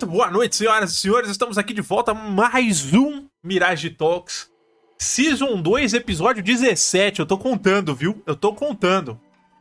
Muito 0.00 0.16
boa 0.16 0.30
noite, 0.30 0.56
senhoras 0.56 0.92
e 0.92 0.96
senhores. 0.96 1.28
Estamos 1.28 1.58
aqui 1.58 1.74
de 1.74 1.82
volta 1.82 2.14
mais 2.14 2.94
um 2.94 3.28
Mirage 3.44 3.90
Talks. 3.90 4.50
Season 4.98 5.60
2, 5.60 5.92
episódio 5.92 6.42
17. 6.42 7.20
Eu 7.20 7.26
tô 7.26 7.36
contando, 7.36 7.94
viu? 7.94 8.22
Eu 8.26 8.34
tô 8.34 8.54
contando. 8.54 9.20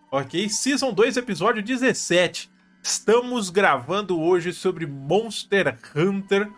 Ok? 0.10 0.48
Season 0.48 0.94
2, 0.94 1.18
episódio 1.18 1.62
17. 1.62 2.50
Estamos 2.82 3.50
gravando 3.50 4.18
hoje 4.18 4.54
sobre 4.54 4.86
Monster 4.86 5.78
Hunter, 5.94 6.50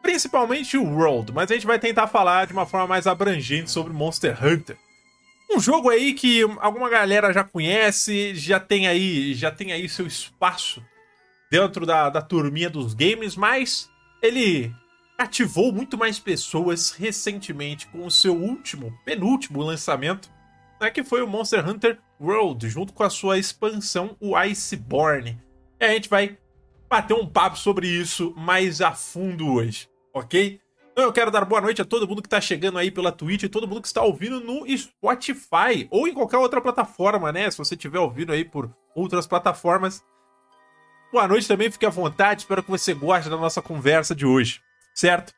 principalmente 0.00 0.78
o 0.78 0.84
World, 0.84 1.30
mas 1.30 1.50
a 1.50 1.54
gente 1.54 1.66
vai 1.66 1.78
tentar 1.78 2.06
falar 2.06 2.46
de 2.46 2.54
uma 2.54 2.64
forma 2.64 2.86
mais 2.86 3.06
abrangente 3.06 3.70
sobre 3.70 3.92
Monster 3.92 4.34
Hunter. 4.42 4.78
Um 5.54 5.60
jogo 5.60 5.90
aí 5.90 6.14
que 6.14 6.40
alguma 6.58 6.88
galera 6.88 7.34
já 7.34 7.44
conhece, 7.44 8.34
já 8.34 8.58
tem 8.58 8.88
aí, 8.88 9.34
já 9.34 9.50
tem 9.50 9.72
aí 9.72 9.86
seu 9.90 10.06
espaço 10.06 10.82
dentro 11.50 11.86
da, 11.86 12.10
da 12.10 12.22
turminha 12.22 12.70
dos 12.70 12.94
games, 12.94 13.36
mas 13.36 13.90
ele 14.22 14.74
ativou 15.18 15.72
muito 15.72 15.96
mais 15.96 16.18
pessoas 16.18 16.90
recentemente 16.90 17.86
com 17.88 18.04
o 18.04 18.10
seu 18.10 18.34
último, 18.34 18.92
penúltimo 19.04 19.62
lançamento, 19.62 20.30
né, 20.80 20.90
que 20.90 21.02
foi 21.02 21.22
o 21.22 21.26
Monster 21.26 21.66
Hunter 21.66 21.98
World, 22.20 22.68
junto 22.68 22.92
com 22.92 23.02
a 23.02 23.10
sua 23.10 23.38
expansão, 23.38 24.16
o 24.20 24.36
Iceborne. 24.36 25.40
E 25.80 25.84
a 25.84 25.88
gente 25.88 26.08
vai 26.08 26.36
bater 26.88 27.14
um 27.14 27.26
papo 27.26 27.58
sobre 27.58 27.88
isso 27.88 28.34
mais 28.36 28.80
a 28.80 28.92
fundo 28.92 29.50
hoje, 29.50 29.88
ok? 30.12 30.60
Então 30.92 31.04
eu 31.04 31.12
quero 31.12 31.30
dar 31.30 31.44
boa 31.44 31.60
noite 31.60 31.82
a 31.82 31.84
todo 31.84 32.08
mundo 32.08 32.22
que 32.22 32.26
está 32.26 32.40
chegando 32.40 32.78
aí 32.78 32.90
pela 32.90 33.12
Twitch 33.12 33.42
e 33.42 33.48
todo 33.48 33.68
mundo 33.68 33.82
que 33.82 33.86
está 33.86 34.02
ouvindo 34.02 34.40
no 34.40 34.64
Spotify 34.76 35.86
ou 35.90 36.08
em 36.08 36.14
qualquer 36.14 36.38
outra 36.38 36.58
plataforma, 36.58 37.30
né? 37.30 37.50
Se 37.50 37.58
você 37.58 37.74
estiver 37.74 37.98
ouvindo 37.98 38.32
aí 38.32 38.44
por 38.44 38.74
outras 38.94 39.26
plataformas, 39.26 40.02
Boa 41.16 41.28
noite 41.28 41.48
também, 41.48 41.70
fique 41.70 41.86
à 41.86 41.88
vontade. 41.88 42.42
Espero 42.42 42.62
que 42.62 42.70
você 42.70 42.92
goste 42.92 43.30
da 43.30 43.38
nossa 43.38 43.62
conversa 43.62 44.14
de 44.14 44.26
hoje, 44.26 44.60
certo? 44.94 45.32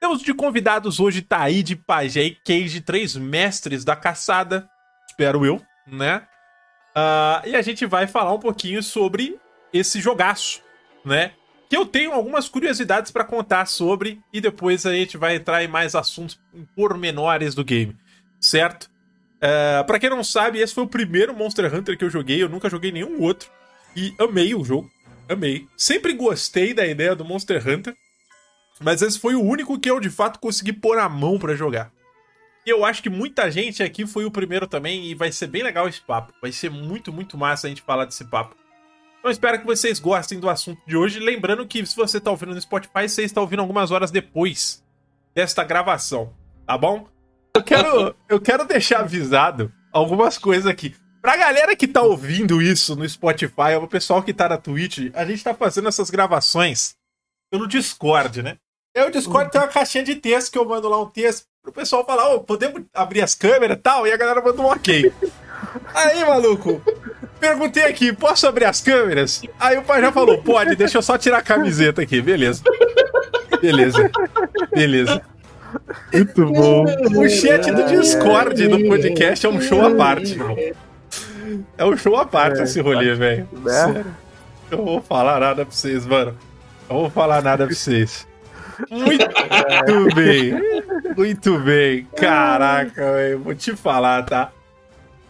Temos 0.00 0.22
de 0.22 0.34
convidados 0.34 0.98
hoje 0.98 1.22
Taíde, 1.22 1.76
Pajé 1.76 2.24
e 2.24 2.34
Cage, 2.34 2.80
três 2.80 3.14
mestres 3.14 3.84
da 3.84 3.94
caçada, 3.94 4.68
espero 5.08 5.46
eu, 5.46 5.62
né? 5.86 6.26
Uh, 6.96 7.46
e 7.46 7.54
a 7.54 7.62
gente 7.62 7.86
vai 7.86 8.08
falar 8.08 8.34
um 8.34 8.40
pouquinho 8.40 8.82
sobre 8.82 9.38
esse 9.72 10.00
jogaço, 10.00 10.64
né? 11.04 11.30
Que 11.68 11.76
eu 11.76 11.86
tenho 11.86 12.10
algumas 12.10 12.48
curiosidades 12.48 13.12
para 13.12 13.22
contar 13.22 13.66
sobre 13.66 14.20
e 14.32 14.40
depois 14.40 14.84
a 14.84 14.92
gente 14.92 15.16
vai 15.16 15.36
entrar 15.36 15.62
em 15.62 15.68
mais 15.68 15.94
assuntos 15.94 16.40
pormenores 16.74 17.54
do 17.54 17.64
game, 17.64 17.96
certo? 18.40 18.90
Uh, 19.36 19.84
para 19.86 20.00
quem 20.00 20.10
não 20.10 20.24
sabe, 20.24 20.58
esse 20.58 20.74
foi 20.74 20.82
o 20.82 20.88
primeiro 20.88 21.32
Monster 21.36 21.72
Hunter 21.72 21.96
que 21.96 22.02
eu 22.02 22.10
joguei, 22.10 22.42
eu 22.42 22.48
nunca 22.48 22.68
joguei 22.68 22.90
nenhum 22.90 23.22
outro 23.22 23.48
e 23.94 24.12
amei 24.18 24.56
o 24.56 24.64
jogo. 24.64 24.90
Amei. 25.30 25.68
Sempre 25.76 26.12
gostei 26.12 26.74
da 26.74 26.84
ideia 26.84 27.14
do 27.14 27.24
Monster 27.24 27.62
Hunter, 27.66 27.94
mas 28.80 29.00
esse 29.00 29.16
foi 29.16 29.36
o 29.36 29.42
único 29.42 29.78
que 29.78 29.88
eu 29.88 30.00
de 30.00 30.10
fato 30.10 30.40
consegui 30.40 30.72
pôr 30.72 30.98
a 30.98 31.08
mão 31.08 31.38
para 31.38 31.54
jogar. 31.54 31.92
E 32.66 32.70
eu 32.70 32.84
acho 32.84 33.00
que 33.00 33.08
muita 33.08 33.48
gente 33.48 33.80
aqui 33.80 34.04
foi 34.04 34.24
o 34.24 34.30
primeiro 34.30 34.66
também 34.66 35.06
e 35.06 35.14
vai 35.14 35.30
ser 35.30 35.46
bem 35.46 35.62
legal 35.62 35.88
esse 35.88 36.00
papo. 36.00 36.32
Vai 36.42 36.50
ser 36.50 36.68
muito, 36.68 37.12
muito 37.12 37.38
massa 37.38 37.68
a 37.68 37.70
gente 37.70 37.82
falar 37.82 38.06
desse 38.06 38.24
papo. 38.24 38.56
Então 39.20 39.30
espero 39.30 39.60
que 39.60 39.66
vocês 39.66 40.00
gostem 40.00 40.40
do 40.40 40.50
assunto 40.50 40.82
de 40.84 40.96
hoje. 40.96 41.20
Lembrando 41.20 41.64
que 41.64 41.86
se 41.86 41.94
você 41.94 42.18
está 42.18 42.32
ouvindo 42.32 42.52
no 42.52 42.60
Spotify, 42.60 43.08
você 43.08 43.22
está 43.22 43.40
ouvindo 43.40 43.60
algumas 43.60 43.92
horas 43.92 44.10
depois 44.10 44.84
desta 45.32 45.62
gravação, 45.62 46.34
tá 46.66 46.76
bom? 46.76 47.06
Eu 47.54 47.62
quero, 47.62 48.16
eu 48.28 48.40
quero 48.40 48.64
deixar 48.64 49.00
avisado 49.00 49.72
algumas 49.92 50.36
coisas 50.36 50.66
aqui. 50.66 50.94
Pra 51.20 51.36
galera 51.36 51.76
que 51.76 51.86
tá 51.86 52.02
ouvindo 52.02 52.62
isso 52.62 52.96
no 52.96 53.06
Spotify, 53.08 53.76
o 53.80 53.86
pessoal 53.86 54.22
que 54.22 54.32
tá 54.32 54.48
na 54.48 54.56
Twitch, 54.56 55.10
a 55.12 55.24
gente 55.24 55.44
tá 55.44 55.52
fazendo 55.54 55.88
essas 55.88 56.08
gravações 56.08 56.94
pelo 57.50 57.66
Discord, 57.66 58.42
né? 58.42 58.56
E 58.96 59.02
o 59.02 59.10
Discord 59.10 59.44
uhum. 59.44 59.50
tem 59.50 59.60
uma 59.60 59.68
caixinha 59.68 60.02
de 60.02 60.16
texto 60.16 60.50
que 60.50 60.58
eu 60.58 60.64
mando 60.64 60.88
lá 60.88 61.00
um 61.00 61.06
texto 61.06 61.44
pro 61.62 61.72
pessoal 61.72 62.04
falar, 62.06 62.30
ô, 62.30 62.36
oh, 62.36 62.40
podemos 62.40 62.82
abrir 62.94 63.20
as 63.20 63.34
câmeras 63.34 63.76
e 63.76 63.80
tal? 63.80 64.06
E 64.06 64.12
a 64.12 64.16
galera 64.16 64.40
manda 64.40 64.62
um 64.62 64.66
ok. 64.66 65.12
Aí, 65.94 66.24
maluco, 66.24 66.82
perguntei 67.38 67.84
aqui, 67.84 68.12
posso 68.12 68.46
abrir 68.46 68.64
as 68.64 68.80
câmeras? 68.80 69.42
Aí 69.58 69.76
o 69.76 69.82
pai 69.82 70.00
já 70.00 70.10
falou, 70.10 70.42
pode, 70.42 70.74
deixa 70.74 70.98
eu 70.98 71.02
só 71.02 71.18
tirar 71.18 71.38
a 71.38 71.42
camiseta 71.42 72.00
aqui, 72.02 72.22
beleza. 72.22 72.62
Beleza. 73.60 74.10
Beleza. 74.72 75.22
Muito 76.12 76.46
bom. 76.46 76.84
O 76.84 77.28
chat 77.28 77.70
do 77.70 77.84
Discord 77.84 78.66
do 78.68 78.88
podcast 78.88 79.44
é 79.44 79.48
um 79.48 79.60
show 79.60 79.84
à 79.84 79.94
parte, 79.94 80.32
irmão. 80.32 80.56
É 81.76 81.84
um 81.84 81.96
show 81.96 82.16
à 82.16 82.26
parte 82.26 82.60
é, 82.60 82.64
esse 82.64 82.80
rolê, 82.80 83.14
velho. 83.14 83.48
Né? 83.52 83.72
Sério. 83.72 84.06
Eu 84.70 84.78
não 84.78 84.84
vou 84.84 85.02
falar 85.02 85.40
nada 85.40 85.64
pra 85.64 85.74
vocês, 85.74 86.06
mano. 86.06 86.36
Eu 86.88 86.94
não 86.94 87.00
vou 87.02 87.10
falar 87.10 87.42
nada 87.42 87.66
pra 87.66 87.74
vocês. 87.74 88.26
Muito 88.90 89.22
é. 89.24 90.14
bem. 90.14 90.54
Muito 91.16 91.58
bem. 91.58 92.06
Caraca, 92.16 93.12
velho. 93.12 93.40
Vou 93.40 93.54
te 93.54 93.74
falar, 93.74 94.24
tá? 94.24 94.52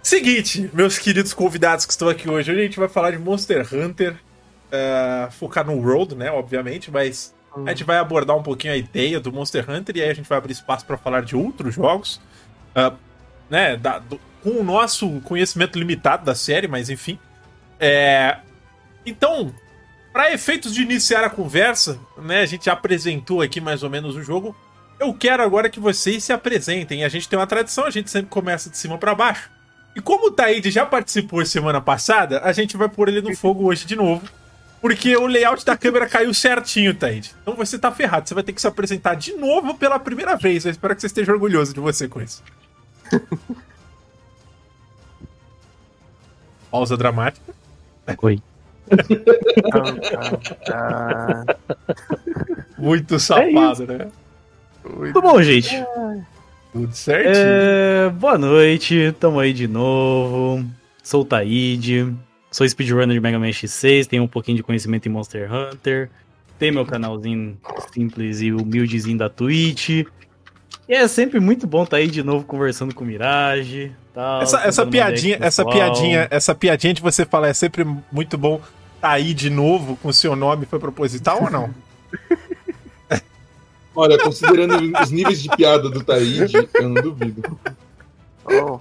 Seguinte, 0.02 0.70
meus 0.72 0.98
queridos 0.98 1.32
convidados 1.32 1.84
que 1.84 1.92
estão 1.92 2.08
aqui 2.08 2.28
hoje. 2.28 2.50
Hoje 2.50 2.60
a 2.60 2.64
gente 2.64 2.78
vai 2.78 2.88
falar 2.88 3.10
de 3.10 3.18
Monster 3.18 3.66
Hunter. 3.72 4.14
Uh, 4.72 5.30
focar 5.32 5.66
no 5.66 5.74
World, 5.74 6.14
né? 6.14 6.30
Obviamente, 6.30 6.92
mas 6.92 7.34
hum. 7.56 7.64
a 7.66 7.70
gente 7.70 7.82
vai 7.82 7.98
abordar 7.98 8.36
um 8.36 8.42
pouquinho 8.42 8.72
a 8.72 8.76
ideia 8.76 9.18
do 9.18 9.32
Monster 9.32 9.68
Hunter 9.68 9.96
e 9.96 10.02
aí 10.02 10.10
a 10.10 10.14
gente 10.14 10.28
vai 10.28 10.38
abrir 10.38 10.52
espaço 10.52 10.86
para 10.86 10.96
falar 10.96 11.22
de 11.22 11.34
outros 11.34 11.74
jogos. 11.74 12.20
Uh, 12.76 12.96
né? 13.48 13.76
Da, 13.76 13.98
do, 13.98 14.20
com 14.42 14.50
o 14.50 14.64
nosso 14.64 15.20
conhecimento 15.20 15.78
limitado 15.78 16.24
da 16.24 16.34
série, 16.34 16.68
mas 16.68 16.90
enfim. 16.90 17.18
É... 17.78 18.38
Então, 19.04 19.54
para 20.12 20.32
efeitos 20.32 20.74
de 20.74 20.82
iniciar 20.82 21.24
a 21.24 21.30
conversa, 21.30 21.98
né, 22.18 22.40
a 22.40 22.46
gente 22.46 22.68
apresentou 22.68 23.40
aqui 23.40 23.60
mais 23.60 23.82
ou 23.82 23.90
menos 23.90 24.16
o 24.16 24.22
jogo. 24.22 24.54
Eu 24.98 25.14
quero 25.14 25.42
agora 25.42 25.70
que 25.70 25.80
vocês 25.80 26.24
se 26.24 26.32
apresentem. 26.32 27.04
A 27.04 27.08
gente 27.08 27.28
tem 27.28 27.38
uma 27.38 27.46
tradição, 27.46 27.84
a 27.84 27.90
gente 27.90 28.10
sempre 28.10 28.28
começa 28.28 28.68
de 28.68 28.76
cima 28.76 28.98
para 28.98 29.14
baixo. 29.14 29.50
E 29.94 30.00
como 30.00 30.26
o 30.26 30.30
Taíde 30.30 30.70
já 30.70 30.84
participou 30.84 31.44
semana 31.44 31.80
passada, 31.80 32.40
a 32.44 32.52
gente 32.52 32.76
vai 32.76 32.88
pôr 32.88 33.08
ele 33.08 33.22
no 33.22 33.34
fogo 33.34 33.64
hoje 33.64 33.86
de 33.86 33.96
novo. 33.96 34.22
Porque 34.80 35.14
o 35.16 35.26
layout 35.26 35.64
da 35.64 35.76
câmera 35.76 36.08
caiu 36.08 36.32
certinho, 36.32 36.94
Taíde. 36.94 37.34
Então 37.42 37.54
você 37.54 37.78
tá 37.78 37.90
ferrado. 37.92 38.28
Você 38.28 38.34
vai 38.34 38.42
ter 38.42 38.52
que 38.52 38.60
se 38.60 38.66
apresentar 38.66 39.14
de 39.14 39.34
novo 39.34 39.74
pela 39.74 39.98
primeira 39.98 40.36
vez. 40.36 40.64
Eu 40.64 40.70
espero 40.70 40.94
que 40.94 41.00
você 41.00 41.06
esteja 41.06 41.32
orgulhoso 41.32 41.74
de 41.74 41.80
você 41.80 42.08
com 42.08 42.20
isso. 42.20 42.42
Pausa 46.70 46.96
dramática. 46.96 47.52
Oi. 48.22 48.40
Muito 52.78 53.18
safado, 53.18 53.82
é 53.82 53.86
né? 53.86 54.08
Muito 54.84 55.12
Tudo 55.12 55.22
bom, 55.22 55.42
gente? 55.42 55.84
Tudo 56.72 56.94
certinho. 56.94 57.34
É, 57.36 58.08
boa 58.10 58.38
noite, 58.38 59.12
tamo 59.18 59.40
aí 59.40 59.52
de 59.52 59.66
novo. 59.68 60.64
Sou 61.02 61.22
o 61.22 61.24
Taíde, 61.24 62.14
sou 62.50 62.68
speedrunner 62.68 63.14
de 63.14 63.20
Mega 63.20 63.38
Man 63.38 63.50
X6, 63.50 64.06
tenho 64.06 64.22
um 64.22 64.28
pouquinho 64.28 64.56
de 64.56 64.62
conhecimento 64.62 65.06
em 65.06 65.10
Monster 65.10 65.52
Hunter. 65.52 66.08
Tem 66.58 66.70
meu 66.70 66.86
canalzinho 66.86 67.58
simples 67.92 68.40
e 68.40 68.52
humildezinho 68.52 69.18
da 69.18 69.28
Twitch. 69.28 70.06
E 70.90 70.94
é 70.94 71.06
sempre 71.06 71.38
muito 71.38 71.68
bom 71.68 71.84
estar 71.84 71.92
tá 71.92 71.96
aí 71.98 72.08
de 72.08 72.20
novo 72.20 72.44
conversando 72.44 72.92
com 72.92 73.04
o 73.04 73.06
Mirage, 73.06 73.92
Tal, 74.12 74.42
essa 74.42 74.60
essa 74.62 74.84
piadinha, 74.84 75.38
essa 75.40 75.64
piadinha, 75.64 76.26
essa 76.32 76.52
piadinha 76.52 76.92
de 76.92 77.00
você 77.00 77.24
falar 77.24 77.46
é 77.46 77.54
sempre 77.54 77.86
muito 78.10 78.36
bom 78.36 78.60
tá 79.00 79.10
aí 79.10 79.32
de 79.32 79.48
novo 79.48 79.96
com 79.96 80.12
seu 80.12 80.34
nome 80.34 80.66
foi 80.66 80.80
proposital 80.80 81.44
ou 81.44 81.48
não? 81.48 81.72
Olha, 83.94 84.18
considerando 84.18 84.92
os 85.00 85.10
níveis 85.12 85.40
de 85.40 85.48
piada 85.50 85.88
do 85.88 86.02
Taíde, 86.02 86.68
eu 86.74 86.88
não 86.88 87.00
duvido. 87.00 87.56
Oh, 88.44 88.80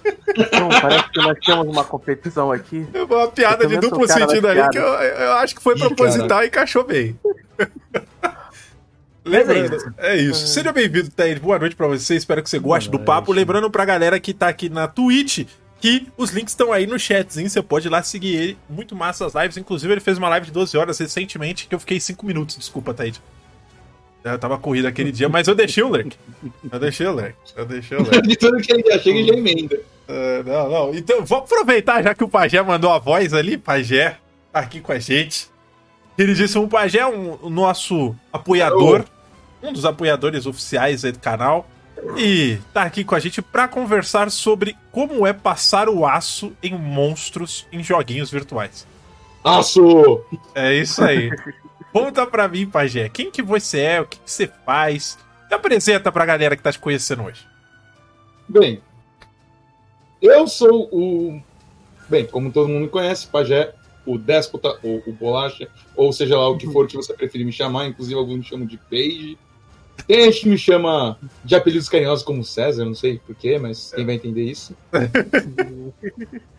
não, 0.59 0.69
parece 0.81 1.11
que 1.11 1.21
nós 1.21 1.37
temos 1.45 1.67
uma 1.67 1.83
competição 1.83 2.51
aqui. 2.51 2.87
Uma 3.07 3.27
piada 3.27 3.67
de 3.67 3.77
duplo 3.77 4.07
sentido 4.07 4.47
aí 4.47 4.67
que 4.69 4.79
eu, 4.79 4.83
eu, 4.83 5.33
acho 5.33 5.53
que 5.53 5.61
foi 5.61 5.75
Ih, 5.75 5.79
proposital 5.79 6.43
e 6.43 6.47
encaixou 6.47 6.83
bem. 6.83 7.15
Lembrando, 9.29 9.93
é 9.97 10.17
isso. 10.17 10.43
É. 10.43 10.47
Seja 10.47 10.71
bem-vindo, 10.71 11.09
Thaís. 11.11 11.39
Boa 11.39 11.59
noite 11.59 11.75
para 11.75 11.87
você. 11.87 12.15
Espero 12.15 12.41
que 12.43 12.49
você 12.49 12.59
goste 12.59 12.89
do 12.89 12.99
papo. 12.99 13.31
Lembrando 13.31 13.69
pra 13.69 13.85
galera 13.85 14.19
que 14.19 14.33
tá 14.33 14.47
aqui 14.49 14.69
na 14.69 14.87
Twitch 14.87 15.45
que 15.79 16.07
os 16.17 16.31
links 16.31 16.53
estão 16.53 16.73
aí 16.73 16.85
no 16.85 16.99
chatzinho. 16.99 17.49
Você 17.49 17.61
pode 17.61 17.87
ir 17.87 17.89
lá 17.89 18.03
seguir 18.03 18.35
ele. 18.35 18.57
Muito 18.69 18.95
massa 18.95 19.25
as 19.25 19.33
lives. 19.33 19.57
Inclusive, 19.57 19.93
ele 19.93 20.01
fez 20.01 20.17
uma 20.17 20.29
live 20.29 20.47
de 20.47 20.51
12 20.51 20.77
horas 20.77 20.99
recentemente 20.99 21.67
que 21.67 21.75
eu 21.75 21.79
fiquei 21.79 21.99
5 21.99 22.25
minutos. 22.25 22.57
Desculpa, 22.57 22.93
Thaís. 22.93 23.21
Eu 24.23 24.37
tava 24.37 24.57
corrido 24.57 24.85
aquele 24.85 25.11
dia, 25.11 25.29
mas 25.29 25.47
eu 25.47 25.55
deixei 25.55 25.81
o 25.81 25.87
lurk. 25.87 26.15
Eu 26.69 26.79
deixei 26.79 27.07
o 27.07 27.13
lurk. 27.13 27.35
Eu 27.55 27.65
deixei 27.65 27.97
o 27.97 28.01
lurk. 28.01 28.21
de 28.21 28.35
tudo 28.35 28.57
que 28.57 28.73
ele 28.73 28.83
já 28.83 28.99
chega 28.99 29.19
e 29.19 29.27
já 29.27 29.33
emenda. 29.33 29.75
Uh, 29.75 30.43
não, 30.45 30.69
não. 30.69 30.95
Então, 30.95 31.25
vamos 31.25 31.45
aproveitar 31.45 32.03
já 32.03 32.13
que 32.13 32.23
o 32.23 32.27
Pajé 32.27 32.61
mandou 32.61 32.91
a 32.91 32.99
voz 32.99 33.33
ali. 33.33 33.57
Pajé 33.57 34.17
tá 34.51 34.59
aqui 34.59 34.81
com 34.81 34.91
a 34.91 34.99
gente. 34.99 35.47
Ele 36.17 36.33
disse: 36.33 36.57
o 36.57 36.67
Pajé 36.67 36.99
é 36.99 37.07
um, 37.07 37.37
o 37.41 37.49
nosso 37.49 38.13
apoiador. 38.33 39.05
Oh 39.07 39.18
um 39.61 39.73
dos 39.73 39.85
apoiadores 39.85 40.45
oficiais 40.45 41.01
do 41.03 41.19
canal, 41.19 41.67
e 42.17 42.57
tá 42.73 42.83
aqui 42.83 43.03
com 43.03 43.15
a 43.15 43.19
gente 43.19 43.41
para 43.41 43.67
conversar 43.67 44.31
sobre 44.31 44.75
como 44.91 45.27
é 45.27 45.33
passar 45.33 45.89
o 45.89 46.05
aço 46.05 46.53
em 46.63 46.73
monstros 46.73 47.67
em 47.71 47.83
joguinhos 47.83 48.31
virtuais. 48.31 48.87
Aço! 49.43 50.23
É 50.55 50.73
isso 50.73 51.03
aí. 51.03 51.29
Conta 51.91 52.25
pra 52.25 52.47
mim, 52.47 52.67
Pajé, 52.67 53.09
quem 53.09 53.31
que 53.31 53.41
você 53.41 53.79
é, 53.79 54.01
o 54.01 54.05
que, 54.05 54.19
que 54.19 54.31
você 54.31 54.49
faz? 54.65 55.17
Se 55.47 55.53
apresenta 55.53 56.11
pra 56.11 56.25
galera 56.25 56.55
que 56.55 56.61
tá 56.61 56.71
te 56.71 56.79
conhecendo 56.79 57.23
hoje. 57.23 57.47
Bem, 58.47 58.81
eu 60.21 60.47
sou 60.47 60.87
o. 60.91 61.41
Bem, 62.07 62.25
como 62.25 62.51
todo 62.51 62.67
mundo 62.67 62.81
me 62.81 62.89
conhece, 62.89 63.27
Pajé, 63.27 63.73
o 64.05 64.17
déspota, 64.17 64.77
ou 64.83 65.01
o 65.05 65.13
bolacha, 65.13 65.67
ou 65.95 66.11
seja 66.13 66.37
lá 66.37 66.47
o 66.47 66.57
que 66.57 66.71
for 66.71 66.87
que 66.87 66.95
você 66.95 67.13
preferir 67.13 67.45
me 67.45 67.51
chamar, 67.51 67.87
inclusive 67.87 68.17
alguns 68.17 68.37
me 68.37 68.43
chamam 68.43 68.65
de 68.65 68.77
Page. 68.77 69.37
Tem 70.07 70.25
gente 70.25 70.41
que 70.41 70.49
me 70.49 70.57
chama 70.57 71.17
de 71.43 71.55
apelidos 71.55 71.89
carinhosos 71.89 72.23
como 72.23 72.43
César, 72.43 72.85
não 72.85 72.95
sei 72.95 73.19
porquê, 73.19 73.57
mas 73.57 73.91
quem 73.95 74.05
vai 74.05 74.15
entender 74.15 74.43
isso. 74.43 74.75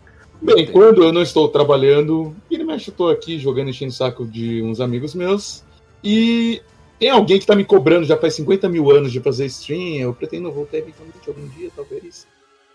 Bem, 0.43 0.67
quando 0.67 1.03
eu 1.03 1.13
não 1.13 1.21
estou 1.21 1.49
trabalhando, 1.49 2.35
ele 2.51 2.65
eu 2.65 2.93
tô 2.97 3.09
aqui 3.09 3.39
jogando, 3.39 3.69
enchendo 3.69 3.91
o 3.91 3.95
saco 3.95 4.27
de 4.27 4.63
uns 4.63 4.81
amigos 4.81 5.15
meus. 5.15 5.63
E 6.03 6.63
tem 6.99 7.11
alguém 7.11 7.39
que 7.39 7.47
tá 7.47 7.55
me 7.55 7.65
cobrando 7.65 8.07
já 8.07 8.17
faz 8.17 8.35
50 8.35 8.69
mil 8.69 8.91
anos 8.91 9.13
de 9.13 9.21
fazer 9.21 9.47
stream. 9.47 9.97
Eu 9.97 10.15
pretendo 10.15 10.51
voltar 10.51 10.79
eventualmente 10.79 11.29
algum 11.29 11.47
dia, 11.49 11.71
talvez. 11.77 12.27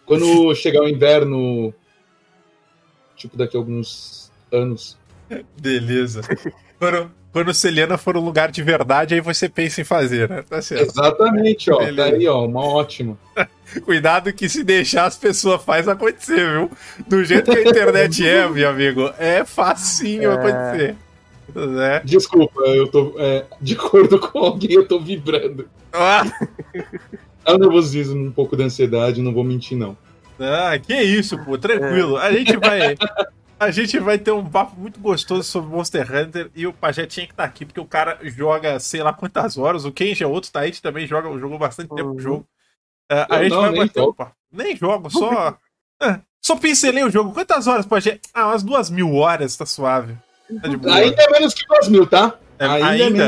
Quando 0.05 0.53
chegar 0.55 0.83
o 0.83 0.87
inverno, 0.87 1.73
tipo 3.15 3.35
daqui 3.35 3.57
a 3.57 3.59
alguns 3.59 4.31
anos. 4.51 4.95
Beleza. 5.59 6.21
Quando, 6.77 7.11
quando 7.35 7.53
Celiana 7.53 7.97
for 7.97 8.15
um 8.15 8.21
lugar 8.21 8.49
de 8.49 8.63
verdade, 8.63 9.13
aí 9.13 9.19
você 9.19 9.49
pensa 9.49 9.81
em 9.81 9.83
fazer, 9.83 10.29
né? 10.29 10.41
Tá 10.49 10.61
certo. 10.61 10.89
Exatamente, 10.89 11.69
ó. 11.69 11.79
Beleza. 11.79 12.09
Tá 12.11 12.15
aí, 12.15 12.25
ó, 12.29 12.45
uma 12.45 12.63
ótima. 12.65 13.17
Cuidado 13.83 14.31
que 14.31 14.47
se 14.47 14.63
deixar 14.63 15.03
as 15.03 15.17
pessoas 15.17 15.61
faz 15.61 15.85
acontecer, 15.85 16.49
viu? 16.49 16.71
Do 17.05 17.25
jeito 17.25 17.51
que 17.51 17.57
a 17.57 17.61
internet 17.61 18.25
é, 18.25 18.47
meu 18.47 18.69
amigo, 18.69 19.11
é 19.19 19.43
facinho 19.43 20.31
É. 20.31 20.33
acontecer. 20.33 20.95
Né? 21.53 22.01
Desculpa, 22.05 22.61
eu 22.67 22.87
tô. 22.87 23.13
é, 23.17 23.43
de 23.61 23.73
acordo 23.73 24.17
com 24.17 24.39
alguém, 24.39 24.71
eu 24.71 24.87
tô 24.87 24.97
vibrando. 24.97 25.67
Ah, 25.91 26.23
É 27.43 27.51
o 27.53 27.57
nervosismo, 27.57 28.15
um 28.27 28.31
pouco 28.31 28.55
da 28.55 28.63
ansiedade, 28.63 29.21
não 29.21 29.33
vou 29.33 29.43
mentir, 29.43 29.77
não. 29.77 29.97
ah, 30.39 30.79
que 30.79 30.93
isso, 30.95 31.37
pô, 31.43 31.57
tranquilo. 31.57 32.15
A 32.15 32.31
gente 32.31 32.55
vai. 32.55 32.95
A 33.59 33.71
gente 33.71 33.97
vai 33.99 34.17
ter 34.17 34.31
um 34.31 34.45
papo 34.45 34.77
muito 34.79 34.99
gostoso 34.99 35.43
sobre 35.43 35.69
Monster 35.73 36.05
Hunter 36.13 36.51
e 36.53 36.67
o 36.67 36.73
Pajé 36.73 37.05
tinha 37.05 37.25
que 37.25 37.31
estar 37.33 37.45
aqui, 37.45 37.65
porque 37.65 37.79
o 37.79 37.85
cara 37.85 38.19
joga 38.23 38.79
sei 38.79 39.01
lá 39.01 39.13
quantas 39.13 39.57
horas. 39.57 39.85
O 39.85 39.91
Kenji 39.91 40.23
é 40.23 40.27
outro, 40.27 40.51
Taite 40.51 40.81
também 40.81 41.07
joga, 41.07 41.29
jogou 41.39 41.57
bastante 41.57 41.89
tempo 41.95 42.09
o 42.09 42.13
Uhum. 42.13 42.19
jogo. 42.19 42.47
Ah, 43.09 43.27
a 43.37 43.43
gente 43.43 43.51
não, 43.53 43.61
vai 43.61 43.71
nem 43.71 43.79
bater 43.87 44.01
um 44.01 44.13
papo. 44.13 44.35
Nem 44.51 44.75
jogo, 44.75 45.09
só. 45.09 45.57
Ah, 46.01 46.19
só 46.41 46.55
pincelei 46.57 47.03
o 47.03 47.09
jogo. 47.09 47.31
Quantas 47.33 47.67
horas, 47.67 47.85
Pajé? 47.85 48.19
Ah, 48.33 48.47
umas 48.47 48.61
duas 48.63 48.89
mil 48.89 49.13
horas, 49.15 49.55
tá 49.55 49.65
suave. 49.65 50.17
Tá 50.61 50.67
de 50.67 50.75
boa. 50.77 50.93
Ainda 50.95 51.21
é 51.23 51.29
menos 51.31 51.53
que 51.53 51.65
2 51.67 51.87
mil, 51.87 52.05
tá? 52.05 52.37
É, 52.59 52.65
ainda, 52.65 52.87
ainda? 52.87 53.23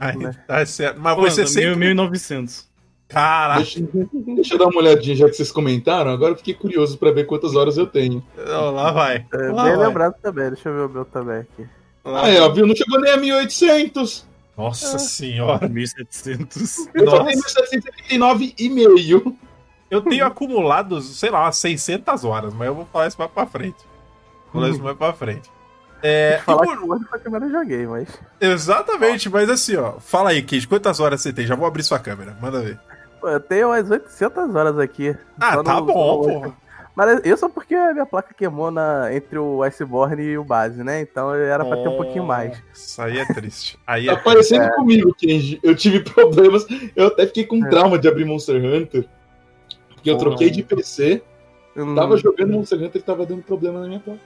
é 0.00 0.12
menos 0.16 0.36
que 0.36 0.42
Aí, 0.42 0.46
tá 0.46 0.64
certo. 0.66 1.00
Mas 1.00 1.14
Pô, 1.16 1.22
você 1.22 1.40
mil- 1.40 1.48
sempre. 1.48 1.76
1900. 1.76 2.65
Caraca, 3.08 3.60
Deixa, 3.60 3.80
deixa 4.34 4.54
eu 4.54 4.58
dar 4.58 4.66
uma 4.66 4.78
olhadinha, 4.80 5.14
já 5.14 5.26
que 5.28 5.34
vocês 5.34 5.52
comentaram. 5.52 6.10
Agora 6.10 6.32
eu 6.32 6.36
fiquei 6.36 6.54
curioso 6.54 6.98
pra 6.98 7.12
ver 7.12 7.24
quantas 7.24 7.54
horas 7.54 7.76
eu 7.76 7.86
tenho. 7.86 8.22
não, 8.36 8.70
lá 8.72 8.90
vai. 8.90 9.24
É, 9.32 9.36
Lá 9.52 9.64
bem 9.64 9.76
vai. 9.76 9.86
lembrado 9.86 10.14
também, 10.20 10.48
deixa 10.50 10.68
eu 10.68 10.74
ver 10.74 10.80
o 10.86 10.88
meu 10.88 11.04
também 11.04 11.38
aqui. 11.40 11.66
Lá 12.04 12.24
Ah, 12.24 12.28
é, 12.30 12.40
ó, 12.40 12.48
viu? 12.50 12.66
Não 12.66 12.74
chegou 12.74 13.00
nem 13.00 13.12
a 13.12 13.16
1800. 13.16 14.26
Nossa 14.56 14.98
senhora. 14.98 15.68
1700. 15.68 16.88
Eu 16.94 17.10
só 17.10 17.24
tenho 17.24 17.38
1779,5. 18.08 19.34
Eu 19.90 20.02
tenho 20.02 20.26
acumulado, 20.26 21.00
sei 21.00 21.30
lá, 21.30 21.42
umas 21.44 21.56
600 21.58 22.24
horas, 22.24 22.52
mas 22.54 22.66
eu 22.66 22.74
vou 22.74 22.86
falar 22.92 23.06
isso 23.06 23.16
mais 23.18 23.30
pra 23.30 23.46
frente. 23.46 23.76
Vou 24.52 24.60
falar 24.62 24.70
isso 24.70 24.82
mais 24.82 24.96
pra 24.96 25.12
frente. 25.12 25.48
É, 26.02 26.38
e 26.40 26.44
Falar 26.44 26.64
por- 26.64 26.76
que 26.76 26.84
o 26.84 26.90
outro 26.90 27.08
foi 27.08 27.18
a 27.18 27.22
primeira 27.22 27.46
eu 27.46 27.50
joguei, 27.52 27.86
mas. 27.86 28.08
Exatamente, 28.40 29.28
mas 29.30 29.48
assim, 29.48 29.76
ó. 29.76 29.94
Fala 30.00 30.30
aí, 30.30 30.42
Kate, 30.42 30.66
quantas 30.68 30.98
horas 31.00 31.20
você 31.22 31.32
tem? 31.32 31.46
Já 31.46 31.54
vou 31.54 31.66
abrir 31.66 31.82
sua 31.84 31.98
câmera, 31.98 32.36
manda 32.40 32.60
ver. 32.60 32.78
Pô, 33.26 33.30
eu 33.30 33.40
tenho 33.40 33.66
umas 33.70 33.90
800 33.90 34.54
horas 34.54 34.78
aqui. 34.78 35.12
Ah, 35.40 35.54
Só 35.54 35.62
tá 35.64 35.74
no- 35.80 35.86
bom, 35.86 36.16
no- 36.18 36.32
porra. 36.40 36.56
Mas 36.94 37.20
isso 37.26 37.50
porque 37.50 37.74
a 37.74 37.92
minha 37.92 38.06
placa 38.06 38.32
queimou 38.32 38.70
na, 38.70 39.12
entre 39.12 39.36
o 39.36 39.64
Iceborne 39.64 40.22
e 40.22 40.38
o 40.38 40.44
base, 40.44 40.84
né? 40.84 41.00
Então 41.00 41.34
era 41.34 41.64
pra 41.64 41.76
ter 41.76 41.88
um 41.88 41.96
pouquinho 41.96 42.22
mais. 42.24 42.56
Isso 42.72 43.02
aí 43.02 43.18
é 43.18 43.26
triste. 43.26 43.78
Aí 43.84 44.06
Tá 44.06 44.12
é 44.12 44.16
parecendo 44.16 44.70
comigo, 44.76 45.12
Kenji. 45.12 45.58
Eu 45.60 45.74
tive 45.74 46.00
problemas. 46.08 46.64
Eu 46.94 47.08
até 47.08 47.26
fiquei 47.26 47.44
com 47.44 47.66
É. 47.66 47.68
trauma 47.68 47.98
de 47.98 48.06
abrir 48.06 48.24
Monster 48.24 48.64
Hunter. 48.64 49.06
Porque 49.92 50.08
eu 50.08 50.14
Oh. 50.14 50.18
troquei 50.18 50.48
de 50.48 50.62
PC, 50.62 51.20
Hum, 51.76 51.96
tava 51.96 52.16
jogando 52.16 52.52
Monster 52.52 52.78
Hunter 52.80 53.00
e 53.02 53.04
tava 53.04 53.26
dando 53.26 53.42
problema 53.42 53.80
na 53.80 53.88
minha 53.88 54.00
placa. 54.00 54.20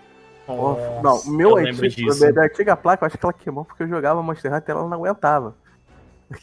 Nossa. 0.47 1.01
não, 1.03 1.17
o 1.21 1.31
meu 1.31 1.51
eu 1.51 1.55
lembro 1.55 1.87
antigo, 1.87 2.11
disso. 2.11 2.33
da 2.35 2.43
antiga 2.45 2.77
placa, 2.77 3.05
eu 3.05 3.07
acho 3.07 3.17
que 3.17 3.25
ela 3.25 3.33
queimou 3.33 3.65
porque 3.65 3.83
eu 3.85 3.89
jogava 3.89 4.23
Monster 4.23 4.53
Hunter 4.53 4.75
e 4.75 4.79
ela 4.79 4.87
não 4.89 4.97
aguentava. 4.99 5.55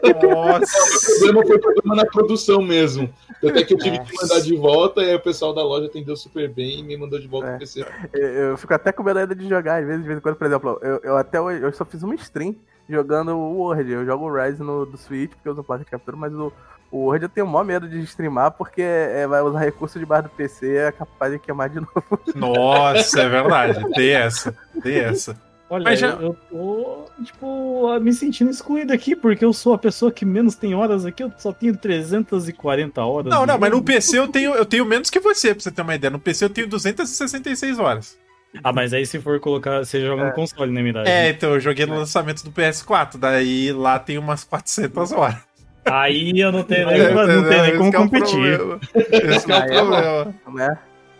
O 0.00 0.28
Nossa. 0.30 1.18
problema 1.18 1.46
foi 1.46 1.58
problema 1.58 1.96
na 1.96 2.06
produção 2.06 2.62
mesmo. 2.62 3.12
Até 3.44 3.62
que 3.64 3.74
eu 3.74 3.78
tive 3.78 3.98
que 4.00 4.14
mandar 4.20 4.40
de 4.40 4.56
volta 4.56 5.02
e 5.02 5.10
aí 5.10 5.16
o 5.16 5.20
pessoal 5.20 5.52
da 5.54 5.62
loja 5.62 5.86
atendeu 5.86 6.16
super 6.16 6.48
bem 6.48 6.80
e 6.80 6.82
me 6.82 6.96
mandou 6.96 7.18
de 7.18 7.26
volta 7.26 7.48
É. 7.48 7.50
pro 7.50 7.58
PC. 7.60 7.84
Eu, 8.12 8.28
eu 8.28 8.56
fico 8.58 8.72
até 8.74 8.92
com 8.92 9.02
medo 9.02 9.18
ainda 9.18 9.34
de 9.34 9.48
jogar, 9.48 9.80
às 9.80 9.86
vezes, 9.86 10.02
de 10.02 10.06
vez 10.06 10.18
em 10.18 10.22
quando, 10.22 10.36
por 10.36 10.46
exemplo, 10.46 10.78
eu, 10.82 11.00
eu 11.02 11.16
até 11.16 11.40
hoje, 11.40 11.62
eu 11.62 11.72
só 11.72 11.84
fiz 11.84 12.02
uma 12.02 12.14
stream 12.14 12.54
jogando 12.88 13.32
o 13.36 13.58
Word. 13.58 13.90
Eu 13.90 14.04
jogo 14.06 14.26
o 14.26 14.32
Rise 14.34 14.62
no 14.62 14.86
do 14.86 14.96
Switch, 14.96 15.30
porque 15.30 15.48
eu 15.48 15.52
uso 15.52 15.64
placa 15.64 15.84
de 15.84 15.90
captura, 15.90 16.16
mas 16.16 16.32
o, 16.32 16.52
o 16.90 16.98
Word 17.06 17.24
eu 17.24 17.28
tenho 17.28 17.46
o 17.46 17.50
maior 17.50 17.64
medo 17.64 17.88
de 17.88 17.98
streamar, 18.00 18.52
porque 18.52 18.82
é, 18.82 19.26
vai 19.26 19.42
usar 19.42 19.58
recurso 19.60 19.98
de 19.98 20.06
barra 20.06 20.22
do 20.22 20.30
PC, 20.30 20.76
é 20.76 20.92
capaz 20.92 21.32
de 21.32 21.38
queimar 21.38 21.68
de 21.68 21.80
novo. 21.82 22.20
Nossa, 22.34 23.20
é 23.22 23.28
verdade. 23.28 23.84
Tem 23.94 24.10
essa. 24.10 24.56
Tem 24.82 24.96
essa. 24.96 25.47
Olha, 25.70 25.84
Mas 25.84 25.98
já- 26.00 26.08
eu, 26.12 26.34
tô, 26.50 27.04
tipo, 27.22 27.98
me 28.00 28.12
sentindo 28.14 28.50
excluído 28.50 28.90
aqui, 28.92 29.14
porque 29.14 29.44
eu 29.44 29.52
sou 29.52 29.74
a 29.74 29.78
pessoa 29.78 30.10
que 30.10 30.24
menos 30.24 30.54
tem 30.54 30.74
horas 30.74 31.04
aqui, 31.04 31.22
eu 31.22 31.30
só 31.36 31.52
tenho 31.52 31.76
340 31.76 33.04
horas. 33.04 33.30
Não, 33.30 33.44
não, 33.44 33.58
mas 33.58 33.70
no. 33.70 33.82
PC 33.82 34.18
eu 34.18 34.28
tenho, 34.28 34.54
eu 34.54 34.64
tenho 34.64 34.86
menos 34.86 35.10
que 35.10 35.20
você, 35.20 35.54
pra 35.54 35.62
você 35.62 35.70
ter 35.70 35.82
uma 35.82 35.94
ideia. 35.94 36.10
No 36.10 36.18
PC 36.18 36.46
eu 36.46 36.50
tenho 36.50 36.66
266 36.68 37.78
horas. 37.78 38.16
Ah, 38.64 38.72
mas 38.72 38.94
aí 38.94 39.04
se 39.04 39.20
for 39.20 39.38
colocar, 39.40 39.84
você 39.84 40.00
joga 40.00 40.24
no 40.24 40.32
console, 40.32 40.72
né, 40.72 40.82
Mirage? 40.82 41.10
É, 41.10 41.28
então 41.30 41.50
eu 41.52 41.60
joguei 41.60 41.84
no 41.84 41.96
lançamento 41.96 42.42
do 42.42 42.50
PS4, 42.50 43.18
daí 43.18 43.70
lá 43.72 43.98
tem 43.98 44.16
umas 44.16 44.44
400 44.44 45.12
horas. 45.12 45.36
Aí 45.84 46.32
eu 46.40 46.50
não 46.50 46.62
tenho 46.62 46.86
nem, 46.88 46.98
É, 46.98 47.12
não 47.12 47.26
tenho 47.48 47.62
nem 47.62 47.76
como 47.76 47.84
é 47.94 47.98
o 47.98 48.02
competir. 48.02 48.56
problema. 48.56 48.80
Esse 48.94 49.52
é 49.52 49.54
o 49.54 49.58
é 49.58 49.66
problema. 49.76 50.34
Né? 50.54 50.78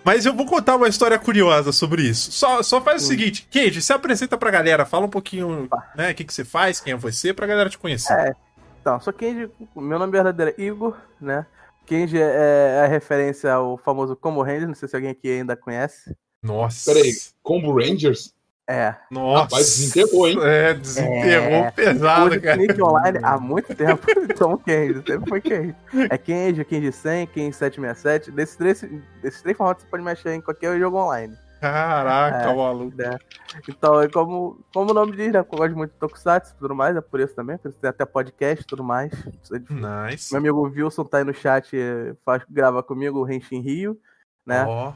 Mas 0.08 0.24
eu 0.24 0.32
vou 0.32 0.46
contar 0.46 0.76
uma 0.76 0.88
história 0.88 1.18
curiosa 1.18 1.70
sobre 1.70 2.00
isso. 2.00 2.32
Só, 2.32 2.62
só 2.62 2.80
faz 2.80 3.02
o 3.02 3.04
Hum. 3.04 3.08
seguinte, 3.08 3.46
Cage, 3.52 3.82
se 3.82 3.92
apresenta 3.92 4.38
pra 4.38 4.50
galera, 4.50 4.86
fala 4.86 5.04
um 5.04 5.10
pouquinho, 5.10 5.68
né, 5.94 6.12
o 6.12 6.14
que, 6.14 6.24
que 6.24 6.32
você 6.32 6.46
faz, 6.46 6.80
quem 6.80 6.94
é 6.94 6.96
você, 6.96 7.34
pra 7.34 7.46
galera 7.46 7.68
te 7.68 7.76
conhecer. 7.76 8.14
É. 8.14 8.34
Então, 8.80 8.98
sou 9.00 9.12
Kenji, 9.12 9.50
meu 9.76 9.98
nome 9.98 10.10
verdadeiro 10.10 10.54
é 10.56 10.62
Igor, 10.62 10.96
né? 11.20 11.44
Kenji 11.84 12.16
é, 12.18 12.78
é 12.78 12.84
a 12.86 12.88
referência 12.88 13.52
ao 13.52 13.76
famoso 13.76 14.16
Como 14.16 14.42
Ranger, 14.42 14.66
não 14.66 14.74
sei 14.74 14.88
se 14.88 14.96
alguém 14.96 15.10
aqui 15.10 15.28
ainda 15.28 15.54
conhece. 15.54 16.16
Nossa. 16.42 16.90
Peraí, 16.90 17.12
Combo 17.42 17.74
Rangers? 17.78 18.32
É. 18.68 18.94
Nossa. 19.10 19.42
Rapaz, 19.44 19.64
desenterrou, 19.78 20.28
hein? 20.28 20.38
É, 20.42 20.74
desenterrou 20.74 21.64
É. 21.64 21.70
pesado, 21.70 22.26
Hoje 22.26 22.40
cara. 22.40 22.56
Nick 22.58 22.82
Online 22.82 23.18
há 23.22 23.38
muito 23.38 23.74
tempo. 23.74 24.06
Então 24.30 24.58
Kenji, 24.58 25.02
sempre 25.06 25.28
foi 25.28 25.40
Kenji. 25.40 25.74
É 26.10 26.18
Kenji, 26.18 26.64
Kenji 26.66 26.92
100, 26.92 27.26
Kenji 27.28 27.52
767. 27.56 28.30
Desses 28.30 28.56
três, 28.56 28.80
desses 29.22 29.40
três 29.42 29.56
formatos 29.56 29.82
você 29.84 29.90
pode 29.90 30.02
mexer 30.04 30.34
em 30.34 30.40
qualquer 30.42 30.78
jogo 30.78 30.98
online. 30.98 31.34
Caraca, 31.60 32.50
É. 32.50 32.54
maluco. 32.54 32.94
Né? 32.96 33.18
Então, 33.68 34.00
é 34.00 34.08
como, 34.08 34.64
como 34.72 34.90
o 34.90 34.94
nome 34.94 35.16
diz, 35.16 35.32
né? 35.32 35.40
Eu 35.40 35.44
gosto 35.44 35.74
muito 35.76 35.90
de 35.92 35.98
Tokusatsu 35.98 36.54
e 36.54 36.58
tudo 36.58 36.74
mais, 36.74 36.94
é 36.94 37.00
por 37.00 37.18
isso 37.18 37.34
também. 37.34 37.56
Por 37.58 37.70
isso 37.70 37.78
tem 37.80 37.90
até 37.90 38.04
podcast 38.04 38.62
e 38.62 38.66
tudo 38.66 38.84
mais. 38.84 39.10
É. 39.12 40.08
Nice. 40.10 40.30
Meu 40.32 40.38
amigo 40.40 40.62
Wilson 40.68 41.04
tá 41.04 41.18
aí 41.18 41.24
no 41.24 41.34
chat, 41.34 41.74
faz, 42.24 42.42
grava 42.48 42.82
comigo 42.82 43.18
o 43.24 43.28
Henshin 43.32 43.60
Rio, 43.60 43.98
né? 44.46 44.64
Ó, 44.68 44.92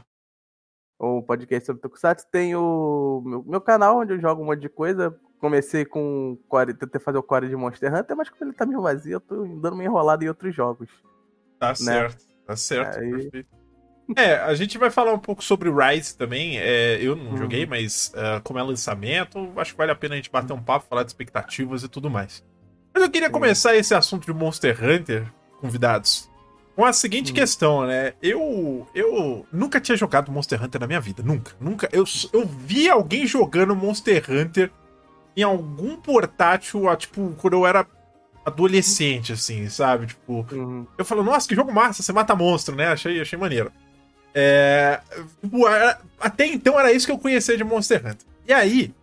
o 0.99 1.21
podcast 1.21 1.65
sobre 1.65 1.81
Tokusatsu. 1.81 2.25
Tem 2.31 2.55
o 2.55 3.21
meu, 3.25 3.43
meu 3.45 3.61
canal, 3.61 3.99
onde 3.99 4.13
eu 4.13 4.19
jogo 4.19 4.41
um 4.41 4.45
monte 4.45 4.61
de 4.61 4.69
coisa. 4.69 5.15
Comecei 5.39 5.83
com 5.83 6.37
tentei 6.79 7.01
fazer 7.01 7.17
o 7.17 7.23
core 7.23 7.49
de 7.49 7.55
Monster 7.55 7.93
Hunter, 7.93 8.15
mas 8.15 8.29
como 8.29 8.45
ele 8.49 8.53
tá 8.57 8.65
meio 8.65 8.81
vazio, 8.81 9.13
eu 9.13 9.19
tô 9.19 9.43
dando 9.59 9.73
uma 9.73 9.83
enrolada 9.83 10.23
em 10.23 10.27
outros 10.29 10.55
jogos. 10.55 10.89
tá 11.59 11.73
certo. 11.75 12.23
Tá 12.45 12.55
certo. 12.55 12.99
Aí- 12.99 13.11
perfeito. 13.11 13.49
É, 14.17 14.35
a 14.35 14.53
gente 14.53 14.77
vai 14.77 14.89
falar 14.89 15.13
um 15.13 15.19
pouco 15.19 15.41
sobre 15.43 15.69
Rise 15.71 16.17
também. 16.17 16.59
É, 16.59 16.97
eu 17.01 17.15
não 17.15 17.31
Uhum. 17.31 17.37
joguei, 17.37 17.65
mas 17.65 18.11
ah, 18.15 18.41
como 18.43 18.59
é 18.59 18.63
lançamento, 18.63 19.49
acho 19.55 19.71
que 19.71 19.77
vale 19.77 19.91
a 19.91 19.95
pena 19.95 20.13
a 20.13 20.17
gente 20.17 20.29
bater 20.29 20.51
um 20.51 20.61
papo, 20.61 20.85
falar 20.89 21.03
de 21.03 21.09
expectativas 21.09 21.83
e 21.83 21.87
tudo 21.87 22.09
mais. 22.09 22.43
Mas 22.93 23.01
eu 23.03 23.09
queria 23.09 23.29
começar 23.29 23.75
esse 23.75 23.95
assunto 23.95 24.25
de 24.25 24.33
Monster 24.33 24.77
Hunter, 24.83 25.25
convidados, 25.61 26.29
com 26.75 26.83
a 26.85 26.91
seguinte 26.93 27.31
Hum. 27.31 27.35
questão, 27.35 27.85
né? 27.85 28.13
Eu, 28.21 28.87
eu 28.95 29.45
nunca 29.51 29.79
tinha 29.79 29.95
jogado 29.97 30.31
Monster 30.31 30.61
Hunter 30.63 30.81
na 30.81 30.87
minha 30.87 30.99
vida, 31.01 31.21
nunca, 31.23 31.51
nunca. 31.59 31.87
Eu, 31.91 32.03
eu 32.33 32.45
vi 32.45 32.89
alguém 32.89 33.27
jogando 33.27 33.75
Monster 33.75 34.23
Hunter 34.29 34.71
em 35.37 35.43
algum 35.43 35.95
portátil, 35.97 36.87
ah, 36.89 36.95
tipo, 36.95 37.33
quando 37.39 37.53
eu 37.53 37.65
era 37.65 37.85
adolescente, 38.45 39.31
assim, 39.33 39.69
sabe? 39.69 40.07
Tipo, 40.07 40.45
Uhum. 40.51 40.85
eu 40.97 41.05
falo, 41.05 41.23
nossa, 41.23 41.47
que 41.47 41.55
jogo 41.55 41.71
massa, 41.73 42.03
você 42.03 42.11
mata 42.11 42.35
monstro, 42.35 42.75
né? 42.75 42.87
Achei, 42.87 43.19
achei 43.21 43.37
maneiro. 43.39 43.71
É, 44.35 44.99
tipo, 45.41 45.67
era- 45.67 45.99
até 46.19 46.45
então 46.47 46.79
era 46.79 46.91
isso 46.91 47.05
que 47.05 47.11
eu 47.11 47.19
conhecia 47.19 47.55
de 47.55 47.63
Monster 47.63 47.99
Hunter. 47.99 48.27
E 48.47 48.53
aí, 48.53 48.93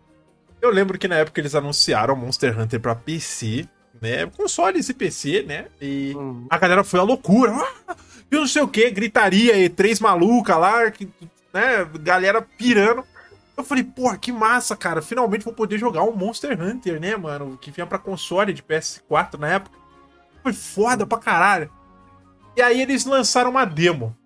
Eu 0.63 0.71
lembro 0.71 0.99
que 0.99 1.09
na 1.09 1.15
época 1.17 1.41
eles 1.41 1.55
anunciaram 1.55 2.15
Monster 2.15 2.61
Hunter 2.61 2.79
pra 2.79 2.95
PC, 2.95 3.67
né? 4.01 4.27
Consoles 4.27 4.89
e 4.89 4.95
PC, 4.95 5.43
né? 5.43 5.67
E 5.81 6.15
Hum. 6.17 6.47
a 6.51 6.59
galera 6.59 6.83
foi 6.85 7.01
à 7.01 7.03
loucura. 7.03 7.53
Ah, 7.89 7.97
e 8.31 8.35
não 8.37 8.47
sei 8.47 8.63
o 8.63 8.69
que, 8.69 8.91
gritaria 8.91 9.57
e 9.59 9.69
três 9.69 9.99
maluca 10.01 10.57
lá, 10.57 10.91
que, 10.91 11.09
né? 11.53 11.85
Galera 12.01 12.41
pirando. 12.41 13.05
Eu 13.57 13.65
falei, 13.65 13.85
porra, 13.85 14.17
que 14.17 14.33
massa, 14.33 14.75
cara. 14.75 15.03
Finalmente 15.03 15.45
vou 15.45 15.53
poder 15.53 15.77
jogar 15.79 16.03
um 16.03 16.13
Monster 16.15 16.59
Hunter, 16.61 16.99
né, 17.01 17.15
mano? 17.17 17.59
Que 17.61 17.71
vinha 17.71 17.87
pra 17.87 17.99
console 17.99 18.53
de 18.55 18.63
PS4 18.63 19.39
na 19.39 19.49
época. 19.49 19.77
Foi 20.43 20.53
foda 20.55 21.05
pra 21.07 21.19
caralho. 21.19 21.71
E 22.57 22.63
aí 22.63 22.81
eles 22.81 23.05
lançaram 23.05 23.51
uma 23.51 23.65
demo. 23.67 24.17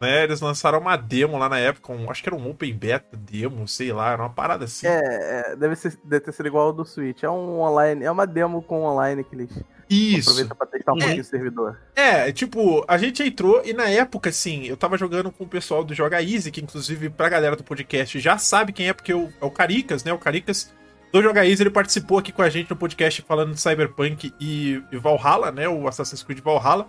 Né? 0.00 0.24
Eles 0.24 0.40
lançaram 0.40 0.78
uma 0.80 0.96
demo 0.96 1.36
lá 1.36 1.46
na 1.48 1.58
época. 1.58 1.92
Um, 1.92 2.10
acho 2.10 2.22
que 2.22 2.28
era 2.28 2.36
um 2.36 2.48
Open 2.50 2.72
Beta 2.74 3.16
demo, 3.16 3.68
sei 3.68 3.92
lá, 3.92 4.12
era 4.12 4.22
uma 4.22 4.30
parada 4.30 4.64
assim. 4.64 4.86
É, 4.86 5.50
é, 5.52 5.56
deve, 5.56 5.76
ser, 5.76 5.98
deve 6.02 6.24
ter 6.24 6.32
sido 6.32 6.46
igual 6.46 6.68
ao 6.68 6.72
do 6.72 6.86
Switch. 6.86 7.22
É 7.22 7.28
um 7.28 7.60
online, 7.60 8.04
é 8.04 8.10
uma 8.10 8.26
demo 8.26 8.62
com 8.62 8.82
online 8.82 9.22
que 9.22 9.34
eles 9.34 9.50
Isso. 9.90 10.30
aproveitam 10.30 10.56
pra 10.56 10.66
testar 10.66 10.92
um 10.92 10.96
É. 10.96 11.00
pouquinho 11.00 11.20
o 11.20 11.24
servidor. 11.24 11.78
É, 11.94 12.32
tipo, 12.32 12.82
a 12.88 12.96
gente 12.96 13.22
entrou 13.22 13.60
e 13.62 13.74
na 13.74 13.90
época, 13.90 14.30
assim, 14.30 14.64
eu 14.64 14.76
tava 14.76 14.96
jogando 14.96 15.30
com 15.30 15.44
o 15.44 15.48
pessoal 15.48 15.84
do 15.84 15.92
Joga 15.94 16.22
Easy, 16.22 16.50
que 16.50 16.62
inclusive 16.62 17.10
pra 17.10 17.28
galera 17.28 17.54
do 17.54 17.62
podcast 17.62 18.18
já 18.18 18.38
sabe 18.38 18.72
quem 18.72 18.88
é, 18.88 18.94
porque 18.94 19.12
o- 19.12 19.30
é 19.38 19.44
o 19.44 19.50
Caricas, 19.50 20.02
né? 20.02 20.12
O 20.14 20.18
Caricas 20.18 20.72
do 21.12 21.20
Joga 21.20 21.44
Easy, 21.46 21.62
ele 21.62 21.68
participou 21.70 22.16
aqui 22.18 22.32
com 22.32 22.40
a 22.40 22.48
gente 22.48 22.70
no 22.70 22.76
podcast 22.76 23.20
falando 23.20 23.52
de 23.52 23.60
Cyberpunk 23.60 24.32
e, 24.40 24.82
e 24.90 24.96
Valhalla, 24.96 25.52
né? 25.52 25.68
O 25.68 25.86
Assassin's 25.86 26.22
Creed 26.22 26.40
Valhalla. 26.40 26.88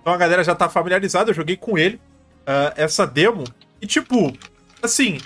Então 0.00 0.12
a 0.12 0.16
galera 0.16 0.44
já 0.44 0.54
tá 0.54 0.68
familiarizada, 0.68 1.30
eu 1.30 1.34
joguei 1.34 1.56
com 1.56 1.76
ele 1.76 2.00
ah, 2.46 2.72
essa 2.76 3.06
demo. 3.06 3.44
E 3.80 3.86
tipo, 3.86 4.32
assim, 4.82 5.18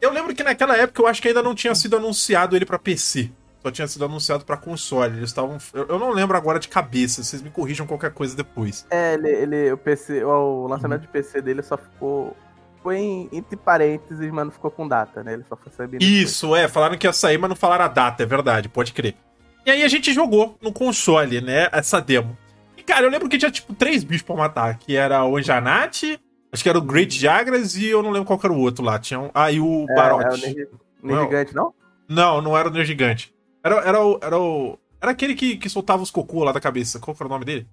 eu 0.00 0.12
lembro 0.12 0.34
que 0.34 0.42
naquela 0.42 0.76
época 0.76 1.02
eu 1.02 1.06
acho 1.06 1.22
que 1.22 1.28
ainda 1.28 1.42
não 1.42 1.54
tinha 1.54 1.74
sido 1.74 1.96
anunciado 1.96 2.56
ele 2.56 2.66
pra 2.66 2.78
PC. 2.78 3.30
Só 3.62 3.70
tinha 3.70 3.88
sido 3.88 4.04
anunciado 4.04 4.44
pra 4.44 4.58
console. 4.58 5.16
Eles 5.16 5.30
estavam. 5.30 5.56
Eu, 5.72 5.86
eu 5.88 5.98
não 5.98 6.10
lembro 6.10 6.36
agora 6.36 6.58
de 6.58 6.68
cabeça, 6.68 7.22
vocês 7.22 7.40
me 7.40 7.50
corrijam 7.50 7.86
qualquer 7.86 8.12
coisa 8.12 8.36
depois. 8.36 8.86
É, 8.90 9.14
ele, 9.14 9.28
ele 9.30 9.72
o 9.72 9.78
PC, 9.78 10.22
o 10.22 10.66
lançamento 10.66 11.00
de 11.02 11.08
PC 11.08 11.40
dele 11.40 11.62
só 11.62 11.78
ficou 11.78 12.36
foi 12.84 12.98
em, 12.98 13.28
entre 13.32 13.56
parênteses, 13.56 14.30
mas 14.30 14.44
não 14.44 14.52
ficou 14.52 14.70
com 14.70 14.86
data, 14.86 15.24
né? 15.24 15.32
Ele 15.32 15.44
só 15.48 15.56
foi 15.56 15.72
sabendo. 15.72 16.00
depois. 16.00 16.20
Isso, 16.20 16.54
é, 16.54 16.68
falaram 16.68 16.98
que 16.98 17.06
ia 17.06 17.12
sair, 17.14 17.38
mas 17.38 17.48
não 17.48 17.56
falaram 17.56 17.86
a 17.86 17.88
data, 17.88 18.22
é 18.22 18.26
verdade, 18.26 18.68
pode 18.68 18.92
crer. 18.92 19.16
E 19.64 19.70
aí 19.70 19.82
a 19.82 19.88
gente 19.88 20.12
jogou 20.12 20.58
no 20.60 20.70
console, 20.70 21.40
né, 21.40 21.68
essa 21.72 21.98
demo. 21.98 22.36
E, 22.76 22.82
cara, 22.82 23.06
eu 23.06 23.10
lembro 23.10 23.30
que 23.30 23.38
tinha, 23.38 23.50
tipo, 23.50 23.72
três 23.72 24.04
bichos 24.04 24.26
pra 24.26 24.36
matar, 24.36 24.76
que 24.76 24.94
era 24.94 25.24
o 25.24 25.38
Anjanate, 25.38 26.20
acho 26.54 26.62
que 26.62 26.68
era 26.68 26.78
o 26.78 26.82
Great 26.82 27.18
Jagras 27.18 27.76
e 27.76 27.86
eu 27.86 28.02
não 28.02 28.10
lembro 28.10 28.26
qual 28.26 28.40
era 28.42 28.52
o 28.52 28.58
outro 28.58 28.82
lá. 28.82 28.98
Tinha 28.98 29.20
um... 29.20 29.30
Ah, 29.34 29.52
e 29.52 29.60
o 29.60 29.84
É, 29.88 29.92
é, 29.92 29.94
Barote. 29.94 30.40
o 30.40 30.46
Ner- 30.46 30.54
Ner 30.54 31.16
Não. 31.16 31.24
Gigante, 31.24 31.54
não? 31.54 31.74
Não, 32.08 32.40
não 32.40 32.56
era 32.56 32.68
o 32.68 32.72
Ner 32.72 32.84
Gigante. 32.86 33.34
Era, 33.62 33.76
era 33.86 34.02
o... 34.02 34.18
Era 34.22 34.38
o... 34.38 34.78
Era 35.02 35.10
aquele 35.12 35.34
que, 35.34 35.56
que 35.58 35.68
soltava 35.68 36.02
os 36.02 36.10
cocô 36.10 36.42
lá 36.44 36.52
da 36.52 36.60
cabeça. 36.60 36.98
Qual 36.98 37.14
era 37.18 37.26
o 37.26 37.30
nome 37.30 37.44
dele? 37.44 37.66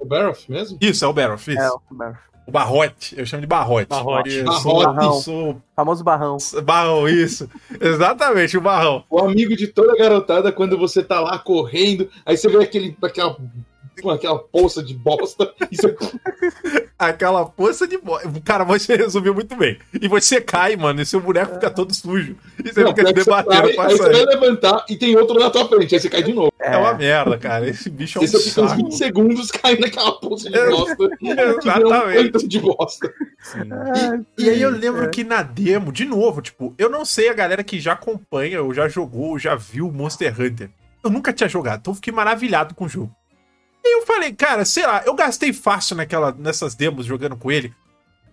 O 0.00 0.06
Baroth 0.06 0.48
mesmo? 0.48 0.78
Isso, 0.80 1.04
é 1.04 1.08
o 1.08 1.12
Baroth, 1.12 1.48
isso. 1.48 1.58
É, 1.60 1.68
o 1.68 1.80
Barro. 1.94 2.18
O 2.46 2.50
Barrote. 2.50 3.14
Eu 3.18 3.26
chamo 3.26 3.42
de 3.42 3.46
Barrote. 3.46 3.88
Barrote. 3.90 4.42
Barrote. 4.42 4.86
Barrão. 4.86 5.12
sou- 5.20 5.60
Famoso 5.76 6.02
Barrão. 6.02 6.38
Barrão, 6.64 7.06
isso. 7.06 7.46
Exatamente, 7.78 8.56
o 8.56 8.60
Barrão. 8.62 9.04
O 9.10 9.18
amigo 9.18 9.54
de 9.54 9.66
toda 9.66 9.94
garotada 9.96 10.50
quando 10.50 10.78
você 10.78 11.02
tá 11.02 11.20
lá 11.20 11.38
correndo, 11.38 12.08
aí 12.24 12.38
você 12.38 12.48
vê 12.48 12.62
aquele, 12.62 12.96
aquela, 13.02 13.36
aquela 14.10 14.38
poça 14.38 14.82
de 14.82 14.94
bosta 14.94 15.52
e 15.70 15.76
você 15.76 15.94
Aquela 16.98 17.46
poça 17.46 17.86
de 17.86 17.96
bosta. 17.96 18.28
Cara, 18.44 18.64
você 18.64 18.96
resumiu 18.96 19.32
muito 19.32 19.54
bem. 19.54 19.78
E 20.00 20.08
você 20.08 20.40
cai, 20.40 20.74
mano, 20.76 21.00
e 21.00 21.06
seu 21.06 21.20
boneco 21.20 21.54
fica 21.54 21.70
todo 21.70 21.94
sujo. 21.94 22.36
E 22.64 22.72
você 22.72 22.82
Não, 22.82 22.90
fica 22.90 23.02
você 23.04 23.12
debatendo 23.12 23.62
cai, 23.62 23.72
com 23.74 23.82
aí 23.82 23.96
você 23.96 24.10
vai 24.10 24.24
levantar 24.24 24.84
e 24.88 24.96
tem 24.96 25.16
outro 25.16 25.38
na 25.38 25.48
tua 25.48 25.68
frente, 25.68 25.94
aí 25.94 26.00
você 26.00 26.08
cai 26.10 26.22
de 26.24 26.32
novo. 26.32 26.52
É 26.58 26.76
uma 26.76 26.94
merda, 26.94 27.38
cara. 27.38 27.68
Esse 27.68 27.88
bicho 27.88 28.18
é 28.18 28.20
um 28.20 28.24
Aí 28.24 28.28
você 28.28 28.38
fica 28.40 28.62
uns 28.62 28.70
saco. 28.70 28.82
20 28.82 28.92
segundos 28.96 29.50
caindo 29.52 29.80
naquela 29.80 30.12
poça 30.20 30.50
de 30.50 30.56
É, 30.58 30.70
bosta. 30.70 30.96
vira 31.22 31.46
um 31.48 31.58
Exatamente. 31.58 32.48
de 32.48 32.58
bosta. 32.60 33.14
Sim. 33.42 34.26
E 34.36 34.50
aí 34.50 34.60
eu 34.60 34.70
lembro 34.70 35.04
É. 35.04 35.08
que 35.08 35.22
na 35.22 35.42
demo, 35.42 35.92
de 35.92 36.04
novo, 36.04 36.42
tipo, 36.42 36.74
eu 36.76 36.88
não 36.90 37.04
sei 37.04 37.28
a 37.28 37.34
galera 37.34 37.62
que 37.62 37.78
já 37.78 37.92
acompanha, 37.92 38.60
ou 38.60 38.74
já 38.74 38.88
jogou, 38.88 39.30
ou 39.30 39.38
já 39.38 39.54
viu 39.54 39.90
Monster 39.92 40.34
Hunter. 40.40 40.70
Eu 41.04 41.10
nunca 41.10 41.32
tinha 41.32 41.48
jogado, 41.48 41.78
então 41.78 41.92
eu 41.92 41.96
fiquei 41.96 42.12
maravilhado 42.12 42.74
com 42.74 42.86
o 42.86 42.88
jogo. 42.88 43.14
E 43.84 43.98
eu 43.98 44.06
falei, 44.06 44.32
cara, 44.32 44.64
sei 44.64 44.86
lá, 44.86 45.02
eu 45.06 45.14
gastei 45.14 45.52
fácil 45.52 45.96
naquela, 45.96 46.32
nessas 46.32 46.74
demos 46.74 47.06
jogando 47.06 47.36
com 47.36 47.50
ele 47.50 47.74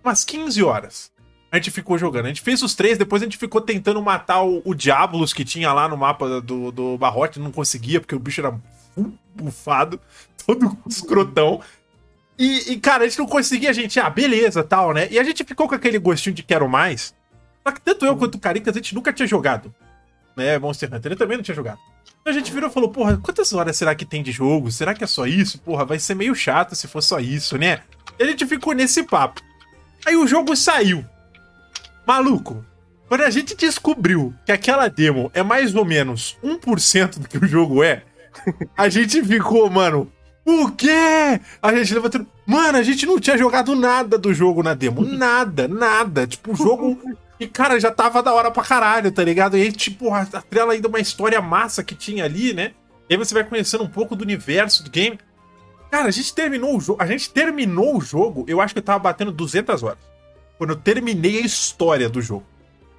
umas 0.03 0.23
15 0.23 0.63
horas. 0.63 1.11
A 1.51 1.57
gente 1.57 1.71
ficou 1.71 1.97
jogando. 1.97 2.25
A 2.25 2.27
gente 2.27 2.41
fez 2.41 2.61
os 2.61 2.75
três, 2.75 2.97
depois 2.97 3.21
a 3.21 3.25
gente 3.25 3.37
ficou 3.37 3.61
tentando 3.61 4.01
matar 4.01 4.43
o, 4.43 4.61
o 4.65 4.75
Diabolos 4.75 5.33
que 5.33 5.45
tinha 5.45 5.71
lá 5.71 5.87
no 5.87 5.97
mapa 5.97 6.41
do, 6.41 6.71
do 6.71 6.97
Barrote, 6.97 7.39
não 7.39 7.51
conseguia, 7.51 7.99
porque 7.99 8.15
o 8.15 8.19
bicho 8.19 8.41
era 8.41 8.59
bufado, 9.33 9.99
todo 10.45 10.77
escrotão. 10.87 11.61
E, 12.37 12.73
e, 12.73 12.79
cara, 12.79 13.05
a 13.05 13.07
gente 13.07 13.19
não 13.19 13.25
conseguia, 13.25 13.69
a 13.69 13.73
gente, 13.73 13.99
ah, 13.99 14.09
beleza, 14.09 14.63
tal, 14.63 14.93
né? 14.93 15.07
E 15.09 15.17
a 15.17 15.23
gente 15.23 15.43
ficou 15.43 15.67
com 15.67 15.75
aquele 15.75 15.97
gostinho 15.97 16.35
de 16.35 16.43
quero 16.43 16.67
mais. 16.67 17.15
Só 17.65 17.71
que 17.71 17.81
tanto 17.81 18.05
eu 18.05 18.17
quanto 18.17 18.35
o 18.35 18.39
Caricas, 18.39 18.75
a 18.75 18.77
gente 18.77 18.93
nunca 18.93 19.13
tinha 19.13 19.27
jogado, 19.27 19.73
né? 20.35 20.59
Monster 20.59 20.93
Hunter, 20.93 21.13
ele 21.13 21.19
também 21.19 21.37
não 21.37 21.43
tinha 21.43 21.55
jogado. 21.55 21.79
A 22.27 22.31
gente 22.31 22.51
virou 22.51 22.71
e 22.71 22.73
falou, 22.73 22.89
porra, 22.89 23.17
quantas 23.17 23.53
horas 23.53 23.77
será 23.77 23.93
que 23.93 24.03
tem 24.03 24.23
de 24.23 24.31
jogo? 24.31 24.71
Será 24.71 24.95
que 24.95 25.03
é 25.03 25.07
só 25.07 25.27
isso? 25.27 25.59
Porra, 25.59 25.85
vai 25.85 25.99
ser 25.99 26.15
meio 26.15 26.33
chato 26.33 26.75
se 26.75 26.87
for 26.87 26.99
só 27.01 27.19
isso, 27.19 27.55
né? 27.55 27.81
E 28.17 28.23
a 28.23 28.25
gente 28.25 28.47
ficou 28.47 28.73
nesse 28.73 29.03
papo. 29.03 29.41
Aí 30.03 30.15
o 30.15 30.25
jogo 30.25 30.55
saiu. 30.55 31.05
Maluco, 32.03 32.65
quando 33.07 33.21
a 33.21 33.29
gente 33.29 33.55
descobriu 33.55 34.33
que 34.43 34.51
aquela 34.51 34.87
demo 34.87 35.29
é 35.35 35.43
mais 35.43 35.75
ou 35.75 35.85
menos 35.85 36.35
1% 36.43 37.19
do 37.19 37.29
que 37.29 37.37
o 37.37 37.47
jogo 37.47 37.83
é, 37.83 38.01
a 38.75 38.89
gente 38.89 39.23
ficou, 39.23 39.69
mano, 39.69 40.11
o 40.43 40.71
quê? 40.71 41.39
A 41.61 41.75
gente 41.75 41.93
levantou. 41.93 42.25
Mano, 42.43 42.79
a 42.79 42.83
gente 42.83 43.05
não 43.05 43.19
tinha 43.19 43.37
jogado 43.37 43.75
nada 43.75 44.17
do 44.17 44.33
jogo 44.33 44.63
na 44.63 44.73
demo. 44.73 45.01
Nada, 45.05 45.67
nada. 45.67 46.25
Tipo, 46.25 46.53
o 46.53 46.55
jogo. 46.55 46.99
E, 47.39 47.47
cara, 47.47 47.79
já 47.79 47.91
tava 47.91 48.23
da 48.23 48.33
hora 48.33 48.49
pra 48.49 48.63
caralho, 48.63 49.11
tá 49.11 49.23
ligado? 49.23 49.57
E 49.57 49.61
aí, 49.61 49.71
tipo, 49.71 50.13
a, 50.13 50.21
a 50.21 50.41
trela 50.41 50.73
ainda 50.73 50.87
uma 50.87 50.99
história 50.99 51.41
massa 51.41 51.83
que 51.83 51.93
tinha 51.93 52.23
ali, 52.23 52.53
né? 52.53 52.73
E 53.09 53.13
aí 53.13 53.17
você 53.17 53.33
vai 53.33 53.43
conhecendo 53.43 53.83
um 53.83 53.89
pouco 53.89 54.15
do 54.15 54.23
universo 54.23 54.83
do 54.83 54.89
game. 54.89 55.19
Cara, 55.91 56.07
a 56.07 56.11
gente 56.11 56.33
terminou 56.33 56.77
o 56.77 56.79
jogo. 56.79 57.01
A 57.01 57.05
gente 57.05 57.29
terminou 57.29 57.97
o 57.97 58.01
jogo, 58.01 58.45
eu 58.47 58.61
acho 58.61 58.73
que 58.73 58.79
eu 58.79 58.83
tava 58.83 58.99
batendo 58.99 59.31
200 59.31 59.83
horas. 59.83 59.99
Quando 60.57 60.71
eu 60.71 60.75
terminei 60.77 61.39
a 61.39 61.45
história 61.45 62.09
do 62.09 62.21
jogo. 62.21 62.45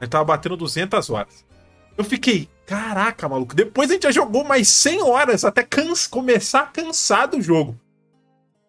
Eu 0.01 0.09
tava 0.09 0.25
batendo 0.25 0.57
200 0.57 1.09
horas. 1.11 1.45
Eu 1.97 2.05
fiquei, 2.05 2.49
caraca, 2.67 3.29
maluco. 3.29 3.55
Depois 3.55 3.91
a 3.91 3.95
gente 3.95 4.03
já 4.03 4.11
jogou 4.11 4.45
mais 4.45 4.69
100 4.69 5.03
horas 5.03 5.45
até 5.45 5.67
começar 6.11 6.61
a 6.61 6.67
cansar 6.67 7.29
do 7.29 7.41
jogo. 7.41 7.79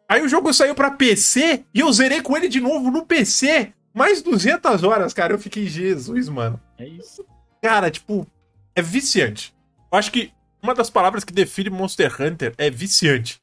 Aí 0.07 0.21
o 0.23 0.29
jogo 0.29 0.53
saiu 0.53 0.73
pra 0.73 0.91
PC 0.91 1.65
e 1.73 1.81
eu 1.81 1.91
zerei 1.91 2.21
com 2.21 2.37
ele 2.37 2.47
de 2.47 2.61
novo 2.61 2.89
no 2.89 3.05
PC. 3.05 3.73
Mais 3.97 4.21
200 4.21 4.83
horas, 4.83 5.11
cara. 5.11 5.33
Eu 5.33 5.39
fiquei, 5.39 5.65
Jesus, 5.65 6.29
mano. 6.29 6.61
É 6.77 6.87
isso. 6.87 7.25
Cara, 7.59 7.89
tipo, 7.89 8.27
é 8.75 8.81
viciante. 8.81 9.55
Eu 9.91 9.97
acho 9.97 10.11
que 10.11 10.31
uma 10.61 10.75
das 10.75 10.87
palavras 10.87 11.23
que 11.23 11.33
define 11.33 11.71
Monster 11.71 12.21
Hunter 12.21 12.53
é 12.59 12.69
viciante. 12.69 13.41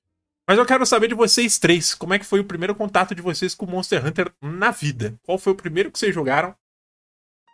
Mas 0.48 0.56
eu 0.56 0.64
quero 0.64 0.86
saber 0.86 1.08
de 1.08 1.14
vocês 1.14 1.58
três, 1.58 1.92
como 1.92 2.14
é 2.14 2.20
que 2.20 2.24
foi 2.24 2.38
o 2.38 2.44
primeiro 2.44 2.72
contato 2.72 3.16
de 3.16 3.20
vocês 3.20 3.52
com 3.52 3.66
Monster 3.66 4.06
Hunter 4.06 4.30
na 4.40 4.70
vida? 4.70 5.18
Qual 5.24 5.38
foi 5.38 5.54
o 5.54 5.56
primeiro 5.56 5.90
que 5.90 5.98
vocês 5.98 6.14
jogaram? 6.14 6.54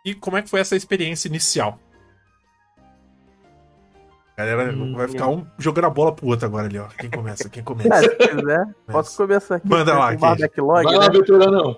E 0.05 0.13
como 0.13 0.37
é 0.37 0.43
que 0.43 0.49
foi 0.49 0.59
essa 0.59 0.75
experiência 0.75 1.27
inicial? 1.27 1.79
A 4.41 4.45
galera 4.45 4.73
Hum, 4.73 4.93
vai 4.95 5.07
ficar 5.07 5.27
um 5.27 5.45
jogando 5.57 5.85
a 5.85 5.89
bola 5.89 6.13
pro 6.13 6.25
outro 6.27 6.45
agora 6.45 6.65
ali, 6.65 6.79
ó. 6.79 6.87
Quem 6.97 7.09
começa? 7.09 7.49
Quem 7.49 7.61
É, 7.61 7.65
começa? 7.65 8.09
se 8.09 8.17
quiser, 8.17 8.65
posso 8.91 9.15
começar 9.17 9.55
aqui. 9.55 9.67
Manda 9.69 9.97
lá, 9.97 10.15
Keiji. 10.15 10.41
backlog, 10.41 10.83
Vai 10.83 10.93
né? 10.93 10.99
lá, 10.99 11.09
veteranão. 11.09 11.77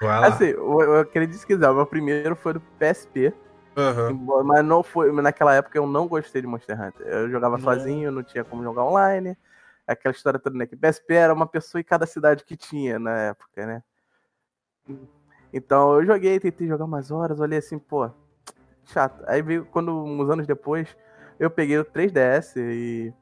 Vai 0.00 0.20
lá. 0.20 0.26
Assim, 0.26 0.46
eu, 0.46 0.80
eu 0.80 1.00
acredito 1.00 1.46
quiser. 1.46 1.68
O 1.68 1.74
meu 1.74 1.86
primeiro 1.86 2.34
foi 2.34 2.54
do 2.54 2.60
PSP. 2.78 3.34
Aham. 3.76 4.42
Mas 4.44 4.64
não 4.64 4.82
foi. 4.82 5.12
Naquela 5.12 5.54
época 5.54 5.76
eu 5.78 5.86
não 5.86 6.06
gostei 6.08 6.40
de 6.40 6.46
Monster 6.48 6.80
Hunter. 6.80 7.06
Eu 7.06 7.30
jogava 7.30 7.56
Não. 7.56 7.64
sozinho, 7.64 8.10
não 8.10 8.22
tinha 8.22 8.44
como 8.44 8.62
jogar 8.62 8.84
online. 8.84 9.36
Aquela 9.86 10.14
história 10.14 10.38
toda, 10.38 10.56
né? 10.56 10.66
Que 10.66 10.76
PSP 10.76 11.14
era 11.14 11.34
uma 11.34 11.46
pessoa 11.46 11.80
em 11.80 11.84
cada 11.84 12.06
cidade 12.06 12.44
que 12.44 12.56
tinha 12.56 12.98
na 12.98 13.18
época, 13.18 13.66
né? 13.66 13.82
Então 15.52 15.94
eu 15.94 16.06
joguei, 16.06 16.40
tentei 16.40 16.66
jogar 16.66 16.84
umas 16.84 17.10
horas, 17.10 17.38
olhei 17.40 17.58
assim, 17.58 17.78
pô, 17.78 18.10
chato. 18.86 19.22
Aí 19.26 19.42
veio 19.42 19.66
quando, 19.66 19.92
uns 19.92 20.30
anos 20.30 20.46
depois, 20.46 20.96
eu 21.44 21.50
peguei 21.50 21.78
o 21.78 21.84
3DS 21.84 22.56
e 22.56 23.12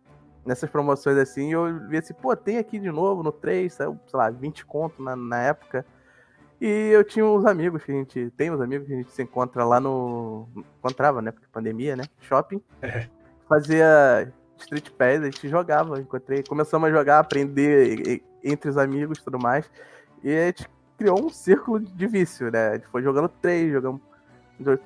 nessas 0.45 0.69
promoções 0.71 1.17
assim, 1.17 1.53
eu 1.53 1.89
vi 1.89 1.99
assim, 1.99 2.15
pô, 2.15 2.35
tem 2.37 2.59
aqui 2.59 2.79
de 2.79 2.91
novo 2.91 3.23
no 3.23 3.33
3, 3.33 3.73
saiu, 3.73 3.99
sei 4.07 4.19
lá, 4.19 4.31
20 4.31 4.65
conto 4.67 5.03
na, 5.03 5.15
na 5.17 5.39
época. 5.41 5.85
E 6.61 6.67
eu 6.91 7.03
tinha 7.03 7.25
uns 7.25 7.47
amigos 7.47 7.83
que 7.83 7.91
a 7.91 7.95
gente. 7.95 8.31
Tem 8.37 8.51
uns 8.51 8.61
amigos 8.61 8.87
que 8.87 8.93
a 8.93 8.97
gente 8.97 9.11
se 9.13 9.23
encontra 9.23 9.65
lá 9.65 9.81
no. 9.81 10.47
Encontrava, 10.79 11.23
né? 11.23 11.31
Porque 11.31 11.47
pandemia, 11.51 11.97
né? 11.97 12.05
Shopping. 12.21 12.61
É. 12.83 13.09
Fazia 13.49 14.31
Street 14.59 14.91
Pass, 14.91 15.23
a 15.23 15.25
gente 15.25 15.49
jogava. 15.49 15.99
Encontrei. 15.99 16.43
Começamos 16.43 16.87
a 16.91 16.93
jogar, 16.93 17.19
aprender 17.19 17.99
e- 18.07 18.15
e- 18.17 18.23
entre 18.53 18.69
os 18.69 18.77
amigos 18.77 19.19
e 19.19 19.25
tudo 19.25 19.39
mais. 19.39 19.71
E 20.23 20.29
a 20.37 20.47
gente 20.49 20.69
criou 20.99 21.25
um 21.25 21.31
círculo 21.31 21.81
de 21.81 22.07
vício, 22.07 22.51
né? 22.51 22.69
A 22.69 22.75
gente 22.75 22.89
foi 22.89 23.03
jogando 23.03 23.29
três, 23.41 23.73
jogamos. 23.73 24.03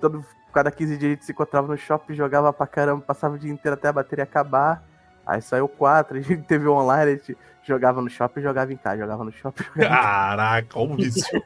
Todo, 0.01 0.25
cada 0.55 0.71
15 0.71 0.97
dias 0.97 1.11
a 1.11 1.15
gente 1.15 1.25
se 1.25 1.33
encontrava 1.33 1.67
no 1.69 1.77
shopping, 1.77 2.15
jogava 2.15 2.53
pra 2.53 2.67
caramba, 2.67 3.03
passava 3.03 3.35
o 3.35 3.39
dia 3.39 3.53
inteiro 3.53 3.75
até 3.75 3.89
a 3.89 3.93
bateria 3.93 4.25
acabar. 4.25 4.83
Aí 5.27 5.41
saiu 5.43 5.69
4, 5.69 6.17
a 6.19 6.21
gente 6.21 6.43
teve 6.45 6.67
online, 6.69 7.11
a 7.13 7.15
gente 7.17 7.37
jogava 7.63 8.01
no 8.03 8.11
shopping 8.11 8.43
jogava 8.43 8.73
em 8.73 8.77
casa, 8.77 8.99
jogava 8.99 9.25
no 9.25 9.33
shopping. 9.33 9.65
Jogava 9.65 9.85
em 9.85 9.89
casa. 9.89 10.03
Caraca, 10.03 10.79
olha 10.79 10.93
o 10.93 10.97
vício. 10.97 11.43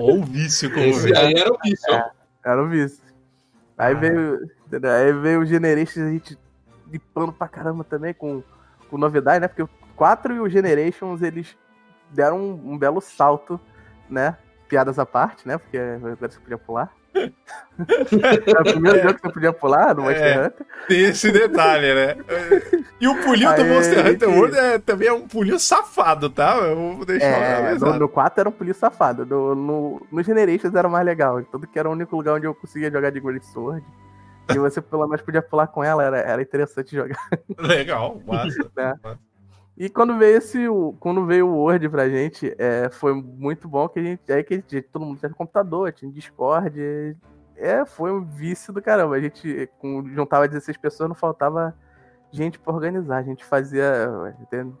olha 0.00 0.14
o 0.14 0.24
vício 0.24 0.70
como 0.72 0.84
Esse 0.86 1.16
aí 1.16 1.34
era 1.34 1.52
o 1.52 1.58
vício. 1.62 1.94
ó. 1.94 2.10
Era 2.50 2.62
o 2.62 2.68
vício. 2.68 3.04
Aí 3.78 3.94
Ah. 3.94 3.98
veio. 3.98 4.50
entendeu? 4.66 4.90
Aí 4.90 5.12
veio 5.12 5.40
o 5.40 5.46
Generations, 5.46 6.06
a 6.06 6.10
gente 6.10 6.38
lipando 6.90 7.32
pra 7.32 7.46
caramba 7.48 7.84
também, 7.84 8.14
com, 8.14 8.42
com 8.88 8.96
novidade, 8.98 9.40
né? 9.40 9.48
Porque 9.48 9.62
o 9.62 9.68
4 9.96 10.34
e 10.34 10.40
o 10.40 10.48
Generations, 10.48 11.22
eles 11.22 11.56
deram 12.10 12.38
um, 12.38 12.72
um 12.72 12.78
belo 12.78 13.00
salto, 13.00 13.60
né? 14.08 14.36
Piadas 14.68 14.98
à 14.98 15.04
parte, 15.04 15.46
né? 15.46 15.58
Porque 15.58 15.76
agora 15.78 16.16
você 16.20 16.38
podia 16.40 16.56
pular. 16.58 16.90
Era 18.46 18.60
o 18.60 18.64
primeiro 18.64 19.02
jogo 19.02 19.14
que 19.14 19.22
você 19.22 19.32
podia 19.32 19.52
pular 19.52 19.94
no 19.94 20.02
Monster 20.02 20.22
É. 20.22 20.46
Hunter. 20.46 20.66
Tem 20.88 21.00
esse 21.04 21.32
detalhe, 21.32 21.94
né? 21.94 22.16
E 23.00 23.08
o 23.08 23.20
pulinho 23.22 23.54
do 23.54 23.62
Aí, 23.62 23.68
Monster 23.68 24.06
Hunter 24.06 24.28
World 24.28 24.56
é, 24.56 24.78
também 24.78 25.08
é 25.08 25.12
um 25.12 25.26
pulinho 25.26 25.58
safado, 25.58 26.30
tá? 26.30 26.56
Eu 26.56 26.96
vou 26.96 27.04
deixar 27.04 27.26
É, 27.26 27.74
no, 27.74 27.98
no 27.98 28.08
4 28.08 28.40
era 28.40 28.48
um 28.48 28.52
polícia 28.52 28.80
safado. 28.80 29.26
No, 29.26 29.54
no, 29.54 30.06
no 30.10 30.22
Generations 30.22 30.74
era 30.74 30.88
mais 30.88 31.04
legal. 31.04 31.42
Tanto 31.44 31.66
que 31.66 31.78
era 31.78 31.88
o 31.88 31.92
único 31.92 32.16
lugar 32.16 32.34
onde 32.34 32.46
eu 32.46 32.54
conseguia 32.54 32.90
jogar 32.90 33.10
de 33.10 33.20
Great 33.20 33.44
Sword. 33.46 33.84
E 34.50 34.58
você 34.58 34.80
pelo 34.80 35.06
menos 35.06 35.22
podia 35.22 35.42
pular 35.42 35.66
com 35.66 35.82
ela, 35.82 36.02
era, 36.04 36.18
era 36.18 36.42
interessante 36.42 36.94
jogar. 36.94 37.18
Legal, 37.58 38.20
massa. 38.26 38.70
Né? 38.76 38.94
E 39.76 39.88
quando 39.88 40.16
veio 40.18 40.38
esse. 40.38 40.68
o- 40.68 40.94
Quando 41.00 41.26
veio 41.26 41.48
o 41.48 41.56
Word 41.58 41.88
pra 41.88 42.08
gente, 42.08 42.54
é, 42.58 42.88
foi 42.90 43.12
muito 43.14 43.68
bom 43.68 43.88
que 43.88 43.98
a 43.98 44.02
gente. 44.02 44.32
Aí 44.32 44.44
que 44.44 44.54
a 44.54 44.56
gente- 44.58 44.82
todo 44.82 45.04
mundo 45.04 45.18
tinha 45.18 45.30
computador, 45.32 45.92
tinha 45.92 46.10
Discord. 46.12 47.16
É, 47.56 47.84
foi 47.84 48.12
um 48.12 48.24
vício 48.24 48.72
do 48.72 48.80
caramba. 48.82 49.16
A 49.16 49.20
gente 49.20 49.68
com, 49.78 50.04
juntava 50.14 50.46
16 50.48 50.76
pessoas, 50.76 51.08
não 51.08 51.14
faltava 51.16 51.74
gente 52.30 52.58
pra 52.58 52.72
organizar. 52.72 53.16
A 53.18 53.22
gente 53.22 53.44
fazia. 53.44 54.08
entende? 54.40 54.72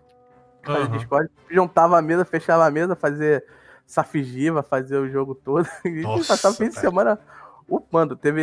Fazia 0.64 0.84
Aham. 0.84 0.96
Discord, 0.96 1.30
juntava 1.50 1.98
a 1.98 2.02
mesa, 2.02 2.24
fechava 2.24 2.64
a 2.66 2.70
mesa, 2.70 2.96
fazia 2.96 3.42
Safigiva, 3.86 4.62
fazia 4.62 4.98
o 5.00 5.08
jogo 5.08 5.34
todo. 5.34 5.68
E 5.84 5.88
a 6.06 6.16
gente 6.16 6.26
passava 6.28 6.54
o 6.54 6.56
fim 6.56 6.68
de 6.68 6.78
semana 6.78 7.18
upando. 7.68 8.16
Teve 8.16 8.42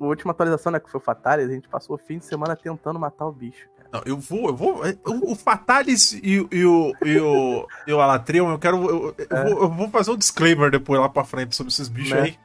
a 0.00 0.04
última 0.04 0.32
atualização, 0.32 0.72
né, 0.72 0.80
que 0.80 0.90
foi 0.90 0.98
o 1.00 1.04
Fatalis, 1.04 1.48
a 1.48 1.52
gente 1.52 1.68
passou 1.68 1.94
o 1.94 1.98
fim 1.98 2.18
de 2.18 2.24
semana 2.24 2.56
tentando 2.56 2.98
matar 2.98 3.26
o 3.26 3.32
bicho. 3.32 3.68
Não, 3.92 4.02
eu 4.04 4.18
vou, 4.18 4.48
eu 4.48 4.56
vou. 4.56 4.82
O, 5.04 5.32
o 5.32 5.34
Fatalis 5.34 6.12
e, 6.22 6.40
o- 6.40 6.48
e 6.52 6.64
o, 6.64 6.92
e 7.04 7.18
o, 7.18 7.66
e 7.86 7.92
o 7.92 8.00
Alatrion, 8.00 8.50
eu 8.50 8.58
quero. 8.58 8.76
Eu, 8.88 9.14
eu 9.18 9.36
É. 9.36 9.44
vou, 9.44 9.62
eu 9.62 9.70
vou 9.70 9.88
fazer 9.90 10.10
um 10.10 10.16
disclaimer 10.16 10.70
depois 10.70 11.00
lá 11.00 11.08
pra 11.08 11.24
frente 11.24 11.54
sobre 11.56 11.72
esses 11.72 11.88
bichos 11.88 12.10
Né? 12.12 12.20
aí. 12.22 12.38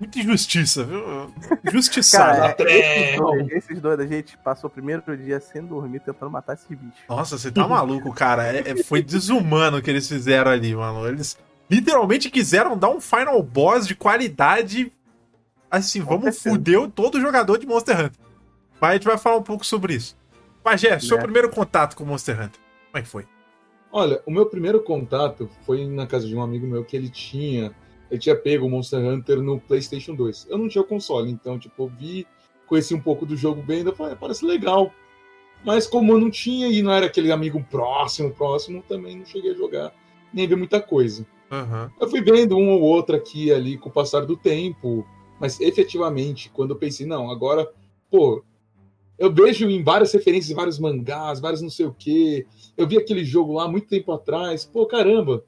Muita 0.00 0.18
injustiça, 0.18 0.82
viu? 0.84 1.32
Justiçado. 1.72 2.56
Cara, 2.56 2.56
esses 2.58 3.16
dois, 3.16 3.48
esses 3.52 3.80
dois, 3.80 4.00
a 4.00 4.06
gente 4.06 4.36
passou 4.38 4.68
o 4.68 4.70
primeiro 4.72 5.02
dia 5.16 5.38
sem 5.40 5.64
dormir 5.64 6.00
tentando 6.00 6.30
matar 6.30 6.54
esses 6.54 6.66
bichos. 6.68 6.98
Nossa, 7.08 7.38
você 7.38 7.50
tá 7.50 7.66
maluco, 7.66 8.12
cara. 8.12 8.44
É- 8.52 8.70
é- 8.72 8.82
foi 8.82 9.02
desumano 9.02 9.78
o 9.78 9.82
que 9.82 9.88
eles 9.90 10.08
fizeram 10.08 10.50
ali, 10.50 10.74
mano. 10.74 11.06
Eles 11.06 11.38
literalmente 11.70 12.28
quiseram 12.28 12.76
dar 12.76 12.90
um 12.90 13.00
final 13.00 13.40
boss 13.42 13.86
de 13.86 13.94
qualidade. 13.94 14.92
Assim, 15.70 16.00
vamos 16.00 16.38
fuder 16.42 16.88
todo 16.90 17.20
jogador 17.20 17.58
de 17.58 17.66
Monster 17.66 17.96
Hunter. 17.98 18.20
Mas 18.80 18.90
a 18.90 18.94
gente 18.94 19.06
vai 19.06 19.16
falar 19.16 19.36
um 19.38 19.42
pouco 19.42 19.64
sobre 19.64 19.94
isso. 19.94 20.16
Pajé, 20.64 20.98
seu 20.98 21.18
Né? 21.18 21.22
primeiro 21.22 21.50
contato 21.50 21.94
com 21.94 22.04
Monster 22.04 22.34
Hunter. 22.36 22.60
Como 22.90 22.98
é 22.98 23.02
que 23.02 23.08
foi? 23.08 23.26
Olha, 23.92 24.20
o 24.26 24.30
meu 24.30 24.46
primeiro 24.46 24.80
contato 24.82 25.48
foi 25.64 25.86
na 25.86 26.06
casa 26.06 26.26
de 26.26 26.34
um 26.34 26.42
amigo 26.42 26.66
meu 26.66 26.84
que 26.84 26.96
ele 26.96 27.08
tinha. 27.10 27.72
Ele 28.10 28.18
tinha 28.18 28.34
pego 28.34 28.66
o 28.66 28.70
Monster 28.70 28.98
Hunter 28.98 29.40
no 29.42 29.60
PlayStation 29.60 30.14
2. 30.14 30.46
Eu 30.48 30.58
não 30.58 30.68
tinha 30.68 30.82
o 30.82 30.86
console, 30.86 31.30
então, 31.30 31.58
tipo, 31.58 31.84
eu 31.84 31.88
vi, 31.88 32.26
conheci 32.66 32.94
um 32.94 33.00
pouco 33.00 33.24
do 33.26 33.36
jogo 33.36 33.62
bem, 33.62 33.82
eu 33.84 33.94
falei, 33.94 34.14
"Ah, 34.14 34.16
parece 34.16 34.44
legal. 34.44 34.90
Mas 35.64 35.86
como 35.86 36.12
eu 36.12 36.18
não 36.18 36.30
tinha 36.30 36.66
e 36.68 36.82
não 36.82 36.92
era 36.92 37.06
aquele 37.06 37.30
amigo 37.30 37.62
próximo, 37.70 38.30
próximo, 38.32 38.82
também 38.88 39.16
não 39.18 39.24
cheguei 39.26 39.52
a 39.52 39.54
jogar, 39.54 39.92
nem 40.32 40.46
ver 40.46 40.56
muita 40.56 40.80
coisa. 40.80 41.26
Aham. 41.50 41.90
Eu 42.00 42.08
fui 42.08 42.20
vendo 42.22 42.56
um 42.56 42.70
ou 42.70 42.80
outro 42.80 43.14
aqui 43.14 43.52
ali 43.52 43.78
com 43.78 43.88
o 43.88 43.92
passar 43.92 44.26
do 44.26 44.36
tempo, 44.36 45.06
mas 45.38 45.60
efetivamente, 45.60 46.50
quando 46.52 46.70
eu 46.72 46.76
pensei, 46.76 47.06
não, 47.06 47.30
agora, 47.30 47.70
pô, 48.10 48.42
eu 49.18 49.32
vejo 49.32 49.68
em 49.68 49.82
várias 49.82 50.12
referências, 50.12 50.54
vários 50.54 50.78
mangás, 50.78 51.40
vários 51.40 51.62
não 51.62 51.70
sei 51.70 51.86
o 51.86 51.94
quê. 51.94 52.46
Eu 52.76 52.86
vi 52.86 52.98
aquele 52.98 53.24
jogo 53.24 53.52
lá 53.52 53.68
muito 53.68 53.86
tempo 53.86 54.12
atrás, 54.12 54.64
pô, 54.64 54.86
caramba, 54.86 55.44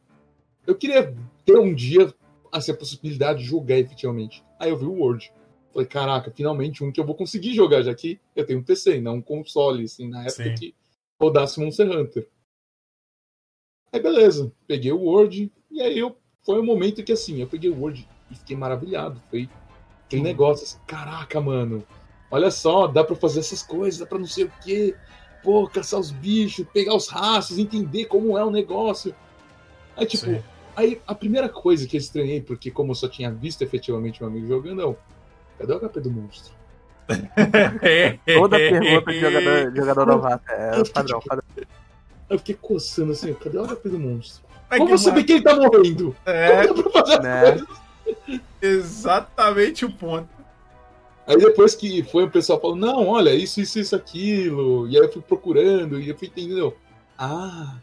eu 0.67 0.75
queria 0.75 1.15
ter 1.45 1.59
um 1.59 1.75
dia 1.75 2.15
assim, 2.53 2.73
a 2.73 2.77
possibilidade 2.77 3.41
de 3.41 3.45
jogar 3.45 3.79
efetivamente. 3.79 4.45
Aí 4.59 4.71
eu 4.71 4.77
vi 4.77 4.87
o 4.87 4.93
Word. 4.93 5.33
Falei, 5.73 5.87
caraca, 5.87 6.33
finalmente 6.35 6.83
um 6.83 6.91
que 6.91 6.99
eu 6.99 7.05
vou 7.05 7.15
conseguir 7.15 7.55
jogar, 7.55 7.83
já 7.83 7.95
que 7.95 8.19
eu 8.35 8.47
tenho 8.47 8.61
um 8.61 8.65
PC, 8.65 9.01
não 9.01 9.17
um 9.17 9.23
console, 9.23 9.85
assim, 9.85 10.09
na 10.09 10.23
época 10.23 10.45
Sim. 10.45 10.55
que 10.55 10.75
rodasse 11.21 11.61
Monster 11.61 11.91
Hunter. 11.91 12.29
Aí 13.93 14.01
beleza, 14.01 14.53
peguei 14.67 14.93
o 14.93 15.03
Word, 15.03 15.53
e 15.71 15.81
aí 15.81 15.99
eu 15.99 16.17
foi 16.45 16.61
um 16.61 16.65
momento 16.65 17.03
que 17.03 17.13
assim, 17.13 17.41
eu 17.41 17.47
peguei 17.47 17.71
o 17.71 17.79
Word 17.79 18.09
e 18.31 18.35
fiquei 18.35 18.57
maravilhado. 18.57 19.21
Foi 19.29 19.49
aquele 20.07 20.23
Sim. 20.23 20.29
negócio 20.29 20.65
assim, 20.65 20.79
caraca, 20.87 21.41
mano, 21.41 21.85
olha 22.31 22.51
só, 22.51 22.87
dá 22.87 23.03
pra 23.05 23.17
fazer 23.17 23.41
essas 23.41 23.63
coisas, 23.63 24.01
dá 24.01 24.07
pra 24.07 24.19
não 24.19 24.27
sei 24.27 24.45
o 24.45 24.53
quê. 24.63 24.95
Pô, 25.43 25.69
caçar 25.69 26.01
os 26.01 26.11
bichos, 26.11 26.67
pegar 26.73 26.95
os 26.95 27.09
rastros, 27.09 27.59
entender 27.59 28.07
como 28.07 28.37
é 28.37 28.45
o 28.45 28.51
negócio. 28.51 29.15
Aí, 29.97 30.05
tipo, 30.05 30.25
Sim. 30.27 30.43
aí 30.75 31.01
a 31.07 31.15
primeira 31.15 31.49
coisa 31.49 31.87
que 31.87 31.97
eu 31.97 32.01
estranhei, 32.01 32.41
porque 32.41 32.71
como 32.71 32.91
eu 32.91 32.95
só 32.97 33.09
tinha 33.09 33.31
visto 33.31 33.63
efetivamente 33.63 34.21
meu 34.21 34.29
amigo 34.31 34.47
jogando, 34.49 34.83
não. 34.83 34.97
Cadê 35.59 35.73
o 35.73 35.81
HP 35.89 36.01
do 36.01 36.11
monstro? 36.11 36.53
Toda 37.07 38.57
pergunta 38.59 39.13
de 39.13 39.21
jogador, 39.21 39.71
de 39.71 39.77
jogador 39.77 40.07
novato 40.07 40.45
é 40.51 40.85
padrão, 40.93 41.21
padrão. 41.21 41.45
Aí 41.57 41.65
eu 42.31 42.39
fiquei 42.39 42.57
coçando 42.57 43.13
assim, 43.13 43.33
cadê 43.35 43.57
o 43.59 43.65
HP 43.67 43.89
do 43.89 43.99
monstro? 43.99 44.45
Mas 44.69 44.79
Como 44.79 44.89
que 44.89 44.95
eu 44.95 44.99
saber 44.99 45.23
que 45.23 45.33
ele 45.35 45.43
tá 45.45 45.55
morrendo? 45.55 46.17
É 46.27 46.67
Como 46.67 46.83
dá 46.83 46.91
pra 46.91 47.03
fazer 47.07 47.23
Né? 47.23 47.67
exatamente 48.61 49.85
o 49.85 49.93
ponto. 49.93 50.29
Aí 51.27 51.37
depois 51.37 51.75
que 51.75 52.03
foi, 52.05 52.25
o 52.25 52.31
pessoal 52.31 52.61
falou, 52.61 52.77
não, 52.77 53.09
olha, 53.09 53.35
isso, 53.35 53.61
isso, 53.61 53.79
isso, 53.81 53.97
aquilo. 53.97 54.89
E 54.89 54.97
aí 54.97 55.03
eu 55.03 55.13
fui 55.13 55.21
procurando 55.23 56.01
e 56.01 56.09
eu 56.09 56.17
fui 56.17 56.29
entendendo. 56.29 56.73
Ah, 57.19 57.79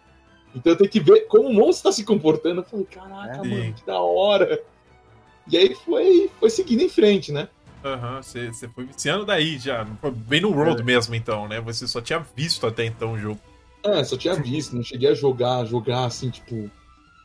então 0.56 0.72
eu 0.74 0.78
tenho 0.78 0.90
que 0.90 1.00
ver 1.00 1.22
como 1.28 1.50
o 1.50 1.54
monstro 1.54 1.90
tá 1.90 1.92
se 1.92 2.04
comportando. 2.06 2.62
Eu 2.62 2.66
falei, 2.66 2.86
caraca, 2.86 3.34
É. 3.36 3.38
mano, 3.38 3.64
Sim. 3.66 3.74
que 3.74 3.86
da 3.86 4.00
hora. 4.00 4.62
E 5.52 5.58
aí 5.58 5.76
foi, 5.76 6.32
foi 6.40 6.50
seguindo 6.50 6.82
em 6.84 6.90
frente, 6.90 7.32
né? 7.34 7.50
Aham, 7.84 8.22
você 8.22 8.48
você 8.48 8.70
foi 8.70 8.86
viciando 8.86 9.26
daí 9.26 9.60
já. 9.60 9.84
Bem 10.16 10.40
no 10.40 10.52
World 10.52 10.82
É. 10.82 10.86
mesmo, 10.86 11.14
então, 11.16 11.50
né? 11.50 11.60
Você 11.60 11.86
só 11.86 12.00
tinha 12.00 12.26
visto 12.34 12.66
até 12.66 12.86
então 12.86 13.12
o 13.14 13.20
jogo. 13.20 13.40
É, 13.84 14.02
só 14.06 14.16
tinha 14.16 14.34
visto, 14.36 14.74
não 14.74 14.84
cheguei 14.84 15.10
a 15.10 15.14
jogar, 15.14 15.66
jogar 15.66 16.06
assim, 16.06 16.30
tipo. 16.30 16.72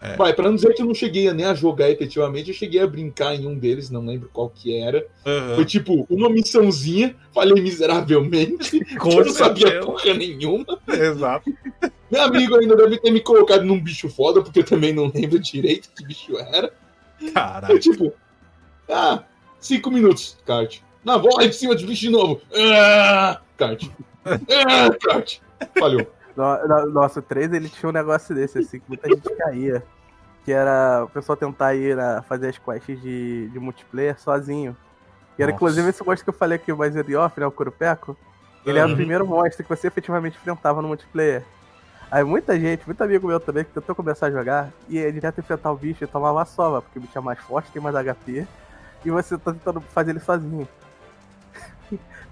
É. 0.01 0.17
Vai, 0.17 0.33
pra 0.33 0.45
não 0.45 0.55
dizer 0.55 0.75
que 0.75 0.83
eu 0.83 0.87
não 0.87 0.95
cheguei 0.95 1.33
nem 1.33 1.45
a 1.45 1.55
jogar 1.55 1.91
efetivamente, 1.91 2.49
eu 2.49 2.55
cheguei 2.55 2.81
a 2.81 2.87
brincar 2.87 3.35
em 3.35 3.47
um 3.47 3.59
deles, 3.59 3.91
não 3.91 4.07
lembro 4.07 4.31
qual 4.33 4.49
que 4.49 4.77
era. 4.77 5.05
Aham. 5.27 5.57
Foi 5.57 5.65
tipo 5.65 6.07
uma 6.09 6.31
missãozinha, 6.31 7.17
falhei 7.35 7.61
miseravelmente, 7.61 8.79
Com 8.99 9.11
eu 9.19 9.25
não 9.25 9.33
sabia 9.33 9.81
porra 9.81 10.15
nenhuma. 10.15 10.79
Exato. 10.87 11.53
Meu 12.11 12.23
amigo 12.23 12.57
ainda 12.57 12.75
deve 12.75 12.99
ter 12.99 13.11
me 13.11 13.21
colocado 13.21 13.65
num 13.65 13.79
bicho 13.79 14.09
foda, 14.09 14.41
porque 14.41 14.61
eu 14.61 14.65
também 14.65 14.95
não 14.95 15.11
lembro 15.15 15.39
direito 15.39 15.91
que 15.95 16.07
bicho 16.07 16.39
era. 16.39 16.73
Caraca. 17.35 17.73
Eu, 17.73 17.79
tipo, 17.79 18.15
ah, 18.89 19.25
cinco 19.61 19.91
minutos, 19.91 20.39
kart. 20.47 20.79
Na 21.05 21.19
volta 21.19 21.45
em 21.45 21.53
cima 21.53 21.75
de 21.75 21.85
bicho 21.85 22.03
de 22.03 22.11
novo. 22.11 22.41
Ah, 22.55 23.41
kart. 23.59 23.85
Ah, 24.25 24.91
kart. 25.01 25.39
Falhou. 25.79 26.07
No- 26.39 26.69
no- 26.69 26.91
Nossa, 26.93 27.19
o 27.19 27.23
3 27.23 27.53
ele 27.53 27.69
tinha 27.69 27.89
um 27.91 27.93
negócio 27.93 28.35
desse, 28.35 28.59
assim, 28.59 28.79
que 28.79 28.85
muita 28.89 29.09
gente 29.09 29.29
caía. 29.35 29.83
Que 30.45 30.53
era 30.53 31.03
o 31.05 31.09
pessoal 31.09 31.37
tentar 31.37 31.75
ir 31.75 31.97
na- 31.97 32.23
fazer 32.23 32.49
as 32.49 32.59
quests 32.59 33.01
de, 33.03 33.49
de 33.49 33.59
multiplayer 33.59 34.19
sozinho. 34.19 34.77
E 35.39 35.43
era 35.43 35.51
Nossa. 35.51 35.57
inclusive 35.57 35.89
esse 35.91 36.05
monstro 36.05 36.25
que 36.25 36.31
eu 36.31 36.39
falei 36.39 36.57
aqui, 36.57 36.73
o 36.73 37.03
de 37.03 37.17
off, 37.17 37.39
né? 37.39 37.47
O 37.47 37.51
Kurupeco. 37.51 38.17
Ele 38.65 38.79
era 38.79 38.87
Uhum. 38.87 38.93
o 38.95 38.97
primeiro 38.97 39.27
monstro 39.27 39.63
que 39.65 39.69
você 39.69 39.87
efetivamente 39.89 40.37
enfrentava 40.37 40.81
no 40.81 40.89
multiplayer. 40.89 41.43
Aí 42.11 42.25
muita 42.25 42.59
gente, 42.59 42.87
muito 42.87 43.03
amigo 43.03 43.27
meu 43.29 43.39
também, 43.39 43.65
que 43.65 43.71
tentou 43.73 43.95
começar 43.95 44.27
a 44.27 44.31
jogar, 44.31 44.71
e 44.89 44.97
ele 44.97 45.13
direto 45.13 45.41
enfrentar 45.41 45.71
o 45.73 45.77
bicho 45.77 46.03
e 46.05 46.07
tomava 46.07 46.45
sova, 46.47 46.81
porque 46.81 46.99
o 46.99 47.03
bicho 47.03 47.17
é 47.19 47.21
mais 47.21 47.39
forte, 47.41 47.71
tem 47.71 47.83
mais 47.83 47.95
HP, 47.95 48.47
e 49.05 49.11
você 49.11 49.37
tá 49.37 49.53
tentando 49.53 49.81
fazer 49.81 50.13
ele 50.13 50.21
sozinho. 50.21 50.67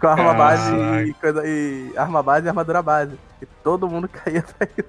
Com 0.00 0.06
arma 0.08 0.34
Caraca. 0.34 0.38
base 0.38 1.08
e, 1.08 1.14
coisa, 1.14 1.42
e 1.46 1.92
arma 1.96 2.22
base 2.22 2.46
e 2.46 2.48
armadura 2.48 2.82
base. 2.82 3.18
E 3.40 3.46
todo 3.64 3.88
mundo 3.88 4.06
caía 4.12 4.42
pra 4.42 4.68
isso. 4.76 4.88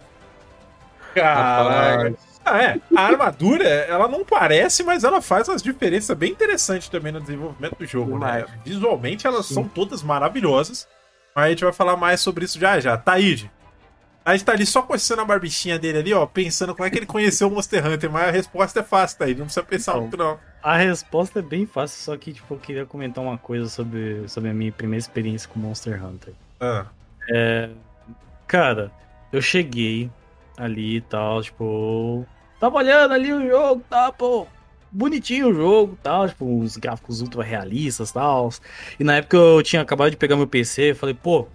Caraca. 1.13 2.15
Ah, 2.45 2.61
é. 2.63 2.79
A 2.95 3.01
armadura, 3.01 3.67
ela 3.67 4.07
não 4.07 4.23
parece, 4.23 4.81
mas 4.83 5.03
ela 5.03 5.21
faz 5.21 5.49
umas 5.49 5.61
diferenças 5.61 6.15
bem 6.15 6.31
interessantes 6.31 6.87
também 6.87 7.11
no 7.11 7.19
desenvolvimento 7.19 7.75
do 7.77 7.85
jogo, 7.85 8.17
né? 8.17 8.45
Visualmente 8.63 9.27
elas 9.27 9.47
Sim. 9.47 9.55
são 9.55 9.63
todas 9.67 10.01
maravilhosas. 10.01 10.87
Mas 11.35 11.45
a 11.45 11.49
gente 11.49 11.63
vai 11.63 11.73
falar 11.73 11.97
mais 11.97 12.21
sobre 12.21 12.45
isso 12.45 12.57
já 12.59 12.79
já. 12.79 12.97
Taíde. 12.97 13.51
A 14.23 14.33
gente 14.33 14.45
tá 14.45 14.51
ali 14.53 14.65
só 14.65 14.81
coçando 14.81 15.21
a 15.21 15.25
barbichinha 15.25 15.77
dele 15.79 15.99
ali, 15.99 16.13
ó, 16.13 16.25
pensando 16.25 16.73
como 16.75 16.85
é 16.85 16.89
que 16.89 16.97
ele 16.97 17.05
conheceu 17.05 17.47
o 17.47 17.51
Monster 17.51 17.85
Hunter, 17.85 18.09
mas 18.11 18.27
a 18.27 18.31
resposta 18.31 18.79
é 18.81 18.83
fácil, 18.83 19.17
Taíde. 19.19 19.39
Não 19.39 19.45
precisa 19.45 19.65
pensar 19.65 19.93
Não. 19.93 20.01
muito, 20.01 20.17
não. 20.17 20.37
A 20.61 20.77
resposta 20.77 21.39
é 21.39 21.41
bem 21.41 21.65
fácil, 21.65 22.03
só 22.03 22.17
que 22.17 22.33
tipo, 22.33 22.53
eu 22.53 22.59
queria 22.59 22.85
comentar 22.85 23.23
uma 23.23 23.37
coisa 23.37 23.69
sobre, 23.69 24.27
sobre 24.27 24.49
a 24.49 24.53
minha 24.53 24.71
primeira 24.71 24.99
experiência 24.99 25.49
com 25.49 25.59
Monster 25.59 26.03
Hunter. 26.03 26.33
Ah, 26.59 26.85
É, 27.29 27.69
cara, 28.47 28.91
eu 29.31 29.41
cheguei 29.41 30.09
ali 30.57 30.97
e 30.97 31.01
tal, 31.01 31.41
tipo, 31.41 32.25
tava 32.59 32.77
olhando 32.77 33.13
ali 33.13 33.31
o 33.31 33.47
jogo, 33.47 33.83
tá, 33.89 34.11
pô, 34.11 34.47
bonitinho 34.91 35.49
o 35.49 35.53
jogo 35.53 35.93
e 35.93 36.03
tal, 36.03 36.27
tipo, 36.27 36.45
uns 36.45 36.77
gráficos 36.77 37.21
ultra 37.21 37.43
realistas 37.43 38.09
e 38.09 38.13
tal. 38.13 38.49
E 38.99 39.03
na 39.03 39.17
época 39.17 39.37
eu 39.37 39.61
tinha 39.61 39.81
acabado 39.81 40.11
de 40.11 40.17
pegar 40.17 40.35
meu 40.35 40.47
PC, 40.47 40.93
falei, 40.93 41.13
pô, 41.13 41.47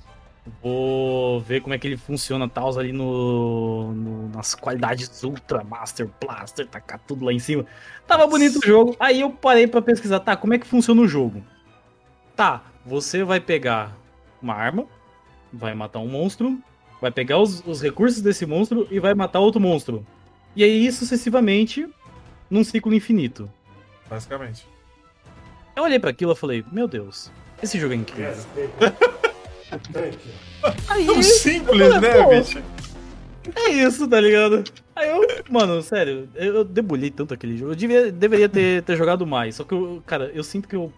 vou 0.63 1.41
ver 1.41 1.61
como 1.61 1.75
é 1.75 1.79
que 1.79 1.87
ele 1.87 1.97
funciona 1.97 2.49
tal 2.49 2.77
ali 2.79 2.93
no, 2.93 3.93
no- 3.93 4.29
nas 4.31 4.55
qualidades 4.55 5.23
ultra 5.23 5.63
master 5.63 6.09
blaster, 6.21 6.67
tacar 6.67 6.99
tudo 7.07 7.25
lá 7.25 7.33
em 7.33 7.39
cima. 7.39 7.65
Tava 8.07 8.27
bonito 8.27 8.59
o 8.59 8.67
jogo. 8.67 8.97
Aí 8.99 9.21
eu 9.21 9.31
parei 9.31 9.67
pra 9.67 9.81
pesquisar, 9.83 10.21
tá, 10.21 10.37
como 10.37 10.55
é 10.55 10.59
que 10.59 10.67
funciona 10.67 11.01
o 11.01 11.07
jogo? 11.09 11.43
Tá, 12.35 12.63
você 12.85 13.23
vai 13.23 13.39
pegar 13.41 13.97
uma 14.41 14.55
arma, 14.55 14.87
vai 15.53 15.75
matar 15.75 16.01
um 16.01 16.09
monstro, 16.09 16.59
vai 17.01 17.11
pegar 17.13 17.39
os, 17.39 17.63
os 17.67 17.81
recursos 17.81 18.21
desse 18.21 18.45
monstro 18.47 18.87
e 18.91 18.99
vai 18.99 19.15
matar 19.15 19.39
outro 19.41 19.61
monstro. 19.61 20.05
E 20.57 20.65
aí 20.65 20.91
sucessivamente 20.91 21.89
num 22.51 22.65
ciclo 22.65 22.93
infinito. 22.95 23.51
basicamente. 24.11 24.67
Eu 25.75 25.85
olhei 25.85 25.99
pra 25.99 26.11
aquilo 26.11 26.33
e 26.33 26.37
falei, 26.37 26.65
meu 26.71 26.87
Deus, 26.87 27.31
esse 27.63 27.79
jogo 27.79 27.95
é 27.95 27.97
incrível. 27.97 28.35
Aí, 30.89 31.07
Tão 31.07 31.23
simples, 31.23 32.01
né, 32.01 32.23
pô. 32.23 32.29
bicho? 32.31 32.63
é 33.57 33.71
isso, 33.71 34.07
tá 34.09 34.21
ligado? 34.21 34.63
Aí 34.95 35.09
eu, 35.09 35.27
mano, 35.51 35.83
sério, 35.83 36.29
eu 36.35 36.63
debulhei 36.65 37.11
tanto 37.11 37.35
aquele 37.35 37.57
jogo. 37.57 37.73
Eu 37.73 37.77
devia, 37.77 38.13
deveria 38.13 38.49
ter, 38.49 38.83
ter 38.83 38.97
jogado 38.97 39.27
mais. 39.27 39.57
Só 39.57 39.65
que, 39.65 39.73
eu, 39.75 40.03
cara, 40.07 40.31
eu 40.35 40.45
sinto 40.45 40.69
que 40.69 40.77
eu 40.77 40.93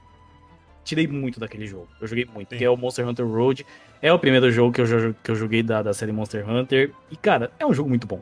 tirei 0.85 1.07
muito 1.07 1.41
daquele 1.41 1.67
jogo. 1.67 1.89
Eu 2.01 2.07
joguei 2.07 2.27
muito, 2.27 2.51
Sim. 2.51 2.59
que 2.59 2.65
é 2.65 2.71
o 2.71 2.77
Monster 2.77 3.09
Hunter 3.09 3.27
Road. 3.27 3.65
É 4.03 4.13
o 4.13 4.19
primeiro 4.19 4.51
jogo 4.51 4.73
que 4.73 4.81
eu, 4.83 5.15
que 5.23 5.31
eu 5.31 5.37
joguei 5.37 5.63
da, 5.63 5.83
da 5.83 5.95
série 5.95 6.13
Monster 6.13 6.49
Hunter. 6.49 6.93
E, 7.11 7.17
cara, 7.17 7.51
é 7.59 7.65
um 7.65 7.73
jogo 7.73 7.89
muito 7.89 8.07
bom. 8.07 8.21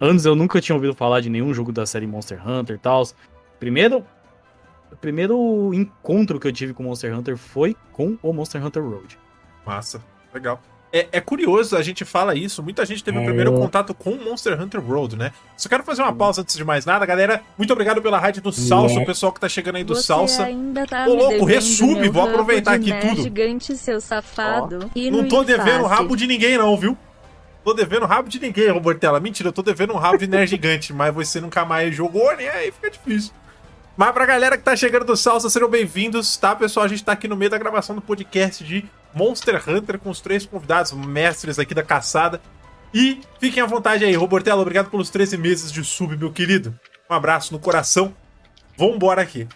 Antes 0.00 0.24
eu 0.24 0.34
nunca 0.34 0.60
tinha 0.60 0.74
ouvido 0.74 0.94
falar 0.94 1.20
de 1.20 1.28
nenhum 1.28 1.52
jogo 1.52 1.70
da 1.70 1.84
série 1.84 2.06
Monster 2.06 2.40
Hunter 2.48 2.76
e 2.76 2.78
tal. 2.78 3.02
Primeiro, 3.58 4.02
o 4.90 4.96
primeiro 4.96 5.74
encontro 5.74 6.40
que 6.40 6.46
eu 6.48 6.52
tive 6.52 6.72
com 6.72 6.84
Monster 6.84 7.14
Hunter 7.14 7.36
foi 7.36 7.76
com 7.92 8.16
o 8.22 8.32
Monster 8.32 8.64
Hunter 8.64 8.82
Road. 8.82 9.18
Massa, 9.64 10.02
legal. 10.32 10.60
É, 10.92 11.06
é 11.12 11.20
curioso, 11.20 11.76
a 11.76 11.82
gente 11.82 12.04
fala 12.04 12.34
isso, 12.34 12.64
muita 12.64 12.84
gente 12.84 13.04
teve 13.04 13.16
o 13.16 13.20
É. 13.20 13.24
primeiro 13.24 13.52
contato 13.52 13.94
com 13.94 14.16
Monster 14.16 14.60
Hunter 14.60 14.82
World, 14.84 15.14
né? 15.16 15.30
Só 15.56 15.68
quero 15.68 15.84
fazer 15.84 16.02
uma 16.02 16.12
pausa 16.12 16.42
antes 16.42 16.56
de 16.56 16.64
mais 16.64 16.84
nada, 16.84 17.06
galera. 17.06 17.42
Muito 17.56 17.72
obrigado 17.72 18.02
pela 18.02 18.18
rádio 18.18 18.42
do 18.42 18.50
Salsa, 18.50 18.98
o 18.98 19.06
pessoal 19.06 19.30
que 19.32 19.38
tá 19.38 19.48
chegando 19.48 19.76
aí 19.76 19.84
do 19.84 19.94
Você 19.94 20.02
Salsa. 20.08 20.44
ainda 20.46 20.84
tá 20.88 21.06
Ô, 21.06 21.14
louco, 21.14 21.46
meu 21.46 22.12
vou 22.12 22.28
aproveitar 22.28 22.72
aqui 22.74 22.90
né, 22.90 23.00
tudo. 23.00 23.22
gigante, 23.22 23.76
seu 23.76 24.00
safado. 24.00 24.90
E 24.96 25.12
Não 25.12 25.22
no 25.22 25.28
tô 25.28 25.44
devendo 25.44 25.84
rabo 25.86 26.16
de 26.16 26.26
ninguém, 26.26 26.58
não, 26.58 26.76
viu? 26.76 26.98
Tô 27.62 27.72
devendo 27.72 28.04
rabo 28.06 28.28
de 28.28 28.40
ninguém, 28.40 28.68
Robertella. 28.70 29.20
Mentira, 29.20 29.50
eu 29.50 29.52
tô 29.52 29.62
devendo 29.62 29.92
um 29.92 29.96
rabo 29.96 30.18
de 30.18 30.26
nerd 30.26 30.48
gigante, 30.50 30.92
mas 30.92 31.14
você 31.14 31.40
nunca 31.40 31.64
mais 31.64 31.94
jogou, 31.94 32.34
né? 32.36 32.48
Aí 32.48 32.72
fica 32.72 32.90
difícil. 32.90 33.32
Mas 33.96 34.10
pra 34.10 34.26
galera 34.26 34.56
que 34.56 34.64
tá 34.64 34.74
chegando 34.74 35.04
do 35.04 35.16
Salsa, 35.16 35.48
sejam 35.48 35.68
bem-vindos, 35.68 36.36
tá, 36.36 36.56
pessoal? 36.56 36.84
A 36.86 36.88
gente 36.88 37.04
tá 37.04 37.12
aqui 37.12 37.28
no 37.28 37.36
meio 37.36 37.50
da 37.50 37.58
gravação 37.58 37.94
do 37.94 38.00
podcast 38.02 38.64
de 38.64 38.84
Monster 39.14 39.62
Hunter 39.68 39.98
com 39.98 40.10
os 40.10 40.20
três 40.20 40.46
convidados 40.46 40.92
mestres 40.92 41.58
aqui 41.58 41.74
da 41.74 41.82
caçada. 41.82 42.40
E 42.92 43.20
fiquem 43.38 43.62
à 43.62 43.66
vontade 43.66 44.04
aí, 44.04 44.14
Robertella. 44.14 44.62
Obrigado 44.62 44.90
pelos 44.90 45.10
13 45.10 45.36
meses 45.36 45.70
de 45.70 45.84
sub, 45.84 46.16
meu 46.16 46.32
querido. 46.32 46.78
Um 47.08 47.14
abraço 47.14 47.52
no 47.52 47.60
coração. 47.60 48.14
Vambora 48.76 49.22
aqui. 49.22 49.46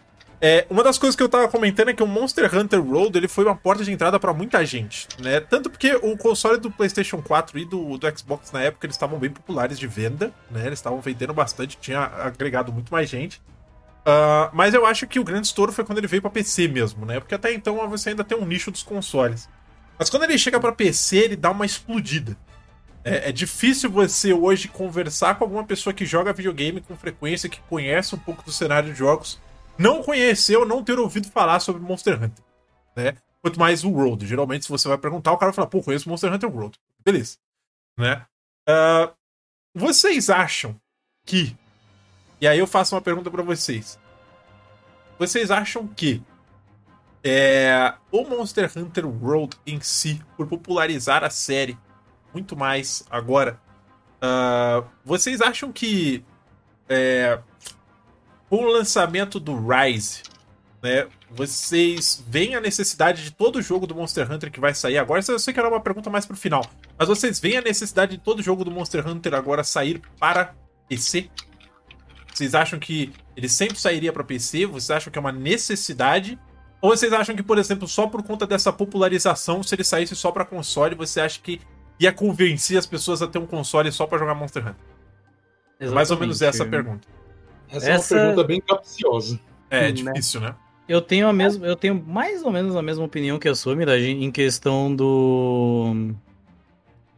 É, 0.40 0.66
uma 0.68 0.82
das 0.82 0.98
coisas 0.98 1.16
que 1.16 1.22
eu 1.22 1.28
tava 1.28 1.48
comentando 1.48 1.88
é 1.88 1.94
que 1.94 2.02
o 2.02 2.06
Monster 2.06 2.54
Hunter 2.54 2.82
Road 2.82 3.16
ele 3.16 3.28
foi 3.28 3.44
uma 3.44 3.56
porta 3.56 3.82
de 3.82 3.90
entrada 3.90 4.20
pra 4.20 4.34
muita 4.34 4.62
gente, 4.66 5.08
né? 5.18 5.40
Tanto 5.40 5.70
porque 5.70 5.94
o 6.02 6.16
console 6.18 6.58
do 6.58 6.70
PlayStation 6.70 7.22
4 7.22 7.58
e 7.58 7.64
do, 7.64 7.96
do 7.96 8.18
Xbox 8.18 8.52
na 8.52 8.60
época 8.60 8.84
eles 8.84 8.94
estavam 8.94 9.18
bem 9.18 9.30
populares 9.30 9.78
de 9.78 9.86
venda, 9.86 10.34
né? 10.50 10.66
Eles 10.66 10.78
estavam 10.78 11.00
vendendo 11.00 11.32
bastante, 11.32 11.78
tinha 11.80 12.00
agregado 12.00 12.70
muito 12.72 12.92
mais 12.92 13.08
gente. 13.08 13.40
Ah, 14.04 14.50
mas 14.52 14.74
eu 14.74 14.84
acho 14.84 15.06
que 15.06 15.18
o 15.18 15.24
grande 15.24 15.46
estouro 15.46 15.72
foi 15.72 15.84
quando 15.84 15.98
ele 15.98 16.06
veio 16.06 16.20
pra 16.20 16.30
PC 16.30 16.68
mesmo, 16.68 17.06
né? 17.06 17.18
Porque 17.18 17.34
até 17.34 17.52
então 17.52 17.88
você 17.88 18.10
ainda 18.10 18.24
tem 18.24 18.36
um 18.36 18.44
nicho 18.44 18.70
dos 18.70 18.82
consoles. 18.82 19.48
Mas 19.98 20.10
quando 20.10 20.24
ele 20.24 20.36
chega 20.36 20.60
pra 20.60 20.72
PC, 20.72 21.16
ele 21.16 21.36
dá 21.36 21.50
uma 21.50 21.64
explodida. 21.64 22.36
É, 23.04 23.28
é 23.28 23.32
difícil 23.32 23.90
você 23.90 24.32
hoje 24.32 24.68
conversar 24.68 25.36
com 25.36 25.44
alguma 25.44 25.64
pessoa 25.64 25.92
que 25.92 26.06
joga 26.06 26.32
videogame 26.32 26.80
com 26.80 26.96
frequência, 26.96 27.48
que 27.48 27.60
conhece 27.62 28.14
um 28.14 28.18
pouco 28.18 28.42
do 28.42 28.52
cenário 28.52 28.90
de 28.90 28.98
jogos, 28.98 29.38
não 29.78 30.02
conhecer 30.02 30.56
ou 30.56 30.66
não 30.66 30.82
ter 30.82 30.98
ouvido 30.98 31.28
falar 31.28 31.60
sobre 31.60 31.82
Monster 31.82 32.22
Hunter, 32.22 32.44
né? 32.96 33.16
Quanto 33.42 33.58
mais 33.58 33.84
o 33.84 33.90
World. 33.90 34.26
Geralmente, 34.26 34.64
se 34.64 34.70
você 34.70 34.88
vai 34.88 34.96
perguntar, 34.96 35.32
o 35.32 35.36
cara 35.36 35.50
vai 35.50 35.56
falar, 35.56 35.68
pô, 35.68 35.82
conheço 35.82 36.08
Monster 36.08 36.32
Hunter 36.32 36.50
World. 36.50 36.78
Beleza. 37.04 37.36
Né? 37.98 38.24
Ah, 38.66 39.12
vocês 39.74 40.30
acham 40.30 40.74
que... 41.26 41.54
E 42.44 42.46
aí 42.46 42.58
eu 42.58 42.66
faço 42.66 42.94
uma 42.94 43.00
pergunta 43.00 43.30
pra 43.30 43.42
vocês. 43.42 43.98
Vocês 45.18 45.50
acham 45.50 45.86
que 45.88 46.22
é, 47.24 47.94
o 48.12 48.22
Monster 48.22 48.70
Hunter 48.76 49.06
World 49.06 49.56
em 49.66 49.80
si, 49.80 50.20
por 50.36 50.46
popularizar 50.46 51.24
a 51.24 51.30
série 51.30 51.78
muito 52.34 52.54
mais 52.54 53.02
agora, 53.08 53.58
ah, 54.20 54.84
vocês 55.02 55.40
acham 55.40 55.72
que 55.72 56.22
é, 56.86 57.40
com 58.50 58.56
o 58.56 58.70
lançamento 58.70 59.40
do 59.40 59.56
Rise, 59.66 60.22
né, 60.82 61.08
vocês 61.30 62.22
veem 62.28 62.56
a 62.56 62.60
necessidade 62.60 63.24
de 63.24 63.30
todo 63.30 63.62
jogo 63.62 63.86
do 63.86 63.94
Monster 63.94 64.30
Hunter 64.30 64.50
que 64.50 64.60
vai 64.60 64.74
sair 64.74 64.98
agora? 64.98 65.24
Eu 65.26 65.38
sei 65.38 65.54
que 65.54 65.58
era 65.58 65.70
uma 65.70 65.80
pergunta 65.80 66.10
mais 66.10 66.26
pro 66.26 66.36
final, 66.36 66.62
mas 66.98 67.08
vocês 67.08 67.40
veem 67.40 67.56
a 67.56 67.62
necessidade 67.62 68.18
de 68.18 68.22
todo 68.22 68.42
jogo 68.42 68.66
do 68.66 68.70
Monster 68.70 69.08
Hunter 69.08 69.32
agora 69.32 69.64
sair 69.64 70.02
para 70.20 70.54
PC? 70.86 71.30
Vocês 72.34 72.54
acham 72.54 72.78
que 72.80 73.12
ele 73.36 73.48
sempre 73.48 73.78
sairia 73.78 74.12
para 74.12 74.24
PC? 74.24 74.66
Vocês 74.66 74.90
acham 74.90 75.12
que 75.12 75.18
é 75.18 75.20
uma 75.20 75.30
necessidade? 75.32 76.38
Ou 76.82 76.90
vocês 76.90 77.12
acham 77.12 77.34
que, 77.36 77.42
por 77.42 77.56
exemplo, 77.58 77.86
só 77.86 78.08
por 78.08 78.22
conta 78.24 78.46
dessa 78.46 78.72
popularização, 78.72 79.62
se 79.62 79.74
ele 79.74 79.84
saísse 79.84 80.16
só 80.16 80.32
para 80.32 80.44
console, 80.44 80.94
você 80.96 81.20
acha 81.20 81.40
que 81.40 81.60
ia 81.98 82.12
convencer 82.12 82.76
as 82.76 82.86
pessoas 82.86 83.22
a 83.22 83.28
ter 83.28 83.38
um 83.38 83.46
console 83.46 83.90
só 83.92 84.06
para 84.06 84.18
jogar 84.18 84.34
Monster 84.34 84.62
Hunter? 84.62 84.74
É 85.78 85.88
mais 85.88 86.10
ou 86.10 86.18
menos 86.18 86.42
essa 86.42 86.64
a 86.64 86.66
pergunta. 86.66 87.06
Essa, 87.70 87.90
Essa- 87.90 88.14
é 88.14 88.18
uma 88.18 88.24
pergunta 88.26 88.46
bem 88.48 88.60
capciosa. 88.60 89.40
É, 89.70 89.88
é 89.88 89.92
difícil, 89.92 90.40
né? 90.40 90.54
Eu 90.86 91.00
tenho 91.00 91.26
a 91.28 91.32
mesma, 91.32 91.66
eu 91.66 91.76
tenho 91.76 91.94
mais 91.94 92.42
ou 92.42 92.50
menos 92.50 92.76
a 92.76 92.82
mesma 92.82 93.04
opinião 93.04 93.38
que 93.38 93.48
a 93.48 93.54
sua, 93.54 93.74
Mirage, 93.74 94.10
em 94.10 94.30
questão 94.30 94.94
do 94.94 96.12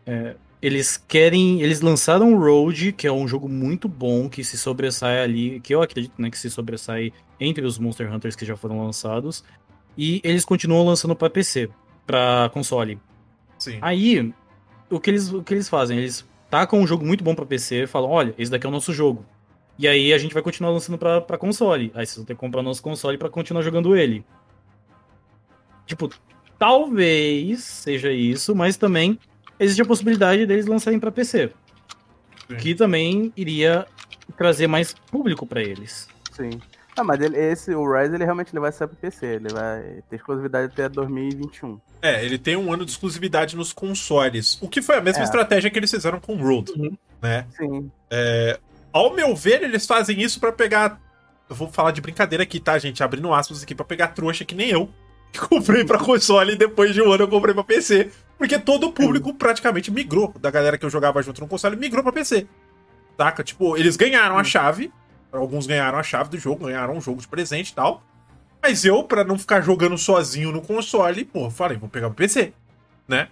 é, 0.07 0.37
eles 0.61 0.97
querem, 0.97 1.61
eles 1.61 1.81
lançaram 1.81 2.33
o 2.33 2.39
Road, 2.39 2.93
que 2.93 3.07
é 3.07 3.13
um 3.13 3.29
jogo 3.29 3.49
muito 3.49 3.89
bom 3.89 4.29
que 4.29 4.43
se 4.43 4.57
sobressai 4.57 5.21
ali, 5.21 5.61
que 5.61 5.75
eu 5.75 5.83
acredito, 5.83 6.21
né, 6.21 6.31
que 6.31 6.39
se 6.39 6.51
sobressai 6.51 7.13
entre 7.39 7.65
os 7.65 7.79
Monster 7.79 8.13
Hunters 8.13 8.35
que 8.35 8.45
já 8.45 8.57
foram 8.57 8.85
lançados, 8.85 9.45
e 9.97 10.21
eles 10.25 10.45
continuam 10.45 10.85
lançando 10.85 11.15
para 11.15 11.31
PC, 11.31 11.69
para 12.07 12.51
console. 12.53 12.99
Sim. 13.59 13.79
Aí, 13.81 14.33
o 14.91 15.01
que 15.01 15.11
eles, 15.11 15.33
o 15.33 15.43
que 15.43 15.55
eles 15.55 15.69
fazem? 15.69 15.99
Eles 15.99 16.27
tacam 16.51 16.81
um 16.81 16.87
jogo 16.87 17.05
muito 17.05 17.25
bom 17.25 17.35
pra 17.35 17.47
PC 17.47 17.85
e 17.85 17.87
falam: 17.87 18.11
olha, 18.11 18.35
esse 18.39 18.51
daqui 18.51 18.67
é 18.67 18.69
o 18.69 18.73
nosso 18.73 18.93
jogo. 18.93 19.25
E 19.79 19.87
aí 19.87 20.13
a 20.13 20.19
gente 20.19 20.33
vai 20.33 20.43
continuar 20.43 20.71
lançando 20.71 20.97
pra, 20.97 21.21
pra 21.21 21.37
console. 21.37 21.91
Aí 21.95 22.07
vocês 22.07 22.17
vão 22.17 22.25
ter 22.25 22.35
que 22.35 22.41
comprar 22.41 22.63
nosso 22.63 22.83
console 22.83 23.19
pra 23.19 23.29
continuar 23.29 23.63
jogando 23.63 23.95
ele. 23.95 24.25
Tipo, 25.85 26.11
talvez 26.59 27.63
seja 27.63 28.11
isso, 28.11 28.55
mas 28.55 28.77
também 28.77 29.19
existe 29.59 29.83
a 29.83 29.85
possibilidade 29.87 30.47
deles 30.47 30.67
lançarem 30.67 30.99
pra 31.01 31.11
PC. 31.11 31.51
Sim. 32.49 32.57
Que 32.57 32.75
também 32.75 33.33
iria 33.37 33.87
trazer 34.37 34.67
mais 34.67 34.93
público 34.93 35.47
pra 35.47 35.61
eles. 35.63 36.09
Sim. 36.33 36.61
Ah, 36.97 37.05
mas 37.05 37.21
ele, 37.21 37.37
esse, 37.37 37.75
o 37.75 37.85
Rise, 37.93 38.15
ele 38.15 38.25
realmente 38.25 38.53
ele 38.53 38.61
vai 38.61 38.73
sair 38.73 38.89
pro 38.89 38.97
PC. 38.97 39.27
Ele 39.27 39.49
vai 39.53 40.03
ter 40.09 40.17
exclusividade 40.17 40.73
até 40.73 40.89
2021. 40.89 41.79
É, 42.01 42.25
ele 42.25 42.39
tem 42.39 42.57
um 42.57 42.73
ano 42.73 42.85
de 42.87 42.91
exclusividade 42.91 43.55
nos 43.57 43.73
consoles. 43.73 44.57
O 44.63 44.69
que 44.69 44.81
foi 44.81 44.97
a 44.97 45.01
mesma 45.03 45.23
É. 45.23 45.25
estratégia 45.25 45.71
que 45.71 45.79
eles 45.79 45.91
fizeram 45.91 46.19
com 46.21 46.35
o 46.35 46.39
Road, 46.43 46.73
Uhum. 46.73 46.97
né? 47.21 47.47
Sim. 47.57 47.91
Ao 48.93 49.15
meu 49.15 49.35
ver, 49.37 49.63
eles 49.63 49.87
fazem 49.87 50.23
isso 50.23 50.41
pra 50.41 50.53
pegar. 50.53 50.99
Eu 51.51 51.55
vou 51.55 51.71
falar 51.71 51.91
de 51.91 52.01
brincadeira 52.01 52.43
aqui, 52.45 52.59
tá, 52.59 52.79
gente? 52.79 53.03
Abrindo 53.03 53.33
aspas 53.33 53.63
aqui 53.63 53.75
pra 53.75 53.85
pegar 53.85 54.09
trouxa 54.09 54.45
que 54.45 54.55
nem 54.55 54.71
eu. 54.71 54.89
Que 55.33 55.41
comprei 55.41 55.85
pra 55.85 55.99
console 55.99 56.53
e 56.53 56.57
depois 56.57 56.95
de 56.95 57.03
um 57.03 57.13
ano 57.13 57.25
eu 57.25 57.29
comprei 57.29 57.53
pra 57.53 57.63
PC. 57.65 58.11
Porque 58.39 58.59
todo 58.59 58.89
o 58.89 58.93
público 58.93 59.33
praticamente 59.35 59.91
migrou 59.91 60.35
da 60.41 60.51
galera 60.51 60.77
que 60.77 60.85
eu 60.85 60.91
jogava 60.91 61.23
junto 61.23 61.41
no 61.41 61.49
console, 61.49 61.77
migrou 61.77 62.03
pra 62.03 62.13
PC. 62.13 62.47
Saca? 63.17 63.43
Tipo, 63.43 63.77
eles 63.77 63.97
ganharam 63.97 64.37
a 64.39 64.45
chave. 64.45 64.93
Alguns 65.33 65.67
ganharam 65.67 65.99
a 65.99 66.03
chave 66.03 66.31
do 66.31 66.39
jogo, 66.39 66.67
ganharam 66.67 66.95
um 66.95 67.01
jogo 67.01 67.21
de 67.21 67.29
presente 67.29 67.71
e 67.71 67.75
tal. 67.75 68.03
Mas 68.63 68.85
eu, 68.85 69.03
pra 69.05 69.25
não 69.25 69.39
ficar 69.39 69.61
jogando 69.61 69.97
sozinho 69.97 70.53
no 70.53 70.61
console, 70.63 71.25
pô, 71.25 71.51
falei, 71.51 71.77
vou 71.79 71.89
pegar 71.89 72.09
pro 72.09 72.17
PC. 72.17 72.53
Né? 73.09 73.29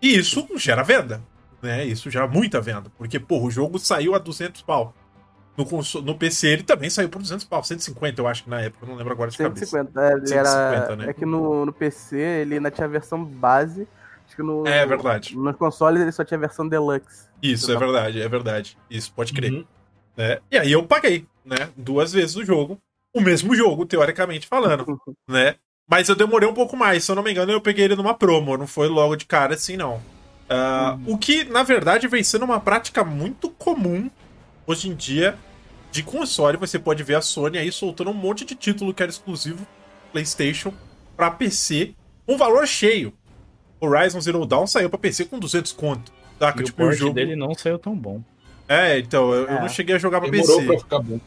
E 0.00 0.16
isso 0.18 0.46
gera 0.56 0.82
venda. 0.82 1.22
Né? 1.60 1.84
Isso 1.84 2.10
gera 2.10 2.26
muita 2.26 2.60
venda. 2.60 2.90
Porque, 2.98 3.20
pô, 3.20 3.40
o 3.42 3.50
jogo 3.50 3.78
saiu 3.78 4.14
a 4.14 4.18
200 4.18 4.62
pau. 4.62 4.94
No, 5.56 5.66
conso- 5.66 6.00
no 6.00 6.16
PC 6.16 6.48
ele 6.48 6.62
também 6.62 6.88
saiu 6.88 7.08
por 7.10 7.20
200 7.20 7.44
pau, 7.44 7.62
150 7.62 8.20
eu 8.20 8.26
acho 8.26 8.44
que 8.44 8.50
na 8.50 8.62
época, 8.62 8.86
não 8.86 8.94
lembro 8.94 9.12
agora 9.12 9.30
de 9.30 9.36
cabeça. 9.36 9.66
150. 9.66 10.00
É, 10.00 10.12
ele 10.14 10.26
150, 10.26 10.44
era, 10.54 10.96
né? 10.96 11.10
é 11.10 11.12
que 11.12 11.26
no, 11.26 11.66
no 11.66 11.72
PC 11.72 12.16
ele 12.18 12.54
ainda 12.54 12.70
tinha 12.70 12.86
a 12.86 12.90
versão 12.90 13.22
base. 13.22 13.86
Acho 14.32 14.36
que 14.36 14.42
no, 14.42 14.66
É 14.66 14.86
verdade. 14.86 15.36
Nos 15.36 15.56
consoles 15.56 16.00
ele 16.00 16.10
só 16.10 16.24
tinha 16.24 16.38
a 16.38 16.40
versão 16.40 16.66
deluxe. 16.66 17.28
Isso, 17.42 17.70
é 17.70 17.76
verdade, 17.76 18.22
é 18.22 18.28
verdade. 18.28 18.78
Isso, 18.90 19.12
pode 19.12 19.32
crer. 19.34 19.52
Uhum. 19.52 19.64
né? 20.16 20.38
E 20.50 20.56
aí 20.56 20.72
eu 20.72 20.82
paguei, 20.84 21.26
né? 21.44 21.68
Duas 21.76 22.12
vezes 22.12 22.36
o 22.36 22.44
jogo. 22.44 22.80
O 23.14 23.20
mesmo 23.20 23.54
jogo, 23.54 23.84
teoricamente 23.84 24.46
falando, 24.46 24.98
né? 25.28 25.56
Mas 25.86 26.08
eu 26.08 26.14
demorei 26.14 26.48
um 26.48 26.54
pouco 26.54 26.74
mais. 26.76 27.04
Se 27.04 27.10
eu 27.10 27.16
não 27.16 27.22
me 27.22 27.30
engano, 27.30 27.52
eu 27.52 27.60
peguei 27.60 27.84
ele 27.84 27.96
numa 27.96 28.14
promo. 28.14 28.56
Não 28.56 28.66
foi 28.66 28.88
logo 28.88 29.16
de 29.16 29.26
cara 29.26 29.54
assim, 29.54 29.76
não. 29.76 30.00
Ah, 30.48 30.96
O 31.06 31.18
que, 31.18 31.44
na 31.44 31.62
verdade, 31.62 32.08
vem 32.08 32.22
sendo 32.22 32.46
uma 32.46 32.58
prática 32.60 33.04
muito 33.04 33.50
comum 33.50 34.10
hoje 34.66 34.88
em 34.88 34.94
dia 34.94 35.36
de 35.90 36.02
console. 36.02 36.56
Você 36.56 36.78
pode 36.78 37.02
ver 37.02 37.16
a 37.16 37.20
Sony 37.20 37.58
aí 37.58 37.70
soltando 37.70 38.10
um 38.10 38.14
monte 38.14 38.46
de 38.46 38.54
título 38.54 38.94
que 38.94 39.02
era 39.02 39.10
exclusivo 39.10 39.66
PlayStation 40.10 40.72
pra 41.16 41.30
PC 41.30 41.94
com 42.24 42.38
valor 42.38 42.66
cheio. 42.66 43.12
Horizon 43.84 44.20
Zero 44.20 44.44
Dawn 44.46 44.66
saiu 44.66 44.88
pra 44.88 44.98
PC 44.98 45.24
com 45.26 45.38
200 45.38 45.72
conto. 45.72 46.12
Saca? 46.38 46.60
E 46.60 46.62
o 46.62 46.64
tipo, 46.66 46.82
o 46.82 46.86
porte 46.86 46.98
jogo. 47.00 47.14
dele 47.14 47.36
não 47.36 47.54
saiu 47.54 47.78
tão 47.78 47.94
bom. 47.96 48.22
É, 48.68 48.98
então, 48.98 49.32
eu, 49.32 49.42
eu 49.46 49.56
É. 49.56 49.60
não 49.60 49.68
cheguei 49.68 49.94
a 49.96 49.98
jogar 49.98 50.20
pra 50.20 50.30
Demorou 50.30 50.56
PC. 50.58 50.66
pra 50.68 50.78
ficar 50.78 50.98
bom. 51.00 51.20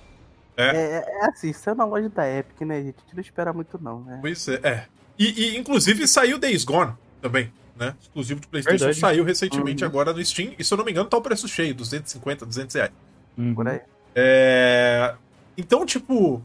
É, 0.58 1.04
é 1.22 1.26
assim, 1.28 1.52
saiu 1.52 1.76
na 1.76 1.84
loja 1.86 2.08
da 2.10 2.26
Epic, 2.30 2.62
né, 2.62 2.78
gente? 2.82 2.96
A 2.98 3.02
gente 3.02 3.14
não 3.16 3.22
espera 3.22 3.52
muito, 3.54 3.78
não, 3.82 4.02
né? 4.02 4.18
Pois 4.22 4.48
é. 4.48 4.60
é. 4.64 4.86
E, 5.20 5.50
e, 5.54 5.58
inclusive 5.58 6.08
saiu 6.08 6.38
Days 6.40 6.64
Gone 6.64 6.94
também, 7.22 7.52
né? 7.78 7.94
Exclusivo 8.02 8.40
de 8.40 8.48
PlayStation 8.48 8.86
Verdade. 8.86 9.00
saiu 9.00 9.24
recentemente 9.26 9.84
Uhum. 9.84 9.90
agora 9.90 10.14
no 10.14 10.24
Steam. 10.26 10.54
E 10.58 10.64
se 10.64 10.74
eu 10.74 10.78
não 10.78 10.86
me 10.86 10.92
engano, 10.92 11.10
tá 11.10 11.18
o 11.18 11.22
preço 11.22 11.48
cheio, 11.48 11.74
250, 11.76 12.46
200 12.46 12.74
reais. 12.76 12.92
Uhum. 13.38 13.54
Por 13.54 13.68
aí. 13.68 13.82
É... 14.16 15.14
Então, 15.58 15.86
tipo, 15.86 16.42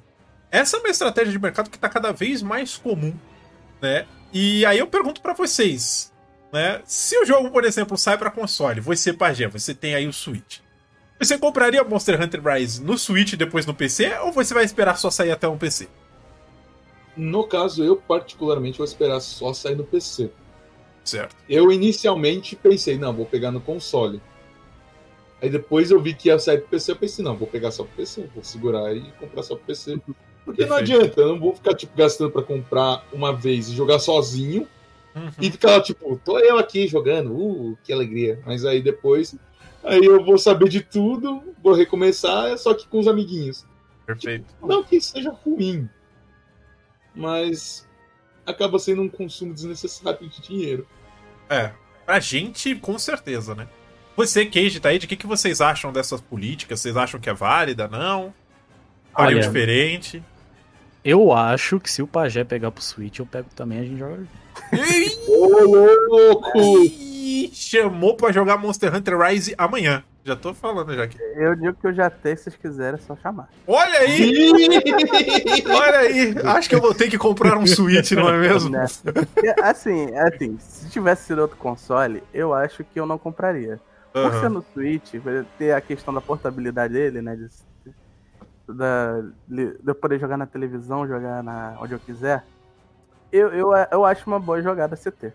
essa 0.51 0.77
é 0.77 0.81
uma 0.81 0.89
estratégia 0.89 1.33
de 1.33 1.39
mercado 1.39 1.71
que 1.71 1.79
tá 1.79 1.89
cada 1.89 2.13
vez 2.13 2.43
mais 2.43 2.77
comum, 2.77 3.15
né? 3.81 4.07
E 4.33 4.65
aí 4.65 4.79
eu 4.79 4.87
pergunto 4.87 5.21
pra 5.21 5.35
vocês, 5.35 6.13
né? 6.53 6.81
Se 6.85 7.19
o 7.19 7.25
jogo, 7.25 7.51
por 7.51 7.65
exemplo, 7.65 7.97
sai 7.99 8.17
pra 8.17 8.31
console, 8.31 8.81
você, 8.81 9.13
Pajé, 9.13 9.49
você 9.49 9.75
tem 9.75 9.95
aí 9.95 10.07
o 10.07 10.13
Switch. 10.13 10.59
Você 11.19 11.37
compraria 11.37 11.85
Monster 11.85 12.21
Hunter 12.21 12.41
Rise 12.43 12.83
no 12.83 12.97
Switch 12.97 13.35
e 13.35 13.37
depois 13.37 13.67
no 13.67 13.75
PC? 13.75 14.17
Ou 14.21 14.33
você 14.33 14.55
vai 14.55 14.65
esperar 14.65 14.97
só 14.97 15.11
sair 15.11 15.31
até 15.31 15.47
um 15.47 15.59
PC? 15.59 15.89
No 17.17 17.45
caso, 17.45 17.85
eu 17.85 17.97
particularmente 17.97 18.79
vou 18.79 18.87
esperar 18.87 19.21
só 19.21 19.53
sair 19.53 19.75
no 19.75 19.85
PC. 19.85 20.31
Certo. 21.05 21.37
Eu 21.49 21.71
inicialmente 21.71 22.57
pensei, 22.57 22.97
não, 22.97 23.13
vou 23.13 23.27
pegar 23.27 23.51
no 23.51 23.61
console. 23.61 24.23
Aí 25.43 25.51
depois 25.51 25.91
eu 25.91 26.01
vi 26.01 26.15
que 26.15 26.29
ia 26.29 26.39
sair 26.39 26.59
pro 26.59 26.69
PC, 26.69 26.93
eu 26.93 26.97
pensei, 26.97 27.25
não, 27.25 27.37
vou 27.37 27.49
pegar 27.49 27.71
só 27.71 27.85
pro 27.85 27.97
PC, 27.97 28.29
vou 28.35 28.45
segurar 28.45 28.95
e 28.95 29.11
comprar 29.13 29.43
só 29.43 29.57
pro 29.57 29.65
PC. 29.67 30.01
Porque 30.51 30.67
não 30.67 30.77
Perfeito. 30.79 31.01
adianta, 31.01 31.21
eu 31.21 31.29
não 31.29 31.39
vou 31.41 31.55
ficar 31.55 31.75
tipo 31.75 31.97
gastando 31.97 32.31
pra 32.31 32.43
comprar 32.43 33.05
uma 33.13 33.33
vez 33.35 33.69
e 33.69 33.75
jogar 33.75 33.99
sozinho 33.99 34.67
Uhum. 35.15 35.29
e 35.41 35.51
ficar 35.51 35.73
lá, 35.73 35.83
tipo, 35.83 36.21
tô 36.25 36.39
eu 36.39 36.57
aqui 36.57 36.87
jogando, 36.87 37.33
uh, 37.35 37.79
que 37.83 37.93
alegria. 37.93 38.41
Mas 38.47 38.65
aí 38.65 38.81
depois, 38.81 39.35
aí 39.83 40.05
eu 40.05 40.25
vou 40.25 40.39
saber 40.39 40.69
de 40.69 40.81
tudo, 40.81 41.43
vou 41.63 41.75
recomeçar, 41.75 42.57
só 42.59 42.73
que 42.75 42.87
com 42.87 43.01
os 43.01 43.09
amiguinhos. 43.09 43.67
Perfeito. 44.07 44.47
Não 44.63 44.85
que 44.85 45.01
seja 45.01 45.31
ruim, 45.31 45.89
mas 47.15 47.89
acaba 48.47 48.79
sendo 48.79 49.03
um 49.03 49.09
consumo 49.09 49.53
desnecessário 49.53 50.29
de 50.29 50.41
dinheiro. 50.41 50.87
É, 51.49 51.73
pra 52.07 52.21
gente, 52.21 52.75
com 52.77 52.99
certeza, 52.99 53.55
né? 53.55 53.69
Você, 54.17 54.45
Cage, 54.47 54.81
tá 54.81 54.91
aí, 54.91 54.99
de 54.99 55.07
que, 55.07 55.17
que 55.17 55.27
vocês 55.27 55.61
acham 55.61 55.93
dessas 55.93 56.21
políticas? 56.21 56.81
Vocês 56.81 56.97
acham 56.97 57.19
que 57.19 57.31
é 57.31 57.35
válida, 57.35 57.89
não? 57.89 58.35
Faria 59.13 59.41
diferente? 59.41 60.23
Eu 61.05 61.33
acho 61.33 61.81
que 61.81 61.91
se 61.91 62.03
o 62.03 62.07
Pajé 62.07 62.45
pegar 62.45 62.71
pro 62.71 62.83
Switch, 62.83 63.19
eu 63.19 63.27
pego 63.27 63.49
também 63.57 63.79
a 63.79 63.83
gente 63.83 63.99
joga. 63.99 64.23
Ô, 65.29 65.65
louco! 65.65 66.59
Ih, 66.59 67.51
chamou 67.55 68.15
pra 68.17 68.33
jogar 68.33 68.59
Monster 68.59 68.95
Hunter 68.95 69.19
Rise 69.19 69.55
amanhã. 69.57 70.05
Já 70.23 70.37
tô 70.37 70.53
falando 70.53 70.95
já 70.95 71.05
aqui. 71.05 71.17
Eu 71.35 71.57
digo 71.57 71.75
que 71.81 71.87
eu 71.87 71.95
já 71.95 72.11
tenho, 72.11 72.37
se 72.37 72.45
vocês 72.45 72.57
quiserem, 72.57 73.01
é 73.01 73.03
só 73.03 73.17
chamar. 73.17 73.49
Olha 73.67 74.01
aí! 74.01 74.43
Olha 75.67 75.99
aí! 76.01 76.35
Acho 76.45 76.69
que 76.69 76.75
eu 76.75 76.81
vou 76.81 76.95
ter 76.95 77.09
que 77.09 77.17
comprar 77.17 77.57
um 77.57 77.67
Switch, 77.67 78.13
não 78.13 78.29
é 78.29 78.39
mesmo? 78.39 78.69
Né? 78.69 78.85
Assim, 79.63 80.15
assim, 80.15 80.59
se 80.59 80.91
tivesse 80.91 81.29
sido 81.29 81.41
outro 81.41 81.57
console, 81.57 82.23
eu 82.35 82.53
acho 82.53 82.85
que 82.85 83.01
eu 83.01 83.07
não 83.07 83.17
compraria. 83.17 83.81
Por 84.13 84.31
ser 84.33 84.39
Aham. 84.47 84.49
no 84.51 84.65
Switch, 84.75 85.15
ter 85.57 85.73
a 85.73 85.81
questão 85.81 86.13
da 86.13 86.21
portabilidade 86.21 86.93
dele, 86.93 87.23
né? 87.23 87.37
De, 87.37 87.47
da- 88.75 89.21
de 89.47 89.79
eu 89.87 89.95
poder 89.95 90.19
jogar 90.19 90.37
na 90.37 90.47
televisão, 90.47 91.07
jogar 91.07 91.43
na, 91.43 91.77
onde 91.81 91.95
eu 91.95 92.01
quiser. 92.01 92.45
Eu, 93.33 93.49
eu, 93.53 93.71
eu 93.93 94.05
acho 94.05 94.27
uma 94.29 94.41
boa 94.41 94.61
jogada 94.63 94.97
CT. 94.97 95.33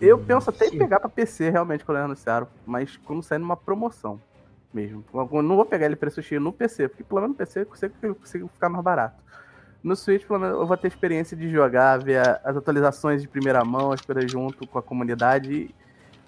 Eu 0.00 0.18
Hum, 0.18 0.24
penso 0.26 0.50
até 0.50 0.66
em 0.66 0.70
sim. 0.70 0.78
pegar 0.78 1.00
pra 1.00 1.08
PC, 1.08 1.50
realmente, 1.50 1.84
quando 1.84 1.98
eles 1.98 2.04
anunciaram, 2.06 2.48
mas 2.64 2.96
quando 2.98 3.22
sair 3.22 3.38
numa 3.38 3.56
promoção 3.56 4.20
mesmo. 4.72 5.04
Eu 5.12 5.42
não 5.42 5.56
vou 5.56 5.64
pegar 5.66 5.86
ele 5.86 5.96
preço 5.96 6.22
cheio 6.22 6.40
no 6.40 6.52
PC, 6.52 6.88
porque 6.88 7.02
pelo 7.04 7.20
menos 7.22 7.34
no 7.34 7.38
PC 7.38 7.60
eu 7.62 7.66
consigo, 7.66 7.94
eu 8.02 8.14
consigo 8.14 8.48
ficar 8.48 8.68
mais 8.68 8.84
barato. 8.84 9.16
No 9.82 9.94
Switch, 9.96 10.26
pelo 10.26 10.40
menos, 10.40 10.58
eu 10.58 10.66
vou 10.66 10.76
ter 10.76 10.88
experiência 10.88 11.36
de 11.36 11.50
jogar, 11.50 11.98
ver 11.98 12.20
as 12.44 12.56
atualizações 12.56 13.22
de 13.22 13.28
primeira 13.28 13.64
mão, 13.64 13.92
as 13.92 14.02
coisas 14.02 14.30
junto 14.30 14.66
com 14.66 14.78
a 14.78 14.82
comunidade 14.82 15.52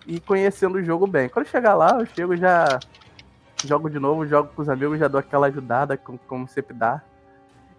e, 0.06 0.16
e 0.16 0.20
conhecendo 0.20 0.76
o 0.78 0.82
jogo 0.84 1.06
bem. 1.06 1.28
Quando 1.28 1.46
eu 1.46 1.50
chegar 1.50 1.74
lá, 1.74 1.98
eu 2.00 2.06
chego 2.06 2.36
já 2.36 2.82
jogo 3.66 3.90
de 3.90 3.98
novo, 3.98 4.26
jogo 4.26 4.50
com 4.54 4.62
os 4.62 4.68
amigos, 4.68 4.98
já 4.98 5.08
dou 5.08 5.18
aquela 5.18 5.46
ajudada, 5.46 5.96
como, 5.96 6.18
como 6.26 6.48
sempre 6.48 6.74
dá. 6.74 7.02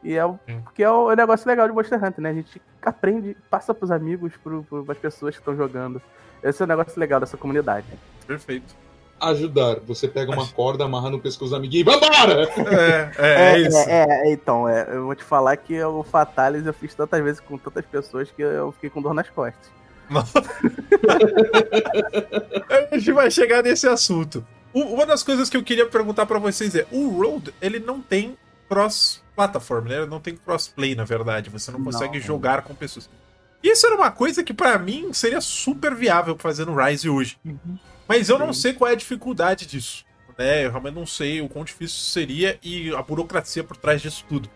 E 0.04 0.16
é 0.16 0.26
o, 0.26 0.40
Sim. 0.48 0.62
porque 0.62 0.84
é 0.84 0.90
o, 0.90 1.12
é 1.12 1.14
o 1.14 1.18
negócio 1.18 1.48
legal 1.48 1.68
de 1.68 1.74
Monster 1.74 2.04
Hunter, 2.04 2.22
né? 2.22 2.30
A 2.30 2.34
gente 2.34 2.62
aprende, 2.82 3.38
passa 3.50 3.74
pros 3.74 3.92
amigos, 3.92 4.34
pro, 4.44 4.64
pro, 4.64 4.84
pras 4.84 4.98
pessoas 4.98 5.36
que 5.36 5.42
estão 5.42 5.56
jogando. 5.56 6.02
Esse 6.44 6.62
é 6.62 6.66
o 6.66 6.68
negócio 6.68 7.00
legal 7.00 7.20
dessa 7.20 7.38
comunidade. 7.38 7.86
Perfeito. 8.26 8.76
Ajudar. 9.20 9.80
Você 9.82 10.08
pega 10.08 10.32
uma 10.32 10.48
corda, 10.48 10.86
amarra 10.86 11.12
no 11.12 11.20
pescoço 11.20 11.52
do 11.52 11.56
amiguinho 11.56 11.82
e 11.82 11.84
vambora! 11.84 12.50
É, 12.68 13.12
é, 13.20 13.54
é 13.54 13.60
isso. 13.60 13.78
É, 13.78 14.06
é, 14.10 14.34
então, 14.34 14.68
é, 14.68 14.88
eu 14.92 15.06
vou 15.06 15.14
te 15.14 15.24
falar 15.24 15.56
que 15.58 15.80
o 15.84 16.02
Fatalis 16.02 16.66
eu 16.66 16.74
fiz 16.74 16.96
tantas 16.96 17.24
vezes 17.24 17.40
com 17.40 17.60
tantas 17.60 17.86
pessoas 17.86 18.32
que 18.32 18.42
eu 18.42 18.72
fiquei 18.72 18.90
com 18.90 19.00
dor 19.00 19.14
nas 19.14 19.30
costas. 19.30 19.70
A 22.92 22.98
gente 22.98 23.12
vai 23.12 23.30
chegar 23.30 23.62
nesse 23.62 23.88
assunto. 23.88 24.44
Uma 24.74 25.06
das 25.06 25.24
coisas 25.24 25.50
que 25.50 25.58
eu 25.58 25.64
queria 25.64 25.86
perguntar 25.86 26.26
pra 26.26 26.40
vocês 26.40 26.76
é: 26.76 26.86
o 26.92 27.10
Road, 27.10 27.54
ele 27.62 27.80
não 27.80 28.02
tem 28.02 28.38
cross-platform, 28.70 29.86
né? 29.88 29.98
Ele 29.98 30.06
não 30.06 30.20
tem 30.20 30.36
crossplay, 30.36 30.96
na 30.96 31.04
verdade. 31.04 31.50
Você 31.50 31.72
não 31.72 31.84
consegue 31.84 32.20
Não. 32.20 32.26
jogar 32.26 32.62
com 32.62 32.74
pessoas. 32.74 33.10
Isso 33.64 33.86
era 33.86 33.96
uma 33.96 34.10
coisa 34.10 34.44
que 34.44 34.54
pra 34.54 34.80
mim 34.80 35.14
seria 35.14 35.42
super 35.42 35.94
viável 35.94 36.36
fazer 36.38 36.66
no 36.66 36.76
Rise 36.76 37.10
hoje. 37.10 37.38
Mas 38.08 38.30
eu 38.30 38.40
não 38.40 38.54
sei 38.54 38.74
qual 38.74 38.90
é 38.90 38.94
a 38.94 38.98
dificuldade 38.98 39.66
disso. 39.68 40.04
Né? 40.38 40.66
Eu 40.66 40.72
realmente 40.72 40.96
não 40.96 41.06
sei 41.06 41.42
o 41.42 41.48
quão 41.50 41.64
difícil 41.64 42.00
seria 42.00 42.58
e 42.64 42.94
a 42.96 43.02
burocracia 43.02 43.64
por 43.64 43.78
trás 43.78 44.02
disso 44.02 44.26
tudo. 44.28 44.50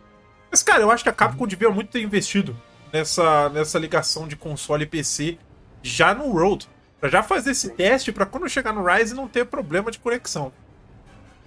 Mas, 0.49 0.63
cara, 0.63 0.81
eu 0.81 0.89
acho 0.89 1.03
que 1.03 1.09
a 1.09 1.13
Capcom 1.13 1.45
devia 1.45 1.69
muito 1.69 1.91
ter 1.91 2.01
investido 2.01 2.57
nessa, 2.91 3.49
nessa 3.49 3.77
ligação 3.77 4.27
de 4.27 4.35
console 4.35 4.83
e 4.83 4.87
PC 4.87 5.37
já 5.83 6.15
no 6.15 6.31
Road. 6.31 6.67
Pra 6.99 7.09
já 7.09 7.21
fazer 7.21 7.51
esse 7.51 7.69
teste 7.71 8.11
pra 8.11 8.25
quando 8.25 8.47
chegar 8.49 8.73
no 8.73 8.83
Rise 8.83 9.13
não 9.13 9.27
ter 9.27 9.45
problema 9.45 9.91
de 9.91 9.99
conexão. 9.99 10.51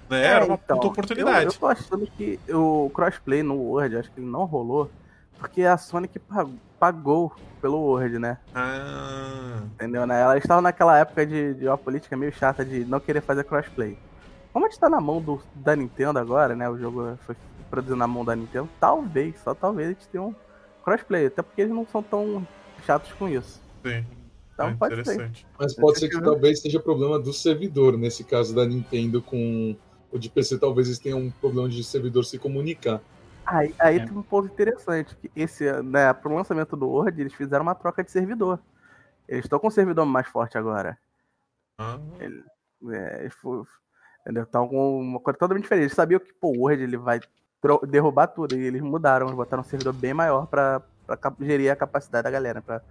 Né? 0.09 0.25
Era 0.25 0.45
uma 0.45 0.55
então, 0.63 0.77
puta 0.77 0.87
Eu, 0.87 0.91
oportunidade. 0.91 1.47
eu 1.47 1.53
tô 1.53 1.67
achando 1.67 2.07
que 2.07 2.39
o 2.49 2.91
crossplay 2.95 3.43
no 3.43 3.55
Word, 3.57 3.97
acho 3.97 4.11
que 4.11 4.21
ele 4.21 4.27
não 4.31 4.45
rolou, 4.45 4.91
porque 5.39 5.63
a 5.63 5.77
Sony 5.77 6.09
que 6.09 6.19
pagou, 6.19 6.55
pagou 6.79 7.37
pelo 7.61 7.79
Word, 7.79 8.19
né? 8.19 8.39
Ah, 8.55 9.61
Entendeu? 9.75 10.07
Né? 10.07 10.21
Ela 10.21 10.39
estava 10.39 10.63
naquela 10.63 10.97
época 10.99 11.27
de, 11.27 11.55
de 11.55 11.67
uma 11.67 11.77
política 11.77 12.17
meio 12.17 12.33
chata 12.33 12.65
de 12.65 12.85
não 12.85 13.01
querer 13.01 13.21
fazer 13.21 13.45
crossplay. 13.45 13.99
Como 14.53 14.65
a 14.67 14.69
gente 14.69 14.81
tá 14.81 14.89
na 14.89 15.01
mão 15.01 15.21
do, 15.21 15.43
da 15.55 15.77
Nintendo 15.77 16.19
agora, 16.19 16.57
né? 16.57 16.69
O 16.69 16.79
jogo 16.79 17.19
foi 17.27 17.37
produzido 17.71 17.97
na 17.97 18.07
mão 18.07 18.25
da 18.25 18.35
Nintendo, 18.35 18.69
talvez, 18.81 19.39
só 19.41 19.55
talvez 19.55 19.89
a 19.89 19.93
gente 19.93 20.09
tenha 20.09 20.23
um 20.23 20.35
crossplay, 20.83 21.27
até 21.27 21.43
porque 21.43 21.61
eles 21.61 21.73
não 21.73 21.87
são 21.87 22.03
tão 22.03 22.47
chatos 22.87 23.13
com 23.13 23.29
isso. 23.29 23.61
sim. 23.85 24.05
Então 24.59 24.71
É 24.71 24.75
pode 24.75 24.95
ser. 24.97 25.01
interessante. 25.03 25.47
Mas 25.57 25.73
pode 25.77 26.01
ser 26.01 26.09
que 26.09 26.21
talvez 26.21 26.61
seja 26.61 26.81
problema 26.81 27.17
do 27.17 27.33
servidor, 27.33 27.97
nesse 27.97 28.25
caso 28.25 28.53
da 28.53 28.67
Nintendo 28.67 29.23
com 29.23 29.77
o 30.11 30.19
de 30.19 30.29
PC, 30.29 30.59
talvez 30.59 30.89
eles 30.89 30.99
tenham 30.99 31.21
um 31.21 31.31
problema 31.31 31.69
de 31.69 31.85
servidor 31.85 32.25
se 32.25 32.39
comunicar. 32.41 33.01
Aí, 33.47 33.73
aí 33.79 33.99
É. 34.01 34.05
tem 34.05 34.13
um 34.19 34.23
ponto 34.23 34.49
interessante, 34.53 35.15
que 35.17 35.31
esse, 35.37 35.71
né, 35.83 36.13
pro 36.13 36.35
lançamento 36.35 36.75
do 36.77 36.89
Word, 36.89 37.21
eles 37.21 37.33
fizeram 37.35 37.63
uma 37.63 37.75
troca 37.75 38.03
de 38.03 38.11
servidor. 38.11 38.59
Eles 39.29 39.45
estão 39.45 39.61
com 39.61 39.69
um 39.69 39.71
servidor 39.71 40.05
mais 40.05 40.27
forte 40.27 40.59
agora. 40.59 40.99
Ah, 41.79 41.99
É, 42.91 43.21
eles 43.21 43.35
fo- 43.35 43.65
entendeu? 44.23 44.43
Estão 44.43 44.67
com 44.69 45.01
uma 45.01 45.21
coisa 45.21 45.39
totalmente 45.39 45.63
diferente. 45.63 45.85
Eles 45.85 45.95
sabiam 45.95 46.19
que 46.19 46.33
pô, 46.35 46.49
o 46.49 46.63
Word 46.63 46.83
ele 46.83 46.97
vai 46.97 47.21
derrubar 47.89 48.27
tudo, 48.27 48.57
e 48.57 48.61
eles 48.67 48.83
mudaram, 48.83 49.27
eles 49.27 49.37
botaram 49.37 49.61
um 49.63 49.67
servidor 49.67 49.93
bem 49.93 50.13
maior 50.13 50.49
cap- 51.21 51.45
gerir 51.45 51.71
a 51.71 51.77
capacidade 51.77 52.25
da 52.25 52.31
galera, 52.31 52.61
pra 52.61 52.83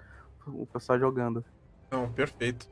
o 0.49 0.65
pessoal 0.65 0.99
jogando. 0.99 1.43
não, 1.91 2.11
perfeito. 2.11 2.67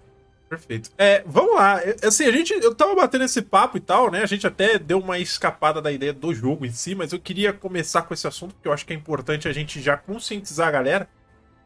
Perfeito. 0.50 0.92
É, 0.98 1.24
vamos 1.26 1.56
lá. 1.56 1.82
É, 1.82 1.96
Assim, 2.04 2.26
a 2.26 2.32
gente. 2.32 2.54
Eu 2.54 2.74
tava 2.74 2.96
batendo 2.96 3.24
esse 3.24 3.42
papo 3.42 3.78
e 3.78 3.82
tal, 3.82 4.12
né? 4.12 4.22
A 4.22 4.28
gente 4.28 4.46
até 4.46 4.78
deu 4.78 5.00
uma 5.00 5.18
escapada 5.18 5.82
da 5.82 5.92
ideia 5.92 6.14
do 6.14 6.34
jogo 6.34 6.66
em 6.66 6.72
si, 6.72 6.94
mas 6.94 7.12
eu 7.12 7.20
queria 7.20 7.52
começar 7.52 8.04
com 8.04 8.14
esse 8.14 8.28
assunto, 8.28 8.54
porque 8.54 8.68
eu 8.68 8.74
acho 8.74 8.86
que 8.86 8.94
é 8.94 8.96
importante 8.96 9.48
a 9.48 9.54
gente 9.54 9.82
já 9.82 9.98
conscientizar 9.98 10.68
a 10.68 10.72
galera. 10.72 11.10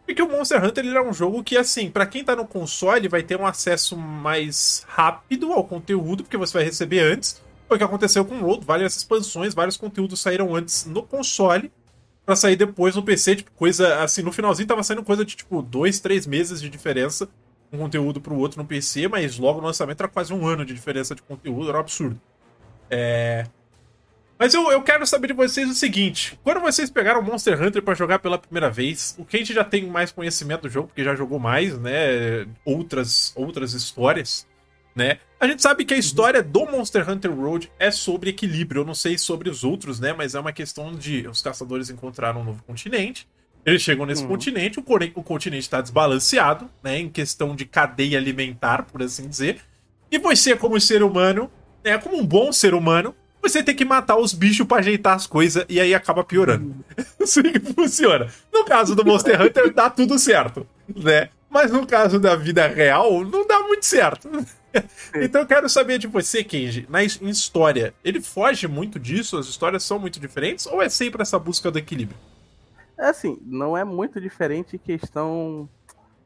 Porque 0.05 0.21
o 0.21 0.29
Monster 0.29 0.63
Hunter 0.63 0.85
ele 0.85 0.97
é 0.97 1.01
um 1.01 1.13
jogo 1.13 1.43
que, 1.43 1.55
assim, 1.55 1.91
pra 1.91 2.05
quem 2.05 2.23
tá 2.23 2.35
no 2.35 2.47
console, 2.47 3.07
vai 3.07 3.21
ter 3.21 3.39
um 3.39 3.45
acesso 3.45 3.95
mais 3.95 4.83
rápido 4.87 5.53
ao 5.53 5.63
conteúdo, 5.63 6.23
porque 6.23 6.37
você 6.37 6.53
vai 6.53 6.63
receber 6.63 7.01
antes. 7.01 7.43
Foi 7.67 7.75
o 7.75 7.77
que 7.77 7.83
aconteceu 7.83 8.25
com 8.25 8.35
o 8.35 8.41
Road, 8.41 8.65
várias 8.65 8.95
expansões, 8.95 9.53
vários 9.53 9.77
conteúdos 9.77 10.19
saíram 10.19 10.55
antes 10.55 10.85
no 10.85 11.03
console 11.03 11.71
pra 12.29 12.35
sair 12.35 12.55
depois 12.55 12.95
no 12.95 13.01
PC, 13.01 13.37
tipo, 13.37 13.51
coisa 13.53 14.03
assim, 14.03 14.21
no 14.21 14.31
finalzinho 14.31 14.67
tava 14.67 14.83
saindo 14.83 15.03
coisa 15.03 15.25
de 15.25 15.35
tipo 15.35 15.63
dois, 15.63 15.99
três 15.99 16.27
meses 16.27 16.61
de 16.61 16.69
diferença 16.69 17.27
um 17.71 17.79
conteúdo 17.79 18.21
pro 18.21 18.35
outro 18.35 18.61
no 18.61 18.67
PC, 18.67 19.07
mas 19.07 19.37
logo 19.37 19.59
no 19.59 19.67
lançamento 19.67 19.99
era 19.99 20.07
quase 20.07 20.31
um 20.31 20.45
ano 20.45 20.63
de 20.63 20.73
diferença 20.73 21.15
de 21.15 21.21
conteúdo, 21.23 21.69
era 21.69 21.77
um 21.77 21.81
absurdo. 21.81 22.19
É... 22.89 23.45
Mas 24.37 24.53
eu, 24.53 24.71
eu 24.71 24.81
quero 24.83 25.05
saber 25.05 25.27
de 25.27 25.33
vocês 25.33 25.67
o 25.69 25.73
seguinte: 25.73 26.39
quando 26.43 26.59
vocês 26.61 26.89
pegaram 26.91 27.21
Monster 27.21 27.61
Hunter 27.61 27.81
pra 27.81 27.95
jogar 27.95 28.19
pela 28.19 28.37
primeira 28.37 28.69
vez, 28.69 29.15
o 29.17 29.25
gente 29.29 29.51
já 29.51 29.63
tem 29.63 29.87
mais 29.87 30.11
conhecimento 30.11 30.61
do 30.61 30.69
jogo, 30.69 30.87
porque 30.87 31.03
já 31.03 31.15
jogou 31.15 31.39
mais, 31.39 31.77
né? 31.79 32.45
Outras, 32.63 33.33
outras 33.35 33.73
histórias, 33.73 34.47
né? 34.99 35.17
A 35.39 35.47
gente 35.47 35.61
sabe 35.61 35.85
que 35.85 35.93
a 35.93 35.97
história 35.97 36.43
do 36.43 36.65
Monster 36.65 37.09
Hunter 37.09 37.33
Road 37.33 37.71
é 37.79 37.89
sobre 37.89 38.29
equilíbrio. 38.31 38.81
Eu 38.81 38.85
não 38.85 38.93
sei 38.93 39.17
sobre 39.17 39.49
os 39.49 39.63
outros, 39.63 39.97
né? 39.99 40.13
Mas 40.13 40.35
é 40.35 40.39
uma 40.39 40.51
questão 40.51 40.93
de 40.93 41.25
os 41.27 41.41
caçadores 41.41 41.89
encontraram 41.89 42.41
um 42.41 42.43
novo 42.43 42.61
continente. 42.63 43.25
Eles 43.65 43.81
chegam 43.81 44.05
nesse 44.05 44.21
Uhum. 44.23 44.27
continente, 44.27 44.79
o, 44.79 44.83
o 45.15 45.23
continente 45.23 45.61
está 45.63 45.79
desbalanceado, 45.81 46.69
né? 46.83 46.99
Em 46.99 47.09
questão 47.09 47.55
de 47.55 47.65
cadeia 47.65 48.17
alimentar, 48.17 48.83
por 48.83 49.01
assim 49.01 49.27
dizer. 49.27 49.61
E 50.11 50.17
você, 50.19 50.55
como 50.55 50.79
ser 50.79 51.01
humano, 51.03 51.49
né? 51.83 51.97
Como 51.97 52.17
um 52.17 52.25
bom 52.25 52.51
ser 52.51 52.73
humano, 52.73 53.15
você 53.41 53.63
tem 53.63 53.75
que 53.75 53.85
matar 53.85 54.17
os 54.17 54.33
bichos 54.33 54.67
pra 54.67 54.77
ajeitar 54.79 55.15
as 55.15 55.25
coisas 55.25 55.65
e 55.69 55.79
aí 55.79 55.93
acaba 55.93 56.21
piorando. 56.23 56.75
assim 57.21 57.43
que 57.43 57.59
funciona. 57.61 58.27
No 58.51 58.65
caso 58.65 58.93
do 58.93 59.05
Monster 59.05 59.41
Hunter, 59.41 59.73
dá 59.73 59.89
tudo 59.89 60.19
certo, 60.19 60.67
né? 60.93 61.29
Mas 61.49 61.71
no 61.71 61.85
caso 61.87 62.19
da 62.19 62.35
vida 62.35 62.67
real, 62.67 63.23
muito 63.69 63.85
certo. 63.85 64.29
então 65.15 65.41
eu 65.41 65.47
quero 65.47 65.69
saber 65.69 65.97
de 65.97 66.07
você, 66.07 66.43
Kenji, 66.43 66.85
na 66.89 67.03
em 67.03 67.29
história, 67.29 67.93
ele 68.03 68.19
foge 68.19 68.67
muito 68.67 68.99
disso? 68.99 69.37
As 69.37 69.47
histórias 69.47 69.83
são 69.83 69.97
muito 69.97 70.19
diferentes? 70.19 70.65
Ou 70.65 70.81
é 70.81 70.89
sempre 70.89 71.21
essa 71.21 71.39
busca 71.39 71.71
do 71.71 71.77
equilíbrio? 71.77 72.17
É 72.97 73.07
assim, 73.07 73.39
não 73.45 73.77
é 73.77 73.83
muito 73.85 74.19
diferente 74.19 74.75
em 74.75 74.79
questão 74.79 75.69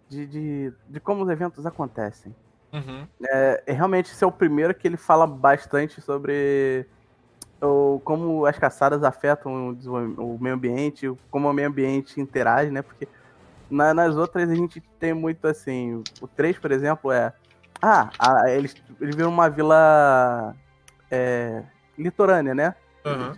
de, 0.10 0.26
de, 0.26 0.74
de 0.90 1.00
como 1.00 1.24
os 1.24 1.30
eventos 1.30 1.66
acontecem. 1.66 2.34
Uhum. 2.74 3.08
É, 3.24 3.64
realmente 3.68 4.12
esse 4.12 4.24
é 4.24 4.28
o 4.28 4.32
primeiro 4.32 4.74
que 4.74 4.88
ele 4.88 4.98
fala 4.98 5.28
bastante 5.28 6.02
sobre 6.02 6.88
o, 7.62 8.02
como 8.04 8.46
as 8.48 8.58
caçadas 8.58 9.04
afetam 9.04 9.78
o, 9.86 10.36
o 10.36 10.40
meio 10.42 10.56
ambiente, 10.56 11.16
como 11.30 11.48
o 11.48 11.54
meio 11.54 11.68
ambiente 11.68 12.20
interage, 12.20 12.72
né? 12.72 12.82
Porque 12.82 13.08
na- 13.74 13.94
nas 13.94 14.16
outras 14.16 14.50
a 14.50 14.56
gente 14.56 14.80
tem 15.00 15.14
muito 15.14 15.48
assim. 15.48 16.02
O 16.22 16.28
3, 16.28 16.58
por 16.58 16.72
exemplo, 16.72 17.12
é. 17.12 17.34
Ah, 17.82 18.10
a- 18.18 18.50
eles, 18.50 18.76
eles 19.02 19.16
viram 19.16 19.30
uma 19.30 19.50
vila 19.50 20.56
é, 21.12 21.64
litorânea, 21.98 22.56
né? 22.56 22.76
Uhum. 23.06 23.34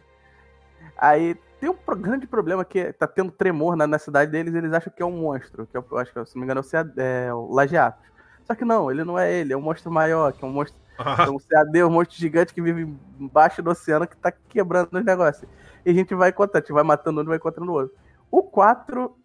Aí 0.98 1.36
tem 1.60 1.70
um 1.70 1.78
grande 1.98 2.28
problema 2.28 2.64
que 2.64 2.94
tá 2.94 3.08
tendo 3.08 3.32
tremor 3.32 3.76
na, 3.76 3.88
na 3.88 3.98
cidade 3.98 4.32
deles, 4.32 4.54
eles 4.54 4.72
acham 4.72 4.94
que 4.96 5.02
é 5.02 5.06
um 5.06 5.12
monstro, 5.12 5.66
que 5.66 5.76
eu, 5.76 5.84
eu 5.92 5.98
acho 5.98 6.14
que, 6.14 6.26
se 6.26 6.36
não 6.36 6.42
me 6.42 6.46
engano, 6.46 6.62
é 6.62 6.64
o, 6.64 7.02
é 7.02 7.34
o 7.34 7.54
Lajeatos. 7.54 8.06
Só 8.46 8.54
que 8.54 8.64
não, 8.64 8.92
ele 8.92 9.04
não 9.04 9.18
é 9.18 9.34
ele, 9.34 9.54
é 9.54 9.58
um 9.58 9.62
monstro 9.62 9.92
maior, 9.92 10.32
que 10.32 10.46
é 10.46 10.48
um 10.48 10.52
monstro, 10.52 10.80
é 11.00 11.30
um 11.30 11.40
CAD, 11.40 11.84
um 11.84 11.90
monstro 11.90 12.18
gigante 12.18 12.54
que 12.54 12.62
vive 12.62 12.96
embaixo 13.20 13.64
do 13.64 13.72
oceano 13.72 14.08
que 14.08 14.16
tá 14.16 14.32
quebrando 14.32 14.90
os 14.94 15.04
negócios. 15.04 15.50
E 15.84 15.90
a 15.90 15.94
gente 15.94 16.14
vai 16.14 16.30
encontrando, 16.30 16.58
a 16.58 16.62
gente 16.62 16.74
vai 16.74 16.84
matando 16.84 17.20
um 17.22 17.24
e 17.24 17.28
vai 17.28 17.38
encontrando 17.38 17.72
o 17.72 17.76
outro. 17.76 17.96
O 18.30 18.44
4, 18.44 19.18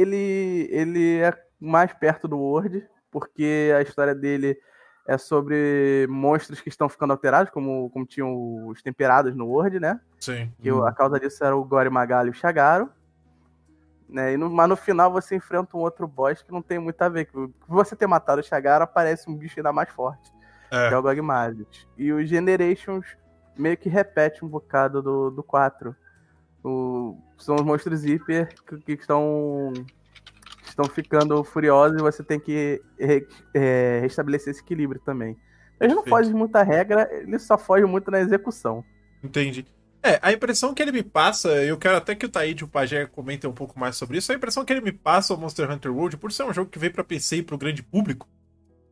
ele, 0.00 0.68
ele 0.70 1.18
é 1.20 1.32
mais 1.60 1.92
perto 1.92 2.26
do 2.28 2.38
World, 2.38 2.86
porque 3.10 3.72
a 3.76 3.82
história 3.82 4.14
dele 4.14 4.58
é 5.06 5.18
sobre 5.18 6.06
monstros 6.08 6.60
que 6.60 6.68
estão 6.68 6.88
ficando 6.88 7.12
alterados, 7.12 7.50
como, 7.52 7.90
como 7.90 8.06
tinham 8.06 8.66
os 8.68 8.82
temperados 8.82 9.34
no 9.34 9.46
World, 9.46 9.80
né? 9.80 10.00
Sim. 10.20 10.52
Que 10.60 10.70
o- 10.70 10.84
a 10.84 10.92
causa 10.92 11.18
disso 11.18 11.42
era 11.44 11.56
o 11.56 11.64
Gore 11.64 11.90
Magali 11.90 12.28
e 12.28 12.30
o 12.30 12.34
Shagaro. 12.34 12.90
Né? 14.08 14.32
E 14.34 14.36
no- 14.36 14.50
mas 14.50 14.68
no 14.68 14.76
final 14.76 15.10
você 15.12 15.36
enfrenta 15.36 15.76
um 15.76 15.80
outro 15.80 16.06
boss 16.06 16.42
que 16.42 16.52
não 16.52 16.62
tem 16.62 16.78
muito 16.78 17.00
a 17.02 17.08
ver. 17.08 17.26
Que 17.26 17.36
o- 17.38 17.52
você 17.68 17.94
ter 17.96 18.06
matado 18.06 18.40
o 18.40 18.44
Shagaro, 18.44 18.84
aparece 18.84 19.28
um 19.30 19.36
bicho 19.36 19.58
ainda 19.58 19.72
mais 19.72 19.88
forte, 19.90 20.30
que 20.68 20.76
é 20.76 20.92
É. 20.92 20.96
o 20.96 21.02
Gogmazit. 21.02 21.88
E 21.96 22.12
os 22.12 22.28
Generations 22.28 23.06
meio 23.56 23.76
que 23.76 23.88
repete 23.88 24.44
um 24.44 24.48
bocado 24.48 25.02
do, 25.02 25.30
do 25.30 25.42
4. 25.42 25.94
O- 26.62 27.16
são 27.38 27.54
os 27.56 27.62
monstros 27.62 28.04
hiper 28.04 28.48
que, 28.66 28.78
que 28.78 28.92
estão, 29.02 29.72
que 30.62 30.68
estão 30.68 30.84
ficando 30.86 31.42
furiosos 31.42 31.98
e 31.98 32.02
você 32.02 32.22
tem 32.22 32.38
que 32.38 32.80
re- 32.98 33.26
é, 33.54 34.00
restabelecer 34.02 34.50
esse 34.52 34.60
equilíbrio 34.62 35.00
também. 35.04 35.36
Eles 35.80 35.94
não 35.96 36.04
fogem 36.04 36.34
muita 36.34 36.62
regra, 36.62 37.08
eles 37.10 37.42
só 37.42 37.56
fogem 37.56 37.86
muito 37.86 38.10
na 38.10 38.20
execução. 38.20 38.84
Entendi. 39.24 39.64
É, 40.02 40.18
a 40.22 40.32
impressão 40.32 40.72
que 40.74 40.82
ele 40.82 40.92
me 40.92 41.02
passa, 41.02 41.48
eu 41.62 41.76
quero 41.78 41.96
até 41.96 42.14
que 42.14 42.24
o 42.24 42.28
Taíde 42.28 42.62
e 42.62 42.64
o 42.64 42.68
Pajé 42.68 43.06
comentem 43.06 43.48
um 43.48 43.52
pouco 43.54 43.78
mais 43.78 43.96
sobre 43.96 44.18
isso, 44.18 44.32
a 44.32 44.34
impressão 44.34 44.64
que 44.64 44.72
ele 44.72 44.80
me 44.80 44.92
passa, 44.92 45.34
o 45.34 45.36
Monster 45.38 45.70
Hunter 45.70 45.94
World, 45.94 46.16
por 46.18 46.32
ser 46.32 46.44
um 46.44 46.52
jogo 46.54 46.70
que 46.70 46.78
veio 46.78 46.92
pra 46.92 47.04
PC 47.04 47.36
e 47.36 47.42
pro 47.42 47.58
grande 47.58 47.82
público, 47.82 48.26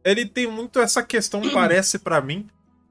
ele 0.05 0.27
tem 0.27 0.47
muito 0.47 0.79
essa 0.81 1.03
questão, 1.03 1.41
parece 1.53 1.99
pra 1.99 2.21
mim, 2.21 2.47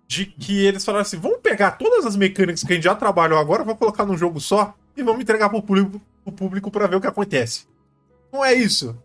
de 0.08 0.26
que 0.26 0.66
eles 0.66 0.86
falaram 0.86 1.02
assim, 1.02 1.18
vamos 1.18 1.40
pegar 1.40 1.72
todas 1.72 2.06
as 2.06 2.16
mecânicas 2.16 2.64
que 2.64 2.72
a 2.72 2.76
gente 2.76 2.86
já 2.86 2.96
trabalhou 2.96 3.38
agora, 3.38 3.64
vamos 3.64 3.78
colocar 3.78 4.06
num 4.06 4.18
jogo 4.18 4.40
só 4.40 4.74
e 4.96 5.04
vamos 5.04 5.22
entregar 5.22 5.50
pro 5.50 5.62
público, 5.62 6.02
público 6.36 6.72
pra 6.72 6.88
ver 6.88 6.96
o 6.96 7.02
que 7.02 7.08
acontece. 7.08 7.68
Não 8.32 8.44
é 8.44 8.54
isso. 8.54 8.98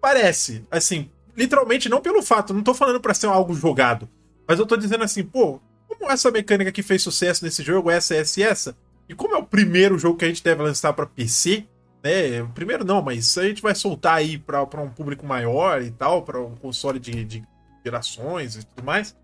Parece, 0.00 0.64
assim, 0.70 1.08
literalmente 1.36 1.88
não 1.88 2.00
pelo 2.00 2.22
fato, 2.22 2.52
não 2.52 2.62
tô 2.62 2.74
falando 2.74 3.00
pra 3.00 3.14
ser 3.14 3.26
algo 3.26 3.54
jogado, 3.54 4.08
mas 4.46 4.58
eu 4.58 4.66
tô 4.66 4.76
dizendo 4.76 5.04
assim, 5.04 5.22
pô, 5.22 5.60
como 5.86 6.10
essa 6.10 6.30
mecânica 6.30 6.72
que 6.72 6.82
fez 6.82 7.02
sucesso 7.02 7.44
nesse 7.44 7.62
jogo, 7.62 7.90
essa, 7.90 8.14
essa 8.14 8.40
e 8.40 8.42
essa, 8.42 8.76
e 9.08 9.14
como 9.14 9.34
é 9.34 9.38
o 9.38 9.44
primeiro 9.44 9.98
jogo 9.98 10.16
que 10.16 10.24
a 10.24 10.28
gente 10.28 10.42
deve 10.42 10.62
lançar 10.62 10.92
pra 10.92 11.06
PC, 11.06 11.64
né? 12.02 12.42
Primeiro 12.54 12.84
não, 12.84 13.02
mas 13.02 13.36
a 13.38 13.44
gente 13.44 13.62
vai 13.62 13.74
soltar 13.74 14.16
aí 14.16 14.38
pra, 14.38 14.66
pra 14.66 14.80
um 14.80 14.90
público 14.90 15.26
maior 15.26 15.82
e 15.82 15.90
tal, 15.90 16.22
pra 16.22 16.40
um 16.40 16.54
console 16.56 16.98
de, 16.98 17.24
de 17.24 17.42
gerações 17.84 18.56
e 18.56 18.64
tudo 18.64 18.84
mais. 18.84 19.14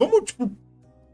Vamos, 0.00 0.24
tipo, 0.24 0.50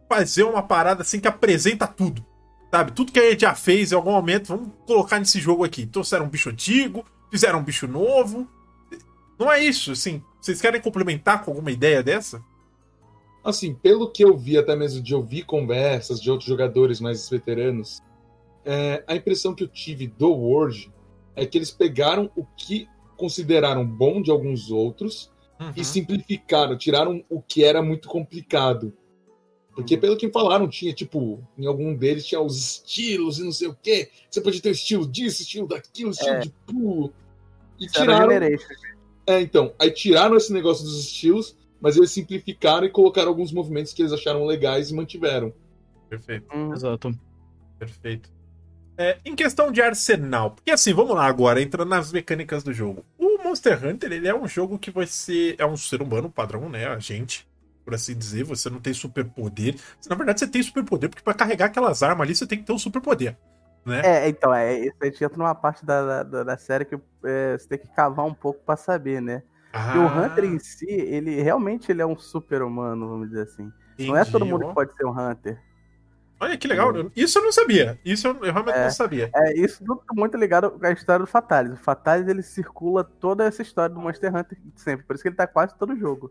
fazer 0.09 0.45
uma 0.45 0.63
parada 0.63 1.03
assim 1.03 1.19
que 1.19 1.27
apresenta 1.29 1.87
tudo. 1.87 2.25
Sabe? 2.71 2.93
Tudo 2.93 3.13
que 3.13 3.19
a 3.19 3.31
gente 3.31 3.41
já 3.41 3.55
fez 3.55 3.93
em 3.93 3.95
algum 3.95 4.13
momento, 4.13 4.49
vamos 4.49 4.69
colocar 4.87 5.19
nesse 5.19 5.41
jogo 5.41 5.65
aqui. 5.65 5.87
Trouxeram 5.87 6.27
um 6.27 6.29
bicho 6.29 6.51
antigo, 6.51 7.05
fizeram 7.31 7.59
um 7.59 7.65
bicho 7.65 7.87
novo. 7.87 8.49
Não 9.39 9.51
é 9.51 9.63
isso, 9.63 9.93
assim. 9.93 10.23
Vocês 10.41 10.61
querem 10.61 10.81
complementar 10.81 11.45
com 11.45 11.51
alguma 11.51 11.71
ideia 11.71 12.03
dessa? 12.03 12.43
Assim, 13.45 13.75
pelo 13.75 14.11
que 14.11 14.25
eu 14.25 14.37
vi, 14.37 14.59
até 14.59 14.75
mesmo 14.75 15.03
de 15.03 15.15
ouvir 15.15 15.45
conversas 15.45 16.21
de 16.21 16.31
outros 16.31 16.49
jogadores 16.49 17.01
mais 17.01 17.29
veteranos, 17.29 18.03
é, 18.65 19.05
a 19.07 19.15
impressão 19.15 19.55
que 19.55 19.63
eu 19.63 19.69
tive 19.69 20.07
do 20.07 20.33
World 20.33 20.93
é 21.37 21.47
que 21.47 21.57
eles 21.57 21.71
pegaram 21.71 22.31
o 22.35 22.45
que 22.45 22.89
consideraram 23.17 23.87
bom 23.87 24.21
de 24.21 24.31
alguns 24.31 24.71
outros 24.71 25.31
Uhum. 25.59 25.73
e 25.75 25.85
simplificaram, 25.85 26.77
tiraram 26.77 27.25
o 27.31 27.41
que 27.41 27.65
era 27.65 27.81
muito 27.83 28.09
complicado. 28.09 28.93
Porque, 29.75 29.97
pelo 29.97 30.17
que 30.17 30.31
falaram, 30.31 30.69
tinha, 30.69 30.93
tipo, 30.93 31.47
em 31.57 31.67
algum 31.67 31.95
deles 31.95 32.27
tinha 32.27 32.41
os 32.41 32.57
estilos 32.57 33.39
e 33.39 33.45
não 33.45 33.53
sei 33.53 33.69
o 33.69 33.77
quê. 33.83 34.11
Você 34.31 34.41
podia 34.41 34.61
ter 34.61 34.71
o 34.71 34.73
estilo 34.73 35.07
disso, 35.07 35.43
estilo 35.43 35.67
daquilo, 35.69 36.11
estilo 36.11 36.31
É. 36.37 36.39
de 36.41 36.51
pulo. 36.67 37.13
E 37.79 37.85
Isso 37.85 37.95
tiraram. 37.95 38.33
É, 39.27 39.41
então. 39.41 39.75
Aí 39.79 39.91
tiraram 39.91 40.37
esse 40.37 40.51
negócio 40.53 40.83
dos 40.85 40.99
estilos, 41.01 41.55
mas 41.81 41.97
eles 41.97 42.11
simplificaram 42.11 42.87
e 42.87 42.91
colocaram 42.91 43.29
alguns 43.29 43.53
movimentos 43.53 43.93
que 43.93 44.01
eles 44.01 44.13
acharam 44.13 44.47
legais 44.47 44.91
e 44.91 44.95
mantiveram. 44.95 45.53
Perfeito. 46.09 46.47
Hum, 46.55 46.73
Exato. 46.73 47.11
Perfeito. 47.79 48.31
É, 48.99 49.19
em 49.27 49.35
questão 49.37 49.71
de 49.71 49.83
arsenal, 49.83 50.53
porque 50.53 50.71
assim, 50.71 50.95
vamos 50.95 51.15
lá 51.15 51.27
agora, 51.27 51.61
entrando 51.61 51.91
nas 51.91 52.11
mecânicas 52.11 52.63
do 52.63 52.73
jogo. 52.73 53.05
O 53.47 53.51
Monster 53.51 53.85
Hunter, 53.85 54.13
ele 54.13 54.29
é 54.29 54.35
um 54.35 54.47
jogo 54.49 54.79
que 54.79 54.91
você 54.91 55.55
é 55.59 55.67
um 55.67 55.77
ser 55.77 56.03
humano 56.03 56.31
padrão, 56.31 56.69
né? 56.69 56.87
A 56.89 56.99
gente, 56.99 57.49
por 57.85 57.95
assim 57.95 58.17
dizer, 58.17 58.45
você 58.45 58.69
não 58.71 58.81
tem 58.81 58.93
superpoder. 58.93 59.77
Na 60.09 60.17
verdade, 60.17 60.41
você 60.41 60.49
tem 60.49 60.63
superpoder, 60.63 61.09
porque 61.09 61.23
pra 61.23 61.35
carregar 61.35 61.67
aquelas 61.67 62.03
armas 62.03 62.27
ali, 62.27 62.35
você 62.35 62.47
tem 62.47 62.59
que 62.59 62.65
ter 62.65 62.73
um 62.73 62.79
superpoder, 62.79 63.37
né? 63.85 64.01
É, 64.03 64.29
então, 64.29 64.55
é, 64.55 64.79
isso 64.79 64.97
a 65.01 65.07
gente 65.07 65.25
entra 65.25 65.39
numa 65.39 65.55
parte 65.55 65.85
da, 65.85 66.23
da, 66.23 66.45
da 66.45 66.57
série 66.59 66.85
que 66.85 66.97
é, 67.25 67.57
você 67.59 67.69
tem 67.69 67.79
que 67.79 67.89
cavar 67.89 68.27
um 68.27 68.35
pouco 68.35 68.63
pra 68.65 68.77
saber, 68.77 69.21
né? 69.23 69.43
E 69.89 69.99
o 69.99 70.07
Ah, 70.07 70.09
Hunter 70.09 70.45
em 70.45 70.59
si, 70.59 70.87
ele 70.89 71.41
realmente 71.43 71.91
ele 71.93 72.03
é 72.03 72.07
um 72.07 72.17
super 72.19 72.63
humano, 72.63 73.09
vamos 73.09 73.29
dizer 73.29 73.43
assim. 73.43 73.73
Não 73.99 74.17
é 74.17 74.25
todo 74.25 74.45
entendi, 74.45 74.53
mundo 74.53 74.65
ó. 74.65 74.69
que 74.69 74.75
pode 74.75 74.95
ser 74.97 75.07
um 75.07 75.11
Hunter. 75.19 75.63
Olha 76.39 76.57
que 76.59 76.69
legal. 76.69 76.93
Isso 77.17 77.39
eu 77.39 77.45
não 77.45 77.53
sabia. 77.53 77.99
Isso 78.05 78.27
eu, 78.29 78.39
realmente 78.41 78.77
É. 78.77 78.85
não 78.85 78.91
sabia. 78.91 79.31
É, 79.35 79.59
isso 79.59 79.79
tudo 79.85 79.97
tá 80.07 80.13
muito 80.15 80.37
ligado 80.37 80.71
com 80.71 80.87
a 80.87 80.93
história 80.93 81.25
do 81.25 81.31
Fatalis. 81.31 81.73
O 81.73 81.77
Fatalis, 81.77 82.29
ele 82.29 82.43
circula 82.43 83.03
toda 83.05 83.45
essa 83.45 83.63
história 83.63 83.95
do 83.95 84.01
Monster 84.01 84.35
Hunter 84.35 84.59
sempre. 84.75 85.07
Por 85.07 85.15
isso 85.15 85.23
que 85.23 85.29
ele 85.31 85.37
tá 85.37 85.47
quase 85.47 85.75
todo 85.79 85.97
jogo. 85.97 86.31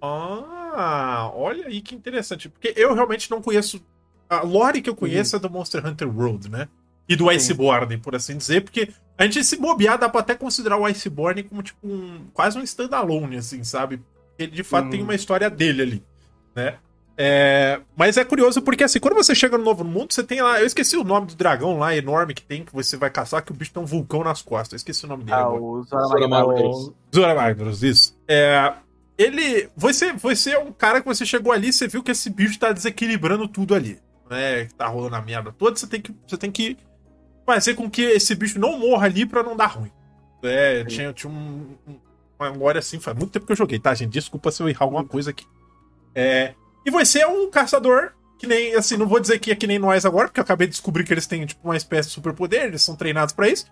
Ah, 0.00 1.30
olha 1.34 1.66
aí 1.66 1.80
que 1.80 1.94
interessante. 1.94 2.48
Porque 2.48 2.72
eu 2.76 2.94
realmente 2.94 3.30
não 3.30 3.40
conheço. 3.40 3.82
A 4.28 4.42
lore 4.42 4.82
que 4.82 4.90
eu 4.90 4.96
conheço 4.96 5.36
é 5.36 5.38
do 5.38 5.48
Monster 5.48 5.86
Hunter 5.86 6.08
World, 6.08 6.50
né? 6.50 6.68
E 7.08 7.14
do 7.14 7.30
Iceborne, 7.30 7.96
por 7.98 8.16
assim 8.16 8.36
dizer, 8.36 8.62
porque 8.62 8.90
a 9.16 9.22
gente 9.24 9.44
se 9.44 9.56
bobear, 9.56 9.96
dá 9.96 10.08
pra 10.08 10.20
até 10.20 10.34
considerar 10.34 10.76
o 10.76 10.84
Iceborne 10.84 11.44
como 11.44 11.62
tipo 11.62 11.86
um. 11.86 12.26
quase 12.34 12.58
um 12.58 12.62
standalone, 12.62 13.36
assim, 13.36 13.62
sabe? 13.62 14.02
Ele 14.36 14.50
de 14.50 14.64
fato 14.64 14.88
Hum. 14.88 14.90
tem 14.90 15.02
uma 15.02 15.14
história 15.14 15.48
dele 15.48 15.82
ali, 15.82 16.04
né? 16.54 16.78
É, 17.18 17.80
mas 17.96 18.16
é 18.18 18.24
curioso 18.24 18.60
porque 18.60 18.84
assim, 18.84 19.00
quando 19.00 19.14
você 19.14 19.34
chega 19.34 19.56
no 19.56 19.64
Novo 19.64 19.82
Mundo, 19.84 20.12
você 20.12 20.22
tem 20.22 20.42
lá. 20.42 20.60
Eu 20.60 20.66
esqueci 20.66 20.96
o 20.96 21.04
nome 21.04 21.28
do 21.28 21.34
dragão 21.34 21.78
lá 21.78 21.96
enorme 21.96 22.34
que 22.34 22.42
tem, 22.42 22.62
que 22.64 22.72
você 22.72 22.96
vai 22.96 23.08
caçar, 23.10 23.42
que 23.42 23.52
o 23.52 23.54
bicho 23.54 23.72
tem 23.72 23.82
um 23.82 23.86
vulcão 23.86 24.22
nas 24.22 24.42
costas. 24.42 24.72
Eu 24.72 24.76
esqueci 24.76 25.04
o 25.06 25.08
nome 25.08 25.24
dele 25.24 25.36
Ah, 25.36 25.40
agora. 25.42 25.62
o 25.62 25.82
Zora 25.84 26.04
Zora 26.06 26.28
Magnus. 26.28 26.92
Zora 27.14 27.34
Magnus, 27.34 27.82
isso. 27.82 28.18
É, 28.28 28.72
ele. 29.16 29.68
Você, 29.76 30.12
você 30.12 30.50
é 30.52 30.58
um 30.58 30.70
cara 30.72 31.00
que 31.00 31.06
você 31.06 31.24
chegou 31.24 31.52
ali, 31.52 31.72
você 31.72 31.88
viu 31.88 32.02
que 32.02 32.10
esse 32.10 32.28
bicho 32.28 32.58
tá 32.58 32.70
desequilibrando 32.72 33.48
tudo 33.48 33.74
ali. 33.74 33.98
Né? 34.28 34.66
Que 34.66 34.74
tá 34.74 34.86
rolando 34.86 35.16
a 35.16 35.22
merda 35.22 35.50
toda. 35.52 35.74
Você 35.76 35.86
tem 35.86 36.00
que, 36.02 36.14
você 36.28 36.36
tem 36.36 36.50
que 36.50 36.76
fazer 37.46 37.74
com 37.74 37.88
que 37.88 38.02
esse 38.02 38.34
bicho 38.34 38.58
não 38.58 38.78
morra 38.78 39.06
ali 39.06 39.24
pra 39.24 39.42
não 39.42 39.56
dar 39.56 39.66
ruim. 39.68 39.90
É, 40.42 40.84
tinha, 40.84 41.12
tinha 41.14 41.32
um, 41.32 41.74
um- 41.88 41.96
uma 42.38 42.50
memória 42.50 42.78
assim, 42.78 43.00
faz 43.00 43.16
muito 43.16 43.30
tempo 43.30 43.46
que 43.46 43.52
eu 43.52 43.56
joguei, 43.56 43.78
tá, 43.78 43.94
gente? 43.94 44.12
Desculpa 44.12 44.50
se 44.50 44.62
eu 44.62 44.68
errar 44.68 44.84
alguma 44.84 45.02
coisa 45.04 45.30
aqui. 45.30 45.46
É, 46.14 46.52
e 46.86 46.90
você 46.90 47.18
é 47.20 47.26
um 47.26 47.50
caçador 47.50 48.12
que 48.38 48.46
nem, 48.46 48.74
assim, 48.74 48.96
não 48.96 49.06
vou 49.08 49.18
dizer 49.18 49.38
que 49.38 49.50
é 49.50 49.56
que 49.56 49.66
nem 49.66 49.78
nós 49.78 50.04
agora, 50.04 50.28
porque 50.28 50.38
eu 50.40 50.44
acabei 50.44 50.66
de 50.66 50.72
descobrir 50.72 51.04
que 51.04 51.12
eles 51.12 51.26
têm, 51.26 51.44
tipo, 51.46 51.66
uma 51.66 51.76
espécie 51.76 52.08
de 52.08 52.14
superpoder, 52.14 52.64
eles 52.64 52.82
são 52.82 52.94
treinados 52.94 53.34
pra 53.34 53.48
isso. 53.48 53.66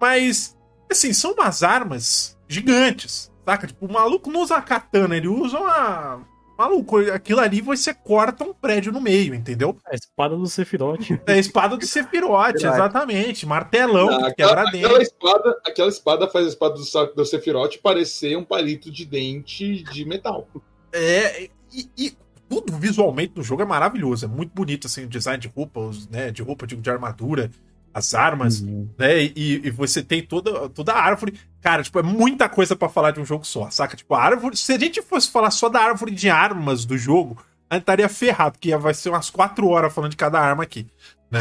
Mas, 0.00 0.56
assim, 0.90 1.12
são 1.12 1.32
umas 1.32 1.62
armas 1.62 2.38
gigantes, 2.48 3.32
saca? 3.44 3.66
Tipo, 3.66 3.86
o 3.86 3.92
maluco 3.92 4.30
não 4.30 4.42
usa 4.42 4.56
a 4.56 4.62
katana, 4.62 5.16
ele 5.16 5.28
usa 5.28 5.58
uma. 5.58 6.22
Maluco, 6.56 6.98
aquilo 7.10 7.40
ali 7.40 7.60
você 7.60 7.92
corta 7.92 8.44
um 8.44 8.54
prédio 8.54 8.92
no 8.92 9.00
meio, 9.00 9.34
entendeu? 9.34 9.76
A 9.90 9.94
espada 9.96 10.36
do 10.36 10.46
Sephiroth. 10.46 11.10
É 11.26 11.32
a 11.32 11.36
espada 11.38 11.76
do 11.76 11.84
Verdade. 11.84 12.64
exatamente. 12.64 13.44
Martelão, 13.44 14.08
Ah, 14.08 14.30
que 14.30 14.36
quebra 14.36 14.60
aquela, 14.60 14.70
dentro. 14.70 14.86
aquela 14.86 15.02
espada, 15.02 15.60
aquela 15.66 15.88
espada 15.88 16.28
faz 16.28 16.46
a 16.46 16.48
espada 16.50 16.74
do, 16.74 17.14
do 17.16 17.26
Sephiroth 17.26 17.78
parecer 17.82 18.38
um 18.38 18.44
palito 18.44 18.88
de 18.92 19.04
dente 19.04 19.82
de 19.82 20.04
metal. 20.04 20.46
É, 20.92 21.50
e, 21.72 21.90
e 21.98 22.16
tudo 22.60 22.76
visualmente 22.78 23.32
no 23.36 23.42
jogo 23.42 23.62
é 23.62 23.64
maravilhoso. 23.64 24.24
É 24.24 24.28
muito 24.28 24.52
bonito, 24.54 24.86
assim, 24.86 25.04
o 25.04 25.08
design 25.08 25.40
de 25.40 25.48
roupa, 25.48 25.80
os, 25.80 26.08
né? 26.08 26.30
De 26.30 26.42
roupa, 26.42 26.66
digo, 26.66 26.80
de 26.82 26.90
armadura, 26.90 27.50
as 27.92 28.14
armas, 28.14 28.60
Uhum. 28.60 28.88
né? 28.98 29.22
E, 29.22 29.60
e 29.64 29.70
você 29.70 30.02
tem 30.02 30.22
toda, 30.22 30.68
toda 30.68 30.92
a 30.92 31.00
árvore. 31.02 31.34
Cara, 31.60 31.82
tipo, 31.82 31.98
é 31.98 32.02
muita 32.02 32.48
coisa 32.48 32.74
pra 32.76 32.88
falar 32.88 33.10
de 33.12 33.20
um 33.20 33.24
jogo 33.24 33.44
só, 33.44 33.70
saca? 33.70 33.96
Tipo, 33.96 34.14
a 34.14 34.22
árvore. 34.22 34.56
Se 34.56 34.72
a 34.72 34.78
gente 34.78 35.00
fosse 35.02 35.30
falar 35.30 35.50
só 35.50 35.68
da 35.68 35.80
árvore 35.80 36.12
de 36.12 36.28
armas 36.28 36.84
do 36.84 36.96
jogo, 36.98 37.36
a 37.70 37.74
gente 37.76 37.82
estaria 37.82 38.08
ferrado, 38.08 38.52
porque 38.52 38.76
vai 38.76 38.94
ser 38.94 39.08
umas 39.10 39.30
quatro 39.30 39.68
horas 39.68 39.92
falando 39.92 40.10
de 40.10 40.16
cada 40.16 40.38
arma 40.40 40.62
aqui, 40.64 40.86
né? 41.30 41.40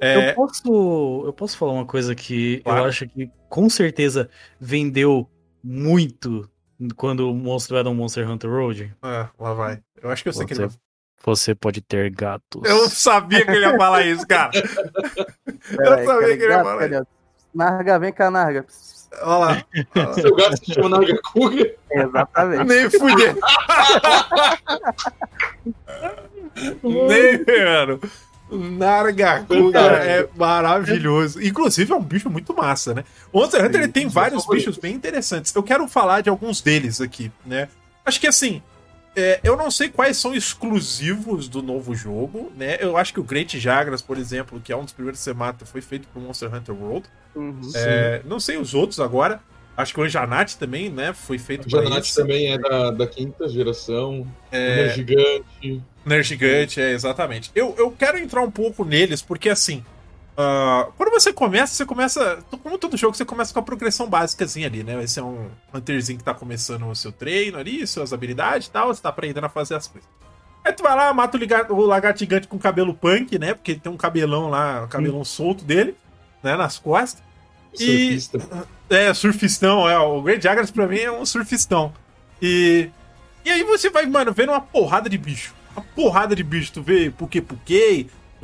É, 0.00 0.30
Eu 0.30 0.34
posso, 0.34 1.22
eu 1.26 1.32
posso 1.32 1.56
falar 1.56 1.72
uma 1.72 1.86
coisa 1.86 2.14
que 2.14 2.60
Claro. 2.64 2.80
eu 2.80 2.84
acho 2.86 3.08
que 3.08 3.30
com 3.48 3.70
certeza 3.70 4.28
vendeu 4.60 5.28
muito 5.62 6.50
quando 6.96 7.32
mostraram 7.32 7.94
Monster 7.94 8.28
Hunter 8.28 8.50
Road. 8.50 8.94
é, 9.02 9.28
lá 9.38 9.54
vai. 9.54 9.80
Eu 10.04 10.10
acho 10.10 10.22
que 10.22 10.28
eu 10.28 10.32
sei 10.34 10.44
que 10.44 10.52
ele 10.52 10.60
vai. 10.60 10.68
Você, 10.68 10.78
você 11.24 11.54
pode 11.54 11.80
ter 11.80 12.10
gatos. 12.10 12.62
Eu 12.64 12.90
sabia 12.90 13.42
que 13.44 13.50
ele 13.50 13.64
ia 13.64 13.74
falar 13.74 14.02
isso, 14.02 14.26
cara. 14.26 14.50
Peraí, 15.74 16.06
sabia 16.06 16.20
cadê 16.20 16.36
que 16.36 16.42
ele 16.42 16.42
ia 16.42 16.48
gato? 16.48 16.64
falar 16.64 16.88
Cadê? 16.90 17.02
Narga, 17.54 17.98
vem 17.98 18.12
cá, 18.12 18.30
Narga. 18.30 18.66
Olha 19.22 19.36
lá. 19.38 19.64
Olha 19.94 20.08
lá. 20.08 20.14
Seu 20.14 20.36
gato 20.36 20.58
se 20.58 20.74
chama 20.74 20.90
Nagakuga. 20.90 21.74
Exatamente. 21.90 22.64
Nem 22.64 22.90
fuder. 22.90 23.34
Nem, 26.82 27.64
mano. 27.64 28.00
Nargacuga 28.50 29.80
é 29.80 30.28
maravilhoso. 30.36 31.42
Inclusive, 31.42 31.90
é 31.90 31.96
um 31.96 32.02
bicho 32.02 32.28
muito 32.28 32.54
massa, 32.54 32.92
né? 32.92 33.04
O 33.32 33.40
Monster 33.40 33.64
Hunter 33.64 33.80
ele 33.80 33.92
tem 33.92 34.06
vários 34.06 34.46
bichos 34.46 34.76
bem 34.76 34.94
interessantes. 34.94 35.54
Eu 35.54 35.62
quero 35.62 35.88
falar 35.88 36.20
de 36.20 36.28
alguns 36.28 36.60
deles 36.60 37.00
aqui, 37.00 37.32
né? 37.46 37.68
Acho 38.04 38.20
que 38.20 38.26
assim. 38.26 38.62
É, 39.16 39.40
eu 39.44 39.56
não 39.56 39.70
sei 39.70 39.88
quais 39.88 40.16
são 40.16 40.34
exclusivos 40.34 41.48
do 41.48 41.62
novo 41.62 41.94
jogo, 41.94 42.52
né? 42.56 42.76
Eu 42.80 42.96
acho 42.96 43.12
que 43.12 43.20
o 43.20 43.24
Great 43.24 43.58
Jagras, 43.58 44.02
por 44.02 44.18
exemplo, 44.18 44.60
que 44.60 44.72
é 44.72 44.76
um 44.76 44.84
dos 44.84 44.92
primeiros 44.92 45.20
que 45.20 45.24
você 45.24 45.32
mata, 45.34 45.64
foi 45.64 45.80
feito 45.80 46.08
pro 46.08 46.20
Monster 46.20 46.52
Hunter 46.54 46.74
World. 46.74 47.06
Uhum. 47.34 47.60
É, 47.74 48.22
não 48.24 48.38
sei 48.40 48.56
os 48.56 48.74
outros 48.74 49.00
agora. 49.00 49.40
Acho 49.76 49.92
que 49.92 50.00
o 50.00 50.04
Anjanat 50.04 50.56
também, 50.56 50.88
né? 50.88 51.12
Foi 51.12 51.36
feito 51.36 51.66
O 51.66 51.70
pra 51.70 51.82
Janat 51.82 52.06
isso. 52.06 52.14
também 52.20 52.52
é 52.52 52.58
da, 52.58 52.90
da 52.92 53.06
quinta 53.06 53.48
geração. 53.48 54.26
É, 54.52 54.86
É 54.86 54.88
gigante. 54.90 55.82
Ner 56.06 56.22
Gigante, 56.22 56.80
é, 56.80 56.92
exatamente. 56.92 57.50
Eu, 57.54 57.74
eu 57.78 57.90
quero 57.90 58.18
entrar 58.18 58.42
um 58.42 58.50
pouco 58.50 58.84
neles, 58.84 59.22
porque 59.22 59.48
assim. 59.48 59.84
Ah, 60.36 60.88
quando 60.96 61.10
você 61.10 61.32
começa, 61.32 61.74
você 61.74 61.86
começa. 61.86 62.38
Como 62.62 62.78
todo 62.78 62.96
jogo, 62.96 63.16
você 63.16 63.24
começa 63.24 63.52
com 63.52 63.60
a 63.60 63.62
progressão 63.62 64.08
básicazinha 64.08 64.66
ali, 64.66 64.82
né? 64.82 65.02
Esse 65.02 65.20
é 65.20 65.22
um 65.22 65.48
Hunterzinho 65.72 66.18
que 66.18 66.24
tá 66.24 66.34
começando 66.34 66.86
o 66.88 66.94
seu 66.94 67.12
treino 67.12 67.58
ali, 67.58 67.86
suas 67.86 68.12
habilidades 68.12 68.66
e 68.66 68.70
tal, 68.70 68.88
você 68.88 69.00
tá 69.00 69.08
aprendendo 69.10 69.44
a 69.44 69.48
fazer 69.48 69.74
as 69.76 69.86
coisas. 69.86 70.08
Aí 70.64 70.72
tu 70.72 70.82
vai 70.82 70.96
lá, 70.96 71.12
mata 71.12 71.36
o, 71.36 71.40
liga- 71.40 71.72
o 71.72 71.80
lagarto 71.84 72.18
gigante 72.20 72.48
com 72.48 72.58
cabelo 72.58 72.94
punk, 72.94 73.38
né? 73.38 73.54
Porque 73.54 73.74
tem 73.74 73.92
um 73.92 73.96
cabelão 73.96 74.48
lá, 74.48 74.84
um 74.84 74.88
cabelão 74.88 75.22
solto 75.24 75.62
dele, 75.64 75.94
né? 76.42 76.56
Nas 76.56 76.78
costas. 76.78 77.22
E- 77.78 78.18
Surfista. 78.20 78.38
É, 78.90 79.12
surfistão, 79.14 79.88
é. 79.88 79.98
O 79.98 80.20
Great 80.20 80.42
Jagras 80.44 80.70
pra 80.70 80.86
mim 80.86 80.98
é 80.98 81.10
um 81.10 81.24
surfistão. 81.24 81.92
E. 82.40 82.90
E 83.44 83.50
aí 83.50 83.64
você 83.64 83.88
vai, 83.88 84.04
mano, 84.06 84.30
vendo 84.32 84.50
uma 84.52 84.60
porrada 84.60 85.08
de 85.08 85.16
bicho. 85.16 85.54
Uma 85.74 85.84
porrada 85.96 86.36
de 86.36 86.42
bicho. 86.44 86.70
Tu 86.74 86.82
vê 86.82 87.10
Puke, 87.10 87.40
tu 87.40 87.58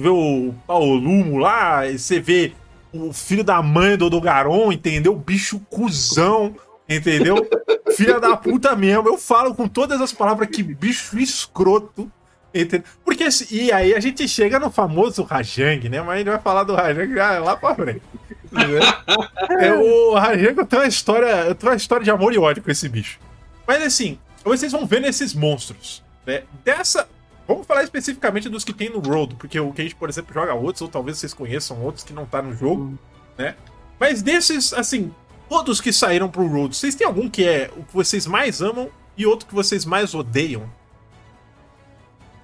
vê 0.01 0.09
o 0.09 0.55
Paolumo 0.66 1.38
lá, 1.38 1.86
você 1.86 2.18
vê 2.18 2.53
o 2.92 3.12
filho 3.12 3.44
da 3.44 3.62
mãe 3.62 3.96
do 3.96 4.07
Odogaron, 4.07 4.72
entendeu? 4.72 5.14
Bicho 5.14 5.61
cuzão, 5.70 6.55
entendeu? 6.88 7.36
Filha 7.96 8.20
da 8.20 8.36
puta 8.36 8.74
mesmo. 8.76 9.09
Eu 9.09 9.18
falo 9.18 9.55
com 9.55 9.68
todas 9.68 10.01
as 10.01 10.12
palavras 10.12 10.48
que 10.48 10.62
bicho 10.62 11.18
escroto. 11.18 12.11
Entendeu? 12.53 12.86
Porque, 13.05 13.28
e 13.51 13.70
aí 13.70 13.94
a 13.94 14.01
gente 14.01 14.26
chega 14.26 14.59
no 14.59 14.70
famoso 14.70 15.22
Rajang, 15.22 15.88
né? 15.88 16.01
Mas 16.01 16.14
a 16.14 16.18
gente 16.18 16.28
vai 16.30 16.40
falar 16.40 16.64
do 16.64 16.74
Rajang 16.74 17.14
já 17.14 17.38
lá 17.38 17.57
pra 17.57 17.74
frente. 17.74 18.03
Entendeu? 18.51 18.80
É, 19.61 19.72
o 19.72 20.14
Rajang 20.14 20.59
eu 20.59 20.66
tenho 20.66 20.82
uma 20.82 20.88
história. 20.88 21.26
Eu 21.26 21.55
tenho 21.55 21.70
uma 21.70 21.76
história 21.76 22.05
de 22.05 22.11
amor 22.11 22.32
e 22.32 22.38
ódio 22.38 22.62
com 22.62 22.70
esse 22.70 22.88
bicho. 22.88 23.20
Mas 23.66 23.82
assim, 23.82 24.18
vocês 24.44 24.72
vão 24.72 24.84
ver 24.84 25.01
nesses 25.01 25.32
monstros. 25.32 26.03
Né? 26.26 26.42
Dessa. 26.64 27.09
Vamos 27.51 27.66
falar 27.66 27.82
especificamente 27.82 28.48
dos 28.48 28.62
que 28.62 28.72
tem 28.72 28.88
no 28.88 29.01
Road, 29.01 29.34
porque 29.34 29.59
o 29.59 29.72
que 29.72 29.80
a 29.80 29.84
gente, 29.84 29.96
por 29.96 30.09
exemplo, 30.09 30.32
joga 30.32 30.55
outros, 30.55 30.82
ou 30.82 30.88
talvez 30.88 31.18
vocês 31.18 31.34
conheçam 31.34 31.82
outros 31.82 32.05
que 32.05 32.12
não 32.12 32.24
tá 32.24 32.40
no 32.40 32.55
jogo, 32.57 32.96
né? 33.36 33.57
Mas 33.98 34.22
desses, 34.22 34.72
assim, 34.72 35.12
todos 35.48 35.80
que 35.80 35.92
saíram 35.92 36.28
pro 36.28 36.46
Road, 36.46 36.76
vocês 36.76 36.94
têm 36.94 37.05
algum 37.05 37.28
que 37.28 37.42
é 37.42 37.68
o 37.76 37.82
que 37.82 37.92
vocês 37.92 38.24
mais 38.24 38.62
amam 38.62 38.88
e 39.16 39.26
outro 39.26 39.48
que 39.48 39.55
vocês 39.55 39.84
mais 39.84 40.14
odeiam? 40.14 40.62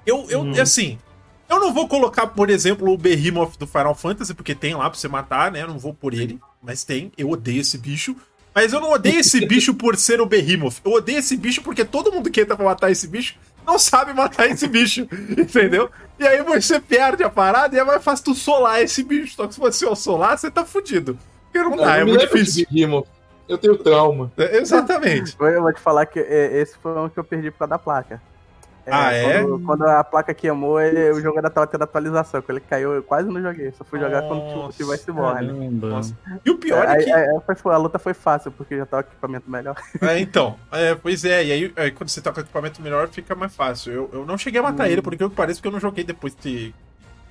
Eu, 0.04 0.26
eu 0.28 0.40
Hum. 0.40 0.60
assim, 0.60 0.98
eu 1.48 1.60
não 1.60 1.72
vou 1.72 1.86
colocar, 1.86 2.26
por 2.26 2.50
exemplo, 2.50 2.92
o 2.92 2.98
Behemoth 2.98 3.56
do 3.60 3.66
Final 3.68 3.94
Fantasy, 3.94 4.34
porque 4.34 4.56
tem 4.56 4.74
lá 4.74 4.90
pra 4.90 4.98
você 4.98 5.06
matar, 5.06 5.52
né? 5.52 5.62
Eu 5.62 5.68
não 5.68 5.78
vou 5.78 5.94
por 5.94 6.14
ele, 6.14 6.40
mas 6.60 6.82
tem. 6.82 7.12
Eu 7.16 7.30
odeio 7.30 7.60
esse 7.60 7.78
bicho. 7.78 8.16
Mas 8.52 8.72
eu 8.72 8.80
não 8.80 8.90
odeio 8.90 9.20
esse 9.20 9.38
bicho 9.46 9.72
por 9.72 9.96
ser 9.96 10.20
o 10.20 10.26
Behemoth. 10.26 10.80
Eu 10.84 10.94
odeio 10.94 11.18
esse 11.18 11.36
bicho 11.36 11.62
porque 11.62 11.84
todo 11.84 12.10
mundo 12.10 12.28
que 12.28 12.40
entra 12.40 12.56
pra 12.56 12.64
matar 12.64 12.90
esse 12.90 13.06
bicho 13.06 13.36
não 13.66 13.78
sabe 13.78 14.12
matar 14.12 14.48
esse 14.48 14.66
bicho. 14.66 15.08
Entendeu? 15.36 15.90
E 16.18 16.26
aí 16.26 16.42
você 16.42 16.80
perde 16.80 17.22
a 17.22 17.30
parada 17.30 17.74
e 17.76 17.78
é 17.78 17.84
mais 17.84 18.02
fácil 18.02 18.26
tu 18.26 18.34
solar 18.34 18.80
esse 18.82 19.02
bicho. 19.02 19.34
Só 19.34 19.46
que 19.46 19.54
se 19.54 19.60
você 19.60 19.94
solar, 19.96 20.38
você 20.38 20.50
tá 20.50 20.64
fudido. 20.64 21.18
Porque 21.44 21.58
não 21.58 21.70
Não, 21.70 21.84
dá, 21.84 21.96
é 21.96 22.04
muito 22.04 22.20
difícil. 22.20 22.66
Eu 23.48 23.58
tenho 23.58 23.76
trauma. 23.76 24.32
É, 24.36 24.58
Exatamente. 24.58 25.36
Eu 25.40 25.62
vou 25.62 25.72
te 25.72 25.80
falar 25.80 26.06
que 26.06 26.18
é, 26.18 26.58
esse 26.60 26.76
foi 26.78 26.98
um 26.98 27.08
que 27.08 27.18
eu 27.18 27.24
perdi 27.24 27.50
por 27.50 27.60
causa 27.60 27.70
da 27.70 27.78
placa. 27.78 28.20
Ah, 28.88 29.12
é? 29.12 29.42
Quando, 29.42 29.58
quando 29.66 29.82
a 29.88 30.04
placa 30.04 30.32
queimou, 30.32 30.80
ele- 30.80 31.10
o 31.10 31.20
jogo 31.20 31.36
ainda 31.38 31.50
tava 31.50 31.66
tendo 31.66 31.82
atualização. 31.82 32.40
Quando 32.40 32.58
ele 32.58 32.66
caiu, 32.68 32.92
eu 32.94 33.02
quase 33.02 33.28
não 33.28 33.42
joguei. 33.42 33.72
Só 33.72 33.84
fui 33.84 33.98
jogar 33.98 34.22
quando 34.22 34.42
Nossa, 34.44 34.76
tivesse 34.76 35.10
Borne. 35.10 35.48
Caramba. 35.48 35.88
Nossa. 35.88 36.16
E 36.44 36.50
o 36.50 36.58
pior 36.58 36.84
é 36.84 36.88
Aí- 36.88 37.04
que. 37.04 37.54
foi- 37.62 37.74
a 37.74 37.76
luta 37.78 37.98
foi 37.98 38.14
fácil, 38.14 38.50
porque 38.52 38.76
já 38.76 38.86
tava 38.86 39.02
com 39.02 39.10
equipamento 39.10 39.50
melhor. 39.50 39.74
É, 40.00 40.18
então, 40.20 40.56
é, 40.70 40.94
pois 40.94 41.24
é, 41.24 41.44
e 41.44 41.52
aí, 41.52 41.72
aí 41.76 41.90
quando 41.90 42.08
você 42.10 42.20
tá 42.20 42.32
com 42.32 42.40
equipamento 42.40 42.80
melhor 42.80 43.08
fica 43.08 43.34
mais 43.34 43.54
fácil. 43.54 43.92
Eu, 43.92 44.10
eu 44.12 44.26
não 44.26 44.38
cheguei 44.38 44.60
a 44.60 44.62
matar 44.62 44.84
Hum. 44.86 44.90
ele, 44.92 45.02
porque 45.02 45.22
eu 45.22 45.30
parece 45.30 45.60
que 45.60 45.66
eu 45.66 45.72
não 45.72 45.80
joguei 45.80 46.04
depois 46.04 46.34
de. 46.36 46.72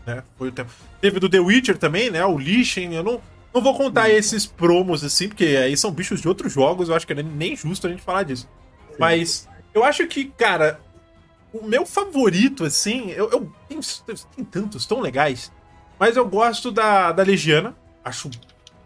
Né, 0.05 0.21
foi 0.37 0.49
o 0.49 0.51
tempo. 0.51 0.69
Teve 1.01 1.19
do 1.19 1.27
The 1.29 1.39
Witcher 1.39 1.77
também, 1.77 2.11
né? 2.11 2.23
O 2.25 2.37
Lichen, 2.37 2.93
eu 2.93 3.03
não. 3.03 3.21
Não 3.53 3.61
vou 3.61 3.73
contar 3.73 4.09
esses 4.09 4.45
promos 4.45 5.01
assim, 5.01 5.29
porque 5.29 5.45
aí 5.45 5.77
são 5.77 5.89
bichos 5.89 6.19
de 6.19 6.27
outros 6.27 6.51
jogos, 6.51 6.89
eu 6.89 6.95
acho 6.95 7.07
que 7.07 7.13
é 7.13 7.23
nem 7.23 7.55
justo 7.55 7.87
a 7.87 7.89
gente 7.89 8.01
falar 8.01 8.23
disso. 8.23 8.49
Mas 8.99 9.47
eu 9.73 9.83
acho 9.83 10.05
que, 10.07 10.25
cara, 10.25 10.79
o 11.59 11.65
meu 11.65 11.85
favorito, 11.85 12.63
assim, 12.63 13.11
eu, 13.11 13.29
eu 13.31 13.51
tem, 13.67 13.79
tem 14.35 14.45
tantos 14.45 14.85
tão 14.85 14.99
legais, 14.99 15.51
mas 15.99 16.17
eu 16.17 16.27
gosto 16.27 16.71
da, 16.71 17.11
da 17.11 17.23
Legiana. 17.23 17.75
Acho 18.03 18.29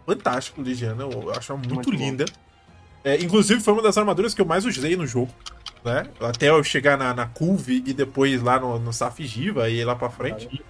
fantástico 0.06 0.62
Legiana, 0.62 1.04
eu 1.04 1.30
acho 1.30 1.52
ela 1.52 1.58
muito, 1.58 1.74
Muito 1.74 1.90
linda. 1.90 2.24
É, 3.02 3.16
inclusive, 3.16 3.60
foi 3.60 3.72
uma 3.72 3.82
das 3.82 3.96
armaduras 3.96 4.34
que 4.34 4.40
eu 4.40 4.46
mais 4.46 4.64
usei 4.64 4.96
no 4.96 5.06
jogo. 5.06 5.32
Né? 5.84 6.06
Até 6.20 6.50
eu 6.50 6.62
chegar 6.62 6.98
na, 6.98 7.14
na 7.14 7.26
Culve 7.26 7.82
e 7.86 7.94
depois 7.94 8.42
lá 8.42 8.60
no, 8.60 8.78
no 8.78 8.92
Safigiva 8.92 9.70
e 9.70 9.78
ir 9.80 9.84
lá 9.84 9.96
pra 9.96 10.10
frente. 10.10 10.62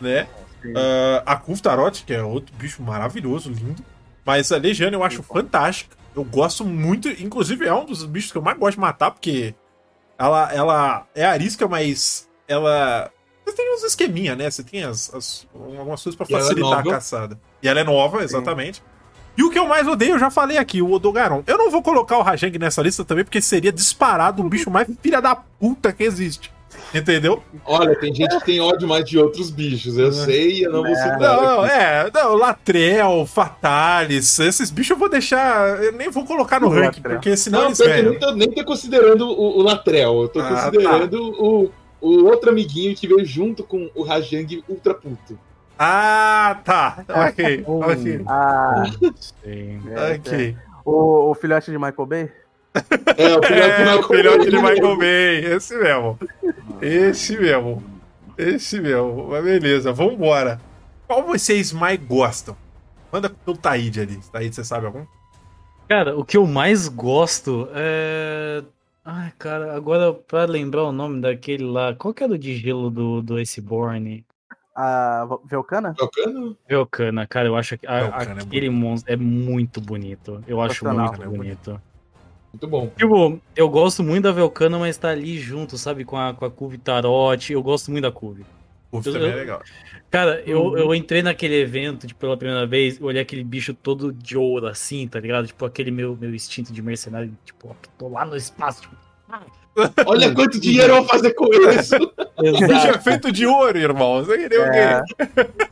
Né? 0.00 0.26
Ah, 0.74 1.22
a 1.26 1.36
Kulv 1.36 1.60
Tarot, 1.60 2.04
que 2.04 2.12
é 2.12 2.22
outro 2.22 2.54
bicho 2.56 2.82
maravilhoso, 2.82 3.50
lindo. 3.50 3.84
Mas 4.24 4.50
a 4.50 4.56
Legiana 4.56 4.96
eu 4.96 5.04
acho 5.04 5.22
fantástica. 5.22 5.96
Eu 6.14 6.24
gosto 6.24 6.64
muito. 6.64 7.08
Inclusive, 7.08 7.66
é 7.66 7.74
um 7.74 7.84
dos 7.84 8.04
bichos 8.04 8.32
que 8.32 8.38
eu 8.38 8.42
mais 8.42 8.58
gosto 8.58 8.76
de 8.76 8.80
matar, 8.80 9.10
porque 9.10 9.54
ela, 10.18 10.52
ela 10.52 11.06
é 11.14 11.24
arisca, 11.24 11.66
mas 11.68 12.28
ela. 12.48 13.10
Você 13.44 13.54
tem 13.56 13.74
uns 13.74 13.84
esqueminha, 13.84 14.34
né? 14.34 14.50
Você 14.50 14.62
tem 14.64 14.82
as, 14.84 15.12
as- 15.14 15.46
algumas 15.54 16.02
coisas 16.02 16.16
pra 16.16 16.26
ela 16.28 16.38
é 16.38 16.42
facilitar 16.42 16.72
a 16.72 16.76
nova. 16.76 16.90
caçada. 16.90 17.40
E 17.62 17.68
ela 17.68 17.80
é 17.80 17.84
nova, 17.84 18.22
exatamente. 18.24 18.82
E 19.36 19.42
o 19.44 19.50
que 19.50 19.58
eu 19.58 19.68
mais 19.68 19.86
odeio, 19.86 20.12
eu 20.12 20.18
já 20.18 20.30
falei 20.30 20.56
aqui, 20.56 20.80
o 20.80 20.90
Odogaron. 20.90 21.44
Eu 21.46 21.58
não 21.58 21.70
vou 21.70 21.82
colocar 21.82 22.16
o 22.16 22.22
Rajang 22.22 22.58
nessa 22.58 22.80
lista 22.82 23.04
também, 23.04 23.22
porque 23.22 23.40
seria 23.42 23.70
disparado 23.70 24.42
o 24.42 24.48
bicho 24.48 24.70
mais 24.70 24.88
filha 25.02 25.20
da 25.20 25.36
puta 25.36 25.92
que 25.92 26.02
existe. 26.02 26.50
Entendeu? 26.94 27.42
Olha, 27.64 27.94
tem 27.98 28.14
gente 28.14 28.38
que 28.38 28.44
tem 28.44 28.60
ódio 28.60 28.86
mais 28.88 29.04
de 29.04 29.18
outros 29.18 29.50
bichos, 29.50 29.98
eu 29.98 30.12
sei, 30.12 30.64
eu 30.64 30.70
não 30.72 30.82
vou 30.82 30.94
citar. 30.94 31.18
Não, 31.18 31.60
aqui. 31.62 31.72
é, 31.74 32.10
não, 32.14 32.34
Latrel, 32.34 33.26
Fatalis, 33.26 34.38
esses 34.38 34.70
bichos 34.70 34.90
eu 34.90 34.96
vou 34.96 35.08
deixar. 35.08 35.82
Eu 35.82 35.92
nem 35.92 36.08
vou 36.10 36.24
colocar 36.24 36.60
no 36.60 36.68
ranking, 36.68 37.02
porque 37.02 37.36
senão 37.36 37.60
Não, 37.60 37.66
eles 37.68 37.80
eu 37.80 37.88
nem 38.10 38.18
tô, 38.18 38.32
nem 38.32 38.50
tô 38.50 38.64
considerando 38.64 39.26
o, 39.28 39.58
o 39.58 39.62
Latrell, 39.62 40.22
eu 40.22 40.28
tô 40.28 40.40
Ah, 40.40 40.48
considerando 40.70 41.20
o, 41.22 41.70
o 42.00 42.24
outro 42.26 42.50
amiguinho 42.50 42.94
que 42.94 43.06
veio 43.08 43.24
junto 43.24 43.64
com 43.64 43.90
o 43.94 44.02
Rajang 44.02 44.62
Ultra 44.68 44.94
Puto. 44.94 45.38
Ah, 45.78 46.58
tá. 46.64 47.04
Ok, 47.08 47.64
Oh. 47.66 47.80
ok. 47.80 48.20
Ah, 48.26 48.84
Sim. 49.44 49.82
é, 49.90 50.14
Ok. 50.14 50.56
O, 50.84 51.30
o 51.30 51.34
filhote 51.34 51.70
de 51.70 51.76
Michael 51.76 52.06
Bay? 52.06 52.30
É, 53.16 53.36
o 53.36 53.42
filhote 53.42 53.80
É, 53.80 53.94
o 53.94 54.02
filhote 54.02 54.50
de. 54.50 54.56
Michael 54.56 54.96
Bay. 54.98 55.44
Esse 55.54 55.76
mesmo. 55.76 56.18
Esse 56.82 57.38
mesmo. 57.38 57.82
Esse 58.36 58.80
mesmo. 58.80 59.28
Mas 59.30 59.44
beleza, 59.44 59.92
vambora. 59.92 60.60
Qual 61.06 61.22
vocês 61.24 61.72
mais 61.72 61.98
gostam? 62.00 62.56
Manda 63.12 63.30
pro 63.30 63.56
Taíde 63.56 64.00
ali. 64.00 64.18
Taíde, 64.32 64.54
você 64.54 64.64
sabe 64.64 64.86
algum? 64.86 65.04
Cara, 65.88 66.16
o 66.18 66.24
que 66.24 66.36
eu 66.36 66.46
mais 66.46 66.88
gosto 66.88 67.68
é. 67.74 68.62
Ai, 69.04 69.32
cara, 69.38 69.74
agora 69.76 70.12
pra 70.12 70.44
lembrar 70.44 70.82
o 70.82 70.90
nome 70.92 71.20
daquele 71.20 71.62
lá, 71.64 71.94
qual 71.94 72.12
que 72.12 72.24
era 72.24 72.32
o 72.32 72.38
de 72.38 72.56
gelo 72.56 72.90
do, 72.90 73.22
do 73.22 73.36
Iceborne? 73.36 74.24
A 74.74 75.26
Velcana? 75.44 75.94
Bacana. 75.98 76.56
Velcana, 76.68 77.26
cara, 77.26 77.46
eu 77.48 77.56
acho 77.56 77.78
que 77.78 77.86
a- 77.86 78.00
Velcana 78.00 78.40
é 78.40 78.42
aquele 78.44 78.68
monstro 78.68 79.12
é 79.12 79.16
muito 79.16 79.80
bonito. 79.80 80.42
Eu 80.46 80.60
acho 80.60 80.84
muito 80.84 81.22
É 81.22 81.26
bonito. 81.26 81.80
Muito 82.56 82.68
bom. 82.68 82.90
Tipo, 82.96 83.40
eu 83.54 83.68
gosto 83.68 84.02
muito 84.02 84.24
da 84.24 84.32
Velcana, 84.32 84.78
mas 84.78 84.96
tá 84.96 85.10
ali 85.10 85.38
junto, 85.38 85.76
sabe, 85.76 86.04
com 86.04 86.16
a, 86.16 86.32
com 86.32 86.44
a 86.46 86.50
Cuve 86.50 86.78
Tarot. 86.78 87.52
Eu 87.52 87.62
gosto 87.62 87.90
muito 87.90 88.04
da 88.04 88.10
Cuve. 88.12 88.44
Uf, 88.90 89.06
Eu- 89.06 89.12
também 89.12 89.28
é 89.28 89.32
eu- 89.32 89.36
legal. 89.36 89.62
Cara, 90.10 90.42
eu, 90.46 90.62
Uhum. 90.62 90.78
eu 90.78 90.94
entrei 90.94 91.20
naquele 91.20 91.56
evento, 91.60 92.06
tipo, 92.06 92.18
pela 92.20 92.36
primeira 92.36 92.66
vez, 92.66 92.98
eu 92.98 93.06
olhei 93.06 93.20
aquele 93.20 93.44
bicho 93.44 93.74
todo 93.74 94.12
de 94.12 94.38
ouro, 94.38 94.66
assim, 94.68 95.06
tá 95.06 95.20
ligado? 95.20 95.46
Tipo, 95.48 95.66
aquele 95.66 95.90
meu, 95.90 96.16
meu 96.18 96.34
instinto 96.34 96.72
de 96.72 96.80
mercenário, 96.80 97.36
tipo, 97.44 97.68
ó, 97.68 97.74
tô 97.98 98.08
lá 98.08 98.24
no 98.24 98.36
espaço, 98.36 98.82
tipo. 98.82 98.96
Olha 100.06 100.32
quanto 100.34 100.58
dinheiro 100.58 100.92
eu 100.94 100.96
vou 100.98 101.04
fazer 101.04 101.34
com 101.34 101.46
isso. 101.52 101.94
O 102.36 102.42
bicho 102.52 102.64
é 102.64 102.66
Exato. 102.88 103.00
feito 103.02 103.30
de 103.32 103.44
ouro, 103.46 103.76
irmão. 103.76 104.24
Você 104.24 104.38
queria 104.38 104.60
o 104.60 104.64
É. 104.64 105.02
quê? 105.02 105.66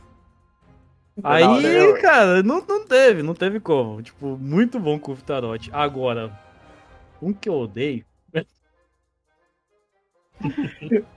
Aí, 1.23 1.43
Não, 1.45 1.61
eu- 1.61 2.01
cara, 2.01 2.43
não, 2.43 2.61
não 2.67 2.85
teve, 2.85 3.23
não 3.23 3.33
teve 3.33 3.59
como. 3.61 4.01
Tipo, 4.01 4.37
muito 4.37 4.77
bom 4.79 4.99
com 4.99 5.13
o 5.13 5.15
Tarot. 5.15 5.69
Agora, 5.71 6.29
um 7.21 7.33
que 7.33 7.49
eu 7.49 7.53
odeio. 7.55 8.05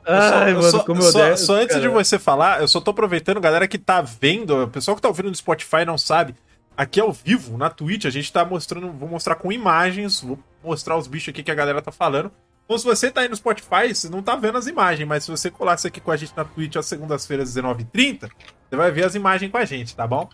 Ai, 0.06 0.54
Só- 0.54 0.60
mano, 0.60 0.62
só, 0.62 0.84
como 0.84 1.02
eu 1.02 1.10
só- 1.12 1.18
odeio. 1.20 1.36
só 1.38 1.54
antes 1.54 1.68
cara. 1.76 1.80
de 1.80 1.88
você 1.88 2.18
falar, 2.18 2.60
eu 2.60 2.68
só 2.68 2.80
tô 2.80 2.90
aproveitando, 2.92 3.40
galera 3.40 3.66
que 3.66 3.76
tá 3.78 4.00
vendo, 4.00 4.64
o 4.64 4.68
pessoal 4.68 4.94
que 4.94 5.02
tá 5.02 5.08
ouvindo 5.08 5.28
no 5.28 5.34
Spotify 5.34 5.84
não 5.84 5.98
sabe. 5.98 6.34
Aqui 6.76 7.00
ao 7.00 7.12
vivo, 7.12 7.58
na 7.58 7.68
Twitch, 7.68 8.04
a 8.04 8.10
gente 8.10 8.32
tá 8.32 8.44
mostrando, 8.44 8.92
vou 8.92 9.08
mostrar 9.08 9.34
com 9.34 9.50
imagens, 9.50 10.20
vou 10.20 10.38
mostrar 10.62 10.96
os 10.96 11.08
bichos 11.08 11.30
aqui 11.30 11.42
que 11.42 11.50
a 11.50 11.54
galera 11.54 11.82
tá 11.82 11.90
falando. 11.90 12.30
Então, 12.64 12.78
se 12.78 12.84
você 12.84 13.10
tá 13.10 13.22
aí 13.22 13.28
no 13.28 13.34
Spotify, 13.34 13.92
você 13.92 14.08
não 14.08 14.22
tá 14.22 14.36
vendo 14.36 14.58
as 14.58 14.66
imagens, 14.68 15.08
mas 15.08 15.24
se 15.24 15.30
você 15.30 15.50
colasse 15.50 15.88
aqui 15.88 16.00
com 16.00 16.12
a 16.12 16.16
gente 16.16 16.32
na 16.36 16.44
Twitch 16.44 16.76
às 16.76 16.86
segundas-feiras, 16.86 17.52
19h30, 17.52 18.30
você 18.70 18.76
vai 18.76 18.92
ver 18.92 19.04
as 19.06 19.14
imagens 19.16 19.50
com 19.50 19.56
a 19.58 19.64
gente, 19.64 19.96
tá 19.96 20.06
bom? 20.06 20.28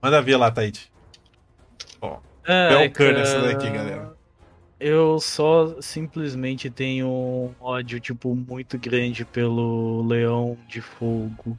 Manda 0.00 0.22
ver 0.22 0.36
lá, 0.36 0.50
Taíde. 0.52 0.92
Ai, 2.46 2.68
Belcana 2.68 3.14
cara, 3.14 3.20
essa 3.22 3.40
daqui, 3.40 3.68
galera. 3.70 4.14
Eu 4.80 5.20
só 5.20 5.76
simplesmente 5.80 6.70
tenho 6.70 7.06
um 7.06 7.54
ódio, 7.60 8.00
tipo, 8.00 8.34
muito 8.34 8.78
grande 8.78 9.24
pelo 9.26 10.02
Leão 10.08 10.56
de 10.66 10.80
Fogo. 10.80 11.58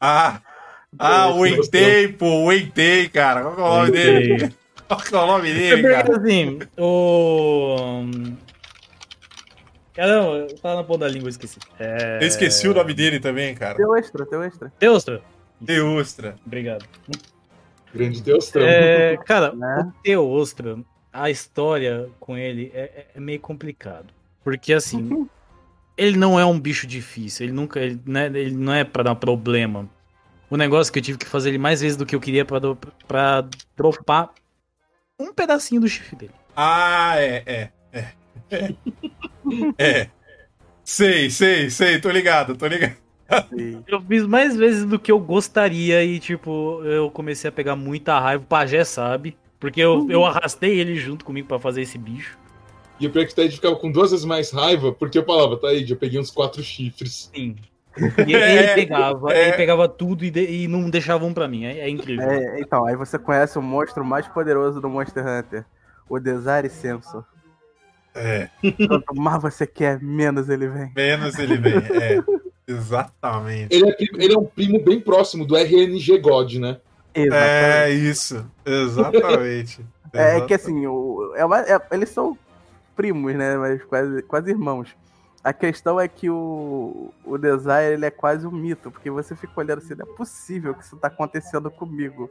Ah, 0.00 0.40
ah, 0.96 1.34
o 1.34 1.44
Entei, 1.44 2.06
pô, 2.08 2.44
o 2.44 2.52
Entei, 2.52 3.08
cara. 3.08 3.42
Qual 3.42 3.54
que 3.56 3.60
é 3.60 3.64
o 3.64 3.66
nome 3.68 3.90
dele? 3.90 4.54
Qual 4.86 5.00
que 5.00 5.14
é 5.14 5.18
o 5.18 5.26
nome 5.26 5.50
É 5.50 5.54
dele, 5.54 5.82
porque, 5.82 5.94
cara? 5.96 6.16
assim, 6.16 6.58
o. 6.78 7.76
Caramba, 9.94 10.28
eu 10.36 10.56
tava 10.60 10.76
na 10.76 10.84
ponta 10.84 11.00
da 11.00 11.08
língua, 11.08 11.26
eu 11.26 11.30
esqueci. 11.30 11.58
É... 11.80 12.18
Eu 12.22 12.26
esqueci 12.28 12.68
o 12.68 12.74
nome 12.74 12.94
dele 12.94 13.18
também, 13.18 13.52
cara. 13.56 13.74
Teu 13.74 13.96
extra, 13.96 14.24
teu 14.24 14.42
extra. 14.44 14.72
Teostra. 14.78 15.20
Teustra. 15.66 16.36
Obrigado. 16.46 16.84
Grande 17.92 18.22
Deus, 18.22 18.48
trampo. 18.48 18.68
É, 18.68 19.16
cara, 19.26 19.52
Né? 19.52 19.90
o 19.92 20.02
Teostra, 20.02 20.78
a 21.22 21.30
história 21.30 22.08
com 22.20 22.36
ele 22.36 22.70
é, 22.74 22.80
é- 22.80 23.06
é 23.16 23.20
meio 23.20 23.40
complicado. 23.40 24.06
Porque, 24.44 24.72
assim, 24.72 25.26
ele 25.96 26.16
não 26.16 26.38
é 26.38 26.44
um 26.44 26.58
bicho 26.58 26.86
difícil. 26.86 27.44
Ele 27.46 27.52
nunca. 27.52 27.80
Ele, 27.80 28.00
né, 28.06 28.26
ele 28.26 28.52
não 28.54 28.72
é 28.72 28.84
pra 28.84 29.02
dar 29.02 29.14
problema. 29.14 29.88
O 30.50 30.56
negócio 30.56 30.90
é 30.90 30.92
que 30.92 30.98
eu 30.98 31.02
tive 31.02 31.18
que 31.18 31.26
fazer 31.26 31.50
ele 31.50 31.58
mais 31.58 31.80
vezes 31.82 31.96
do 31.96 32.06
que 32.06 32.14
eu 32.14 32.20
queria 32.20 32.44
pra 32.44 32.58
dropar 33.76 34.30
um 35.18 35.32
pedacinho 35.34 35.80
do 35.82 35.88
chifre 35.88 36.16
dele. 36.16 36.32
Ah, 36.56 37.14
é, 37.18 37.42
é, 37.44 37.70
é. 37.92 38.04
É. 38.50 38.74
É. 39.78 40.08
Sei, 40.84 41.28
sei, 41.28 41.68
sei, 41.68 42.00
tô 42.00 42.10
ligado, 42.10 42.56
tô 42.56 42.66
ligado. 42.66 42.96
Eu 43.86 44.00
fiz 44.00 44.26
mais 44.26 44.56
vezes 44.56 44.86
do 44.86 44.98
que 44.98 45.12
eu 45.12 45.18
gostaria 45.18 46.02
e, 46.02 46.18
tipo, 46.18 46.82
eu 46.84 47.10
comecei 47.10 47.48
a 47.48 47.52
pegar 47.52 47.76
muita 47.76 48.18
raiva. 48.18 48.42
O 48.42 48.46
pajé 48.46 48.84
sabe. 48.84 49.36
Porque 49.60 49.80
eu, 49.80 50.06
eu 50.10 50.24
arrastei 50.24 50.78
ele 50.78 50.94
junto 50.96 51.24
comigo 51.24 51.48
pra 51.48 51.58
fazer 51.58 51.82
esse 51.82 51.98
bicho. 51.98 52.38
E 53.00 53.06
o 53.06 53.10
pior 53.10 53.22
é 53.22 53.26
que 53.26 53.32
o 53.32 53.36
Taid 53.36 53.54
ficava 53.54 53.76
com 53.76 53.90
duas 53.92 54.10
vezes 54.10 54.24
mais 54.26 54.50
raiva, 54.50 54.92
porque 54.92 55.18
eu 55.18 55.24
falava, 55.24 55.56
Taid, 55.56 55.90
eu 55.90 55.96
peguei 55.96 56.18
uns 56.18 56.30
quatro 56.30 56.62
chifres. 56.62 57.30
Sim. 57.34 57.56
E 58.26 58.32
ele 58.32 58.34
É, 58.42 58.74
pegava, 58.74 59.32
é. 59.32 59.48
ele 59.48 59.56
pegava 59.56 59.88
tudo 59.88 60.24
e, 60.24 60.30
de- 60.30 60.64
e 60.64 60.68
não 60.68 60.88
deixava 60.90 61.24
um 61.24 61.32
pra 61.34 61.48
mim. 61.48 61.64
É, 61.64 61.78
é 61.80 61.88
incrível. 61.88 62.28
é, 62.28 62.60
então, 62.60 62.84
aí 62.86 62.94
você 62.96 63.18
conhece 63.18 63.58
o 63.58 63.62
monstro 63.62 64.04
mais 64.04 64.26
poderoso 64.28 64.80
do 64.80 64.88
Monster 64.88 65.24
Hunter. 65.26 65.64
O 66.08 66.18
Desire 66.18 66.70
Sensor. 66.70 67.24
É, 68.14 68.48
Quanto 68.88 69.14
mais 69.14 69.40
você 69.42 69.64
quer, 69.66 70.00
menos 70.02 70.48
ele 70.48 70.66
vem. 70.66 70.90
menos 70.96 71.38
ele 71.38 71.56
vem. 71.56 71.74
É, 71.76 72.18
exatamente. 72.66 73.74
Ele 73.74 73.90
é, 73.90 73.96
ele 74.24 74.34
é 74.34 74.38
um 74.38 74.44
primo 74.46 74.82
bem 74.82 74.98
próximo 75.00 75.44
do 75.46 75.56
RNG 75.56 76.18
God, 76.18 76.54
né? 76.54 76.78
Exatamente. 77.26 77.82
É 77.82 77.90
isso, 77.90 78.50
exatamente. 78.64 79.84
É, 80.10 80.40
que 80.40 80.54
assim, 80.54 80.86
o, 80.86 81.34
é 81.36 81.44
uma- 81.44 81.60
é- 81.60 81.86
eles 81.90 82.08
são 82.08 82.36
primos, 82.96 83.34
né? 83.34 83.58
Mas 83.58 83.84
quase, 83.84 84.22
quase 84.22 84.50
irmãos. 84.50 84.96
A 85.44 85.52
questão 85.52 86.00
é 86.00 86.08
que 86.08 86.30
o, 86.30 87.12
o 87.24 87.36
Desire 87.36 87.92
ele 87.92 88.06
é 88.06 88.10
quase 88.10 88.46
um 88.46 88.50
mito, 88.50 88.90
porque 88.90 89.10
você 89.10 89.36
fica 89.36 89.52
olhando 89.56 89.78
assim, 89.80 89.94
não 89.94 90.06
é 90.10 90.16
possível 90.16 90.74
que 90.74 90.82
isso 90.82 90.96
tá 90.96 91.08
acontecendo 91.08 91.70
comigo. 91.70 92.30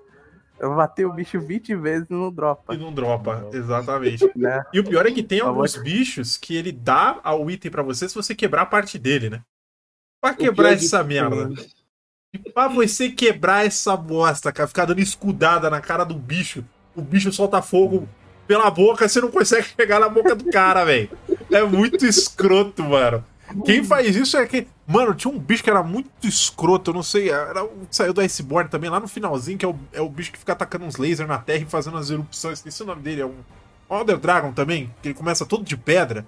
Eu 0.60 0.72
matei 0.72 1.06
o 1.06 1.14
bicho 1.14 1.40
20 1.40 1.76
vezes 1.76 2.08
e 2.10 2.14
não 2.14 2.32
dropa. 2.32 2.74
E 2.74 2.78
não 2.78 2.92
dropa, 2.92 3.48
exatamente. 3.54 4.26
Né? 4.36 4.64
E 4.74 4.80
o 4.80 4.84
pior 4.84 5.06
é 5.06 5.12
que 5.12 5.22
tem 5.22 5.40
alguns 5.40 5.76
bichos 5.76 6.36
que 6.36 6.56
ele 6.56 6.72
dá 6.72 7.22
o 7.40 7.50
item 7.52 7.70
pra 7.70 7.84
você 7.84 8.10
se 8.10 8.16
você 8.16 8.34
quebrar 8.34 8.64
a 8.64 8.66
parte 8.66 8.98
dele, 8.98 9.30
né? 9.30 9.42
Pra 10.20 10.34
quebrar 10.34 10.76
de 10.76 10.84
essa 10.86 11.04
merda. 11.04 11.52
Pra 12.54 12.68
você 12.68 13.10
quebrar 13.10 13.66
essa 13.66 13.96
bosta, 13.96 14.52
cara, 14.52 14.68
ficar 14.68 14.86
dando 14.86 15.00
escudada 15.00 15.70
na 15.70 15.80
cara 15.80 16.04
do 16.04 16.16
bicho, 16.16 16.64
o 16.96 17.02
bicho 17.02 17.32
solta 17.32 17.62
fogo 17.62 18.08
pela 18.48 18.70
boca, 18.70 19.08
você 19.08 19.22
não 19.22 19.32
consegue 19.32 19.68
pegar 19.76 20.00
na 20.00 20.10
boca 20.10 20.36
do 20.36 20.46
cara, 20.46 20.84
velho. 20.84 21.10
É 21.52 21.64
muito 21.64 22.06
escroto, 22.06 22.84
mano. 22.84 23.24
Quem 23.66 23.84
faz 23.84 24.16
isso 24.16 24.36
é 24.38 24.46
que. 24.46 24.68
Mano, 24.86 25.14
tinha 25.14 25.34
um 25.34 25.40
bicho 25.40 25.64
que 25.64 25.70
era 25.70 25.84
muito 25.84 26.10
escroto, 26.28 26.92
eu 26.92 26.96
não 26.96 27.04
sei. 27.04 27.30
Era 27.30 27.68
saiu 27.90 28.14
do 28.14 28.22
Iceborne 28.22 28.70
também, 28.70 28.90
lá 28.90 29.00
no 29.00 29.08
finalzinho, 29.08 29.58
que 29.58 29.66
é 29.66 29.68
o, 29.68 29.76
é 29.94 30.02
o 30.02 30.10
bicho 30.10 30.32
que 30.32 30.40
fica 30.40 30.54
atacando 30.54 30.86
uns 30.86 30.98
lasers 30.98 31.28
na 31.28 31.38
terra 31.38 31.64
e 31.64 31.66
fazendo 31.66 31.98
as 31.98 32.10
erupções. 32.10 32.60
Esqueci 32.60 32.84
o 32.84 32.86
nome 32.86 33.02
dele, 33.02 33.22
é 33.22 33.26
um. 33.26 33.36
Elder 33.90 34.18
Dragon 34.18 34.52
também, 34.52 34.94
que 35.02 35.08
ele 35.10 35.16
começa 35.16 35.46
todo 35.46 35.64
de 35.64 35.78
pedra. 35.78 36.26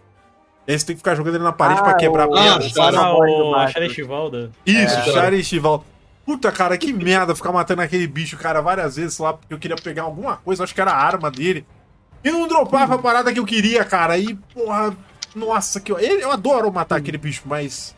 E 0.70 0.72
aí 0.72 0.78
você 0.80 0.86
tem 0.86 0.96
que 0.96 1.00
ficar 1.00 1.16
jogando 1.16 1.34
ele 1.34 1.44
na 1.44 1.52
parede 1.52 1.80
Ah, 1.80 1.84
pra 1.84 1.94
quebrar 1.96 2.30
o- 2.30 2.38
a 2.38 2.56
Ah, 2.56 2.60
pedra? 2.60 2.84
Ah, 3.02 3.12
do 3.12 3.18
o. 3.18 3.68
Xarichivalda. 3.70 4.52
Isso, 4.64 5.18
É. 5.18 5.80
Puta, 6.24 6.52
cara, 6.52 6.78
que 6.78 6.94
merda 6.94 7.36
ficar 7.36 7.52
matando 7.52 7.82
aquele 7.82 8.06
bicho, 8.06 8.38
cara, 8.38 8.62
várias 8.62 8.98
vezes 8.98 9.18
lá, 9.18 9.34
porque 9.34 9.52
eu 9.52 9.58
queria 9.58 9.76
pegar 9.76 10.04
alguma 10.04 10.38
coisa, 10.38 10.64
acho 10.64 10.76
que 10.76 10.80
era 10.80 10.92
a 10.92 10.96
arma 10.96 11.32
dele. 11.32 11.66
E 12.24 12.30
não 12.30 12.48
dropava 12.48 12.94
a 12.94 12.98
parada 13.00 13.34
que 13.34 13.40
eu 13.40 13.46
queria, 13.48 13.84
cara. 13.84 14.16
E, 14.16 14.36
porra, 14.54 14.96
nossa, 15.36 15.80
que 15.80 15.92
eu, 15.92 15.98
eu 15.98 16.32
adoro 16.32 16.72
matar 16.72 16.98
aquele 16.98 17.18
bicho, 17.18 17.42
mas. 17.46 17.96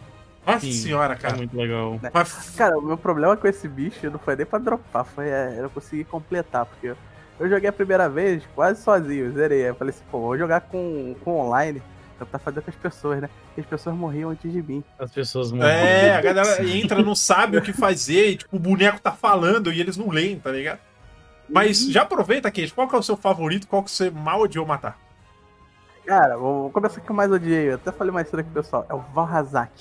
Nossa 0.47 0.61
Sim, 0.61 0.72
senhora, 0.72 1.13
É 1.15 1.17
cara. 1.17 1.36
muito 1.36 1.57
legal. 1.57 1.99
Mas, 2.13 2.51
Cara, 2.55 2.78
o 2.78 2.82
meu 2.82 2.97
problema 2.97 3.36
com 3.36 3.47
esse 3.49 3.67
bicho 3.67 4.09
não 4.09 4.17
foi 4.17 4.38
nem 4.38 4.45
pra 4.45 4.59
dropar, 4.59 5.03
foi 5.03 5.28
é, 5.28 5.55
eu 5.57 5.63
não 5.63 5.69
consegui 5.69 6.05
completar, 6.05 6.65
porque 6.65 6.88
eu, 6.88 6.97
eu 7.38 7.49
joguei 7.49 7.67
a 7.69 7.74
primeira 7.74 8.07
vez 8.07 8.43
quase 8.55 8.82
sozinho, 8.82 9.30
zerei. 9.34 9.67
Eu 9.67 9.76
falei 9.76 9.93
assim, 9.93 10.03
pô, 10.09 10.22
vou 10.22 10.38
jogar 10.38 10.61
com, 10.61 11.13
com 11.22 11.38
online, 11.38 11.82
tentar 12.26 12.39
fazer 12.39 12.61
com 12.61 12.69
as 12.69 12.76
pessoas, 12.76 13.22
né? 13.22 13.30
E 13.57 13.61
as 13.61 13.65
pessoas 13.65 13.95
morriam 13.95 14.30
antes 14.30 14.51
de 14.51 14.61
mim. 14.61 14.84
As 14.99 15.11
pessoas 15.11 15.51
morrem. 15.51 15.69
é, 15.72 16.15
a 16.15 16.22
galera 16.22 16.63
entra, 16.69 17.01
não 17.01 17.15
sabe 17.15 17.57
o 17.57 17.61
que 17.61 17.74
fazer, 17.74 18.30
e, 18.32 18.36
tipo, 18.38 18.55
o 18.55 18.59
boneco 18.59 18.99
tá 18.99 19.11
falando 19.11 19.72
e 19.72 19.80
eles 19.80 19.97
não 19.97 20.09
leem, 20.09 20.39
tá 20.39 20.51
ligado? 20.51 20.80
Mas 21.49 21.89
já 21.91 22.03
aproveita, 22.03 22.49
Kate, 22.49 22.74
qual 22.74 22.88
que 22.88 22.95
é 22.95 22.99
o 22.99 23.03
seu 23.03 23.17
favorito, 23.17 23.67
qual 23.67 23.84
que 23.84 23.91
você 23.91 24.09
mal 24.09 24.41
odiou 24.41 24.65
matar? 24.65 24.97
Cara, 26.05 26.38
vou, 26.38 26.69
começar 26.72 26.95
com 26.95 27.01
o 27.01 27.05
que 27.05 27.11
eu 27.11 27.15
mais 27.15 27.32
odiei. 27.32 27.69
Eu 27.69 27.76
até 27.76 27.91
falei 27.91 28.11
mais 28.11 28.28
cedo 28.28 28.39
aqui, 28.39 28.49
pessoal. 28.49 28.86
É 28.89 28.93
o 28.93 28.99
Valhazak. 28.99 29.72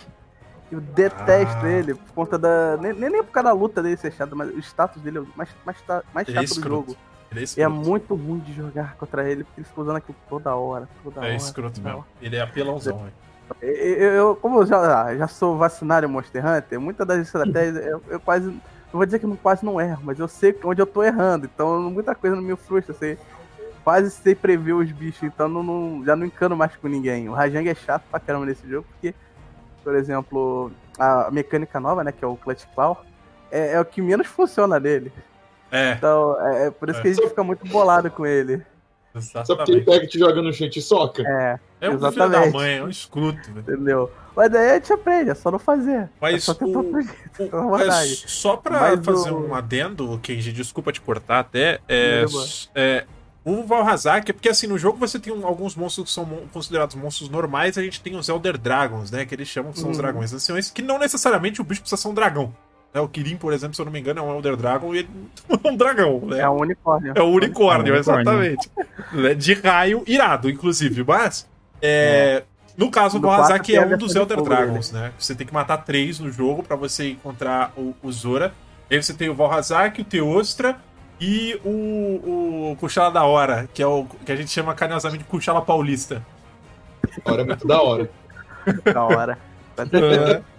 Eu 0.70 0.80
detesto 0.80 1.64
Ah. 1.64 1.68
ele 1.68 1.95
por 1.95 2.12
conta 2.12 2.38
da. 2.38 2.76
Nem, 2.76 2.93
nem 2.93 3.22
por 3.24 3.32
causa 3.32 3.49
da 3.49 3.53
luta 3.53 3.82
dele 3.82 3.97
ser 3.97 4.12
chato, 4.12 4.36
mas 4.36 4.49
o 4.55 4.59
status 4.59 5.03
dele 5.03 5.18
é 5.18 5.20
o 5.22 5.28
mais, 5.34 5.49
mais, 5.64 5.78
mais 6.14 6.28
Ele 6.28 6.38
é 6.38 6.47
chato 6.47 6.61
do 6.61 6.68
jogo. 6.68 6.97
Ele 7.31 7.39
é 7.39 7.43
E 7.43 7.43
é 7.43 7.45
escroto. 7.45 7.70
muito 7.74 8.14
ruim 8.14 8.39
de 8.41 8.53
jogar 8.53 8.97
contra 8.97 9.28
ele, 9.31 9.45
porque 9.45 9.61
ele 9.61 9.68
fica 9.68 9.81
usando 9.81 9.97
aquilo 9.97 10.16
toda 10.28 10.55
hora, 10.55 10.89
toda 11.05 11.20
hora. 11.20 11.33
É 11.33 11.37
escroto 11.37 11.81
mesmo. 11.81 12.05
Ele 12.20 12.37
é 12.37 12.41
apelãozão, 12.41 12.99
velho. 12.99 13.12
Eu, 13.61 13.68
eu- 13.74 14.12
eu- 14.12 14.37
como 14.37 14.61
eu 14.61 14.66
já, 14.66 15.16
já 15.16 15.26
sou 15.28 15.57
vacinado 15.57 16.07
em 16.07 16.09
Monster 16.09 16.45
Hunter, 16.47 16.81
muitas 16.81 17.07
das 17.07 17.18
estratégias 17.20 17.85
eu, 17.85 18.03
eu 18.09 18.20
quase. 18.20 18.47
Não 18.47 18.99
vou 18.99 19.05
dizer 19.07 19.18
que 19.20 19.26
eu 19.26 19.39
quase 19.41 19.64
não 19.64 19.81
erro, 19.81 20.01
mas 20.05 20.18
eu 20.18 20.26
sei 20.28 20.57
onde 20.64 20.81
eu 20.83 20.87
tô 20.87 21.03
errando. 21.03 21.47
Então 21.53 21.81
muita 21.91 22.14
coisa 22.14 22.35
não 22.37 22.43
me 22.43 22.57
frustra. 22.57 22.95
Sei, 22.95 23.16
quase 23.85 24.11
sei 24.11 24.35
prever 24.35 24.72
os 24.72 24.91
bichos, 24.93 25.22
então 25.22 25.49
não, 25.49 25.62
não- 25.62 26.05
já 26.05 26.14
não 26.16 26.26
encano 26.26 26.57
mais 26.57 26.74
com 26.76 26.89
ninguém. 26.89 27.28
O 27.28 27.33
Rajang 27.33 27.68
é 27.68 27.74
chato 27.74 28.03
pra 28.11 28.18
caramba 28.20 28.47
nesse 28.47 28.68
jogo, 28.68 28.87
porque, 28.91 29.14
por 29.85 29.95
exemplo, 29.95 30.70
a 30.99 31.28
mecânica 31.31 31.78
nova, 31.81 32.03
né, 32.05 32.12
que 32.12 32.24
é 32.24 32.28
o 32.28 32.37
Clutch 32.37 32.64
Claw, 32.74 33.05
é, 33.51 33.72
é 33.74 33.81
o 33.81 33.85
que 33.85 34.01
menos 34.03 34.26
funciona 34.26 34.78
nele. 34.81 35.12
É, 35.72 35.92
Então 35.92 36.36
é, 36.46 36.66
é 36.66 36.70
por 36.70 36.88
isso 36.88 37.00
que 37.00 37.08
a 37.08 37.12
gente 37.14 37.28
fica 37.28 37.44
muito 37.44 37.66
bolado 37.66 38.10
com 38.10 38.26
ele. 38.26 38.62
Só 39.18 39.42
porque 39.56 39.72
ele 39.72 39.80
exatamente. 39.80 39.84
pega 39.86 40.04
e 40.04 40.08
te 40.08 40.18
joga 40.20 40.40
no 40.40 40.52
chão 40.52 40.66
e 40.68 40.70
te 40.70 40.80
soca. 40.80 41.22
É, 41.26 41.58
É 41.80 41.88
um 41.88 41.92
filho 41.98 42.00
da 42.00 42.08
exatamente. 42.10 42.52
mãe, 42.52 42.78
é 42.78 42.82
um 42.84 42.88
escroto, 42.88 43.38
velho. 43.52 43.60
entendeu? 43.60 44.10
Mas 44.36 44.50
daí 44.52 44.70
a 44.70 44.74
gente 44.74 44.92
aprende, 44.92 45.30
é 45.30 45.34
só 45.34 45.50
não 45.50 45.58
fazer. 45.58 45.90
é 46.02 46.08
Mas 46.20 46.44
só 46.44 46.54
tentar 46.54 46.78
o- 46.78 46.96
É 46.98 47.76
verdade. 47.78 48.12
é, 48.12 48.28
só 48.28 48.56
pra 48.56 48.80
Mas 48.80 49.04
fazer 49.04 49.32
o- 49.32 49.48
um 49.48 49.54
adendo, 49.54 50.16
Kenji, 50.22 50.52
desculpa 50.52 50.92
te 50.92 51.00
cortar 51.00 51.40
até, 51.40 51.80
é, 51.88 52.24
é, 52.72 53.04
o 53.44 53.64
Valhazak, 53.64 54.30
é 54.30 54.32
porque 54.32 54.48
assim, 54.48 54.68
no 54.68 54.78
jogo 54.78 54.96
você 54.96 55.18
tem 55.18 55.32
um- 55.32 55.44
alguns 55.44 55.74
monstros 55.74 56.06
que 56.06 56.12
são 56.12 56.24
mon- 56.24 56.46
considerados 56.52 56.94
monstros 56.94 57.28
normais, 57.28 57.76
a 57.76 57.82
gente 57.82 58.00
tem 58.00 58.14
os 58.14 58.28
Elder 58.28 58.56
Dragons, 58.56 59.10
né, 59.10 59.24
que 59.26 59.34
eles 59.34 59.48
chamam 59.48 59.72
que 59.72 59.80
são 59.80 59.90
os 59.90 59.96
Uhum. 59.96 60.02
dragões 60.02 60.32
anciões, 60.32 60.70
que 60.70 60.82
não 60.82 60.98
necessariamente 61.00 61.60
o 61.60 61.64
bicho 61.64 61.80
precisa 61.80 62.00
ser 62.00 62.06
um 62.06 62.14
dragão. 62.14 62.54
Né, 62.93 63.01
o 63.01 63.09
Kirin, 63.09 63.36
por 63.36 63.53
exemplo, 63.53 63.74
se 63.74 63.80
eu 63.80 63.84
não 63.84 63.93
me 63.93 64.01
engano, 64.01 64.18
é 64.18 64.22
um 64.22 64.34
Elder 64.34 64.57
Dragon 64.57 64.95
e 64.95 64.99
ele 64.99 65.09
não 65.49 65.61
é 65.62 65.68
um 65.68 65.76
dragão, 65.76 66.20
né? 66.26 66.41
É 66.41 66.49
um 66.49 66.59
unicórnio. 66.59 67.12
É 67.14 67.22
o 67.22 67.26
unicórnio, 67.26 67.95
É 67.95 67.95
um 67.95 67.97
unicórnio. 67.97 67.97
exatamente. 67.97 68.70
De 69.38 69.55
raio 69.55 70.03
irado, 70.07 70.51
inclusive. 70.51 71.05
Mas, 71.07 71.49
é, 71.80 72.43
no 72.76 72.91
caso, 72.91 73.18
o 73.18 73.20
Valhazak 73.20 73.74
é 73.74 73.86
um 73.86 73.97
dos 73.97 74.16
Elder 74.16 74.38
fogo 74.38 74.49
Dragons, 74.49 74.91
né? 74.91 75.12
Você 75.18 75.34
tem 75.34 75.47
que 75.47 75.55
matar 75.55 75.78
três 75.78 76.18
no 76.18 76.32
jogo 76.32 76.62
pra 76.64 76.74
você 76.74 77.11
encontrar 77.11 77.72
o, 77.76 77.95
o 78.03 78.11
Zora. 78.11 78.53
Aí 78.91 79.01
você 79.01 79.14
tem 79.14 79.28
o 79.28 79.34
Valhazak, 79.34 80.01
o 80.01 80.05
Teostra 80.05 80.76
e 81.20 81.61
o, 81.64 82.72
o 82.72 82.76
Kuchala 82.80 83.11
da 83.12 83.22
Hora, 83.22 83.68
que 83.72 83.80
é 83.82 83.86
o 83.86 84.05
que 84.24 84.32
a 84.32 84.36
gente 84.36 84.51
chama 84.51 84.74
carinhosamente 84.74 85.22
de 85.22 85.30
Kuchala 85.30 85.62
Paulista. 85.62 86.22
Hora 87.24 87.43
é 87.43 87.45
muito 87.45 87.66
da 87.66 87.80
hora. 87.80 88.11
Da 88.93 89.05
hora. 89.05 89.38
Da 89.87 89.99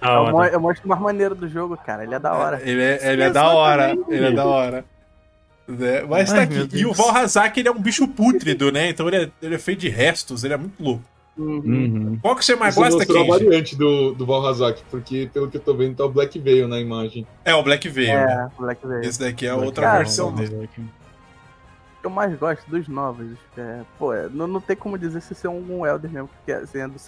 É 0.02 0.18
o 0.20 0.32
mo- 0.32 0.38
hora. 0.38 0.50
é 0.52 0.58
o 0.58 0.62
monstro 0.62 0.88
mais 0.88 1.02
maneiro 1.02 1.36
do 1.36 1.48
jogo, 1.48 1.78
cara. 1.78 2.04
Ele 2.04 2.16
é 2.16 2.20
da 2.20 2.34
hora. 2.34 2.62
Ele 2.64 2.82
é, 2.82 3.12
ele 3.14 3.24
é 3.24 3.30
da 3.30 3.50
hora. 3.50 3.98
Ele 4.10 4.26
é 4.26 4.32
da 4.32 4.46
hora. 4.46 4.86
Né? 5.68 6.02
Mas 6.10 6.30
tá 6.32 6.40
Ai, 6.40 6.44
aqui. 6.44 6.56
meu 6.56 6.68
E 6.74 6.86
o. 6.86 6.94
Valhazak, 6.94 7.58
ele 7.60 7.70
é 7.70 7.72
um 7.72 7.80
bicho 7.80 8.08
pútrido, 8.08 8.72
né? 8.72 8.90
Então 8.90 9.08
ele 9.08 9.18
é, 9.18 9.30
ele 9.42 9.56
é 9.56 9.60
feito 9.60 9.80
de 9.80 9.90
restos, 9.90 10.44
ele 10.44 10.54
é 10.54 10.58
muito 10.58 10.82
louco. 10.84 11.04
Uhum. 11.38 11.60
Uhum. 11.64 12.20
Qual 12.22 12.36
que 12.36 12.44
você 12.44 12.56
mais 12.56 12.76
Você 12.76 12.82
gosta, 12.82 12.98
mostrou 12.98 13.18
a 13.22 13.26
Kenji? 13.26 13.46
variante 13.46 13.76
do, 13.78 14.12
do 14.14 14.26
Valhazak, 14.26 14.84
porque 14.92 15.30
pelo 15.34 15.50
que 15.50 15.56
eu 15.58 15.62
tô 15.62 15.74
vendo 15.74 15.96
tá 15.96 16.04
o 16.04 16.10
Black 16.10 16.38
Veil 16.38 16.68
na 16.68 16.78
imagem. 16.80 17.26
É 17.46 17.56
o 17.56 17.64
Black 17.64 17.88
Veil, 17.88 18.14
né? 18.14 18.50
É, 18.52 18.62
Black 18.62 18.86
Veil. 18.86 19.02
Esse 19.02 19.20
daqui 19.20 19.46
é 19.46 19.50
a 19.50 19.54
Black 19.54 19.68
outra 19.68 19.84
Cara, 19.86 19.98
versão 20.00 20.34
dele. 20.36 20.70
Eu 22.04 22.10
mais 22.10 22.36
gosto 22.38 22.68
dos 22.70 22.88
novos. 22.88 23.28
É, 23.58 23.82
pô, 23.98 24.14
é, 24.14 24.28
não, 24.30 24.48
não 24.48 24.60
tem 24.60 24.76
como 24.76 24.98
dizer 24.98 25.22
se 25.22 25.34
isso 25.34 25.48
é 25.48 25.50
um 25.50 25.86
Elder 25.86 26.12
mesmo, 26.12 26.28
porque 26.28 26.52
assim, 26.52 26.80
é 26.80 26.88
do. 26.88 27.00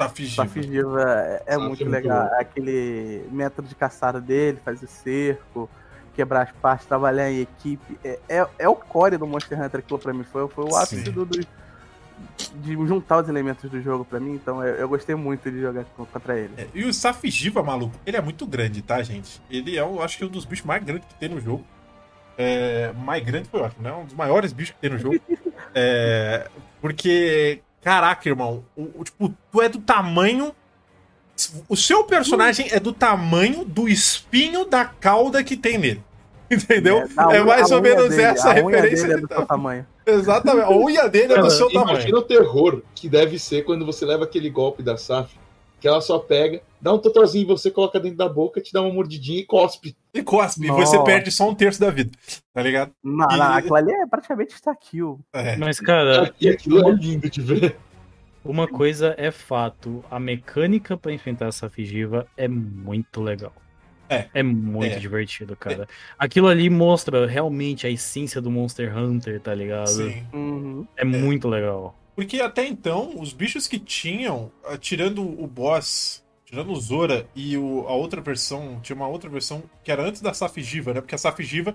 Tá 0.00 0.08
fingindo. 0.08 0.36
Safigiva 0.36 1.02
é, 1.02 1.42
é 1.46 1.52
Saf 1.54 1.66
muito 1.68 1.82
é 1.84 1.88
legal. 1.88 2.20
louco. 2.22 2.34
Aquele 2.40 3.24
método 3.30 3.68
de 3.68 3.74
caçada 3.74 4.20
dele, 4.20 4.58
fazer 4.64 4.86
cerco, 4.86 5.68
quebrar 6.14 6.42
as 6.42 6.52
partes, 6.52 6.86
trabalhar 6.86 7.30
em 7.30 7.40
equipe. 7.40 7.98
É, 8.04 8.18
é, 8.28 8.46
é 8.60 8.68
o 8.68 8.74
core 8.76 9.16
do 9.16 9.26
Monster 9.26 9.60
Hunter 9.60 9.80
aquilo 9.80 9.98
pra 9.98 10.12
mim. 10.12 10.24
Foi, 10.24 10.48
foi 10.48 10.64
o 10.64 10.74
ápice 10.76 11.10
do, 11.10 11.24
do- 11.24 11.46
de 12.54 12.72
juntar 12.86 13.22
os 13.22 13.28
elementos 13.28 13.70
do 13.70 13.80
jogo 13.80 14.04
pra 14.04 14.20
mim. 14.20 14.34
Então 14.34 14.62
eu, 14.64 14.74
eu 14.74 14.88
gostei 14.88 15.14
muito 15.14 15.50
de 15.50 15.60
jogar 15.60 15.84
contra 15.96 16.38
ele. 16.38 16.52
É, 16.56 16.66
e 16.74 16.84
o 16.84 16.92
Safigiva, 16.92 17.62
maluco, 17.62 17.94
ele 18.04 18.16
é 18.16 18.20
muito 18.20 18.46
grande, 18.46 18.82
tá, 18.82 19.02
gente? 19.02 19.40
Ele 19.50 19.76
é, 19.76 19.80
eu 19.80 20.02
acho 20.02 20.18
que 20.18 20.24
um 20.24 20.28
dos 20.28 20.44
bichos 20.44 20.64
mais 20.66 20.82
grandes 20.84 21.06
que 21.08 21.14
tem 21.14 21.28
no 21.28 21.40
jogo. 21.40 21.64
É, 22.38 22.92
mais 22.94 23.22
grande 23.22 23.48
foi 23.50 23.60
ótimo, 23.60 23.82
né? 23.82 23.92
Um 23.92 24.04
dos 24.04 24.14
maiores 24.14 24.52
bichos 24.52 24.74
que 24.74 24.80
tem 24.80 24.90
no 24.90 24.98
jogo. 24.98 25.20
É, 25.72 26.48
porque, 26.80 27.60
caraca, 27.82 28.28
irmão, 28.28 28.64
o, 28.76 28.82
o- 29.00 29.04
tipo, 29.04 29.34
tu 29.50 29.62
é 29.62 29.68
do 29.68 29.78
tamanho. 29.80 30.54
O 31.68 31.76
seu 31.76 32.04
personagem 32.04 32.68
é 32.70 32.78
do 32.78 32.92
tamanho 32.92 33.64
do 33.64 33.88
espinho 33.88 34.64
da 34.66 34.84
cauda 34.84 35.42
que 35.42 35.56
tem 35.56 35.78
nele. 35.78 36.02
Entendeu? 36.50 36.98
É, 37.18 37.26
unha- 37.40 37.44
mais 37.44 37.70
ou 37.70 37.80
menos 37.80 38.08
dele- 38.10 38.22
essa 38.22 38.50
a 38.50 38.54
unha 38.62 38.76
referência. 38.76 39.06
dele 39.06 39.18
é 39.18 39.20
do 39.22 39.28
tá- 39.28 39.36
seu 39.36 39.46
tamanho. 39.46 39.86
Exatamente. 40.04 40.64
A 40.66 40.70
unha 40.76 41.08
dele 41.08 41.32
é 41.34 41.38
do 41.40 41.50
seu 41.50 41.68
tamanho. 41.70 41.90
Imagina 41.92 42.18
o 42.18 42.22
terror 42.22 42.82
que 42.94 43.08
deve 43.08 43.38
ser 43.38 43.62
quando 43.64 43.86
você 43.86 44.04
leva 44.04 44.24
aquele 44.24 44.50
golpe 44.50 44.82
da 44.82 44.96
Saf, 44.96 45.32
que 45.80 45.88
ela 45.88 46.00
só 46.00 46.18
pega, 46.18 46.60
dá 46.80 46.92
um 46.92 46.98
totozinho 46.98 47.46
você, 47.46 47.70
coloca 47.70 47.98
dentro 47.98 48.18
da 48.18 48.28
boca, 48.28 48.60
te 48.60 48.72
dá 48.72 48.82
uma 48.82 48.92
mordidinha 48.92 49.40
e 49.40 49.44
cospe. 49.46 49.96
E 50.12 50.22
cospe, 50.22 50.64
e 50.66 50.68
você 50.68 50.96
Nossa. 50.96 51.04
perde 51.04 51.30
só 51.30 51.48
um 51.48 51.54
terço 51.54 51.80
da 51.80 51.90
vida. 51.90 52.10
Tá 52.52 52.62
ligado? 52.62 52.92
Não, 53.02 53.26
E- 53.30 53.36
não, 53.36 53.52
aquilo 53.54 53.74
ali 53.76 53.92
é 53.92 54.06
praticamente 54.06 54.54
está 54.54 54.74
kill. 54.76 55.18
É. 55.32 55.56
Mas, 55.56 55.80
cara, 55.80 56.32
E 56.40 56.48
aquilo 56.48 56.86
é 56.88 56.92
lindo 56.92 57.30
de 57.30 57.40
ver. 57.40 57.76
uma 58.44 58.68
coisa 58.68 59.14
é 59.16 59.30
fato: 59.30 60.04
a 60.10 60.18
mecânica 60.20 60.96
pra 60.96 61.12
enfrentar 61.12 61.46
essa 61.46 61.68
Figiva 61.70 62.26
é 62.36 62.46
muito 62.48 63.20
legal. 63.22 63.52
É. 64.08 64.26
É 64.34 64.42
muito 64.42 64.96
É. 64.96 64.98
divertido, 64.98 65.54
cara. 65.54 65.86
Aquilo 66.18 66.48
ali 66.48 66.68
mostra 66.68 67.28
realmente 67.28 67.86
a 67.86 67.90
essência 67.90 68.40
do 68.40 68.50
Monster 68.50 68.96
Hunter, 68.98 69.40
tá 69.40 69.54
ligado? 69.54 69.86
Sim. 69.86 70.24
Uhum. 70.32 70.86
É 70.96 71.04
muito 71.04 71.48
legal. 71.48 71.94
Porque 72.20 72.38
até 72.38 72.66
então, 72.66 73.14
os 73.18 73.32
bichos 73.32 73.66
que 73.66 73.78
tinham, 73.78 74.50
ah, 74.66 74.76
tirando 74.76 75.22
o 75.22 75.46
boss, 75.46 76.22
tirando 76.44 76.70
o 76.70 76.76
Zora 76.78 77.26
e 77.34 77.56
o- 77.56 77.86
a 77.88 77.92
outra 77.94 78.20
versão, 78.20 78.78
tinha 78.82 78.94
uma 78.94 79.08
outra 79.08 79.30
versão 79.30 79.62
que 79.82 79.90
era 79.90 80.02
antes 80.02 80.20
da 80.20 80.34
Safigiva, 80.34 80.92
né? 80.92 81.00
Porque 81.00 81.14
a 81.14 81.18
Safigiva 81.18 81.74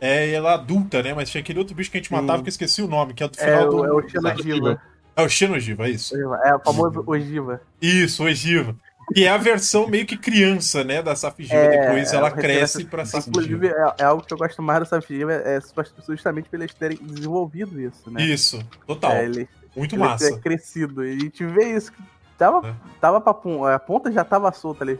é 0.00 0.32
ela 0.32 0.54
adulta, 0.54 1.00
né? 1.00 1.14
Mas 1.14 1.30
tinha 1.30 1.40
aquele 1.40 1.60
outro 1.60 1.76
bicho 1.76 1.92
que 1.92 1.96
a 1.96 2.00
gente 2.00 2.12
matava 2.12 2.40
Hum. 2.40 2.42
que 2.42 2.48
eu 2.48 2.50
esqueci 2.50 2.82
o 2.82 2.88
nome, 2.88 3.14
que 3.14 3.22
é 3.22 3.28
do 3.28 3.38
É, 3.38 3.44
final 3.44 3.68
o- 3.68 3.70
do. 3.70 3.84
é 3.86 3.92
o 3.92 4.08
Xenogiva. 4.08 4.82
É 5.14 5.22
o 5.22 5.28
Xenogiva, 5.28 5.86
é 5.86 5.90
isso. 5.90 6.16
É 6.16 6.56
o 6.56 6.58
famoso 6.58 7.04
Ogiva. 7.06 7.60
Isso, 7.80 8.24
Ogiva. 8.24 8.74
Que 9.14 9.24
é 9.26 9.28
a 9.28 9.36
versão 9.36 9.86
meio 9.86 10.06
que 10.06 10.16
criança, 10.16 10.82
né? 10.82 11.02
Da 11.02 11.14
Safigiva. 11.14 11.54
É, 11.60 11.78
Depois 11.86 12.12
ela 12.12 12.28
é, 12.28 12.30
cresce 12.32 12.84
pra 12.86 13.04
Inclusive, 13.04 13.32
Safigiva. 13.32 13.66
é, 13.66 14.02
é 14.02 14.04
algo 14.06 14.24
que 14.24 14.32
eu 14.34 14.38
gosto 14.38 14.60
mais 14.60 14.80
do 14.80 14.86
Safigiva, 14.86 15.32
é 15.34 15.60
justamente 16.08 16.48
por 16.48 16.56
eles 16.58 16.74
terem 16.74 16.96
desenvolvido 17.00 17.80
isso, 17.80 18.10
né? 18.10 18.24
Isso, 18.24 18.58
total. 18.86 19.12
É, 19.12 19.24
ele, 19.26 19.48
Muito 19.76 19.94
ele 19.94 20.02
massa. 20.02 20.30
ter 20.30 20.40
crescido. 20.40 21.04
E 21.04 21.16
a 21.16 21.18
gente 21.20 21.44
vê 21.44 21.76
isso. 21.76 21.92
que 21.92 22.02
Tava, 22.36 22.66
É. 22.68 22.74
tava 23.00 23.20
pra 23.20 23.32
pon- 23.32 23.64
a 23.64 23.78
ponta 23.78 24.10
já 24.10 24.24
tava 24.24 24.50
solta 24.52 24.82
ali. 24.82 24.98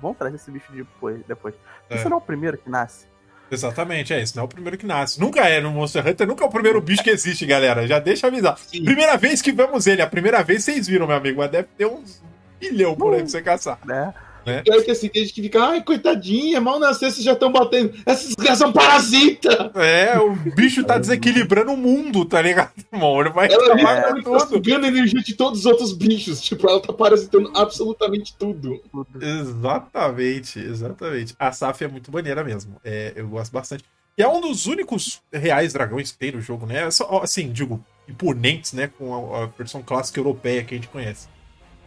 Vamos 0.00 0.18
trazer 0.18 0.34
esse 0.34 0.50
bicho 0.50 0.72
depois. 0.72 1.20
depois. 1.28 1.54
É. 1.88 1.94
Isso 1.96 2.08
não 2.08 2.16
é 2.16 2.18
o 2.18 2.20
primeiro 2.20 2.58
que 2.58 2.68
nasce. 2.68 3.06
Exatamente, 3.50 4.12
é 4.12 4.20
isso. 4.20 4.34
Não 4.36 4.42
é 4.42 4.46
o 4.46 4.48
primeiro 4.48 4.76
que 4.76 4.84
nasce. 4.86 5.20
Nunca 5.20 5.40
é 5.48 5.60
no 5.60 5.70
Monster 5.70 6.04
Hunter, 6.06 6.26
nunca 6.26 6.42
é 6.42 6.46
o 6.46 6.50
primeiro 6.50 6.80
bicho 6.80 7.04
que 7.04 7.10
existe, 7.10 7.46
galera. 7.46 7.86
Já 7.86 7.98
deixa 8.00 8.26
avisar. 8.26 8.58
Primeira 8.84 9.16
vez 9.16 9.40
que 9.42 9.52
vemos 9.52 9.86
ele, 9.86 10.02
a 10.02 10.06
primeira 10.08 10.42
vez 10.42 10.64
vocês 10.64 10.86
viram, 10.88 11.06
meu 11.06 11.16
amigo, 11.16 11.38
mas 11.38 11.50
deve 11.50 11.68
ter 11.76 11.86
uns 11.86 12.20
milhão 12.60 12.96
por 12.96 13.12
aí 13.14 13.20
pra 13.20 13.28
você 13.28 13.42
caçar. 13.42 13.78
né? 13.84 14.12
Né? 14.44 14.62
E 14.66 14.72
aí 14.72 14.82
que 14.82 14.90
assim, 14.90 15.08
tem 15.08 15.22
gente 15.22 15.34
que 15.34 15.42
fica, 15.42 15.62
ai, 15.62 15.82
coitadinha, 15.82 16.60
mal 16.60 16.78
nasceu, 16.78 17.10
vocês 17.10 17.24
já 17.24 17.32
estão 17.32 17.52
batendo. 17.52 17.94
Essas 18.04 18.28
desgraças 18.28 18.58
são 18.58 18.72
parasita! 18.72 19.70
É, 19.74 20.18
o 20.18 20.34
bicho 20.54 20.84
tá 20.84 20.98
desequilibrando 20.98 21.72
o 21.72 21.76
mundo, 21.76 22.24
tá 22.24 22.42
ligado, 22.42 22.72
irmão? 22.92 23.20
Ele 23.20 23.30
vai 23.30 23.46
Ela 23.46 23.64
acabar 23.64 23.94
literalmente 23.94 24.24
com 24.24 24.38
tá 24.38 24.46
sugando 24.46 24.84
a 24.84 24.88
energia 24.88 25.20
de 25.20 25.34
todos 25.34 25.60
os 25.60 25.66
outros 25.66 25.92
bichos. 25.92 26.40
Tipo, 26.40 26.68
ela 26.68 26.80
tá 26.80 26.92
parasitando 26.92 27.50
absolutamente 27.54 28.34
tudo. 28.36 28.82
Tudo. 28.90 29.24
Exatamente, 29.24 30.58
exatamente. 30.58 31.34
A 31.38 31.52
Saf 31.52 31.82
é 31.82 31.88
muito 31.88 32.12
maneira 32.12 32.42
mesmo. 32.42 32.76
É, 32.84 33.12
eu 33.14 33.28
gosto 33.28 33.52
bastante. 33.52 33.84
E 34.16 34.22
é 34.22 34.28
um 34.28 34.40
dos 34.40 34.66
únicos 34.66 35.22
reais 35.32 35.72
dragões 35.72 36.12
que 36.12 36.18
tem 36.18 36.32
no 36.32 36.40
jogo, 36.40 36.66
né? 36.66 36.90
Só, 36.90 37.22
assim, 37.22 37.50
digo, 37.50 37.82
imponentes, 38.08 38.72
né? 38.72 38.90
Com 38.98 39.34
a, 39.34 39.44
a 39.44 39.46
versão 39.46 39.82
clássica 39.82 40.20
europeia 40.20 40.62
que 40.62 40.74
a 40.74 40.76
gente 40.76 40.88
conhece. 40.88 41.28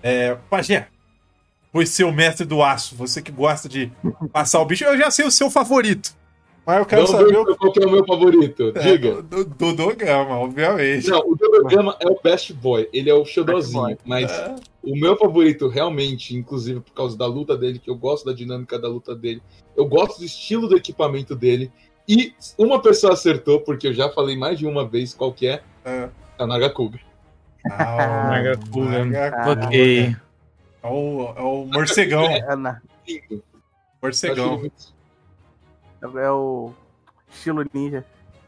É, 0.02 0.36
Pajé, 0.50 0.88
pois 1.76 1.90
ser 1.90 2.06
o 2.06 2.12
mestre 2.14 2.46
do 2.46 2.64
aço, 2.64 2.96
você 2.96 3.22
que 3.22 3.34
gosta 3.34 3.68
de 3.68 3.92
passar 4.32 4.62
o 4.62 4.66
bicho, 4.66 4.86
eu 4.86 4.98
já 4.98 5.12
sei 5.12 5.26
o 5.26 5.32
seu 5.32 5.50
favorito. 5.52 6.16
Mas 6.66 6.78
eu 6.80 6.86
quero 6.86 7.06
saber 7.06 7.34
qual 7.58 7.72
que 7.74 7.84
é 7.84 7.86
o 7.86 7.92
meu 7.92 8.06
favorito. 8.06 8.72
é, 8.76 8.80
Diga. 8.80 9.22
do, 9.22 9.44
do 9.44 9.74
Dodogama, 9.74 10.38
obviamente. 10.40 11.10
Não, 11.10 11.20
o 11.20 11.36
Dodogama 11.36 11.98
é 12.00 12.08
o 12.08 12.18
best 12.24 12.54
boy. 12.54 12.88
Ele 12.94 13.10
é 13.10 13.14
o 13.14 13.18
Boy. 13.18 13.26
xodózinho. 13.26 13.98
Mas 14.06 14.32
É. 14.32 14.56
o 14.82 14.96
meu 14.96 15.18
favorito, 15.18 15.68
realmente, 15.68 16.34
inclusive 16.34 16.80
por 16.80 16.94
causa 16.94 17.18
da 17.18 17.26
luta 17.28 17.58
dele, 17.58 17.78
que 17.78 17.90
eu 17.90 17.96
gosto 17.98 18.26
da 18.26 18.32
dinâmica 18.32 18.80
da 18.80 18.88
luta 18.88 19.14
dele, 19.14 19.42
eu 19.76 19.86
gosto 19.86 20.20
do 20.20 20.26
estilo 20.26 20.70
do 20.70 20.78
equipamento 20.78 21.36
dele. 21.36 21.70
E 22.08 22.34
uma 22.58 22.82
pessoa 22.82 23.12
acertou, 23.14 23.60
porque 23.60 23.88
eu 23.88 23.94
já 23.94 24.10
falei 24.10 24.38
mais 24.38 24.58
de 24.58 24.66
uma 24.66 24.88
vez 24.88 25.14
qual 25.14 25.34
que 25.34 25.48
é, 25.48 25.62
É. 25.84 26.08
a 26.40 26.48
Nagakuga. 26.48 27.00
Ah. 27.70 28.32
Ok. 29.68 30.16
É 30.86 30.90
o, 30.90 31.34
é 31.36 31.42
o 31.42 31.66
morcegão. 31.66 32.26
É, 32.30 32.56
na- 32.56 32.80
Morcegão. 34.02 34.60
muito- 34.60 34.94
é 36.20 36.30
o 36.32 36.72
estilo 37.32 37.66
ninja. 37.74 38.06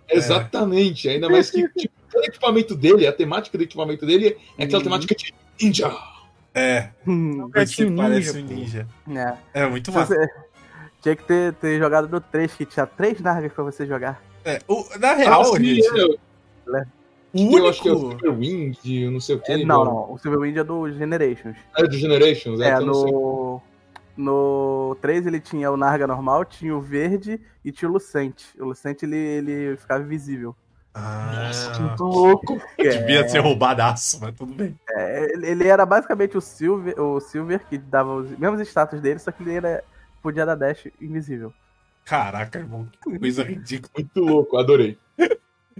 Exatamente. 0.07 1.09
Ainda 1.09 1.27
mais 1.29 1.49
que 1.49 1.67
tipo, 1.69 1.93
o 2.15 2.19
equipamento 2.23 2.75
dele, 2.75 3.07
a 3.07 3.13
temática 3.13 3.57
do 3.57 3.63
equipamento 3.63 4.05
dele 4.05 4.37
é 4.57 4.63
aquela 4.63 4.77
Uhum. 4.79 4.83
temática 4.83 5.15
de 5.15 5.33
ninja. 5.61 5.91
É, 6.53 6.89
Hum, 7.07 7.49
Parece 7.51 7.85
um 7.85 7.95
parece 7.95 8.41
ninja, 8.41 8.53
um 8.53 8.57
ninja. 9.13 9.37
é. 9.53 9.61
É 9.63 9.67
muito 9.67 9.91
massa. 9.91 10.13
você- 10.15 10.29
Tinha 11.01 11.15
que 11.15 11.23
ter, 11.23 11.53
ter 11.53 11.77
jogado 11.79 12.07
no 12.09 12.19
3, 12.19 12.53
que 12.53 12.65
tinha 12.65 12.85
três 12.85 13.19
nargas 13.21 13.53
pra 13.53 13.63
você 13.63 13.85
jogar. 13.85 14.21
É, 14.43 14.59
o- 14.67 14.83
na 14.99 15.13
real, 15.13 15.41
Ah, 15.41 15.45
sim, 15.57 15.63
gente, 15.63 15.87
é, 15.87 16.01
eu, 16.03 16.19
o 17.33 17.57
eu 17.57 17.67
acho 17.67 17.81
que 17.81 17.89
é 17.89 17.91
o 17.91 17.97
único. 18.33 18.87
Eu 18.87 19.11
não 19.11 19.19
sei 19.19 19.35
o 19.35 19.39
que. 19.39 19.51
É, 19.51 19.57
não, 19.65 19.85
não. 19.85 20.13
O 20.13 20.17
Silverwind 20.17 20.57
é 20.57 20.63
do 20.63 20.91
Generations. 20.91 21.55
É 21.77 21.83
do 21.83 21.97
Generations, 21.97 22.59
é, 22.59 22.69
É, 22.69 22.79
no. 22.79 23.61
No 24.15 24.97
3 24.99 25.27
ele 25.27 25.39
tinha 25.39 25.69
o 25.69 25.77
Narga 25.77 26.07
normal, 26.07 26.43
tinha 26.43 26.75
o 26.75 26.81
verde 26.81 27.39
e 27.63 27.71
tinha 27.71 27.87
o 27.87 27.93
Lucente. 27.93 28.47
O 28.59 28.65
Lucente 28.65 29.05
ele, 29.05 29.15
ele 29.15 29.77
ficava 29.77 30.03
invisível. 30.03 30.55
Nossa, 30.95 31.71
que 31.71 31.77
Ah, 31.77 31.81
muito 31.81 32.03
louco. 32.03 32.59
devia 32.77 33.29
ser 33.29 33.39
roubadaço, 33.39 34.19
mas 34.19 34.33
tudo 34.35 34.53
bem. 34.55 34.75
É, 34.89 35.33
ele, 35.33 35.47
ele 35.47 35.67
era 35.67 35.85
basicamente 35.85 36.35
o 36.35 36.41
Silver, 36.41 36.99
o 36.99 37.19
Silver 37.19 37.63
que 37.67 37.77
dava 37.77 38.15
os 38.15 38.31
mesmos 38.31 38.59
status 38.67 38.99
dele, 38.99 39.19
só 39.19 39.31
que 39.31 39.43
ele 39.43 39.53
era, 39.53 39.83
podia 40.21 40.45
dar 40.45 40.55
dash 40.55 40.87
invisível. 40.99 41.53
Caraca, 42.03 42.57
irmão, 42.57 42.87
que 43.03 43.19
coisa 43.19 43.43
ridícula. 43.43 43.91
Muito 43.95 44.19
louco, 44.19 44.57
adorei. 44.57 44.97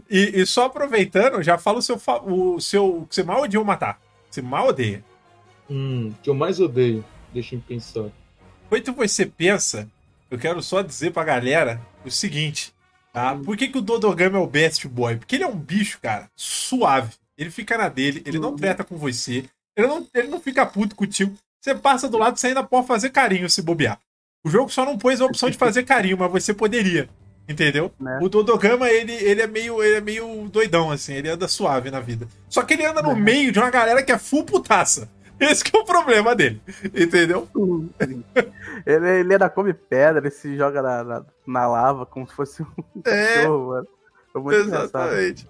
E, 0.09 0.41
e 0.41 0.45
só 0.45 0.65
aproveitando, 0.65 1.43
já 1.43 1.57
fala 1.57 1.79
o 1.79 1.81
seu, 1.81 1.99
o 2.25 2.59
seu. 2.59 3.01
O 3.01 3.07
que 3.07 3.15
você 3.15 3.23
mal 3.23 3.41
odiou 3.41 3.63
matar. 3.63 3.99
Você 4.29 4.41
mal 4.41 4.67
odeia. 4.67 5.03
Hum, 5.69 6.09
o 6.09 6.21
que 6.21 6.29
eu 6.29 6.35
mais 6.35 6.59
odeio, 6.59 7.03
deixa 7.33 7.55
eu 7.55 7.61
pensar. 7.67 8.09
Quando 8.69 8.93
você 8.93 9.25
pensa, 9.25 9.89
eu 10.29 10.37
quero 10.37 10.61
só 10.61 10.81
dizer 10.81 11.11
pra 11.11 11.23
galera 11.23 11.81
o 12.05 12.11
seguinte, 12.11 12.73
tá? 13.13 13.35
Por 13.35 13.55
que, 13.57 13.67
que 13.67 13.77
o 13.77 13.81
Dodogama 13.81 14.37
é 14.37 14.41
o 14.41 14.47
best 14.47 14.87
boy? 14.87 15.17
Porque 15.17 15.35
ele 15.35 15.43
é 15.43 15.47
um 15.47 15.57
bicho, 15.57 15.99
cara, 16.01 16.29
suave. 16.35 17.13
Ele 17.37 17.49
fica 17.49 17.77
na 17.77 17.87
dele, 17.87 18.23
ele 18.25 18.39
não 18.39 18.55
treta 18.55 18.83
com 18.83 18.97
você, 18.97 19.45
ele 19.75 19.87
não, 19.87 20.07
ele 20.13 20.27
não 20.27 20.39
fica 20.39 20.65
puto 20.65 20.95
contigo. 20.95 21.35
Você 21.61 21.75
passa 21.75 22.09
do 22.09 22.17
lado, 22.17 22.37
você 22.37 22.47
ainda 22.47 22.63
pode 22.63 22.87
fazer 22.87 23.09
carinho 23.09 23.49
se 23.49 23.61
bobear. 23.61 23.99
O 24.43 24.49
jogo 24.49 24.69
só 24.69 24.85
não 24.85 24.97
pôs 24.97 25.19
a 25.19 25.25
opção 25.25 25.49
de 25.49 25.57
fazer 25.57 25.83
carinho, 25.83 26.17
mas 26.17 26.31
você 26.31 26.53
poderia. 26.53 27.09
Entendeu? 27.47 27.91
Né? 27.99 28.19
O 28.21 28.27
Dodogama, 28.27 28.89
ele, 28.89 29.13
ele, 29.13 29.41
é 29.41 29.47
meio, 29.47 29.81
ele 29.81 29.95
é 29.95 30.01
meio 30.01 30.49
doidão, 30.49 30.91
assim, 30.91 31.13
ele 31.13 31.29
anda 31.29 31.47
suave 31.47 31.89
na 31.89 32.01
vida. 32.01 32.27
Só 32.49 32.61
que 32.63 32.73
ele 32.73 32.85
anda 32.85 33.01
no 33.01 33.15
meio 33.15 33.51
de 33.51 33.59
uma 33.59 33.69
galera 33.69 34.03
que 34.03 34.11
é 34.11 34.17
full 34.17 34.43
putaça. 34.43 35.09
Esse 35.39 35.63
que 35.63 35.75
é 35.75 35.79
o 35.79 35.85
problema 35.85 36.35
dele. 36.35 36.61
Entendeu? 36.85 37.47
ele, 38.85 39.09
ele 39.09 39.33
ainda 39.33 39.49
come 39.49 39.73
pedra, 39.73 40.19
ele 40.19 40.31
se 40.31 40.57
joga 40.57 40.81
na, 40.81 41.03
na, 41.03 41.25
na 41.45 41.67
lava 41.67 42.05
como 42.05 42.27
se 42.27 42.33
fosse 42.33 42.63
um 42.63 42.67
É, 43.05 43.35
cachorro, 43.35 43.67
mano. 43.67 43.87
Foi 44.33 44.41
muito 44.41 44.67
engraçado. 44.67 45.13
exatamente. 45.13 45.49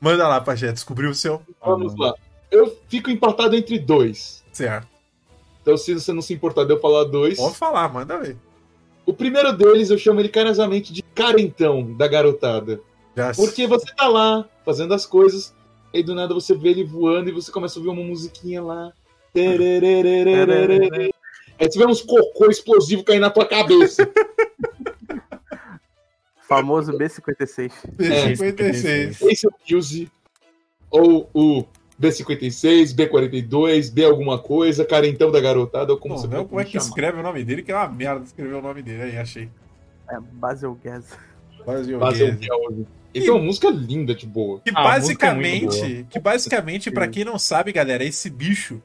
Manda 0.00 0.26
lá, 0.26 0.40
Pajé, 0.40 0.72
descobriu 0.72 1.10
o 1.10 1.14
seu? 1.14 1.42
Vamos 1.64 1.96
lá. 1.96 2.14
Eu 2.50 2.76
fico 2.88 3.10
empatado 3.10 3.54
entre 3.54 3.78
dois. 3.78 4.42
Certo. 4.52 4.88
Então, 5.60 5.76
se 5.76 5.94
você 5.94 6.12
não 6.12 6.20
se 6.20 6.34
importar 6.34 6.64
de 6.64 6.72
eu 6.72 6.80
falar 6.80 7.04
dois. 7.04 7.36
Pode 7.38 7.54
falar, 7.54 7.88
manda 7.88 8.18
ver. 8.18 8.36
O 9.04 9.12
primeiro 9.12 9.52
deles 9.52 9.90
eu 9.90 9.98
chamo 9.98 10.20
ele 10.20 10.28
carinhosamente 10.28 10.92
de 10.92 11.02
carentão 11.02 11.92
da 11.94 12.06
garotada. 12.06 12.80
Já 13.16 13.34
Porque 13.34 13.66
você 13.66 13.92
tá 13.94 14.08
lá 14.08 14.48
fazendo 14.64 14.94
as 14.94 15.04
coisas, 15.04 15.54
e 15.92 16.02
do 16.02 16.14
nada 16.14 16.32
você 16.32 16.54
vê 16.54 16.70
ele 16.70 16.84
voando 16.84 17.28
e 17.28 17.32
você 17.32 17.52
começa 17.52 17.78
a 17.78 17.80
ouvir 17.80 17.90
uma 17.90 18.02
musiquinha 18.02 18.62
lá. 18.62 18.92
Aí 21.58 21.68
você 21.70 21.78
vê 21.78 21.86
uns 21.86 22.02
cocô 22.02 22.50
explosivo 22.50 23.04
caindo 23.04 23.22
na 23.22 23.30
tua 23.30 23.46
cabeça. 23.46 24.08
Famoso 26.42 26.92
B56. 26.92 27.72
É. 27.98 28.36
56. 28.36 29.22
Esse 29.22 29.46
é 29.46 29.48
o 29.48 29.52
Fuse, 29.66 30.10
ou 30.90 31.30
o 31.32 31.64
B56, 32.02 32.94
B42, 32.94 33.92
B 33.92 34.04
alguma 34.04 34.38
coisa, 34.38 34.84
carentão 34.84 35.30
da 35.30 35.40
garotada, 35.40 35.92
ou 35.92 35.98
como 35.98 36.14
Bom, 36.16 36.20
você 36.20 36.26
não, 36.26 36.44
como 36.46 36.60
é 36.60 36.64
que 36.64 36.72
chamar. 36.72 36.84
escreve 36.84 37.20
o 37.20 37.22
nome 37.22 37.44
dele? 37.44 37.62
Que 37.62 37.70
é 37.70 37.76
uma 37.76 37.88
merda 37.88 38.24
escrever 38.24 38.54
o 38.54 38.62
nome 38.62 38.82
dele. 38.82 39.02
Aí, 39.02 39.18
achei. 39.18 39.48
É, 40.10 40.18
Basil 41.64 41.98
Fazer 42.00 42.24
Guedes. 42.24 42.36
o 42.36 42.40
que 42.40 42.50
é 42.50 42.54
hoje. 42.54 42.86
Ele 43.14 43.24
tem 43.24 43.34
uma 43.34 43.42
música 43.44 43.68
linda 43.70 44.14
de 44.14 44.26
boa. 44.26 44.60
Que 44.60 44.70
Ah, 44.74 44.80
é 44.80 44.84
basicamente, 44.84 46.06
que 46.10 46.18
basicamente, 46.18 46.90
pra 46.90 47.06
quem 47.06 47.24
não 47.24 47.38
sabe, 47.38 47.70
galera, 47.70 48.02
esse 48.02 48.28
bicho, 48.30 48.82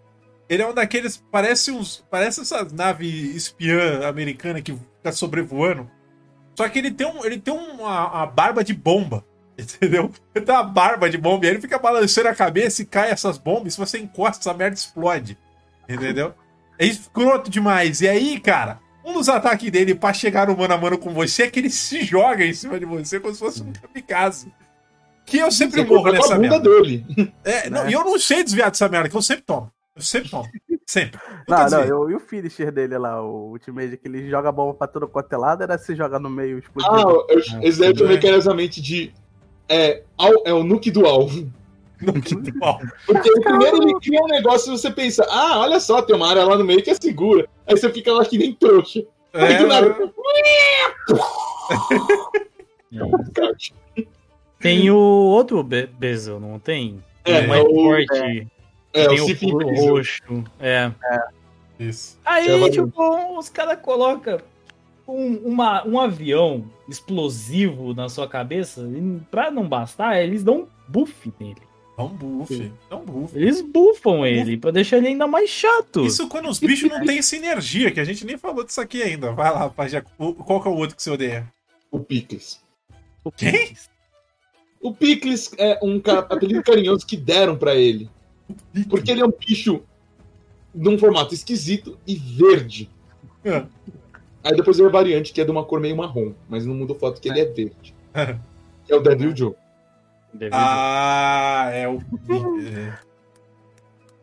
ele 0.49 0.61
é 0.61 0.67
um 0.67 0.73
daqueles, 0.73 1.17
parece 1.31 1.71
uns, 1.71 2.05
parece 2.11 2.41
essas 2.41 2.71
nave 2.71 3.07
espiã 3.07 4.05
americana 4.07 4.61
que 4.61 4.73
fica 4.73 5.11
sobrevoando. 5.11 5.89
Só 6.55 6.67
que 6.67 6.77
ele 6.79 6.91
tem 6.91 7.07
um, 7.07 7.23
ele 7.23 7.39
tem 7.39 7.53
uma, 7.53 8.11
uma 8.13 8.25
barba 8.25 8.63
de 8.63 8.73
bomba, 8.73 9.23
entendeu? 9.61 10.11
Ele 10.35 10.45
tem 10.45 10.53
uma 10.55 10.63
barba 10.63 11.09
de 11.09 11.17
bomba 11.17 11.45
e 11.45 11.47
aí 11.49 11.53
ele 11.55 11.61
fica 11.61 11.79
balançando 11.79 12.27
a 12.29 12.35
cabeça 12.35 12.81
e 12.81 12.85
cai 12.85 13.09
essas 13.09 13.37
bombas, 13.37 13.69
e 13.69 13.71
se 13.71 13.79
você 13.79 13.97
encosta, 13.97 14.39
essa 14.49 14.57
merda 14.57 14.75
explode. 14.75 15.37
Entendeu? 15.89 16.33
É 16.77 16.85
escroto 16.85 17.49
demais. 17.49 18.01
E 18.01 18.07
aí, 18.07 18.39
cara, 18.39 18.79
um 19.03 19.13
dos 19.13 19.29
ataques 19.29 19.71
dele 19.71 19.95
pra 19.95 20.13
chegar 20.13 20.47
no 20.47 20.55
mano 20.57 20.73
a 20.73 20.77
mano 20.77 20.97
com 20.97 21.13
você 21.13 21.43
é 21.43 21.49
que 21.49 21.59
ele 21.59 21.69
se 21.69 22.03
joga 22.03 22.45
em 22.45 22.53
cima 22.53 22.77
de 22.79 22.85
você 22.85 23.19
como 23.19 23.33
se 23.33 23.39
fosse 23.39 23.63
um 23.63 23.71
kamikaze. 23.73 24.51
Que 25.25 25.39
eu 25.39 25.51
sempre 25.51 25.81
Você 25.81 25.87
morro 25.89 26.11
nessa 26.11 26.35
a 26.35 26.39
merda. 26.39 26.59
dele. 26.59 27.05
É, 27.43 27.69
não, 27.69 27.83
Né? 27.83 27.89
e 27.89 27.93
eu 27.93 28.03
não 28.05 28.17
sei 28.19 28.43
desviar 28.43 28.69
dessa 28.69 28.87
merda, 28.87 29.09
que 29.09 29.15
eu 29.17 29.21
sempre 29.21 29.43
tomo. 29.43 29.69
Eu 29.95 30.01
sempre 30.01 30.29
tomo. 30.29 30.47
Sempre. 30.85 31.19
Nunca 31.39 31.43
Não, 31.49 31.57
não, 31.57 31.77
desvio. 31.79 31.95
eu, 32.03 32.11
e 32.11 32.15
o 32.15 32.19
finisher 32.19 32.71
dele 32.71 32.97
lá, 32.97 33.21
o 33.21 33.49
Ultimate, 33.51 33.97
que 33.97 34.07
ele 34.07 34.29
joga 34.29 34.51
bomba 34.53 34.73
pra 34.73 34.87
tudo 34.87 35.05
quanto 35.05 35.33
é 35.33 35.37
lado, 35.37 35.63
era 35.63 35.77
se 35.77 35.93
joga 35.95 36.17
no 36.17 36.29
meio 36.29 36.59
explodindo. 36.59 37.25
Ah, 37.29 37.33
eu, 37.33 37.61
esse 37.61 37.77
daí 37.79 37.89
eu 37.89 37.93
tudo 37.93 38.03
chamei 38.05 38.15
bem. 38.17 38.21
carinhosamente 38.21 38.81
de. 38.81 39.13
É, 39.69 40.01
é 40.45 40.53
o 40.53 40.63
nuke 40.63 40.89
do 40.91 41.05
alvo. 41.05 41.51
No 42.01 42.13
que 42.21 42.35
mal. 42.57 42.79
Porque 43.07 43.29
o 43.31 43.41
primeiro 43.41 43.81
ele 43.81 43.99
cria 43.99 44.21
um 44.21 44.27
negócio 44.27 44.71
e 44.73 44.77
você 44.77 44.91
pensa, 44.91 45.25
ah, 45.29 45.59
olha 45.59 45.79
só, 45.79 46.01
tem 46.01 46.15
uma 46.15 46.29
área 46.29 46.43
lá 46.43 46.55
no 46.55 46.63
meio 46.63 46.83
que 46.83 46.91
é 46.91 46.93
segura. 46.93 47.47
Aí 47.65 47.75
você 47.75 47.91
fica 47.91 48.13
lá 48.13 48.23
que 48.23 48.37
nem 48.37 48.53
trouxa. 48.53 49.03
Aí 49.33 49.57
do 49.57 49.67
nada. 49.67 49.95
Tem 54.59 54.89
o 54.89 54.95
outro 54.95 55.61
Be 55.63 55.85
Bezel, 55.85 56.39
não 56.39 56.57
tem? 56.57 57.03
É, 57.23 57.31
o 57.33 57.35
é 57.35 57.47
mais 57.47 57.63
o- 57.63 57.73
forte. 57.75 58.47
É, 58.93 59.07
tem 59.07 59.19
o 59.21 59.57
o, 59.57 59.89
roxo. 59.89 60.43
É. 60.59 60.91
Isso. 61.79 62.17
Aí, 62.25 62.63
É, 62.63 62.69
tipo, 62.69 63.37
os 63.37 63.49
caras 63.49 63.79
colocam 63.81 64.39
um, 65.07 65.35
uma- 65.37 65.85
um 65.87 65.99
avião 65.99 66.65
explosivo 66.87 67.93
na 67.93 68.09
sua 68.09 68.27
cabeça, 68.27 68.81
e 68.81 69.19
pra 69.31 69.49
não 69.49 69.67
bastar, 69.67 70.21
eles 70.21 70.43
dão 70.43 70.61
um 70.61 70.67
buff 70.87 71.31
nele. 71.39 71.55
Dá 71.97 72.03
um 72.03 72.09
buff. 72.09 72.71
Dá 72.89 72.97
um 72.97 73.05
buff. 73.05 73.35
Eles 73.35 73.61
buffam 73.61 74.23
ele 74.25 74.55
pra 74.57 74.69
deixar 74.69 74.97
ele 74.97 75.07
ainda 75.07 75.25
mais 75.25 75.49
chato. 75.49 76.05
Isso 76.05 76.27
quando 76.27 76.47
os 76.47 76.59
bichos 76.59 76.89
não 76.89 77.01
têm 77.05 77.21
sinergia, 77.23 77.89
que 77.91 77.99
a 77.99 78.03
gente 78.03 78.23
nem 78.25 78.37
falou 78.37 78.63
disso 78.63 78.79
aqui 78.81 79.01
ainda. 79.01 79.31
Vai 79.31 79.51
lá, 79.51 79.67
Pajé. 79.69 80.03
O- 80.17 80.33
Qual 80.33 80.61
que 80.61 80.67
é 80.67 80.71
o 80.71 80.75
outro 80.75 80.95
que 80.95 81.01
você 81.01 81.09
odeia? 81.09 81.51
O 81.89 81.99
Pickles. 81.99 82.61
Quem? 83.35 83.73
O 84.79 84.93
Pickles 84.93 85.51
é 85.57 85.79
um 85.81 85.99
apelido 86.05 86.61
carinhoso 86.61 87.05
que 87.05 87.17
deram 87.17 87.57
pra 87.57 87.73
ele. 87.75 88.09
Porque 88.89 89.11
ele 89.11 89.21
é 89.21 89.25
um 89.25 89.31
bicho 89.31 89.81
num 90.73 90.97
formato 90.99 91.33
esquisito 91.33 91.97
e 92.05 92.15
verde. 92.15 92.89
É. 93.43 93.65
Aí 94.47 94.55
depois 94.55 94.77
veio 94.77 94.89
a 94.89 94.91
variante, 94.91 95.33
que 95.33 95.41
é 95.41 95.45
de 95.45 95.51
uma 95.51 95.63
cor 95.63 95.79
meio 95.79 95.95
marrom, 95.95 96.33
mas 96.49 96.65
não 96.65 96.73
muda 96.73 96.93
o 96.93 96.95
fato 96.95 97.19
que 97.21 97.29
ele 97.29 97.39
é 97.41 97.45
verde. 97.45 97.93
Que 98.85 98.93
é 98.93 98.95
o 98.95 98.99
Devil 99.01 99.35
Joe. 99.35 99.53
Devil 100.33 100.53
Ah, 100.53 101.69
é 101.73 101.87
o. 101.87 101.99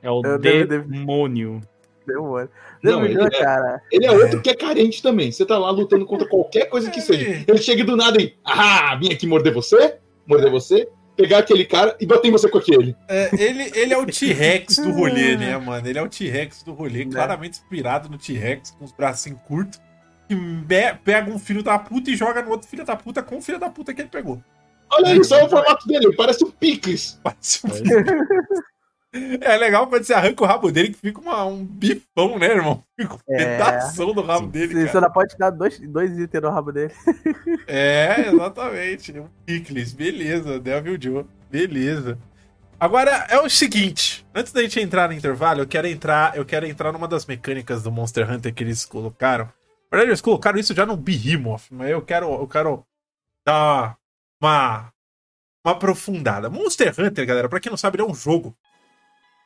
é 0.03 0.11
o 0.11 0.39
devo- 0.39 0.85
demônio. 0.89 1.61
Demônio. 2.07 2.51
Não, 2.83 3.01
Demônio, 3.01 3.22
ele 3.22 3.37
é- 3.37 3.41
cara. 3.41 3.83
Ele 3.91 4.07
é 4.07 4.11
outro 4.12 4.43
que 4.43 4.51
é 4.51 4.55
carente 4.55 5.03
também. 5.03 5.33
Você 5.33 5.45
tá 5.47 5.59
lá 5.59 5.70
lutando 5.70 6.05
contra 6.05 6.29
qualquer 6.29 6.66
coisa 6.68 6.91
que 6.91 7.01
seja. 7.01 7.45
Ele 7.49 7.59
chega 7.59 7.83
do 7.85 7.97
nada 7.97 8.20
e. 8.20 8.35
Ah, 8.45 8.95
vim 8.97 9.11
aqui 9.12 9.27
morder 9.27 9.55
você? 9.55 9.97
Morder 10.27 10.51
você? 10.51 10.87
Pegar 11.16 11.39
aquele 11.39 11.64
cara 11.64 11.97
e 12.01 12.05
bater 12.07 12.29
em 12.29 12.33
você 12.33 12.49
com 12.49 12.59
aquele. 12.59 12.95
É, 13.09 13.31
ele, 13.41 13.70
ele 13.75 13.95
é 13.95 13.99
o 13.99 14.05
T-Rex 14.05 14.79
do 14.79 14.91
rolê, 14.93 15.37
né, 15.39 15.57
mano? 15.57 15.87
Ele 15.89 15.99
é 15.99 16.03
o 16.03 16.09
T-Rex 16.09 16.62
do 16.64 16.72
rolê, 16.75 17.07
claramente 17.07 17.53
inspirado 17.61 18.09
no 18.11 18.18
T-Rex, 18.18 18.72
com 18.72 18.85
os 18.85 18.93
bracinhos 18.93 19.39
curtos. 19.47 19.81
Que 20.29 20.37
pega 21.05 21.31
um 21.31 21.39
filho 21.39 21.62
da 21.62 21.79
puta 21.79 22.11
e 22.11 22.16
joga 22.16 22.43
no 22.43 22.51
outro 22.51 22.66
filho 22.68 22.85
da 22.85 22.97
puta 22.97 23.22
com 23.22 23.39
o 23.39 23.43
filho 23.43 23.59
da 23.59 23.68
puta 23.70 23.93
que 23.93 24.01
ele 24.03 24.09
pegou. 24.09 24.43
Olha 24.93 25.09
aí, 25.09 25.25
só 25.25 25.45
o 25.45 25.49
formato 25.49 25.87
dele. 25.87 26.07
Ele 26.07 26.16
parece 26.16 26.45
um 26.45 26.51
picles. 26.51 27.20
É 29.41 29.57
legal 29.57 29.87
quando 29.87 30.03
você 30.03 30.12
arranca 30.12 30.43
o 30.43 30.47
rabo 30.47 30.72
dele 30.72 30.89
que 30.89 30.99
fica 30.99 31.20
uma- 31.20 31.45
um 31.45 31.64
bifão, 31.64 32.37
né, 32.37 32.49
irmão? 32.49 32.83
Fica 32.99 33.14
um 33.14 33.18
É. 33.29 33.37
pedação 33.59 34.12
do 34.12 34.20
rabo 34.22 34.47
Sim. 34.47 34.51
dele, 34.51 34.66
Você 34.75 34.81
cara. 34.87 34.93
só 34.93 35.01
não 35.03 35.11
pode 35.12 35.39
dar 35.39 35.51
dois, 35.51 35.79
dois 35.79 36.18
itens 36.18 36.43
no 36.43 36.51
rabo 36.51 36.72
dele. 36.72 36.93
É, 37.68 38.29
exatamente. 38.29 39.12
Um 39.20 39.29
picles, 39.47 39.93
beleza. 39.93 40.59
Devil 40.59 40.99
Joe, 41.01 41.25
beleza. 41.49 42.18
Agora 42.79 43.25
é 43.31 43.39
o 43.39 43.49
seguinte, 43.49 44.27
antes 44.35 44.53
da 44.53 44.61
gente 44.62 44.81
entrar 44.81 45.07
no 45.09 45.14
intervalo, 45.14 45.61
eu 45.61 45.66
quero 45.68 45.87
entrar, 45.87 46.37
eu 46.37 46.45
quero 46.45 46.66
entrar 46.66 46.91
numa 46.93 47.07
das 47.07 47.25
mecânicas 47.25 47.85
do 47.85 47.93
Monster 47.93 48.29
Hunter 48.29 48.53
que 48.53 48.64
eles 48.64 48.85
colocaram. 48.85 49.49
Na 49.95 49.99
verdade, 49.99 50.11
eles 50.11 50.20
colocaram 50.20 50.59
isso 50.59 50.74
já 50.74 50.84
no 50.84 50.97
Behemoth, 50.97 51.66
mas 51.70 51.88
eu 51.88 52.03
quero, 52.03 52.26
eu 52.32 52.49
quero 52.49 52.84
dar 53.47 53.97
uma 54.42 54.92
uma 55.64 55.72
aprofundada. 55.72 56.51
Monster 56.51 56.92
Hunter, 56.99 57.24
galera, 57.24 57.49
pra 57.49 57.61
quem 57.61 57.70
não 57.70 57.76
sabe, 57.76 57.97
ele 57.97 58.03
é 58.03 58.11
um 58.11 58.14
jogo. 58.14 58.57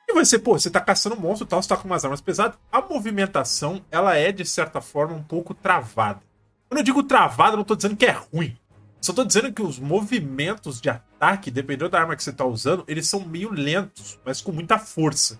E 0.09 0.15
você, 0.15 0.39
pô, 0.39 0.59
você 0.59 0.71
tá 0.71 0.81
caçando 0.81 1.17
um 1.17 1.21
monstro 1.21 1.47
e 1.47 1.49
tal, 1.51 1.63
você 1.63 1.69
tá 1.69 1.77
com 1.77 1.87
umas 1.87 2.03
armas 2.03 2.23
pesadas. 2.23 2.59
A 2.73 2.81
movimentação, 2.81 3.85
ela 3.91 4.17
é, 4.17 4.33
de 4.33 4.43
certa 4.47 4.81
forma, 4.81 5.15
um 5.15 5.23
pouco 5.23 5.53
travada. 5.53 6.23
Quando 6.67 6.79
eu 6.79 6.85
digo 6.85 7.03
travada, 7.03 7.53
eu 7.53 7.59
não 7.59 7.65
tô 7.65 7.77
dizendo 7.77 7.95
que 7.95 8.07
é 8.07 8.13
ruim. 8.33 8.57
Só 9.03 9.13
tô 9.13 9.27
dizendo 9.27 9.53
que 9.53 9.61
os 9.61 9.79
movimentos 9.79 10.81
de 10.81 10.89
ataque, 10.89 11.51
dependendo 11.51 11.91
da 11.91 12.01
arma 12.01 12.17
que 12.17 12.25
você 12.25 12.33
tá 12.33 12.47
usando, 12.47 12.85
eles 12.89 13.07
são 13.07 13.21
meio 13.21 13.53
lentos, 13.53 14.19
mas 14.25 14.41
com 14.41 14.51
muita 14.51 14.79
força. 14.79 15.39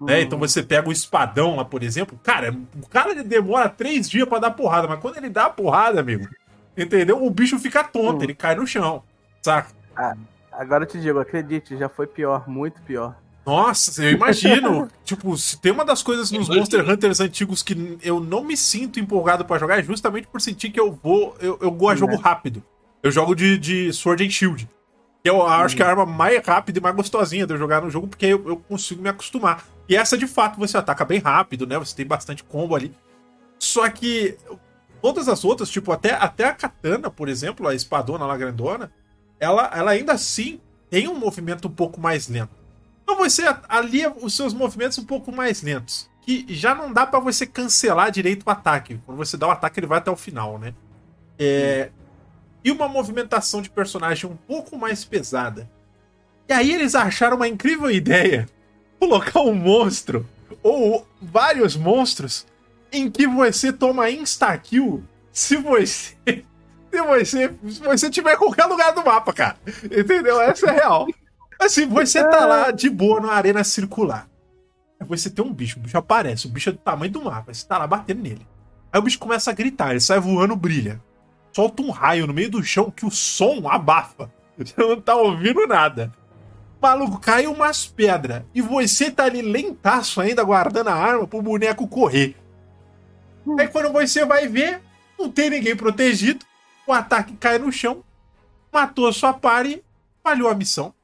Né? 0.00 0.20
Então 0.22 0.38
você 0.38 0.62
pega 0.62 0.88
o 0.88 0.92
espadão 0.92 1.56
lá, 1.56 1.64
por 1.64 1.82
exemplo, 1.82 2.18
cara, 2.22 2.54
o 2.82 2.86
cara 2.88 3.14
demora 3.24 3.68
três 3.68 4.08
dias 4.10 4.28
pra 4.28 4.38
dar 4.38 4.50
porrada, 4.50 4.86
mas 4.86 5.00
quando 5.00 5.16
ele 5.16 5.30
dá 5.30 5.46
a 5.46 5.50
porrada, 5.50 6.00
amigo, 6.00 6.28
entendeu? 6.76 7.24
O 7.24 7.30
bicho 7.30 7.58
fica 7.58 7.82
tonto, 7.82 8.20
Hum. 8.20 8.22
ele 8.24 8.34
cai 8.34 8.54
no 8.54 8.66
chão, 8.66 9.02
saca? 9.42 9.70
Agora 10.52 10.84
eu 10.84 10.88
te 10.88 11.00
digo, 11.00 11.18
acredite, 11.18 11.76
já 11.76 11.88
foi 11.88 12.06
pior, 12.06 12.48
muito 12.48 12.80
pior. 12.82 13.16
Nossa, 13.46 14.02
eu 14.04 14.10
imagino. 14.12 14.88
tipo, 15.04 15.36
se 15.36 15.60
tem 15.60 15.70
uma 15.72 15.84
das 15.84 16.02
coisas 16.02 16.30
nos. 16.32 16.48
Monster 16.48 16.88
Hunters 16.90 17.20
antigos 17.20 17.62
que 17.62 17.96
eu 18.02 18.18
não 18.18 18.42
me 18.42 18.56
sinto 18.56 18.98
empolgado 18.98 19.44
pra 19.44 19.56
jogar 19.58 19.78
é 19.78 19.82
justamente 19.82 20.26
por 20.26 20.40
sentir 20.40 20.70
que 20.70 20.80
eu 20.80 20.90
vou. 20.92 21.36
Eu, 21.40 21.56
eu 21.62 21.70
gosto 21.70 21.94
de 21.94 22.00
jogo 22.00 22.12
Né? 22.14 22.20
rápido. 22.22 22.62
Eu 23.02 23.10
jogo 23.12 23.34
de, 23.36 23.56
de 23.56 23.92
Sword 23.92 24.26
and 24.26 24.30
Shield. 24.30 24.68
Que 25.22 25.30
eu 25.30 25.46
acho 25.46 25.76
que 25.76 25.82
é 25.82 25.86
a 25.86 25.90
arma 25.90 26.04
mais 26.04 26.44
rápida 26.44 26.78
e 26.78 26.82
mais 26.82 26.96
gostosinha 26.96 27.46
de 27.46 27.54
eu 27.54 27.58
jogar 27.58 27.82
no 27.82 27.90
jogo, 27.90 28.08
porque 28.08 28.26
eu, 28.26 28.42
eu 28.48 28.56
consigo 28.56 29.00
me 29.00 29.08
acostumar. 29.08 29.64
E 29.88 29.96
essa, 29.96 30.18
de 30.18 30.26
fato, 30.26 30.58
você 30.58 30.76
ataca 30.76 31.04
bem 31.04 31.20
rápido, 31.20 31.66
né? 31.66 31.78
Você 31.78 31.94
tem 31.94 32.06
bastante 32.06 32.42
combo 32.42 32.74
ali. 32.74 32.94
Só 33.58 33.88
que 33.88 34.36
todas 35.00 35.28
as 35.28 35.44
outras, 35.44 35.70
tipo, 35.70 35.92
até, 35.92 36.12
até 36.12 36.44
a 36.44 36.52
katana, 36.52 37.10
por 37.10 37.28
exemplo, 37.28 37.68
a 37.68 37.74
espadona 37.74 38.26
lá 38.26 38.36
grandona, 38.36 38.92
ela, 39.38 39.70
ela 39.72 39.92
ainda 39.92 40.12
assim 40.12 40.60
tem 40.90 41.08
um 41.08 41.18
movimento 41.18 41.68
um 41.68 41.70
pouco 41.70 42.00
mais 42.00 42.28
lento. 42.28 42.54
Então 43.02 43.16
você 43.16 43.42
alia 43.68 44.12
os 44.20 44.34
seus 44.34 44.52
movimentos 44.52 44.98
um 44.98 45.04
pouco 45.04 45.30
mais 45.30 45.62
lentos. 45.62 46.10
Que 46.22 46.44
já 46.48 46.74
não 46.74 46.92
dá 46.92 47.06
pra 47.06 47.20
você 47.20 47.46
cancelar 47.46 48.10
direito 48.10 48.44
o 48.44 48.50
ataque. 48.50 49.00
Quando 49.06 49.16
você 49.16 49.36
dá 49.36 49.46
o 49.46 49.50
ataque, 49.52 49.78
ele 49.78 49.86
vai 49.86 49.98
até 49.98 50.10
o 50.10 50.16
final, 50.16 50.58
né? 50.58 50.74
É... 51.38 51.90
E 52.64 52.72
uma 52.72 52.88
movimentação 52.88 53.62
de 53.62 53.70
personagem 53.70 54.28
um 54.28 54.34
pouco 54.34 54.76
mais 54.76 55.04
pesada. 55.04 55.70
E 56.48 56.52
aí 56.52 56.72
eles 56.72 56.96
acharam 56.96 57.36
uma 57.36 57.46
incrível 57.46 57.88
ideia: 57.88 58.48
colocar 58.98 59.40
um 59.40 59.54
monstro, 59.54 60.26
ou 60.62 61.06
vários 61.20 61.76
monstros, 61.76 62.46
em 62.92 63.10
que 63.10 63.26
você 63.26 63.72
toma 63.72 64.10
insta-kill 64.10 65.02
se 65.32 65.56
você. 65.56 66.14
Se 66.88 67.02
você, 67.02 67.54
se 67.68 67.80
você 67.82 68.08
tiver 68.08 68.32
em 68.32 68.38
qualquer 68.38 68.64
lugar 68.64 68.90
do 68.94 69.04
mapa, 69.04 69.30
cara. 69.30 69.56
Entendeu? 69.84 70.40
Essa 70.40 70.70
é 70.70 70.76
real. 70.76 71.06
Assim, 71.60 71.86
você 71.86 72.26
tá 72.26 72.46
lá 72.46 72.70
de 72.70 72.88
boa 72.88 73.20
numa 73.20 73.34
arena 73.34 73.62
circular. 73.64 74.26
Aí 74.98 75.06
você 75.06 75.28
tem 75.28 75.44
um 75.44 75.52
bicho, 75.52 75.78
o 75.78 75.82
bicho 75.82 75.98
aparece, 75.98 76.46
o 76.46 76.48
bicho 76.48 76.70
é 76.70 76.72
do 76.72 76.78
tamanho 76.78 77.12
do 77.12 77.22
mapa, 77.22 77.52
você 77.52 77.66
tá 77.66 77.76
lá 77.76 77.86
batendo 77.86 78.22
nele. 78.22 78.46
Aí 78.90 78.98
o 78.98 79.02
bicho 79.02 79.18
começa 79.18 79.50
a 79.50 79.54
gritar, 79.54 79.90
ele 79.90 80.00
sai 80.00 80.18
voando, 80.18 80.56
brilha. 80.56 80.98
Solta 81.52 81.82
um 81.82 81.90
raio 81.90 82.26
no 82.26 82.32
meio 82.32 82.50
do 82.50 82.62
chão 82.62 82.90
que 82.90 83.04
o 83.04 83.10
som 83.10 83.68
abafa. 83.68 84.30
Você 84.56 84.74
não 84.78 84.98
tá 84.98 85.14
ouvindo 85.16 85.66
nada. 85.66 86.10
Maluco, 86.86 87.18
caiu 87.18 87.52
umas 87.52 87.84
pedras. 87.84 88.44
E 88.54 88.62
você 88.62 89.10
tá 89.10 89.24
ali 89.24 89.42
lentaço 89.42 90.20
ainda, 90.20 90.44
guardando 90.44 90.86
a 90.86 90.94
arma 90.94 91.26
pro 91.26 91.42
boneco 91.42 91.88
correr. 91.88 92.36
Aí 93.58 93.66
quando 93.66 93.92
você 93.92 94.24
vai 94.24 94.46
ver, 94.46 94.80
não 95.18 95.28
tem 95.28 95.50
ninguém 95.50 95.74
protegido. 95.74 96.46
O 96.86 96.92
ataque 96.92 97.36
cai 97.36 97.58
no 97.58 97.72
chão. 97.72 98.04
Matou 98.72 99.08
a 99.08 99.12
sua 99.12 99.32
pare. 99.32 99.84
Falhou 100.22 100.48
a 100.48 100.54
missão. 100.54 100.94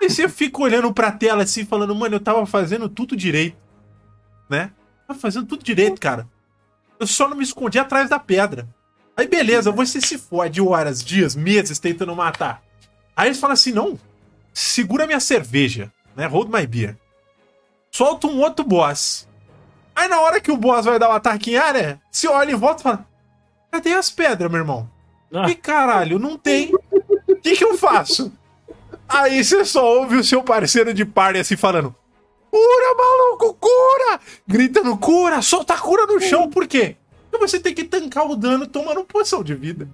E 0.00 0.08
você 0.08 0.28
fica 0.28 0.62
olhando 0.62 0.92
pra 0.94 1.10
tela 1.10 1.42
assim, 1.42 1.64
falando, 1.64 1.92
mano, 1.92 2.14
eu 2.14 2.20
tava 2.20 2.46
fazendo 2.46 2.88
tudo 2.88 3.16
direito. 3.16 3.56
Né? 4.48 4.70
Tava 5.08 5.18
fazendo 5.18 5.46
tudo 5.46 5.64
direito, 5.64 6.00
cara. 6.00 6.28
Eu 7.00 7.08
só 7.08 7.28
não 7.28 7.36
me 7.36 7.42
escondi 7.42 7.76
atrás 7.76 8.08
da 8.08 8.20
pedra. 8.20 8.68
Aí 9.16 9.26
beleza, 9.26 9.72
você 9.72 10.00
se 10.00 10.16
fode 10.16 10.60
horas, 10.60 11.02
dias, 11.02 11.34
meses 11.34 11.80
tentando 11.80 12.14
matar. 12.14 12.62
Aí 13.16 13.28
eles 13.28 13.40
falam 13.40 13.54
assim: 13.54 13.72
não, 13.72 13.98
segura 14.56 15.06
minha 15.06 15.20
cerveja, 15.20 15.92
né? 16.16 16.26
Hold 16.26 16.48
my 16.48 16.66
beer. 16.66 16.96
Solta 17.90 18.26
um 18.26 18.40
outro 18.40 18.64
boss. 18.64 19.28
Aí 19.94 20.08
na 20.08 20.20
hora 20.20 20.40
que 20.40 20.50
o 20.50 20.56
boss 20.56 20.86
vai 20.86 20.98
dar 20.98 21.10
o 21.10 21.12
ataque 21.12 21.52
em 21.52 21.56
área, 21.56 22.00
você 22.10 22.26
olha 22.26 22.52
e 22.52 22.54
volta 22.54 22.80
e 22.80 22.82
fala: 22.82 23.06
cadê 23.70 23.92
as 23.92 24.10
pedras, 24.10 24.50
meu 24.50 24.60
irmão? 24.60 24.90
Ah. 25.32 25.50
E 25.50 25.54
caralho, 25.54 26.18
não 26.18 26.38
tem. 26.38 26.72
O 27.28 27.36
que, 27.36 27.56
que 27.56 27.64
eu 27.64 27.76
faço? 27.76 28.32
Aí 29.06 29.44
você 29.44 29.64
só 29.64 29.84
ouve 29.98 30.16
o 30.16 30.24
seu 30.24 30.42
parceiro 30.42 30.94
de 30.94 31.04
party 31.04 31.40
assim 31.40 31.56
falando: 31.56 31.94
Cura, 32.50 32.94
maluco, 32.96 33.54
cura! 33.54 34.20
Gritando 34.46 34.96
cura, 34.96 35.42
solta 35.42 35.74
a 35.74 35.78
cura 35.78 36.06
no 36.06 36.18
chão, 36.18 36.48
por 36.48 36.66
quê? 36.66 36.96
Porque 37.30 37.46
você 37.46 37.60
tem 37.60 37.74
que 37.74 37.84
tancar 37.84 38.26
o 38.26 38.36
dano 38.36 38.66
tomando 38.66 39.04
poção 39.04 39.44
de 39.44 39.54
vida. 39.54 39.86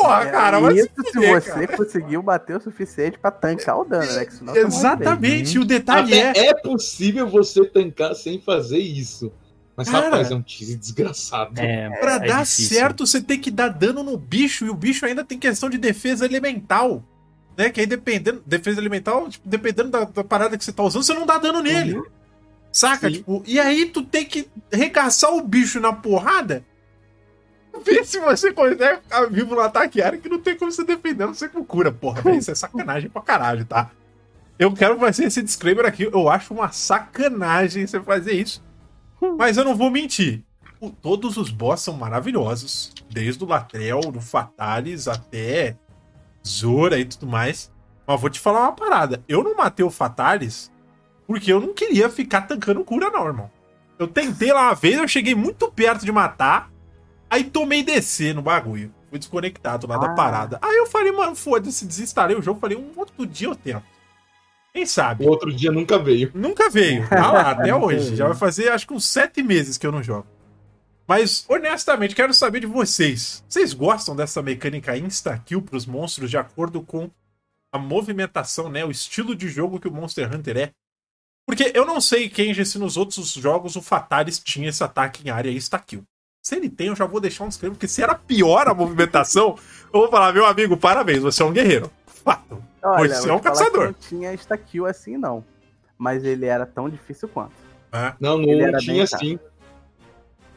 Porra, 0.00 0.26
cara, 0.26 0.60
vai 0.60 0.72
É, 0.72 0.80
Isso 0.80 0.88
se 0.96 1.12
fuder, 1.12 1.42
você 1.42 1.50
cara. 1.50 1.76
conseguiu 1.76 2.22
bater 2.22 2.56
o 2.56 2.60
suficiente 2.60 3.18
pra 3.18 3.30
tancar 3.30 3.78
o 3.78 3.84
dano, 3.84 4.10
né? 4.12 4.26
Exatamente, 4.56 5.58
o 5.58 5.64
detalhe 5.64 6.14
é. 6.14 6.30
Até 6.30 6.46
é 6.48 6.54
possível 6.54 7.26
você 7.28 7.64
tancar 7.64 8.14
sem 8.14 8.40
fazer 8.40 8.78
isso. 8.78 9.32
Mas, 9.76 9.88
Cara. 9.88 10.06
rapaz, 10.06 10.30
é 10.30 10.34
um 10.34 10.42
tiro 10.42 10.76
desgraçado. 10.78 11.58
É, 11.58 11.88
Pra 12.00 12.16
é 12.16 12.18
dar 12.28 12.42
difícil. 12.42 12.76
certo, 12.76 13.06
você 13.06 13.20
tem 13.20 13.38
que 13.38 13.50
dar 13.50 13.68
dano 13.68 14.02
no 14.02 14.16
bicho, 14.18 14.66
e 14.66 14.70
o 14.70 14.74
bicho 14.74 15.06
ainda 15.06 15.24
tem 15.24 15.38
questão 15.38 15.70
de 15.70 15.78
defesa 15.78 16.24
elemental. 16.26 17.02
Né? 17.56 17.70
Que 17.70 17.80
aí 17.80 17.86
dependendo. 17.86 18.42
Defesa 18.46 18.80
elemental, 18.80 19.28
tipo, 19.28 19.48
dependendo 19.48 19.88
da, 19.90 20.04
da 20.04 20.24
parada 20.24 20.56
que 20.58 20.64
você 20.64 20.72
tá 20.72 20.82
usando, 20.82 21.02
você 21.02 21.14
não 21.14 21.24
dá 21.26 21.38
dano 21.38 21.62
nele. 21.62 22.00
Saca? 22.72 23.08
Sim. 23.08 23.16
Tipo, 23.16 23.42
e 23.46 23.58
aí 23.58 23.86
tu 23.86 24.02
tem 24.02 24.24
que 24.24 24.48
recaçar 24.72 25.32
o 25.34 25.42
bicho 25.42 25.80
na 25.80 25.92
porrada. 25.92 26.64
Ver 27.84 28.04
se 28.04 28.18
você 28.20 28.52
consegue 28.52 28.96
ficar 29.02 29.26
vivo 29.26 29.54
no 29.54 29.60
ataque 29.60 30.02
área 30.02 30.18
que 30.18 30.28
não 30.28 30.38
tem 30.38 30.56
como 30.56 30.70
você 30.70 30.84
defender, 30.84 31.26
não 31.26 31.34
sei 31.34 31.48
cura, 31.48 31.90
porra. 31.92 32.20
velho, 32.22 32.38
Isso 32.38 32.50
é 32.50 32.54
sacanagem 32.54 33.08
pra 33.08 33.22
caralho, 33.22 33.64
tá? 33.64 33.90
Eu 34.58 34.72
quero 34.74 34.98
fazer 34.98 35.24
esse 35.24 35.42
disclaimer 35.42 35.86
aqui. 35.86 36.02
Eu 36.04 36.28
acho 36.28 36.52
uma 36.52 36.70
sacanagem 36.70 37.86
você 37.86 38.00
fazer 38.00 38.32
isso. 38.32 38.62
Mas 39.38 39.56
eu 39.56 39.64
não 39.64 39.74
vou 39.76 39.90
mentir. 39.90 40.42
O- 40.80 40.90
Todos 40.90 41.36
os 41.36 41.50
boss 41.50 41.80
são 41.80 41.94
maravilhosos. 41.94 42.92
Desde 43.10 43.42
o 43.42 43.46
Latrell, 43.46 44.00
do 44.00 44.20
Fatalis 44.20 45.08
até 45.08 45.76
Zora 46.46 46.98
e 46.98 47.04
tudo 47.04 47.26
mais. 47.26 47.70
Mas 48.06 48.20
vou 48.20 48.28
te 48.30 48.40
falar 48.40 48.60
uma 48.62 48.72
parada. 48.72 49.22
Eu 49.28 49.42
não 49.42 49.56
matei 49.56 49.84
o 49.84 49.90
Fatalis 49.90 50.70
porque 51.26 51.52
eu 51.52 51.60
não 51.60 51.72
queria 51.72 52.10
ficar 52.10 52.42
tancando 52.42 52.84
cura, 52.84 53.08
não, 53.10 53.26
irmão. 53.26 53.50
Eu 53.98 54.08
tentei 54.08 54.52
lá 54.52 54.62
uma 54.68 54.74
vez, 54.74 54.96
eu 54.98 55.06
cheguei 55.06 55.34
muito 55.34 55.70
perto 55.70 56.04
de 56.04 56.10
matar. 56.12 56.70
Aí 57.30 57.44
tomei 57.44 57.82
DC 57.82 58.32
no 58.34 58.42
bagulho. 58.42 58.92
Fui 59.08 59.18
desconectado 59.18 59.86
lá 59.86 59.96
da 59.96 60.08
Ah. 60.08 60.14
parada. 60.14 60.58
Aí 60.60 60.76
eu 60.76 60.86
falei, 60.86 61.12
mano, 61.12 61.34
foda-se, 61.36 61.86
desinstalei 61.86 62.36
o 62.36 62.42
jogo. 62.42 62.60
Falei, 62.60 62.76
um 62.76 62.90
outro 62.96 63.24
dia 63.26 63.48
eu 63.48 63.54
tento. 63.54 63.84
Quem 64.72 64.84
sabe? 64.86 65.24
O 65.24 65.28
outro 65.28 65.52
dia 65.52 65.72
nunca 65.72 65.98
veio. 65.98 66.30
Nunca 66.34 66.68
veio. 66.70 67.08
Tá 67.08 67.32
lá, 67.32 67.50
até 67.52 67.74
hoje. 67.74 68.14
Já 68.16 68.26
vai 68.26 68.36
fazer 68.36 68.70
acho 68.70 68.86
que 68.86 68.94
uns 68.94 69.04
sete 69.04 69.42
meses 69.42 69.76
que 69.78 69.86
eu 69.86 69.92
não 69.92 70.02
jogo. 70.02 70.26
Mas, 71.08 71.44
honestamente, 71.48 72.14
quero 72.14 72.32
saber 72.32 72.60
de 72.60 72.66
vocês. 72.66 73.42
Vocês 73.48 73.72
gostam 73.72 74.14
dessa 74.14 74.40
mecânica 74.40 74.96
insta-kill 74.96 75.60
pros 75.60 75.86
monstros 75.86 76.30
de 76.30 76.36
acordo 76.36 76.82
com 76.82 77.10
a 77.72 77.78
movimentação, 77.78 78.68
né? 78.68 78.84
O 78.84 78.92
estilo 78.92 79.34
de 79.34 79.48
jogo 79.48 79.80
que 79.80 79.88
o 79.88 79.92
Monster 79.92 80.32
Hunter 80.32 80.56
é? 80.56 80.70
Porque 81.46 81.72
eu 81.74 81.84
não 81.84 82.00
sei, 82.00 82.28
Kenji, 82.28 82.64
se 82.64 82.78
nos 82.78 82.96
outros 82.96 83.32
jogos 83.32 83.74
o 83.74 83.82
Fatalis 83.82 84.38
tinha 84.38 84.68
esse 84.68 84.84
ataque 84.84 85.26
em 85.26 85.30
área 85.30 85.50
insta-kill. 85.50 86.04
Se 86.42 86.56
ele 86.56 86.70
tem, 86.70 86.86
eu 86.86 86.96
já 86.96 87.04
vou 87.04 87.20
deixar 87.20 87.44
um 87.44 87.48
disclaimer, 87.48 87.76
porque 87.76 87.88
se 87.88 88.02
era 88.02 88.14
pior 88.14 88.66
a 88.66 88.74
movimentação, 88.74 89.56
eu 89.92 90.00
vou 90.00 90.10
falar, 90.10 90.32
meu 90.32 90.46
amigo, 90.46 90.76
parabéns, 90.76 91.20
você 91.20 91.42
é 91.42 91.46
um 91.46 91.52
guerreiro. 91.52 91.90
Fato. 92.06 92.62
Olha, 92.82 93.14
Você 93.14 93.28
é 93.28 93.32
um 93.32 93.38
caçador. 93.38 93.86
Não 93.86 93.92
tinha 93.92 94.32
insta-kill 94.32 94.86
assim, 94.86 95.18
não. 95.18 95.44
Mas 95.98 96.24
ele 96.24 96.46
era 96.46 96.64
tão 96.64 96.88
difícil 96.88 97.28
quanto. 97.28 97.52
É. 97.92 98.14
Não, 98.18 98.40
Ele 98.42 98.56
não 98.56 98.68
era 98.68 98.78
tinha 98.78 99.04
assim. 99.04 99.38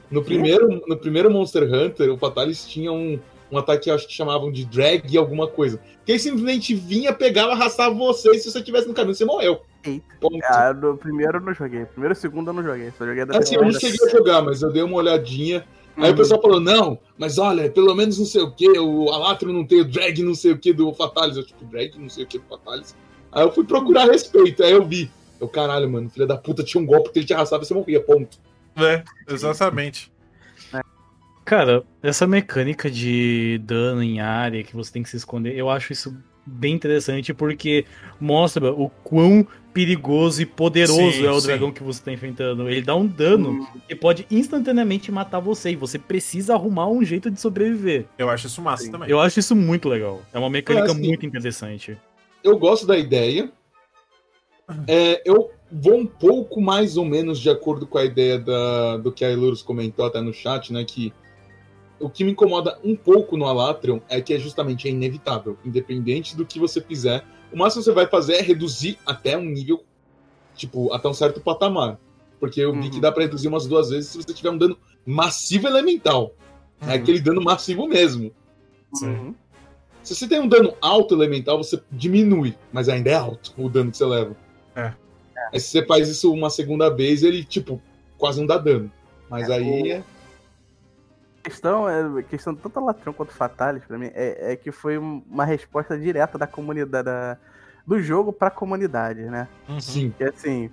No 0.09 0.23
primeiro, 0.23 0.81
no 0.87 0.95
primeiro 0.95 1.29
Monster 1.29 1.63
Hunter, 1.63 2.13
o 2.13 2.17
Fatalis 2.17 2.65
tinha 2.65 2.91
um, 2.91 3.19
um 3.51 3.57
ataque 3.57 3.85
que 3.85 3.89
eu 3.89 3.95
acho 3.95 4.07
que 4.07 4.13
chamavam 4.13 4.51
de 4.51 4.63
drag 4.63 5.17
alguma 5.17 5.47
coisa. 5.47 5.81
Que 6.05 6.13
ele 6.13 6.19
simplesmente 6.19 6.73
vinha, 6.75 7.11
pegava, 7.11 7.51
arrastava 7.51 7.93
você 7.93 8.31
e 8.31 8.39
se 8.39 8.49
você 8.49 8.59
estivesse 8.59 8.87
no 8.87 8.93
caminho, 8.93 9.15
você 9.15 9.25
morreu. 9.25 9.61
Eita. 9.83 10.05
Ponto. 10.19 10.39
Ah, 10.45 10.73
no 10.73 10.97
primeiro 10.97 11.37
eu 11.37 11.41
não 11.41 11.53
joguei. 11.53 11.85
Primeiro 11.85 12.13
e 12.13 12.15
segundo 12.15 12.49
eu 12.49 12.53
não 12.53 12.63
joguei. 12.63 12.91
Só 12.97 13.05
joguei 13.05 13.25
da 13.25 13.37
Assim, 13.37 13.55
eu 13.55 13.63
não 13.63 13.71
cheguei 13.71 14.07
a 14.07 14.09
jogar, 14.09 14.41
mas 14.41 14.61
eu 14.61 14.71
dei 14.71 14.81
uma 14.83 14.95
olhadinha. 14.95 15.65
Aí 15.97 16.05
o 16.05 16.07
Uhum. 16.07 16.15
pessoal 16.15 16.41
falou, 16.41 16.59
não, 16.59 16.97
mas 17.17 17.37
olha, 17.37 17.69
pelo 17.69 17.93
menos 17.93 18.17
não 18.17 18.25
sei 18.25 18.41
o 18.41 18.51
que, 18.51 18.67
o 18.79 19.09
Alatro 19.11 19.53
não 19.53 19.63
tem 19.65 19.81
o 19.81 19.85
drag 19.85 20.23
não 20.23 20.33
sei 20.33 20.51
o 20.51 20.57
que 20.57 20.73
do 20.73 20.91
Fatalis. 20.93 21.37
Eu, 21.37 21.45
tipo, 21.45 21.63
drag 21.65 21.95
não 21.99 22.09
sei 22.09 22.23
o 22.23 22.27
que 22.27 22.39
do 22.39 22.45
Fatalis. 22.45 22.95
Aí 23.31 23.43
eu 23.43 23.51
fui 23.51 23.63
procurar 23.63 24.03
a 24.03 24.11
respeito, 24.11 24.63
aí 24.63 24.71
eu 24.71 24.83
vi. 24.85 25.11
Eu, 25.39 25.47
caralho, 25.47 25.89
mano, 25.89 26.09
filha 26.09 26.25
da 26.25 26.37
puta 26.37 26.63
tinha 26.63 26.81
um 26.81 26.85
golpe 26.85 27.11
que 27.11 27.19
ele 27.19 27.25
te 27.25 27.33
arrastava 27.33 27.63
e 27.63 27.65
você 27.65 27.73
morria, 27.73 28.01
ponto. 28.01 28.37
É, 28.77 29.03
exatamente. 29.27 30.11
Cara, 31.45 31.83
essa 32.01 32.25
mecânica 32.25 32.89
de 32.89 33.59
dano 33.63 34.01
em 34.01 34.21
área 34.21 34.63
que 34.63 34.73
você 34.75 34.93
tem 34.93 35.03
que 35.03 35.09
se 35.09 35.17
esconder, 35.17 35.55
eu 35.57 35.69
acho 35.69 35.91
isso 35.91 36.15
bem 36.45 36.73
interessante 36.73 37.33
porque 37.33 37.85
mostra 38.19 38.71
o 38.71 38.89
quão 39.03 39.45
perigoso 39.73 40.41
e 40.41 40.45
poderoso 40.45 41.11
Sim, 41.13 41.25
é 41.25 41.31
o 41.31 41.39
sim. 41.41 41.47
dragão 41.47 41.71
que 41.71 41.81
você 41.83 42.01
tá 42.03 42.11
enfrentando. 42.11 42.69
Ele 42.69 42.81
dá 42.81 42.95
um 42.95 43.07
dano 43.07 43.49
Hum, 43.51 43.67
que 43.87 43.95
pode 43.95 44.25
instantaneamente 44.29 45.11
matar 45.11 45.39
você 45.39 45.71
e 45.71 45.75
você 45.75 45.97
precisa 45.97 46.53
arrumar 46.53 46.87
um 46.87 47.03
jeito 47.03 47.31
de 47.31 47.39
sobreviver. 47.41 48.05
Eu 48.17 48.29
acho 48.29 48.47
isso 48.47 48.61
massa 48.61 48.85
Sim. 48.85 48.91
também. 48.91 49.09
Eu 49.09 49.19
acho 49.19 49.39
isso 49.39 49.55
muito 49.55 49.89
legal. 49.89 50.21
É 50.31 50.37
uma 50.39 50.49
mecânica 50.49 50.87
É, 50.87 50.91
assim, 50.91 51.07
muito 51.07 51.25
interessante. 51.25 51.97
eu 52.43 52.57
gosto 52.57 52.85
da 52.85 52.97
ideia. 52.97 53.51
É, 54.87 55.21
eu 55.25 55.51
vou 55.71 55.97
um 55.97 56.05
pouco 56.05 56.61
mais 56.61 56.95
ou 56.95 57.03
menos 57.05 57.39
de 57.39 57.49
acordo 57.49 57.85
com 57.85 57.97
a 57.97 58.05
ideia 58.05 58.39
da, 58.39 58.97
do 58.97 59.11
que 59.11 59.25
a 59.25 59.29
Elurus 59.31 59.61
comentou 59.61 60.05
até 60.05 60.21
no 60.21 60.33
chat, 60.33 60.71
né? 60.71 60.83
Que 60.85 61.13
o 61.99 62.09
que 62.09 62.23
me 62.23 62.31
incomoda 62.31 62.77
um 62.83 62.95
pouco 62.95 63.37
no 63.37 63.45
Alatrion 63.45 63.99
é 64.09 64.21
que 64.21 64.33
é 64.33 64.39
justamente 64.39 64.87
é 64.87 64.91
inevitável. 64.91 65.57
Independente 65.65 66.35
do 66.35 66.45
que 66.45 66.59
você 66.59 66.79
fizer, 66.81 67.23
o 67.53 67.57
máximo 67.57 67.81
que 67.81 67.85
você 67.89 67.91
vai 67.93 68.07
fazer 68.07 68.33
é 68.33 68.41
reduzir 68.41 68.97
até 69.05 69.37
um 69.37 69.45
nível, 69.45 69.83
tipo, 70.55 70.91
até 70.93 71.07
um 71.07 71.13
certo 71.13 71.39
patamar. 71.39 71.97
Porque 72.39 72.59
eu 72.59 72.73
vi 72.73 72.79
Uhum. 72.79 72.89
que 72.89 72.99
dá 72.99 73.11
pra 73.11 73.23
reduzir 73.23 73.47
umas 73.47 73.65
duas 73.65 73.89
vezes 73.89 74.09
se 74.09 74.17
você 74.17 74.33
tiver 74.33 74.49
um 74.49 74.57
dano 74.57 74.77
massivo 75.05 75.67
elemental. 75.67 76.33
É 76.81 76.85
Uhum. 76.87 76.91
aquele 76.93 77.21
dano 77.21 77.41
massivo 77.41 77.87
mesmo. 77.87 78.31
uhum. 79.01 79.33
Se 80.03 80.13
você 80.13 80.27
tem 80.27 80.39
um 80.41 80.47
dano 80.49 80.73
alto 80.81 81.15
elemental, 81.15 81.57
você 81.63 81.81
diminui, 81.89 82.55
mas 82.73 82.89
ainda 82.89 83.09
é 83.09 83.13
alto 83.13 83.53
o 83.57 83.69
dano 83.69 83.89
que 83.89 83.97
você 83.97 84.05
leva. 84.05 84.35
É. 84.75 84.91
Aí 85.53 85.59
se 85.59 85.67
você 85.69 85.85
faz 85.85 86.09
isso 86.09 86.33
uma 86.33 86.49
segunda 86.49 86.89
vez, 86.89 87.23
ele, 87.23 87.43
tipo, 87.45 87.81
quase 88.17 88.39
não 88.41 88.47
dá 88.47 88.57
dano. 88.57 88.91
Mas 89.29 89.49
É, 89.49 89.53
aí 89.55 89.91
é. 89.91 90.03
A 91.45 91.49
questão, 91.49 91.89
é, 91.89 92.19
a 92.19 92.23
questão 92.23 92.55
tanto 92.55 92.79
a 92.79 92.81
Latron 92.81 93.11
quanto 93.11 93.33
Fatalis, 93.33 93.83
pra 93.83 93.97
mim, 93.97 94.09
é, 94.13 94.53
é 94.53 94.55
que 94.55 94.71
foi 94.71 94.97
uma 94.97 95.43
resposta 95.43 95.97
direta 95.97 96.37
da 96.37 96.47
comunidade, 96.47 97.03
da- 97.03 97.37
do 97.85 98.01
jogo 98.01 98.31
pra 98.31 98.49
comunidade, 98.49 99.23
né? 99.23 99.47
Uhum. 99.67 99.79
Sim. 99.81 100.13
Que 100.17 100.23
assim, 100.23 100.69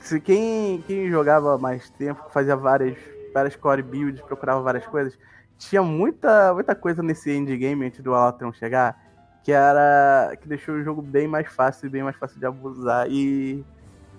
se 0.00 0.20
quem, 0.20 0.82
quem 0.82 1.08
jogava 1.08 1.56
mais 1.56 1.88
tempo, 1.90 2.24
fazia 2.30 2.56
várias, 2.56 2.98
várias 3.32 3.54
core 3.54 3.80
builds, 3.82 4.20
procurava 4.22 4.60
várias 4.60 4.84
coisas, 4.86 5.16
tinha 5.56 5.82
muita, 5.84 6.52
muita 6.52 6.74
coisa 6.74 7.00
nesse 7.00 7.30
endgame 7.30 7.86
antes 7.86 8.00
do 8.00 8.12
Alatron 8.12 8.52
chegar, 8.52 9.00
que 9.44 9.52
era. 9.52 10.36
que 10.40 10.48
deixou 10.48 10.74
o 10.74 10.82
jogo 10.82 11.00
bem 11.00 11.28
mais 11.28 11.46
fácil 11.46 11.86
e 11.86 11.90
bem 11.90 12.02
mais 12.02 12.16
fácil 12.16 12.40
de 12.40 12.46
abusar 12.46 13.06
e 13.08 13.64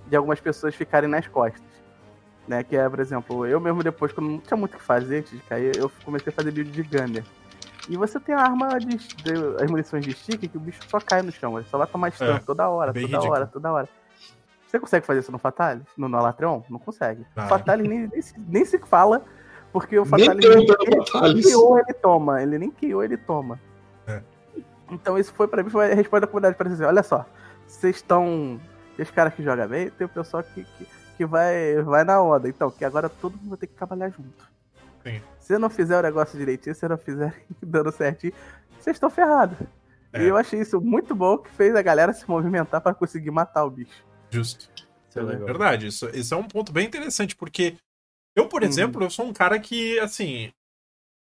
de 0.07 0.15
algumas 0.15 0.39
pessoas 0.39 0.73
ficarem 0.75 1.09
nas 1.09 1.27
costas. 1.27 1.61
Né, 2.49 2.63
que 2.63 2.75
é, 2.75 2.89
por 2.89 2.99
exemplo, 2.99 3.45
eu 3.45 3.59
mesmo 3.59 3.83
depois, 3.83 4.11
quando 4.11 4.27
não 4.31 4.39
tinha 4.39 4.57
muito 4.57 4.73
o 4.73 4.77
que 4.79 4.83
fazer 4.83 5.19
antes 5.19 5.31
de 5.33 5.37
cair, 5.43 5.71
eu 5.77 5.89
comecei 6.03 6.33
a 6.33 6.35
fazer 6.35 6.49
build 6.49 6.71
de 6.71 6.81
Gunner. 6.81 7.23
E 7.87 7.95
você 7.95 8.19
tem 8.19 8.33
a 8.33 8.39
arma 8.41 8.69
de, 8.79 8.97
de- 8.97 9.63
as 9.63 9.69
munições 9.69 10.03
de 10.03 10.13
stick 10.13 10.49
que 10.49 10.57
o 10.57 10.59
bicho 10.59 10.79
só 10.89 10.99
cai 10.99 11.21
no 11.21 11.31
chão, 11.31 11.59
ele 11.59 11.67
só 11.69 11.77
vai 11.77 11.85
tomar 11.85 12.11
stun 12.11 12.25
É, 12.25 12.39
toda 12.39 12.67
hora, 12.67 12.91
toda 12.91 12.99
ridículo. 13.05 13.31
hora, 13.31 13.45
toda 13.45 13.71
hora. 13.71 13.89
Você 14.65 14.79
consegue 14.79 15.05
fazer 15.05 15.19
isso 15.19 15.31
no 15.31 15.37
Fatalis? 15.37 15.83
No, 15.95 16.09
no 16.09 16.17
Alatreon? 16.17 16.61
Não 16.71 16.79
consegue. 16.79 17.23
Ah. 17.35 17.45
O 17.45 17.47
Fatalis 17.49 17.87
nem, 17.87 18.07
nem, 18.07 18.19
se- 18.21 18.33
nem 18.39 18.65
se 18.65 18.79
fala, 18.79 19.23
porque 19.71 19.99
o 19.99 20.01
Nem 20.05 20.25
Fatalis 20.25 20.49
nem, 20.49 20.65
nem 20.65 21.05
Fatalis. 21.05 21.45
criou, 21.45 21.77
ele 21.77 21.93
toma. 21.93 22.41
Ele 22.41 22.57
nem 22.57 22.71
criou, 22.71 23.03
ele 23.03 23.17
toma. 23.17 23.59
É. 24.07 24.21
Então 24.91 25.19
isso 25.19 25.31
foi 25.33 25.47
pra 25.47 25.61
mim, 25.61 25.69
foi 25.69 25.91
a 25.91 25.95
resposta 25.95 26.21
da 26.21 26.27
comunidade 26.27 26.55
para 26.57 26.67
dizer, 26.69 26.85
olha 26.85 27.03
só, 27.03 27.25
vocês 27.67 27.97
estão. 27.97 28.59
Tem 28.97 29.03
os 29.03 29.11
caras 29.11 29.35
que 29.35 29.43
jogam 29.43 29.67
bem, 29.67 29.89
tem 29.91 30.05
o 30.05 30.09
pessoal 30.09 30.41
que, 30.43 30.63
que, 30.63 30.87
que 31.19 31.25
vai, 31.25 31.81
vai 31.83 32.05
na 32.05 32.21
onda. 32.21 32.47
Então, 32.47 32.71
que 32.71 32.85
agora 32.85 33.09
todo 33.09 33.35
mundo 33.35 33.49
vai 33.49 33.57
ter 33.57 33.67
que 33.67 33.73
trabalhar 33.73 34.07
junto. 34.09 34.49
Sim. 35.03 35.21
Se 35.37 35.57
não 35.57 35.69
fizer 35.69 35.99
o 35.99 36.01
negócio 36.01 36.39
direitinho, 36.39 36.73
se 36.73 36.87
não 36.87 36.97
fizer 36.97 37.35
dando 37.61 37.91
certinho, 37.91 38.31
vocês 38.79 38.95
estão 38.95 39.09
ferrados. 39.09 39.57
É. 40.13 40.23
E 40.23 40.27
eu 40.27 40.37
achei 40.37 40.61
isso 40.61 40.79
muito 40.79 41.13
bom 41.13 41.37
que 41.37 41.49
fez 41.51 41.75
a 41.75 41.81
galera 41.81 42.13
se 42.13 42.27
movimentar 42.29 42.79
pra 42.79 42.93
conseguir 42.93 43.31
matar 43.31 43.65
o 43.65 43.69
bicho. 43.69 44.01
Justo. 44.29 44.69
Isso 45.09 45.19
é 45.19 45.23
legal. 45.23 45.45
Verdade, 45.45 45.87
isso, 45.87 46.09
isso 46.13 46.33
é 46.33 46.37
um 46.37 46.47
ponto 46.47 46.71
bem 46.71 46.87
interessante, 46.87 47.35
porque 47.35 47.75
eu, 48.33 48.47
por 48.47 48.61
Uhum. 48.63 48.69
exemplo, 48.69 49.03
eu 49.03 49.09
sou 49.09 49.25
um 49.25 49.33
cara 49.33 49.59
que, 49.59 49.99
assim, 49.99 50.53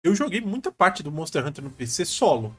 eu 0.04 0.16
joguei 0.16 0.42
muita 0.42 0.72
parte 0.72 1.04
do 1.04 1.12
Monster 1.12 1.46
Hunter 1.46 1.64
no 1.64 1.70
PC 1.70 2.04
solo, 2.04 2.56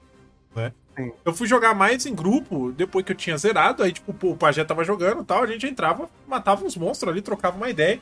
né? 0.54 0.72
Sim. 0.96 1.12
Eu 1.24 1.34
fui 1.34 1.46
jogar 1.46 1.74
mais 1.74 2.06
em 2.06 2.14
grupo 2.14 2.72
depois 2.72 3.04
que 3.04 3.12
eu 3.12 3.16
tinha 3.16 3.36
zerado, 3.36 3.82
aí, 3.82 3.92
tipo, 3.92 4.14
o 4.28 4.36
Pajé 4.36 4.64
tava 4.64 4.84
jogando 4.84 5.22
e 5.22 5.24
tal, 5.24 5.42
a 5.42 5.46
gente 5.46 5.66
entrava, 5.66 6.08
matava 6.26 6.64
uns 6.64 6.76
monstros 6.76 7.10
ali, 7.12 7.20
trocava 7.20 7.56
uma 7.56 7.68
ideia. 7.68 8.00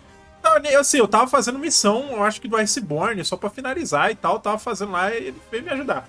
Eu- 0.71 0.81
assim, 0.81 0.99
eu 0.99 1.07
tava 1.09 1.27
fazendo 1.29 1.59
missão, 1.59 2.11
eu 2.11 2.23
acho 2.25 2.41
que 2.41 2.49
do 2.49 2.57
Iceborne, 2.57 3.25
só 3.25 3.37
pra 3.37 3.49
finalizar 3.49 4.11
e 4.11 4.15
tal, 4.15 4.39
tava 4.41 4.59
fazendo 4.59 4.93
lá 4.93 5.13
e 5.15 5.29
ele 5.29 5.43
veio 5.51 5.63
me 5.63 5.71
ajudar. 5.71 6.09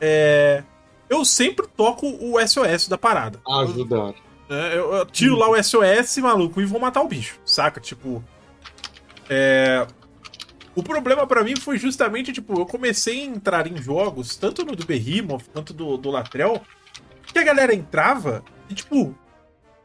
É... 0.00 0.62
Eu 1.10 1.24
sempre 1.24 1.66
toco 1.66 2.06
o 2.06 2.38
SOS 2.40 2.88
da 2.88 2.96
parada. 2.96 3.38
Ajudar. 3.46 4.14
É, 4.48 4.78
eu, 4.78 4.92
eu 4.94 5.06
tiro 5.06 5.36
lá 5.36 5.48
o 5.50 5.56
SOS, 5.62 6.18
maluco, 6.18 6.60
e 6.60 6.64
vou 6.64 6.80
matar 6.80 7.02
o 7.02 7.08
bicho, 7.08 7.38
saca? 7.44 7.80
Tipo. 7.80 8.22
É. 9.28 9.86
O 10.74 10.82
problema 10.82 11.26
pra 11.26 11.44
mim 11.44 11.54
foi 11.56 11.76
justamente, 11.76 12.32
tipo, 12.32 12.58
eu 12.58 12.66
comecei 12.66 13.20
a 13.20 13.24
entrar 13.24 13.66
em 13.66 13.76
jogos, 13.76 14.36
tanto 14.36 14.64
no 14.64 14.74
do 14.74 14.86
Behemoth 14.86 15.44
quanto 15.52 15.72
do, 15.74 15.96
do 15.98 16.10
Latrell, 16.10 16.62
que 17.26 17.38
a 17.38 17.42
galera 17.42 17.74
entrava 17.74 18.42
e, 18.70 18.74
tipo, 18.74 19.14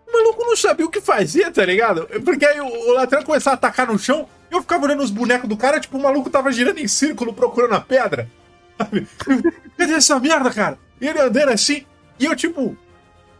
o 0.08 0.14
maluco 0.14 0.46
não 0.46 0.56
sabia 0.56 0.86
o 0.86 0.90
que 0.90 1.02
fazer, 1.02 1.52
tá 1.52 1.66
ligado? 1.66 2.08
Porque 2.24 2.46
aí 2.46 2.60
o, 2.62 2.66
o 2.66 2.94
Latrell 2.94 3.26
começava 3.26 3.56
a 3.56 3.58
atacar 3.58 3.88
no 3.88 4.00
chão, 4.00 4.30
eu 4.50 4.62
ficava 4.62 4.86
olhando 4.86 5.04
os 5.04 5.12
bonecos 5.12 5.50
do 5.50 5.58
cara, 5.58 5.80
tipo, 5.80 5.98
o 5.98 6.02
maluco 6.02 6.30
tava 6.30 6.52
girando 6.52 6.80
em 6.80 6.88
círculo 6.88 7.34
procurando 7.34 7.74
a 7.74 7.82
pedra. 7.82 8.30
Sabe? 8.78 9.08
Cadê 9.78 9.94
essa 9.94 10.20
merda, 10.20 10.50
cara? 10.52 10.80
E 11.02 11.08
ele 11.08 11.20
andando 11.20 11.50
assim, 11.50 11.86
e 12.18 12.26
eu, 12.26 12.36
tipo, 12.36 12.78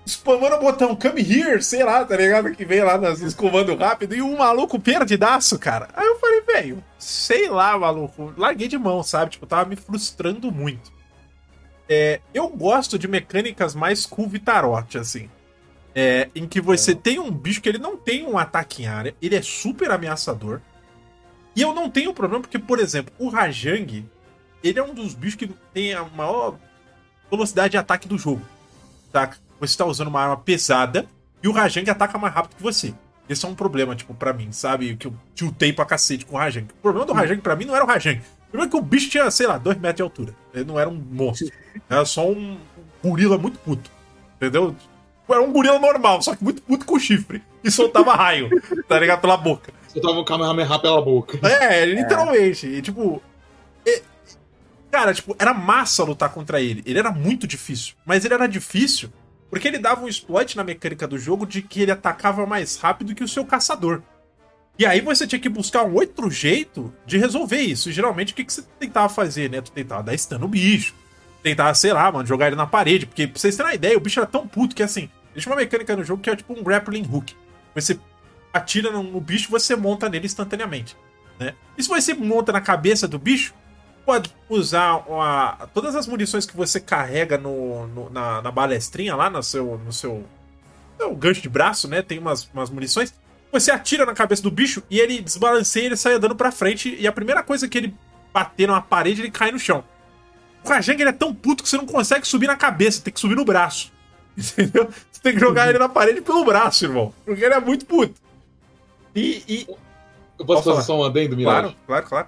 spamando 0.08 0.56
o 0.56 0.60
botão 0.60 0.96
come 0.96 1.22
here, 1.22 1.62
sei 1.62 1.84
lá, 1.84 2.04
tá 2.06 2.16
ligado? 2.16 2.52
Que 2.52 2.66
vem 2.66 2.82
lá 2.82 2.98
nas, 2.98 3.20
nos 3.20 3.36
comandos 3.36 3.78
rápido 3.78 4.16
e 4.16 4.22
um 4.22 4.38
maluco 4.38 4.80
perdidaço, 4.80 5.60
cara. 5.60 5.90
Aí 5.94 6.08
eu 6.08 6.18
falei, 6.18 6.42
velho, 6.42 6.84
sei 6.98 7.50
lá, 7.50 7.78
maluco. 7.78 8.34
Larguei 8.38 8.68
de 8.68 8.78
mão, 8.78 9.04
sabe? 9.04 9.32
Tipo, 9.32 9.46
tava 9.46 9.70
me 9.70 9.76
frustrando 9.76 10.52
muito. 10.52 10.92
É, 11.90 12.22
eu 12.34 12.48
gosto 12.48 12.98
de 12.98 13.08
mecânicas 13.08 13.76
mais 13.76 14.06
cool 14.06 14.28
Vitarote, 14.28 14.98
assim. 14.98 15.30
É, 15.94 16.30
em 16.34 16.48
que 16.48 16.62
você 16.62 16.96
tem 16.96 17.20
um 17.20 17.32
bicho 17.32 17.62
que 17.62 17.68
ele 17.68 17.78
não 17.78 17.98
tem 17.98 18.26
um 18.26 18.38
ataque 18.38 18.84
em 18.84 18.88
área, 18.88 19.16
ele 19.22 19.36
é 19.36 19.42
super 19.42 19.92
ameaçador. 19.92 20.62
E 21.56 21.62
eu 21.62 21.74
não 21.74 21.90
tenho 21.90 22.14
problema, 22.14 22.42
porque, 22.42 22.60
por 22.60 22.80
exemplo, 22.80 23.14
o 23.18 23.30
Rajang, 23.30 24.08
ele 24.64 24.80
é 24.80 24.84
um 24.84 24.94
dos 24.94 25.14
bichos 25.14 25.36
que 25.36 25.48
tem 25.74 25.94
a 25.94 26.04
maior 26.04 26.56
velocidade 27.30 27.72
de 27.72 27.78
ataque 27.78 28.08
do 28.08 28.18
jogo. 28.18 28.46
Tá? 29.12 29.36
Você 29.60 29.78
tá 29.78 29.86
usando 29.86 30.08
uma 30.08 30.22
arma 30.22 30.38
pesada 30.38 31.06
e 31.42 31.48
o 31.48 31.52
Rajang 31.52 31.90
ataca 31.90 32.18
mais 32.18 32.34
rápido 32.34 32.56
que 32.56 32.64
você. 32.64 32.94
Esse 33.30 33.46
é 33.46 33.48
um 33.50 33.56
problema, 33.56 33.96
tipo, 33.96 34.14
pra 34.14 34.32
mim, 34.34 34.52
sabe? 34.52 34.96
Que 34.96 35.08
eu 35.08 35.14
tiltei 35.36 35.74
pra 35.74 35.86
cacete 35.86 36.26
com 36.26 36.36
o 36.36 36.40
Rajang. 36.40 36.68
O 36.80 36.82
problema 36.82 37.06
do 37.06 37.14
Rajang 37.14 37.42
pra 37.42 37.56
mim 37.56 37.66
não 37.66 37.76
era 37.76 37.84
o 37.84 37.88
Rajang. 37.88 38.20
O 38.20 38.52
problema 38.52 38.68
é 38.68 38.72
que 38.72 38.78
o 38.78 38.82
bicho 38.82 39.10
tinha, 39.10 39.30
sei 39.30 39.46
lá, 39.48 39.58
2 39.58 39.78
metros 39.78 39.96
de 39.98 40.02
altura. 40.04 40.34
Ele 40.54 40.64
não 40.64 40.80
era 40.80 40.90
um 40.90 40.96
monstro. 40.96 41.52
Era 41.90 42.06
só 42.06 42.26
um 42.30 42.58
gorila 43.04 43.38
muito 43.38 43.60
puto. 43.60 43.92
Entendeu? 44.38 44.74
Era 45.30 45.42
um 45.42 45.52
gorila 45.52 45.78
normal, 45.78 46.22
só 46.22 46.34
que 46.36 46.44
muito 46.44 46.62
puto 46.62 46.86
com 46.86 46.98
chifre. 46.98 47.44
E 47.64 47.70
soltava 47.70 48.14
raio, 48.16 48.50
tá 48.88 48.98
ligado? 48.98 49.20
Pela 49.20 49.36
boca. 49.36 49.74
soltava 49.90 50.18
um 50.20 50.24
Kamehameha 50.24 50.80
pela 50.80 51.02
boca. 51.02 51.38
É, 51.46 51.84
literalmente. 51.86 52.66
E, 52.66 52.82
tipo. 52.82 53.22
e- 53.86 54.02
cara, 54.90 55.14
tipo, 55.14 55.36
era 55.38 55.54
massa 55.54 56.06
lutar 56.06 56.30
contra 56.30 56.62
ele. 56.62 56.82
Ele 56.86 56.98
era 56.98 57.12
muito 57.12 57.46
difícil. 57.46 57.96
Mas 58.06 58.24
ele 58.24 58.34
era 58.36 58.48
difícil 58.48 59.12
porque 59.50 59.68
ele 59.68 59.80
dava 59.80 60.04
um 60.04 60.08
exploit 60.08 60.56
na 60.58 60.64
mecânica 60.64 61.08
do 61.08 61.18
jogo 61.18 61.46
de 61.46 61.62
que 61.62 61.82
ele 61.82 61.92
atacava 61.92 62.46
mais 62.46 62.78
rápido 62.78 63.16
que 63.16 63.24
o 63.24 63.28
seu 63.28 63.46
caçador. 63.46 64.02
E 64.80 64.86
aí 64.86 65.02
você 65.02 65.26
tinha 65.26 65.40
que 65.40 65.50
buscar 65.50 65.84
um 65.84 65.96
outro 65.96 66.30
jeito 66.30 66.94
de 67.06 67.18
resolver 67.18 67.60
isso. 67.60 67.90
E, 67.90 67.92
geralmente, 67.92 68.34
o 68.34 68.36
que, 68.36 68.44
que 68.44 68.54
você 68.54 68.62
tentava 68.80 69.10
fazer, 69.10 69.50
né? 69.50 69.60
Tu 69.60 69.72
tentava 69.72 70.04
dar 70.04 70.16
stun 70.18 70.38
no 70.38 70.48
bicho. 70.48 70.94
Tentava, 71.42 71.74
sei 71.74 71.94
lá, 71.94 72.12
mano, 72.12 72.28
jogar 72.28 72.48
ele 72.48 72.56
na 72.56 72.68
parede. 72.68 73.08
Porque, 73.08 73.28
pra 73.28 73.40
vocês 73.40 73.56
terem 73.56 73.72
uma 73.72 73.76
ideia, 73.76 73.98
o 73.98 74.00
bicho 74.00 74.20
era 74.20 74.28
tão 74.28 74.48
puto 74.48 74.76
que, 74.76 74.84
assim, 74.84 75.10
existe 75.32 75.48
uma 75.48 75.56
mecânica 75.56 75.96
no 75.96 76.04
jogo 76.04 76.22
que 76.22 76.30
é 76.30 76.36
tipo 76.36 76.54
um 76.54 76.62
grappling 76.62 77.08
hook. 77.12 77.36
Você 77.74 78.00
atira 78.54 78.92
no, 78.92 79.20
bicho 79.20 79.50
você 79.50 79.76
monta 79.76 80.10
nele 80.10 80.28
instantaneamente. 80.28 80.96
Né? 81.40 81.56
E 81.76 81.82
se 81.82 81.90
você 81.90 82.14
monta 82.14 82.52
na 82.52 82.62
cabeça 82.62 83.08
do 83.08 83.18
bicho, 83.18 83.54
pode 84.08 84.34
usar 84.50 85.04
uma- 85.08 85.68
todas 85.74 85.94
as 85.96 86.08
munições 86.08 86.46
que 86.46 86.56
você 86.56 86.80
carrega 86.80 87.38
no, 87.38 87.86
no- 87.88 88.10
na, 88.10 88.42
na 88.42 88.50
balestrinha 88.52 89.16
lá 89.16 89.30
no 89.30 89.44
seu, 89.44 89.78
no 89.86 89.92
seu, 89.92 90.24
seu 90.98 91.14
gancho 91.16 91.42
de 91.42 91.50
braço, 91.50 91.88
né? 91.90 92.02
Tem 92.02 92.18
umas, 92.18 92.50
umas 92.54 92.70
munições. 92.70 93.14
Você 93.52 93.70
atira 93.70 94.06
na 94.06 94.14
cabeça 94.14 94.42
do 94.42 94.50
bicho 94.50 94.82
e 94.90 95.00
ele 95.00 95.22
desbalanceia 95.22 95.84
e 95.84 95.86
ele 95.88 95.98
sai 95.98 96.14
andando 96.14 96.36
pra 96.36 96.52
frente. 96.52 96.96
E 97.00 97.06
a 97.06 97.12
primeira 97.12 97.44
coisa 97.44 97.68
que 97.68 97.78
ele 97.78 97.94
bater 98.34 98.68
numa 98.68 98.82
parede, 98.82 99.22
ele 99.22 99.32
cai 99.32 99.52
no 99.52 99.60
chão. 99.60 99.84
O 100.64 100.70
Rajang 100.70 101.00
ele 101.02 101.10
é 101.10 101.14
tão 101.14 101.34
puto 101.36 101.62
que 101.64 101.70
você 101.70 101.78
não 101.78 101.86
consegue 101.86 102.28
subir 102.28 102.48
na 102.48 102.56
cabeça, 102.56 103.02
tem 103.02 103.14
que 103.14 103.20
subir 103.20 103.36
no 103.36 103.46
braço. 103.46 103.92
Entendeu? 104.38 104.90
Você 105.12 105.22
tem 105.22 105.34
que 105.34 105.40
jogar 105.40 105.70
ele 105.70 105.80
na 105.80 105.90
parede 105.90 106.22
pelo 106.22 106.46
braço, 106.46 106.86
irmão. 106.86 107.14
Porque 107.26 107.44
ele 107.44 107.54
é 107.54 107.60
muito 107.60 107.86
puto. 107.86 108.14
E. 109.16 109.44
e- 109.48 109.68
Eu 110.40 110.46
posso 110.46 110.46
Pode 110.46 110.64
fazer 110.64 110.64
falar. 110.72 110.82
só 110.84 111.00
um 111.00 111.04
adendo, 111.04 111.36
claro, 111.38 111.76
claro, 111.88 112.06
claro. 112.08 112.28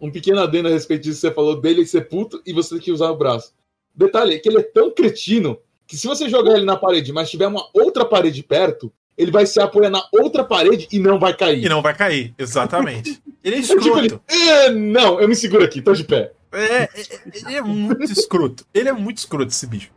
Um 0.00 0.10
pequeno 0.10 0.40
adendo 0.40 0.68
a 0.68 0.70
respeito 0.70 1.02
disso, 1.04 1.20
você 1.20 1.30
falou 1.32 1.60
dele 1.60 1.86
ser 1.86 2.08
puto 2.08 2.40
e 2.46 2.52
você 2.52 2.74
tem 2.74 2.84
que 2.84 2.92
usar 2.92 3.10
o 3.10 3.16
braço. 3.16 3.52
Detalhe 3.94 4.34
é 4.34 4.38
que 4.38 4.48
ele 4.48 4.58
é 4.58 4.62
tão 4.62 4.90
cretino 4.92 5.58
que 5.86 5.96
se 5.96 6.06
você 6.06 6.28
jogar 6.28 6.54
ele 6.54 6.64
na 6.64 6.76
parede, 6.76 7.12
mas 7.12 7.30
tiver 7.30 7.46
uma 7.46 7.66
outra 7.72 8.04
parede 8.04 8.42
perto, 8.42 8.92
ele 9.16 9.32
vai 9.32 9.44
se 9.46 9.60
apoiar 9.60 9.90
na 9.90 10.06
outra 10.12 10.44
parede 10.44 10.86
e 10.92 10.98
não 10.98 11.18
vai 11.18 11.34
cair. 11.34 11.64
E 11.64 11.68
não 11.68 11.82
vai 11.82 11.94
cair, 11.94 12.32
exatamente. 12.38 13.20
Ele 13.42 13.54
é 13.56 13.58
É 13.60 13.62
tipo, 13.62 13.98
ele, 13.98 14.06
escroto. 14.08 14.20
"É, 14.28 14.70
não, 14.70 15.20
eu 15.20 15.28
me 15.28 15.34
seguro 15.34 15.64
aqui, 15.64 15.80
tô 15.80 15.94
de 15.94 16.02
pé. 16.04 16.32
É, 16.52 16.82
é, 16.82 16.88
ele 17.32 17.54
é 17.56 17.62
muito 17.62 18.12
escroto. 18.12 18.66
Ele 18.74 18.88
é 18.88 18.92
muito 18.92 19.18
escroto, 19.18 19.50
esse 19.52 19.66
bicho. 19.66 19.90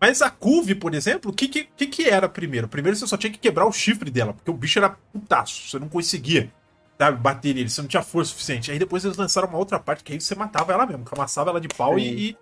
Mas 0.00 0.22
a 0.22 0.30
Curve, 0.30 0.74
por 0.76 0.94
exemplo, 0.94 1.30
o 1.30 1.34
que, 1.34 1.48
que, 1.48 1.68
que 1.76 1.86
que 1.88 2.08
era 2.08 2.28
primeiro? 2.28 2.68
Primeiro 2.68 2.96
você 2.96 3.06
só 3.06 3.16
tinha 3.16 3.32
que 3.32 3.38
quebrar 3.40 3.66
o 3.66 3.72
chifre 3.72 4.08
dela, 4.10 4.32
porque 4.32 4.50
o 4.50 4.54
bicho 4.54 4.78
era 4.78 4.90
putaço. 5.12 5.68
Você 5.68 5.78
não 5.78 5.88
conseguia, 5.88 6.50
sabe, 6.98 7.18
bater 7.18 7.54
nele, 7.54 7.68
você 7.68 7.82
não 7.82 7.88
tinha 7.88 8.02
força 8.02 8.30
suficiente. 8.30 8.70
Aí 8.70 8.78
depois 8.78 9.04
eles 9.04 9.16
lançaram 9.16 9.48
uma 9.48 9.58
outra 9.58 9.78
parte, 9.78 10.02
que 10.02 10.12
aí 10.12 10.20
você 10.20 10.34
matava 10.34 10.72
ela 10.72 10.86
mesmo, 10.86 11.04
que 11.04 11.14
amassava 11.14 11.50
ela 11.50 11.60
de 11.60 11.68
pau 11.68 11.98
e, 11.98 12.30
e, 12.30 12.36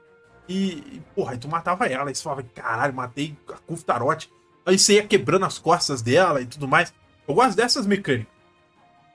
e, 0.48 1.02
Porra, 1.14 1.32
aí 1.32 1.38
tu 1.38 1.48
matava 1.48 1.86
ela. 1.86 2.08
Aí 2.08 2.14
você 2.14 2.22
falava, 2.22 2.42
caralho, 2.54 2.94
matei 2.94 3.36
a 3.48 3.56
Curve 3.58 3.84
Tarote. 3.84 4.30
Aí 4.64 4.78
você 4.78 4.94
ia 4.94 5.06
quebrando 5.06 5.44
as 5.44 5.58
costas 5.58 6.02
dela 6.02 6.40
e 6.40 6.46
tudo 6.46 6.68
mais. 6.68 6.92
Eu 7.26 7.34
gosto 7.34 7.56
dessas 7.56 7.86
mecânicas. 7.86 8.32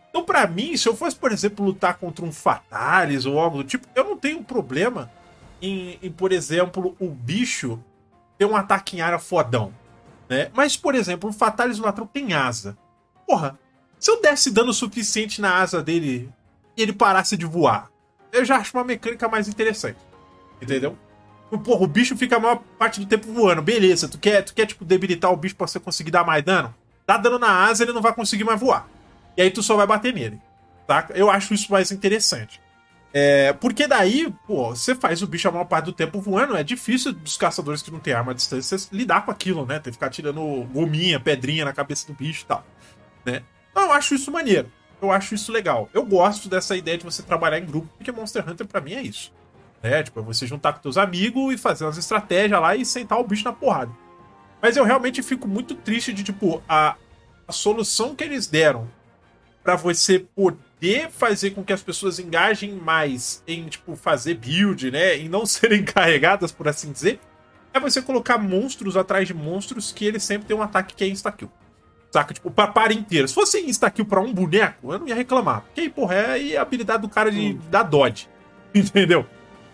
Então, 0.10 0.24
pra 0.24 0.48
mim, 0.48 0.76
se 0.76 0.90
eu 0.90 0.96
fosse, 0.96 1.16
por 1.16 1.32
exemplo, 1.32 1.66
lutar 1.66 1.98
contra 1.98 2.26
um 2.26 2.32
Fatalis 2.32 3.26
ou 3.26 3.40
algo 3.40 3.58
do 3.58 3.64
tipo, 3.64 3.88
eu 3.96 4.04
não 4.04 4.18
tenho 4.18 4.44
problema 4.44 5.12
em, 5.62 6.00
em, 6.02 6.12
por 6.12 6.32
exemplo, 6.32 6.96
o 7.00 7.10
bicho 7.10 7.80
ter 8.38 8.46
um 8.46 8.56
ataque 8.56 8.98
em 8.98 9.02
área 9.02 9.20
fodão. 9.20 9.72
Né? 10.28 10.50
Mas, 10.54 10.76
por 10.76 10.96
exemplo, 10.96 11.30
o 11.30 11.34
Fatalis 11.34 11.78
no 11.78 11.86
Latrão 11.86 12.08
tem 12.08 12.34
asa. 12.34 12.78
Porra, 13.28 13.60
se 14.00 14.10
eu 14.10 14.22
desse 14.22 14.50
dano 14.50 14.74
suficiente 14.74 15.42
na 15.42 15.58
asa 15.58 15.84
dele 15.84 16.30
e 16.78 16.82
ele 16.82 16.94
parasse 16.94 17.36
de 17.36 17.46
voar, 17.46 17.90
eu 18.32 18.46
já 18.46 18.58
acho 18.58 18.76
uma 18.78 18.84
mecânica 18.84 19.28
mais 19.28 19.48
interessante. 19.48 19.98
Entendeu? 20.62 20.98
Porra, 21.64 21.84
o 21.84 21.88
bicho 21.88 22.16
fica 22.16 22.38
a 22.38 22.40
maior 22.40 22.62
parte 22.78 23.00
do 23.00 23.06
tempo 23.06 23.32
voando. 23.34 23.62
Beleza, 23.62 24.08
tu 24.08 24.18
quer, 24.18 24.44
tu 24.44 24.54
quer 24.54 24.68
tipo, 24.68 24.86
debilitar 24.86 25.32
o 25.32 25.38
bicho 25.38 25.56
pra 25.56 25.68
você 25.68 25.80
conseguir 25.80 26.12
dar 26.12 26.24
mais 26.24 26.44
dano? 26.44 26.74
Dá 27.06 27.18
dano 27.18 27.40
na 27.40 27.66
asa, 27.66 27.84
ele 27.84 27.92
não 27.92 28.02
vai 28.02 28.14
conseguir 28.14 28.44
mais 28.44 28.60
voar. 28.60 28.88
E 29.36 29.42
aí 29.42 29.50
tu 29.50 29.64
só 29.64 29.76
vai 29.76 29.88
bater 29.88 30.14
nele. 30.14 30.40
Tá? 30.86 31.08
Eu 31.10 31.30
acho 31.30 31.54
isso 31.54 31.72
mais 31.72 31.92
interessante. 31.92 32.62
É, 33.12 33.54
porque 33.54 33.88
daí, 33.88 34.32
pô, 34.46 34.70
você 34.70 34.94
faz 34.94 35.24
o 35.24 35.28
bicho 35.28 35.48
a 35.48 35.52
maior 35.52 35.66
parte 35.66 35.86
do 35.86 35.94
tempo 35.94 36.22
voando. 36.22 36.56
É 36.56 36.64
difícil 36.64 37.12
dos 37.12 37.36
caçadores 37.36 37.82
que 37.82 37.90
não 37.90 38.00
tem 38.00 38.14
arma 38.14 38.32
à 38.32 38.36
distância 38.36 38.78
lidar 38.92 39.26
com 39.26 39.32
aquilo, 39.32 39.66
né? 39.66 39.80
Tem 39.80 39.92
que 39.92 39.94
ficar 39.94 40.10
tirando 40.10 40.40
gominha, 40.72 41.20
pedrinha 41.20 41.66
na 41.66 41.74
cabeça 41.74 42.06
do 42.06 42.14
bicho 42.14 42.44
e 42.44 42.46
tal. 42.46 42.64
Né? 43.26 43.42
Eu 43.82 43.92
acho 43.92 44.16
isso 44.16 44.32
maneiro. 44.32 44.72
Eu 45.02 45.12
acho 45.12 45.34
isso 45.34 45.52
legal. 45.52 45.90
Eu 45.94 46.06
gosto 46.06 46.50
dessa 46.50 46.76
ideia 46.76 46.98
de 46.98 47.06
você 47.06 47.24
trabalhar 47.24 47.58
em 47.58 47.66
grupo, 47.66 47.88
porque 47.98 48.12
Monster 48.12 48.48
Hunter 48.48 48.68
pra 48.68 48.82
mim 48.82 48.94
é 48.94 49.02
isso. 49.02 49.32
Né? 49.82 50.04
Tipo, 50.04 50.20
é 50.20 50.24
você 50.24 50.46
juntar 50.46 50.74
com 50.74 50.82
teus 50.82 50.98
amigos 50.98 51.54
e 51.54 51.58
fazer 51.58 51.86
umas 51.86 51.98
estratégias 51.98 52.62
lá 52.62 52.76
e 52.76 52.86
sentar 52.86 53.20
o 53.20 53.24
bicho 53.24 53.46
na 53.46 53.54
porrada. 53.54 53.92
Mas 54.62 54.76
eu 54.76 54.84
realmente 54.84 55.24
fico 55.24 55.48
muito 55.48 55.74
triste 55.74 56.12
de, 56.12 56.24
tipo, 56.24 56.62
a, 56.68 56.96
a 57.48 57.52
solução 57.52 58.14
que 58.14 58.24
eles 58.24 58.46
deram 58.46 58.90
para 59.64 59.76
você 59.76 60.20
poder 60.20 61.10
fazer 61.12 61.52
com 61.52 61.64
que 61.64 61.72
as 61.72 61.82
pessoas 61.82 62.20
engajem 62.20 62.74
mais 62.74 63.42
em, 63.48 63.68
tipo, 63.68 63.96
fazer 63.96 64.36
build, 64.36 64.92
né? 64.92 65.18
Em 65.18 65.30
não 65.30 65.46
serem 65.48 65.84
carregadas, 65.84 66.52
por 66.52 66.68
assim 66.68 66.92
dizer, 66.92 67.20
é 67.74 67.80
você 67.80 68.02
colocar 68.02 68.38
monstros 68.38 68.98
atrás 68.98 69.28
de 69.28 69.34
monstros 69.34 69.92
que 69.92 70.06
eles 70.06 70.24
sempre 70.24 70.48
têm 70.48 70.58
um 70.58 70.62
ataque 70.62 70.96
que 70.96 71.04
é 71.04 71.08
insta-kill. 71.08 71.52
Saca? 72.12 72.34
Tipo, 72.34 72.50
pra 72.50 72.68
par 72.68 72.92
inteiro. 72.92 73.28
Se 73.28 73.34
fosse 73.34 73.60
insta-kill 73.62 74.06
pra 74.06 74.20
um 74.20 74.34
boneco, 74.34 74.92
eu 74.92 75.00
não 75.00 75.08
ia 75.08 75.16
reclamar. 75.16 75.62
Porque 75.62 75.82
aí, 75.82 75.90
porra, 75.90 76.16
é 76.16 76.32
aí 76.32 76.58
a 76.58 76.62
habilidade 76.62 77.02
do 77.02 77.10
cara 77.10 77.32
de, 77.32 77.54
da 77.70 77.84
Dodge. 77.84 78.28
Entendeu? 78.74 79.26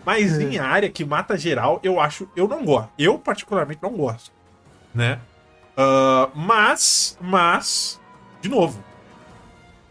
Mas 0.04 0.38
em 0.38 0.58
área 0.58 0.88
que 0.88 1.04
mata 1.04 1.36
geral, 1.36 1.80
eu 1.82 1.98
acho. 1.98 2.28
Eu 2.36 2.46
não 2.46 2.64
gosto. 2.64 2.90
Eu, 2.98 3.18
particularmente, 3.18 3.80
não 3.82 3.90
gosto. 3.90 4.30
Né? 4.94 5.18
Ah, 5.76 6.30
mas. 6.34 7.18
Mas. 7.20 8.00
De 8.40 8.48
novo. 8.48 8.82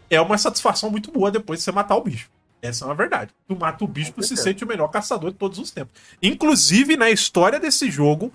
É 0.08 0.20
uma 0.20 0.38
satisfação 0.38 0.88
muito 0.88 1.10
boa 1.10 1.30
depois 1.30 1.58
de 1.58 1.64
você 1.64 1.72
matar 1.72 1.96
o 1.96 2.02
bicho. 2.02 2.30
Essa 2.62 2.84
é 2.84 2.88
uma 2.88 2.94
verdade. 2.94 3.32
Tu 3.46 3.56
mata 3.56 3.84
o 3.84 3.88
bicho, 3.88 4.12
tu 4.12 4.22
se 4.22 4.36
sente 4.36 4.64
o 4.64 4.66
melhor 4.66 4.88
caçador 4.88 5.30
de 5.30 5.36
todos 5.36 5.58
os 5.58 5.70
tempos. 5.70 5.92
Inclusive, 6.22 6.96
na 6.96 7.10
história 7.10 7.60
desse 7.60 7.90
jogo, 7.90 8.32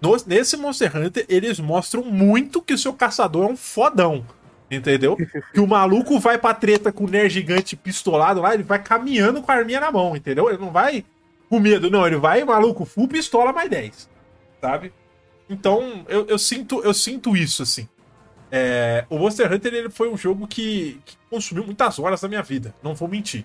no- 0.00 0.16
nesse 0.26 0.56
Monster 0.56 0.96
Hunter, 0.96 1.24
eles 1.28 1.58
mostram 1.60 2.02
muito 2.04 2.60
que 2.62 2.74
o 2.74 2.78
seu 2.78 2.92
caçador 2.92 3.48
é 3.48 3.52
um 3.52 3.56
fodão. 3.56 4.24
Entendeu? 4.70 5.16
que 5.54 5.60
o 5.60 5.66
maluco 5.66 6.18
vai 6.18 6.38
pra 6.38 6.52
treta 6.52 6.90
com 6.92 7.04
o 7.04 7.08
Ner 7.08 7.28
gigante 7.30 7.76
pistolado 7.76 8.40
lá, 8.40 8.52
ele 8.52 8.64
vai 8.64 8.82
caminhando 8.82 9.40
com 9.40 9.52
a 9.52 9.54
arminha 9.54 9.78
na 9.80 9.92
mão, 9.92 10.16
entendeu? 10.16 10.48
Ele 10.48 10.58
não 10.58 10.70
vai 10.72 11.04
com 11.48 11.60
medo, 11.60 11.88
não. 11.90 12.04
Ele 12.06 12.16
vai, 12.16 12.42
maluco, 12.44 12.84
full 12.84 13.06
pistola 13.06 13.52
mais 13.52 13.70
10. 13.70 14.08
Sabe? 14.60 14.92
Então, 15.48 16.04
eu, 16.08 16.26
eu 16.26 16.38
sinto, 16.38 16.82
eu 16.82 16.92
sinto 16.92 17.36
isso, 17.36 17.62
assim. 17.62 17.88
É, 18.50 19.04
o 19.08 19.18
Monster 19.18 19.52
Hunter 19.52 19.72
ele 19.74 19.90
foi 19.90 20.08
um 20.08 20.16
jogo 20.16 20.46
que, 20.46 21.00
que 21.04 21.16
consumiu 21.30 21.64
muitas 21.64 21.98
horas 21.98 22.20
da 22.20 22.28
minha 22.28 22.42
vida, 22.42 22.74
não 22.82 22.94
vou 22.94 23.08
mentir. 23.08 23.44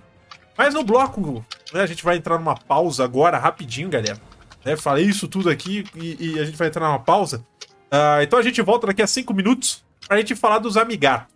Mas 0.58 0.74
no 0.74 0.84
bloco, 0.84 1.46
né, 1.74 1.82
a 1.82 1.86
gente 1.86 2.04
vai 2.04 2.18
entrar 2.18 2.38
numa 2.38 2.56
pausa 2.56 3.04
agora, 3.04 3.38
rapidinho, 3.38 3.90
galera. 3.90 4.20
Né, 4.64 4.78
falei 4.78 5.06
isso 5.06 5.28
tudo 5.28 5.50
aqui 5.50 5.84
e, 5.96 6.34
e 6.36 6.40
a 6.40 6.46
gente 6.46 6.58
vai 6.58 6.68
entrar 6.68 6.88
numa 6.88 7.00
pausa. 7.00 7.44
Ah, 7.90 8.20
então 8.24 8.40
a 8.40 8.42
gente 8.42 8.62
volta 8.62 8.88
daqui 8.88 9.02
a 9.02 9.08
cinco 9.08 9.34
minutos 9.34 9.84
pra 10.08 10.18
gente 10.18 10.36
falar 10.36 10.60
dos 10.60 10.78
amigatos. 10.78 11.34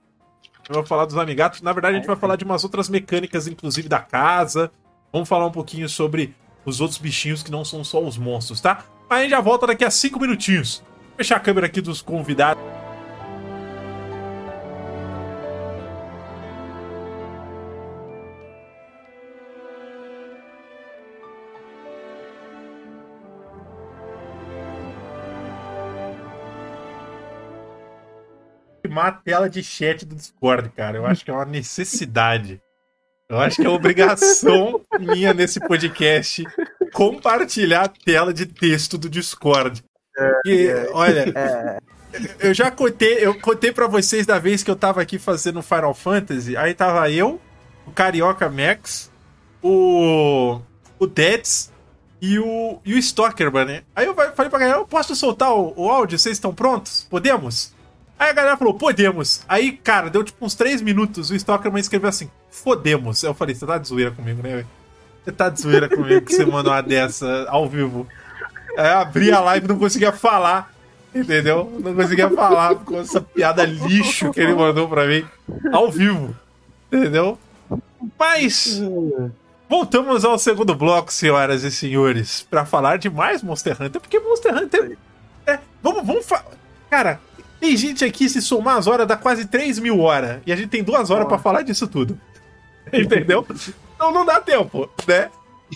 Eu 0.69 0.75
vou 0.75 0.85
falar 0.85 1.05
dos 1.05 1.17
amigatos. 1.17 1.61
Na 1.61 1.73
verdade, 1.73 1.95
a 1.95 1.97
gente 1.99 2.07
vai 2.07 2.15
falar 2.15 2.35
de 2.35 2.43
umas 2.43 2.63
outras 2.63 2.89
mecânicas, 2.89 3.47
inclusive 3.47 3.87
da 3.87 3.99
casa. 3.99 4.71
Vamos 5.11 5.29
falar 5.29 5.45
um 5.45 5.51
pouquinho 5.51 5.87
sobre 5.87 6.35
os 6.65 6.81
outros 6.81 6.97
bichinhos 6.97 7.43
que 7.43 7.51
não 7.51 7.63
são 7.63 7.83
só 7.83 8.01
os 8.01 8.17
monstros, 8.17 8.61
tá? 8.61 8.83
Mas 9.07 9.19
a 9.19 9.21
gente 9.21 9.31
já 9.31 9.41
volta 9.41 9.67
daqui 9.67 9.85
a 9.85 9.91
cinco 9.91 10.19
minutinhos. 10.19 10.83
Vou 11.09 11.17
fechar 11.17 11.35
a 11.35 11.39
câmera 11.39 11.67
aqui 11.67 11.81
dos 11.81 12.01
convidados. 12.01 12.63
Queimar 28.95 29.07
a 29.07 29.11
tela 29.11 29.49
de 29.49 29.61
chat 29.61 30.05
do 30.05 30.15
Discord, 30.15 30.69
cara. 30.69 30.97
Eu 30.97 31.05
acho 31.05 31.25
que 31.25 31.31
é 31.31 31.33
uma 31.33 31.45
necessidade. 31.45 32.61
Eu 33.27 33.39
acho 33.39 33.57
que 33.57 33.67
é 33.67 33.69
obrigação 33.69 34.81
minha 34.99 35.33
nesse 35.33 35.59
podcast 35.59 36.43
compartilhar 36.93 37.83
a 37.83 37.89
tela 37.89 38.33
de 38.33 38.45
texto 38.45 38.97
do 38.97 39.09
Discord. 39.09 39.83
E, 40.45 40.69
olha, 40.93 41.25
É, 42.15 42.47
eu 42.47 42.53
já 42.53 42.71
contei, 42.71 43.17
eu 43.19 43.37
contei 43.41 43.73
para 43.73 43.87
vocês 43.87 44.25
da 44.25 44.39
vez 44.39 44.63
que 44.63 44.71
eu 44.71 44.75
tava 44.75 45.01
aqui 45.01 45.19
fazendo 45.19 45.61
Final 45.61 45.93
Fantasy, 45.93 46.55
aí 46.55 46.73
tava 46.73 47.11
eu, 47.11 47.41
o 47.85 47.91
Carioca 47.91 48.49
Max, 48.49 49.11
o 49.61 50.61
o 50.97 51.05
Deads 51.05 51.73
e 52.21 52.39
o 52.39 52.79
e 52.85 52.93
o 52.93 52.97
Stalkerman, 52.97 53.65
né? 53.65 53.83
Aí 53.93 54.05
eu 54.05 54.15
falei 54.15 54.49
pra 54.49 54.59
galera, 54.59 54.77
eu 54.77 54.87
posso 54.87 55.13
soltar 55.13 55.51
o, 55.53 55.73
o 55.75 55.89
áudio, 55.89 56.17
vocês 56.17 56.37
estão 56.37 56.55
prontos? 56.55 57.05
Podemos? 57.09 57.74
Aí 58.17 58.29
a 58.29 58.33
galera 58.33 58.57
falou, 58.57 58.73
podemos. 58.73 59.43
Aí, 59.47 59.73
cara, 59.73 60.09
deu 60.09 60.23
tipo 60.23 60.45
uns 60.45 60.55
3 60.55 60.81
minutos, 60.81 61.29
o 61.29 61.35
Stalkerman 61.35 61.81
escreveu 61.81 62.09
assim, 62.09 62.29
fodemos. 62.49 63.23
Eu 63.23 63.33
falei, 63.33 63.53
você 63.53 63.65
tá 63.65 63.77
de 63.77 63.87
zoeira 63.87 64.11
comigo, 64.11 64.41
né, 64.41 64.55
velho? 64.55 64.67
Você 65.23 65.31
tá 65.31 65.49
de 65.49 65.61
zoeira 65.61 65.89
comigo 65.89 66.25
que 66.25 66.35
você 66.35 66.45
mandou 66.45 66.71
uma 66.71 66.81
dessa 66.81 67.45
ao 67.49 67.67
vivo. 67.67 68.07
Aí 68.77 68.87
eu 68.87 68.97
abri 68.99 69.31
a 69.31 69.39
live 69.39 69.65
e 69.65 69.69
não 69.69 69.79
conseguia 69.79 70.11
falar. 70.11 70.73
Entendeu? 71.13 71.71
Não 71.81 71.95
conseguia 71.95 72.29
falar 72.29 72.75
com 72.75 72.99
essa 72.99 73.21
piada 73.21 73.63
lixo 73.63 74.31
que 74.33 74.39
ele 74.41 74.53
mandou 74.53 74.87
pra 74.87 75.07
mim 75.07 75.25
ao 75.71 75.89
vivo. 75.89 76.35
Entendeu? 76.91 77.39
Mas 78.19 78.81
voltamos 79.69 80.25
ao 80.25 80.37
segundo 80.37 80.75
bloco, 80.75 81.11
senhoras 81.11 81.63
e 81.63 81.71
senhores, 81.71 82.45
pra 82.49 82.65
falar 82.65 82.97
de 82.97 83.09
mais 83.09 83.41
Monster 83.41 83.81
Hunter, 83.81 84.01
porque 84.01 84.19
Monster 84.19 84.55
Hunter. 84.55 84.97
É, 85.47 85.59
vamos, 85.81 86.05
vamos 86.05 86.25
Cara, 86.89 87.19
tem 87.65 87.77
gente 87.77 88.05
aqui, 88.05 88.29
se 88.29 88.41
somar 88.41 88.77
as 88.77 88.87
horas, 88.87 89.07
dá 89.07 89.17
quase 89.17 89.45
3 89.45 89.79
mil 89.79 89.99
horas. 89.99 90.39
E 90.45 90.51
a 90.53 90.55
gente 90.55 90.69
tem 90.69 90.83
duas 90.83 91.09
horas 91.09 91.27
pra 91.27 91.37
falar 91.37 91.63
disso 91.63 91.87
tudo. 91.87 92.19
Entendeu? 92.93 93.45
Então 93.95 94.11
não 94.11 94.25
dá 94.25 94.39
tempo, 94.39 94.89
né? 95.07 95.29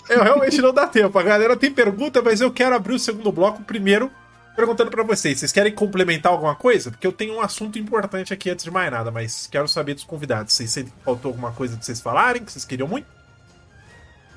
Eu 0.08 0.22
realmente 0.22 0.60
não 0.62 0.72
dá 0.72 0.86
tempo. 0.86 1.18
A 1.18 1.22
galera 1.22 1.56
tem 1.56 1.72
pergunta, 1.72 2.22
mas 2.22 2.40
eu 2.40 2.50
quero 2.52 2.74
abrir 2.76 2.94
o 2.94 2.98
segundo 2.98 3.32
bloco 3.32 3.62
primeiro 3.64 4.10
perguntando 4.54 4.90
pra 4.90 5.02
vocês. 5.02 5.38
Vocês 5.40 5.50
querem 5.52 5.72
complementar 5.72 6.30
alguma 6.30 6.54
coisa? 6.54 6.90
Porque 6.90 7.06
eu 7.06 7.12
tenho 7.12 7.34
um 7.34 7.40
assunto 7.40 7.78
importante 7.78 8.32
aqui 8.32 8.50
antes 8.50 8.64
de 8.64 8.70
mais 8.70 8.90
nada, 8.90 9.10
mas 9.10 9.48
quero 9.50 9.66
saber 9.66 9.94
dos 9.94 10.04
convidados. 10.04 10.52
Vocês 10.52 10.70
sentem 10.70 10.92
que 10.96 11.04
faltou 11.04 11.30
alguma 11.30 11.50
coisa 11.50 11.76
de 11.76 11.84
vocês 11.84 12.00
falarem, 12.00 12.44
que 12.44 12.52
vocês 12.52 12.64
queriam 12.64 12.86
muito? 12.86 13.06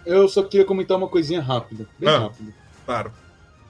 Eu 0.05 0.27
só 0.27 0.43
queria 0.43 0.65
comentar 0.65 0.97
uma 0.97 1.07
coisinha 1.07 1.41
rápida, 1.41 1.87
bem 1.99 2.09
Ah. 2.09 2.19
rápido. 2.19 2.53
Claro. 2.85 3.11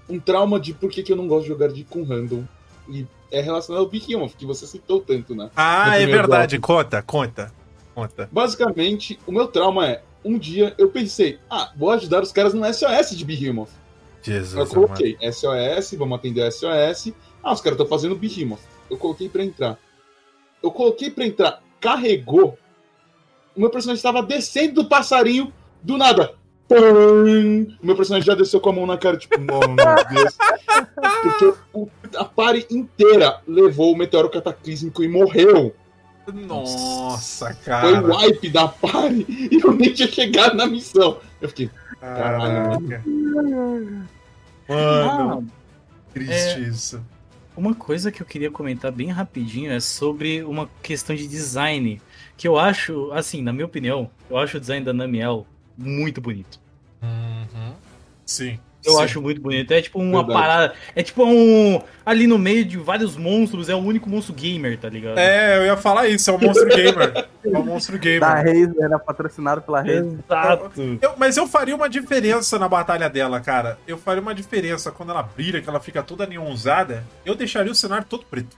Um 0.09 0.19
trauma 0.19 0.59
de 0.59 0.73
por 0.73 0.89
que, 0.89 1.03
que 1.03 1.11
eu 1.11 1.15
não 1.17 1.27
gosto 1.27 1.43
de 1.43 1.49
jogar 1.49 1.67
de 1.69 1.83
com 1.83 2.03
random. 2.03 2.43
E 2.87 3.05
é 3.31 3.41
relacionado 3.41 3.81
ao 3.81 3.89
Behemoth, 3.89 4.35
que 4.37 4.45
você 4.45 4.67
citou 4.67 5.01
tanto, 5.01 5.35
né? 5.35 5.49
Ah, 5.55 5.99
é 5.99 6.05
verdade. 6.05 6.59
Conta, 6.59 7.01
conta. 7.01 7.51
Conta. 7.95 8.29
Basicamente, 8.31 9.19
o 9.25 9.31
meu 9.31 9.47
trauma 9.47 9.87
é, 9.87 10.03
um 10.23 10.37
dia 10.37 10.73
eu 10.77 10.89
pensei, 10.89 11.39
ah, 11.49 11.71
vou 11.75 11.91
ajudar 11.91 12.23
os 12.23 12.31
caras 12.31 12.53
no 12.53 12.65
SOS 12.71 13.15
de 13.15 13.25
Behemoth. 13.25 13.69
Eu 13.69 14.33
Jesus, 14.33 14.53
amado. 14.55 14.73
coloquei 14.73 15.17
SOS, 15.31 15.97
vamos 15.97 16.17
atender 16.17 16.51
SOS. 16.51 17.13
Ah, 17.43 17.53
os 17.53 17.61
caras 17.61 17.77
estão 17.77 17.87
fazendo 17.87 18.15
Behemoth. 18.15 18.61
Eu 18.89 18.97
coloquei 18.97 19.27
pra 19.27 19.43
entrar. 19.43 19.77
Eu 20.61 20.71
coloquei 20.71 21.11
pra 21.11 21.25
entrar, 21.25 21.61
carregou. 21.79 22.57
O 23.55 23.59
meu 23.59 23.69
personagem 23.69 23.97
estava 23.97 24.23
descendo 24.23 24.83
do 24.83 24.89
passarinho, 24.89 25.53
do 25.81 25.97
nada. 25.97 26.35
Meu 27.81 27.95
personagem 27.95 28.25
já 28.25 28.35
desceu 28.35 28.59
com 28.59 28.69
a 28.69 28.73
mão 28.73 28.85
na 28.85 28.97
cara, 28.97 29.17
tipo, 29.17 29.37
não, 29.39 29.59
meu 29.59 29.75
Deus. 30.09 30.37
Porque 31.21 31.53
a 32.17 32.25
party 32.25 32.65
inteira 32.71 33.39
levou 33.47 33.93
o 33.93 33.97
meteoro 33.97 34.29
cataclísmico 34.29 35.03
e 35.03 35.07
morreu. 35.07 35.75
Nossa, 36.33 37.47
Foi 37.47 37.55
cara. 37.65 38.01
o 38.01 38.15
wipe 38.17 38.49
da 38.49 38.67
party 38.67 39.25
e 39.51 39.59
eu 39.61 39.73
nem 39.73 39.93
tinha 39.93 40.07
chegado 40.07 40.55
na 40.55 40.65
missão. 40.65 41.19
Eu 41.41 41.49
fiquei, 41.49 41.69
Caraca. 41.99 43.03
Mano, 43.05 44.07
Ah, 44.69 45.39
triste 46.13 46.31
é. 46.33 46.59
isso. 46.59 47.01
Uma 47.55 47.75
coisa 47.75 48.11
que 48.11 48.21
eu 48.21 48.25
queria 48.25 48.49
comentar 48.49 48.91
bem 48.91 49.09
rapidinho 49.09 49.71
é 49.71 49.79
sobre 49.79 50.43
uma 50.43 50.69
questão 50.81 51.15
de 51.15 51.27
design. 51.27 52.01
Que 52.35 52.47
eu 52.47 52.57
acho, 52.57 53.11
assim, 53.11 53.43
na 53.43 53.53
minha 53.53 53.65
opinião, 53.65 54.09
eu 54.29 54.37
acho 54.37 54.57
o 54.57 54.59
design 54.59 54.83
da 54.83 54.91
Namiel 54.93 55.45
muito 55.77 56.19
bonito. 56.21 56.59
Uhum. 57.01 57.73
Sim. 58.25 58.59
Eu 58.85 58.95
sim. 58.97 59.03
acho 59.03 59.21
muito 59.21 59.39
bonito. 59.39 59.71
É 59.71 59.81
tipo 59.81 59.97
uma 59.97 60.23
Verdade. 60.25 60.39
parada. 60.41 60.73
É 60.93 61.01
tipo 61.01 61.23
um. 61.25 61.81
Ali 62.05 62.27
no 62.27 62.37
meio 62.37 62.65
de 62.65 62.77
vários 62.77 63.15
monstros, 63.15 63.69
é 63.69 63.75
o 63.75 63.77
único 63.79 64.09
monstro 64.09 64.33
gamer, 64.33 64.77
tá 64.77 64.89
ligado? 64.89 65.17
É, 65.17 65.57
eu 65.57 65.63
ia 65.67 65.77
falar 65.77 66.09
isso, 66.09 66.29
é 66.29 66.33
o 66.33 66.37
Monstro 66.37 66.67
Gamer. 66.67 67.27
É 67.45 67.57
o 67.57 67.63
Monstro 67.63 67.95
Da 67.97 68.03
Gamer. 68.03 68.21
Razer, 68.29 68.73
era 68.81 68.99
patrocinado 68.99 69.61
pela 69.61 69.79
Razer. 69.79 70.03
Exato. 70.05 70.99
Eu- 71.01 71.13
mas 71.17 71.37
eu 71.37 71.47
faria 71.47 71.73
uma 71.73 71.87
diferença 71.89 72.59
na 72.59 72.67
batalha 72.67 73.09
dela, 73.09 73.39
cara. 73.39 73.79
Eu 73.87 73.97
faria 73.97 74.21
uma 74.21 74.35
diferença 74.35 74.91
quando 74.91 75.11
ela 75.11 75.23
brilha, 75.23 75.61
que 75.61 75.69
ela 75.69 75.79
fica 75.79 76.03
toda 76.03 76.25
neonzada. 76.27 77.05
Eu 77.25 77.35
deixaria 77.35 77.71
o 77.71 77.75
cenário 77.75 78.05
todo 78.05 78.25
preto. 78.25 78.57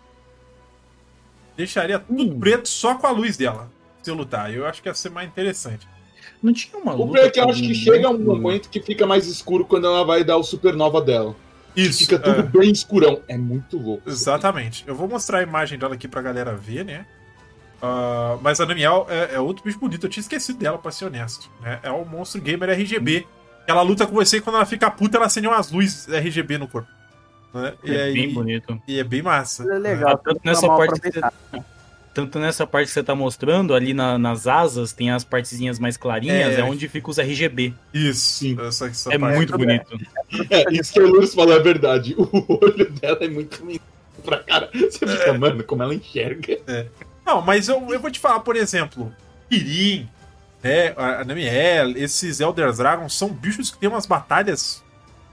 Deixaria 1.55 1.99
tudo 1.99 2.23
Hum. 2.23 2.39
preto 2.39 2.67
só 2.67 2.95
com 2.95 3.05
a 3.05 3.11
luz 3.11 3.37
dela. 3.37 3.69
Se 4.01 4.09
eu 4.09 4.15
lutar. 4.15 4.51
Eu 4.51 4.65
acho 4.65 4.81
que 4.81 4.89
ia 4.89 4.93
ser 4.95 5.09
mais 5.11 5.27
interessante. 5.27 5.87
Não 6.43 6.53
tinha 6.53 6.77
uma 6.81 6.93
O 6.93 6.97
luta. 6.97 7.03
problema 7.05 7.27
é 7.27 7.29
que 7.31 7.39
eu 7.39 7.49
acho 7.49 7.61
que 7.61 7.73
chega 7.75 8.09
um 8.09 8.19
momento 8.19 8.69
que 8.69 8.79
fica 8.81 9.05
mais 9.05 9.25
escuro 9.27 9.65
quando 9.65 9.87
ela 9.87 10.03
vai 10.05 10.23
dar 10.23 10.37
o 10.37 10.43
supernova 10.43 11.01
dela. 11.01 11.35
Isso. 11.75 11.99
Fica 11.99 12.17
tudo 12.19 12.39
é. 12.39 12.43
bem 12.43 12.71
escurão. 12.71 13.19
É 13.27 13.37
muito 13.37 13.77
louco. 13.77 14.09
Exatamente. 14.09 14.83
Eu 14.87 14.95
vou 14.95 15.07
mostrar 15.07 15.39
a 15.39 15.43
imagem 15.43 15.77
dela 15.79 15.95
aqui 15.95 16.07
pra 16.07 16.21
galera 16.21 16.53
ver, 16.55 16.85
né? 16.85 17.05
Ah, 17.81 18.37
mas 18.41 18.59
a 18.61 18.65
Namiel 18.65 19.05
é, 19.09 19.35
é 19.35 19.39
outro 19.39 19.63
bicho 19.63 19.77
bonito. 19.79 20.05
Eu 20.05 20.09
tinha 20.09 20.21
esquecido 20.21 20.57
dela, 20.59 20.77
pra 20.77 20.91
ser 20.91 21.05
honesto. 21.05 21.49
né? 21.61 21.79
É 21.83 21.91
o 21.91 22.05
Monstro 22.05 22.39
Gamer 22.41 22.69
RGB. 22.69 23.27
Ela 23.67 23.81
luta 23.81 24.05
com 24.05 24.13
você 24.13 24.37
e 24.37 24.41
quando 24.41 24.55
ela 24.57 24.65
fica 24.65 24.89
puta, 24.91 25.17
ela 25.17 25.25
acende 25.25 25.47
umas 25.47 25.71
luzes 25.71 26.07
RGB 26.07 26.57
no 26.59 26.67
corpo. 26.67 26.87
né? 27.53 27.73
E, 27.83 27.95
É 27.95 28.03
aí- 28.03 28.13
bem 28.13 28.33
bonito. 28.33 28.81
e 28.87 28.99
é 28.99 29.03
bem 29.03 29.21
massa. 29.21 29.63
É 29.63 29.77
legal. 29.79 30.17
Tanto 30.17 30.39
nessa 30.45 30.67
parte 30.67 30.99
que 31.01 31.11
você, 31.11 31.19
aproveitado. 31.19 31.65
Tanto 32.15 32.39
nessa 32.39 32.65
parte 32.65 32.87
que 32.87 32.93
você 32.93 33.03
tá 33.03 33.13
mostrando, 33.13 33.75
ali 33.75 33.93
na- 33.93 34.17
nas 34.17 34.47
asas, 34.47 34.91
tem 34.93 35.11
as 35.11 35.23
partezinhas 35.23 35.77
mais 35.77 35.97
clarinhas, 35.97 36.55
É. 36.55 36.61
é, 36.61 36.63
onde 36.63 36.87
fica 36.87 37.09
os 37.11 37.19
RGB. 37.19 37.73
Isso. 37.93 38.19
Sim. 38.39 38.57
Essa, 38.59 38.87
essa 38.87 39.13
É 39.13 39.19
parte. 39.19 39.35
muito 39.35 39.55
bonito. 39.57 39.97
É, 40.49 40.73
isso 40.73 40.93
que 40.93 40.99
o 41.01 41.07
Lourdes 41.07 41.35
falou 41.35 41.53
é 41.53 41.59
verdade. 41.59 42.15
O 42.17 42.29
olho 42.63 42.89
dela 42.91 43.17
é 43.21 43.27
muito 43.27 43.63
lindo 43.65 43.81
pra 44.23 44.39
cara. 44.39 44.69
Você 44.73 45.05
fica, 45.05 45.33
mano, 45.37 45.63
como 45.63 45.83
ela 45.83 45.93
enxerga. 45.93 46.57
Não, 47.25 47.41
mas 47.41 47.67
eu, 47.67 47.85
eu 47.91 47.99
vou 47.99 48.09
te 48.09 48.19
falar, 48.19 48.39
por 48.39 48.55
exemplo, 48.55 49.13
Kirin, 49.49 50.07
né, 50.63 50.95
Namiel, 51.25 51.91
esses 51.97 52.39
Elder 52.39 52.71
Dragons 52.73 53.13
são 53.15 53.29
bichos 53.29 53.69
que 53.69 53.77
tem 53.77 53.89
umas 53.89 54.05
batalhas 54.05 54.83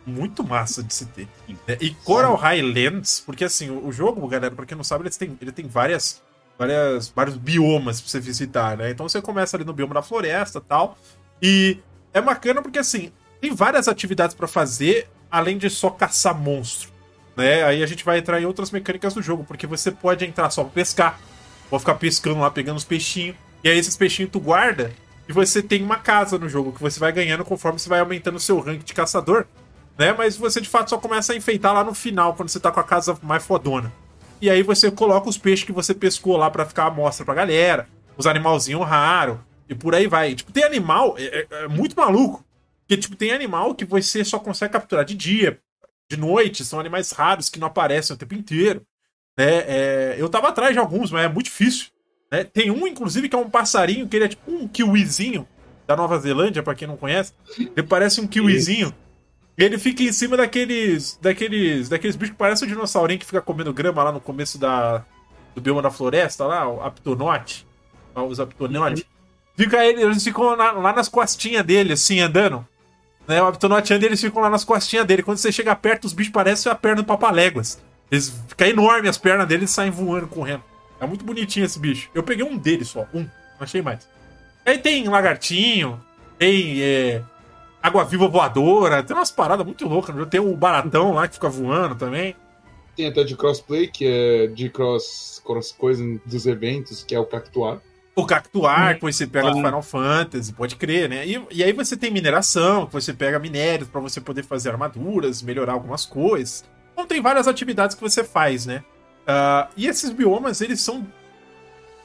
muito 0.05 0.43
massa 0.43 0.83
de 0.83 0.93
se 0.93 1.07
ter. 1.07 1.29
né? 1.67 1.77
E 1.81 1.91
Coral 1.91 2.35
Highlands, 2.35 3.23
porque 3.25 3.45
assim, 3.45 3.71
o, 3.71 3.87
o 3.87 3.93
jogo, 3.93 4.27
galera, 4.27 4.53
pra 4.55 4.67
quem 4.67 4.77
não 4.77 4.83
sabe, 4.85 5.05
ele 5.05 5.11
tem, 5.15 5.39
ele 5.41 5.53
tem 5.53 5.67
várias, 5.67 6.21
várias, 6.67 7.09
vários 7.09 7.37
biomas 7.37 8.01
pra 8.01 8.11
você 8.11 8.21
visitar, 8.21 8.77
né? 8.77 8.91
Então 8.91 9.09
você 9.09 9.21
começa 9.21 9.57
ali 9.57 9.65
no 9.65 9.73
bioma 9.73 9.95
da 9.95 10.03
floresta 10.03 10.61
tal. 10.61 10.97
E 11.41 11.79
é 12.15 12.21
bacana 12.21 12.63
porque 12.63 12.79
assim, 12.79 13.11
tem 13.41 13.53
várias 13.55 13.89
atividades 13.89 14.35
pra 14.35 14.47
fazer, 14.47 15.09
além 15.31 15.59
de 15.59 15.69
só 15.69 15.91
caçar 15.91 16.39
monstro. 16.39 16.91
Né? 17.37 17.65
Aí 17.65 17.83
a 17.83 17.87
gente 17.87 18.05
vai 18.05 18.19
entrar 18.19 18.41
em 18.41 18.45
outras 18.45 18.71
mecânicas 18.71 19.15
do 19.15 19.23
jogo, 19.23 19.45
porque 19.45 19.67
você 19.67 19.91
pode 19.91 20.25
entrar 20.25 20.51
só 20.51 20.63
pra 20.63 20.73
pescar, 20.73 21.19
Vou 21.71 21.81
ficar 21.81 21.95
pescando 21.95 22.41
lá, 22.41 22.51
pegando 22.51 22.77
os 22.77 22.85
peixinhos. 22.85 23.35
E 23.65 23.69
aí 23.69 23.79
esses 23.79 23.97
peixinhos 23.97 24.31
tu 24.31 24.39
guarda 24.39 24.93
e 25.27 25.33
você 25.33 25.63
tem 25.63 25.83
uma 25.83 25.97
casa 25.97 26.37
no 26.37 26.47
jogo 26.47 26.71
que 26.71 26.83
você 26.83 27.01
vai 27.01 27.11
ganhando 27.11 27.47
conforme 27.47 27.79
você 27.79 27.89
vai 27.89 28.01
aumentando 28.01 28.37
o 28.37 28.41
seu 28.41 28.61
rank 28.61 28.85
de 28.85 28.93
caçador. 28.93 29.47
Né? 29.97 30.13
Mas 30.13 30.37
você 30.37 30.61
de 30.61 30.69
fato 30.69 30.91
só 30.91 30.99
começa 30.99 31.33
a 31.33 31.37
enfeitar 31.37 31.73
lá 31.73 31.83
no 31.83 31.95
final, 31.95 32.35
quando 32.35 32.51
você 32.51 32.61
tá 32.61 32.71
com 32.71 32.79
a 32.79 32.85
casa 32.85 33.19
mais 33.23 33.43
fodona. 33.43 33.91
E 34.43 34.51
aí 34.51 34.63
você 34.63 34.91
coloca 34.91 35.29
os 35.29 35.39
peixes 35.39 35.65
que 35.65 35.73
você 35.73 35.95
pescou 35.95 36.37
lá 36.37 36.51
pra 36.51 36.67
ficar 36.67 36.87
à 36.87 36.91
mostra 36.91 37.25
pra 37.25 37.33
galera, 37.33 37.89
os 38.19 38.27
animalzinhos 38.27 38.85
raros, 38.87 39.39
e 39.69 39.75
por 39.75 39.95
aí 39.95 40.07
vai. 40.09 40.35
Tipo, 40.35 40.51
tem 40.53 40.65
animal, 40.65 41.15
é, 41.17 41.25
é- 41.25 41.47
é 41.65 41.69
muito 41.69 41.95
maluco. 41.97 42.45
Porque, 42.81 43.01
tipo, 43.01 43.15
tem 43.17 43.31
animal 43.33 43.75
que 43.75 43.85
você 43.85 44.25
só 44.25 44.39
consegue 44.41 44.73
capturar 44.73 45.05
de 45.05 45.15
dia, 45.15 45.59
de 46.11 46.17
noite, 46.17 46.65
são 46.65 46.81
animais 46.81 47.13
raros 47.13 47.49
que 47.49 47.59
não 47.61 47.69
aparecem 47.69 48.15
o 48.15 48.19
tempo 48.19 48.35
inteiro. 48.35 48.83
Né? 49.39 49.59
É, 49.67 50.17
eu 50.19 50.29
tava 50.29 50.49
atrás 50.49 50.73
de 50.73 50.79
alguns, 50.79 51.11
mas 51.11 51.25
é 51.25 51.29
muito 51.29 51.47
difícil. 51.47 51.87
né? 52.31 52.43
Tem 52.45 52.71
um, 52.71 52.87
inclusive, 52.87 53.29
que 53.29 53.37
é 53.37 53.39
um 53.39 53.49
passarinho, 53.49 54.09
que 54.09 54.17
ele 54.17 54.25
é 54.25 54.29
tipo 54.29 54.51
um 54.51 54.67
kiwizinho 54.67 55.47
da 55.87 55.95
Nova 55.97 56.19
Zelândia, 56.19 56.63
pra 56.63 56.75
quem 56.75 56.89
não 56.89 56.97
conhece. 56.97 57.33
Ele 57.59 57.87
parece 57.87 58.21
um 58.21 58.27
kiwizinho. 58.27 58.93
Ele 59.65 59.79
fica 59.79 60.03
em 60.03 60.13
cima 60.13 60.37
daqueles. 60.37 61.19
daqueles. 61.21 61.89
daqueles 61.89 62.17
bichos 62.17 62.33
que 62.33 62.39
parecem 62.39 62.67
um 62.67 62.71
dinossaurinho 62.71 63.21
que 63.21 63.27
fica 63.27 63.41
comendo 63.41 63.73
grama 63.73 64.03
lá 64.03 64.13
no 64.13 64.21
começo 64.21 64.59
da. 64.59 65.05
do 65.55 65.61
bioma 65.61 65.83
da 65.83 65.91
floresta 65.91 66.45
lá, 66.45 66.69
o 66.69 66.83
aptonote. 66.83 67.67
Os 68.15 68.41
aptonotes. 68.41 69.05
Fica 69.57 69.85
ele, 69.85 70.03
eles 70.03 70.25
ficam 70.25 70.57
na- 70.57 70.73
lá 70.73 70.93
nas 70.93 71.09
costinhas 71.09 71.65
dele, 71.65 71.93
assim, 71.93 72.21
andando. 72.21 72.67
Né? 73.29 73.41
O 73.43 73.47
aptonote 73.47 73.93
anda 73.95 74.05
e 74.05 74.09
eles 74.09 74.21
ficam 74.21 74.43
lá 74.43 74.51
nas 74.51 74.65
costinhas 74.65 75.07
dele. 75.07 75.23
Quando 75.23 75.39
você 75.39 75.53
chega 75.53 75.75
perto, 75.77 76.05
os 76.07 76.13
bichos 76.13 76.33
parecem 76.33 76.71
a 76.73 76.75
perna 76.75 77.03
do 77.03 77.07
papaléguas. 77.07 77.81
Eles 78.11 78.33
ficam 78.49 78.67
enormes 78.67 79.11
as 79.11 79.19
pernas 79.19 79.47
deles 79.47 79.71
e 79.71 79.73
saem 79.73 79.91
voando, 79.91 80.27
correndo. 80.27 80.63
É 81.01 81.07
muito 81.07 81.25
bonitinho 81.25 81.65
esse 81.67 81.79
bicho. 81.79 82.09
Eu 82.15 82.23
peguei 82.23 82.45
um 82.45 82.57
deles 82.57 82.89
só, 82.89 83.07
um. 83.15 83.21
Não 83.21 83.29
achei 83.61 83.81
mais. 83.83 84.09
Aí 84.67 84.79
tem 84.79 85.09
lagartinho, 85.09 86.01
tem 86.39 86.81
é, 86.83 87.23
água-viva 87.83 88.29
voadora, 88.29 89.03
tem 89.03 89.17
umas 89.17 89.31
paradas 89.31 89.67
muito 89.67 89.87
loucas. 89.89 90.15
Tem 90.29 90.41
o 90.41 90.57
baratão 90.57 91.13
lá 91.13 91.27
que 91.27 91.35
fica 91.35 91.49
voando 91.49 91.95
também. 91.97 92.37
Tem 92.97 93.07
até 93.09 93.25
de 93.25 93.37
crossplay, 93.37 93.89
que 93.89 94.07
é 94.07 94.47
de 94.47 94.69
cross, 94.69 95.43
cross 95.45 95.73
coisa 95.73 96.05
dos 96.25 96.47
eventos, 96.47 97.03
que 97.03 97.15
é 97.15 97.19
o 97.19 97.25
Cactuar. 97.25 97.81
O 98.15 98.27
Cactuar, 98.27 98.97
que 98.97 99.01
você 99.01 99.27
pega 99.27 99.51
do 99.51 99.59
Ah. 99.59 99.63
Final 99.65 99.83
Fantasy, 99.83 100.53
pode 100.53 100.77
crer, 100.77 101.09
né? 101.09 101.27
E, 101.27 101.43
e 101.51 101.65
aí 101.65 101.73
você 101.73 101.97
tem 101.97 102.11
mineração, 102.11 102.87
que 102.87 102.93
você 102.93 103.13
pega 103.15 103.39
minérios 103.39 103.89
pra 103.89 104.01
você 104.01 104.21
poder 104.21 104.45
fazer 104.45 104.69
armaduras, 104.69 105.41
melhorar 105.41 105.73
algumas 105.73 106.05
coisas. 106.05 106.65
Então 106.93 107.07
tem 107.07 107.23
várias 107.23 107.49
atividades 107.49 107.97
que 107.97 108.03
você 108.03 108.23
faz, 108.23 108.67
né? 108.67 108.85
Ah, 109.27 109.69
e 109.75 109.87
esses 109.87 110.11
biomas, 110.11 110.61
eles 110.61 110.81
são 110.81 111.07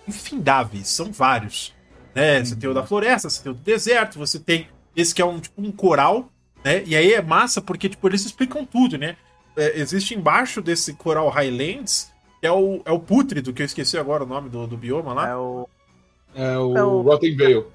infindáveis, 0.07 0.87
são 0.87 1.11
vários. 1.11 1.75
Né? 2.15 2.43
Você 2.43 2.55
tem 2.55 2.69
o 2.69 2.73
da 2.73 2.83
floresta, 2.83 3.29
você 3.29 3.43
tem 3.43 3.51
o 3.51 3.55
do 3.55 3.61
deserto, 3.61 4.17
você 4.17 4.39
tem 4.39 4.69
esse 4.98 5.15
que 5.15 5.22
é 5.22 5.26
um 5.26 5.40
tipo 5.40 5.61
um 5.61 5.72
coral, 5.72 6.30
né? 6.65 6.84
E 6.86 6.95
aí 6.95 7.14
é 7.14 7.22
massa 7.22 7.61
porque 7.61 7.88
tipo, 7.88 8.06
eles 8.07 8.26
explicam 8.26 8.65
tudo, 8.65 8.98
né? 8.98 9.15
É, 9.56 9.80
existe 9.80 10.14
embaixo 10.14 10.61
desse 10.61 10.94
coral 10.94 11.30
Highlands, 11.30 12.11
que 12.41 12.48
é 12.48 12.52
o, 12.52 12.82
é 12.86 12.91
o 12.91 12.99
pútrido, 12.99 13.53
que 13.53 13.61
eu 13.61 13.65
esqueci 13.65 13.98
agora 13.98 14.24
o 14.24 14.28
nome 14.28 14.49
do, 14.49 14.68
do 14.68 14.76
bioma 14.78 15.14
lá. 15.14 15.30
É 15.30 15.36
o. 15.36 15.69
É 16.36 16.57
o, 16.57 16.78
É 16.78 16.84
o- 16.84 17.02
Rotten 17.02 17.36
Vale. 17.38 17.65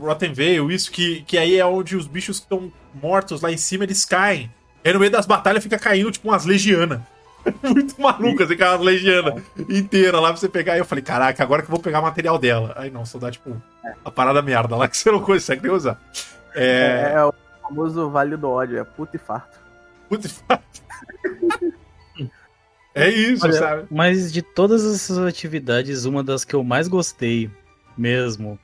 Rotten 0.00 0.32
Vale, 0.34 0.74
isso 0.74 0.90
que, 0.92 1.22
que 1.22 1.38
aí 1.38 1.56
é 1.58 1.64
onde 1.64 1.96
os 1.96 2.06
bichos 2.06 2.38
que 2.38 2.44
estão 2.44 2.70
mortos 2.94 3.40
lá 3.40 3.50
em 3.50 3.56
cima, 3.56 3.84
eles 3.84 4.04
caem. 4.04 4.52
Aí 4.84 4.92
no 4.92 4.98
meio 5.00 5.10
das 5.10 5.24
batalhas 5.26 5.62
fica 5.62 5.78
caindo, 5.78 6.12
tipo, 6.12 6.28
umas 6.28 6.44
legianas. 6.44 7.00
Muito 7.62 8.00
malucas, 8.00 8.46
assim, 8.46 8.54
aquelas 8.54 8.80
legianas 8.80 9.42
inteiras 9.68 10.20
lá 10.20 10.28
pra 10.28 10.36
você 10.36 10.48
pegar. 10.48 10.74
Aí 10.74 10.78
eu 10.78 10.84
falei, 10.84 11.02
caraca, 11.02 11.42
agora 11.42 11.62
que 11.62 11.66
eu 11.68 11.74
vou 11.74 11.80
pegar 11.80 12.00
material 12.00 12.38
dela. 12.38 12.72
Aí 12.76 12.90
não, 12.90 13.04
só 13.04 13.18
dá, 13.18 13.30
tipo, 13.30 13.60
a 14.04 14.10
parada 14.10 14.40
merda 14.42 14.76
lá 14.76 14.88
que 14.88 14.96
você 14.96 15.10
não 15.10 15.20
consegue 15.20 15.62
nem 15.62 15.72
usar. 15.72 16.00
É, 16.54 17.12
É. 17.12 17.12
é 17.16 17.24
o 17.24 17.34
famoso 17.62 18.10
Vale 18.10 18.36
do 18.36 18.48
Ódio, 18.48 18.78
é 18.78 18.84
puto 18.84 19.16
e 19.16 19.18
farto. 19.18 19.58
Putz, 20.08 20.42
É 22.94 23.08
isso, 23.08 23.44
Olha, 23.44 23.52
sabe? 23.54 23.86
Mas 23.90 24.32
de 24.32 24.40
todas 24.40 24.84
essas 24.84 25.18
atividades, 25.18 26.04
uma 26.04 26.22
das 26.22 26.44
que 26.44 26.54
eu 26.54 26.62
mais 26.62 26.86
gostei 26.86 27.50
mesmo 27.98 28.56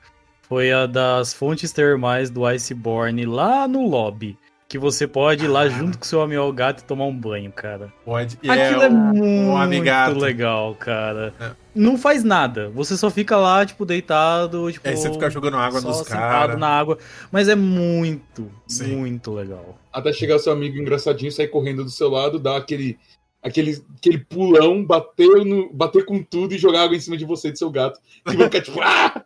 foi 0.43 0.71
a 0.71 0.85
das 0.85 1.33
fontes 1.33 1.73
termais 1.73 2.29
do 2.29 2.45
Iceborne 2.45 3.25
lá 3.25 3.67
no 3.67 3.85
lobby. 3.87 4.37
Que 4.71 4.79
você 4.79 5.05
pode 5.05 5.43
ir 5.43 5.47
lá 5.49 5.67
junto 5.67 5.97
com 5.99 6.05
seu 6.05 6.21
amigo 6.21 6.49
gato 6.53 6.79
e 6.79 6.85
tomar 6.85 7.03
um 7.03 7.13
banho, 7.13 7.51
cara. 7.51 7.91
Pode. 8.05 8.39
E 8.41 8.49
Aquilo 8.49 8.81
é, 8.83 8.87
o- 8.87 8.91
muito 8.93 10.17
legal, 10.17 10.73
cara. 10.75 11.33
É. 11.41 11.51
Não 11.75 11.97
faz 11.97 12.23
nada. 12.23 12.69
Você 12.69 12.95
só 12.95 13.09
fica 13.09 13.35
lá, 13.35 13.65
tipo, 13.65 13.85
deitado, 13.85 14.71
tipo. 14.71 14.87
Aí 14.87 14.95
você 14.95 15.11
fica 15.11 15.29
jogando 15.29 15.57
água 15.57 15.81
só 15.81 15.89
nos 15.89 16.03
caras. 16.03 16.57
na 16.57 16.69
água. 16.69 16.97
Mas 17.29 17.49
é 17.49 17.55
muito, 17.55 18.49
Sim. 18.65 18.95
muito 18.95 19.33
legal. 19.33 19.77
Até 19.91 20.13
chegar 20.13 20.39
seu 20.39 20.53
amigo 20.53 20.77
engraçadinho, 20.77 21.33
sair 21.33 21.49
correndo 21.49 21.83
do 21.83 21.89
seu 21.89 22.07
lado, 22.07 22.39
dar 22.39 22.55
aquele, 22.55 22.97
aquele, 23.43 23.83
aquele 23.97 24.19
pulão, 24.19 24.85
bater, 24.85 25.43
no, 25.45 25.69
bater 25.73 26.05
com 26.05 26.23
tudo 26.23 26.55
e 26.55 26.57
jogar 26.57 26.83
água 26.83 26.95
em 26.95 27.01
cima 27.01 27.17
de 27.17 27.25
você 27.25 27.49
e 27.49 27.51
do 27.51 27.57
seu 27.57 27.69
gato. 27.69 27.99
E 28.25 28.37
vai 28.37 28.45
ficar 28.45 28.61
tipo, 28.61 28.79
ah! 28.81 29.21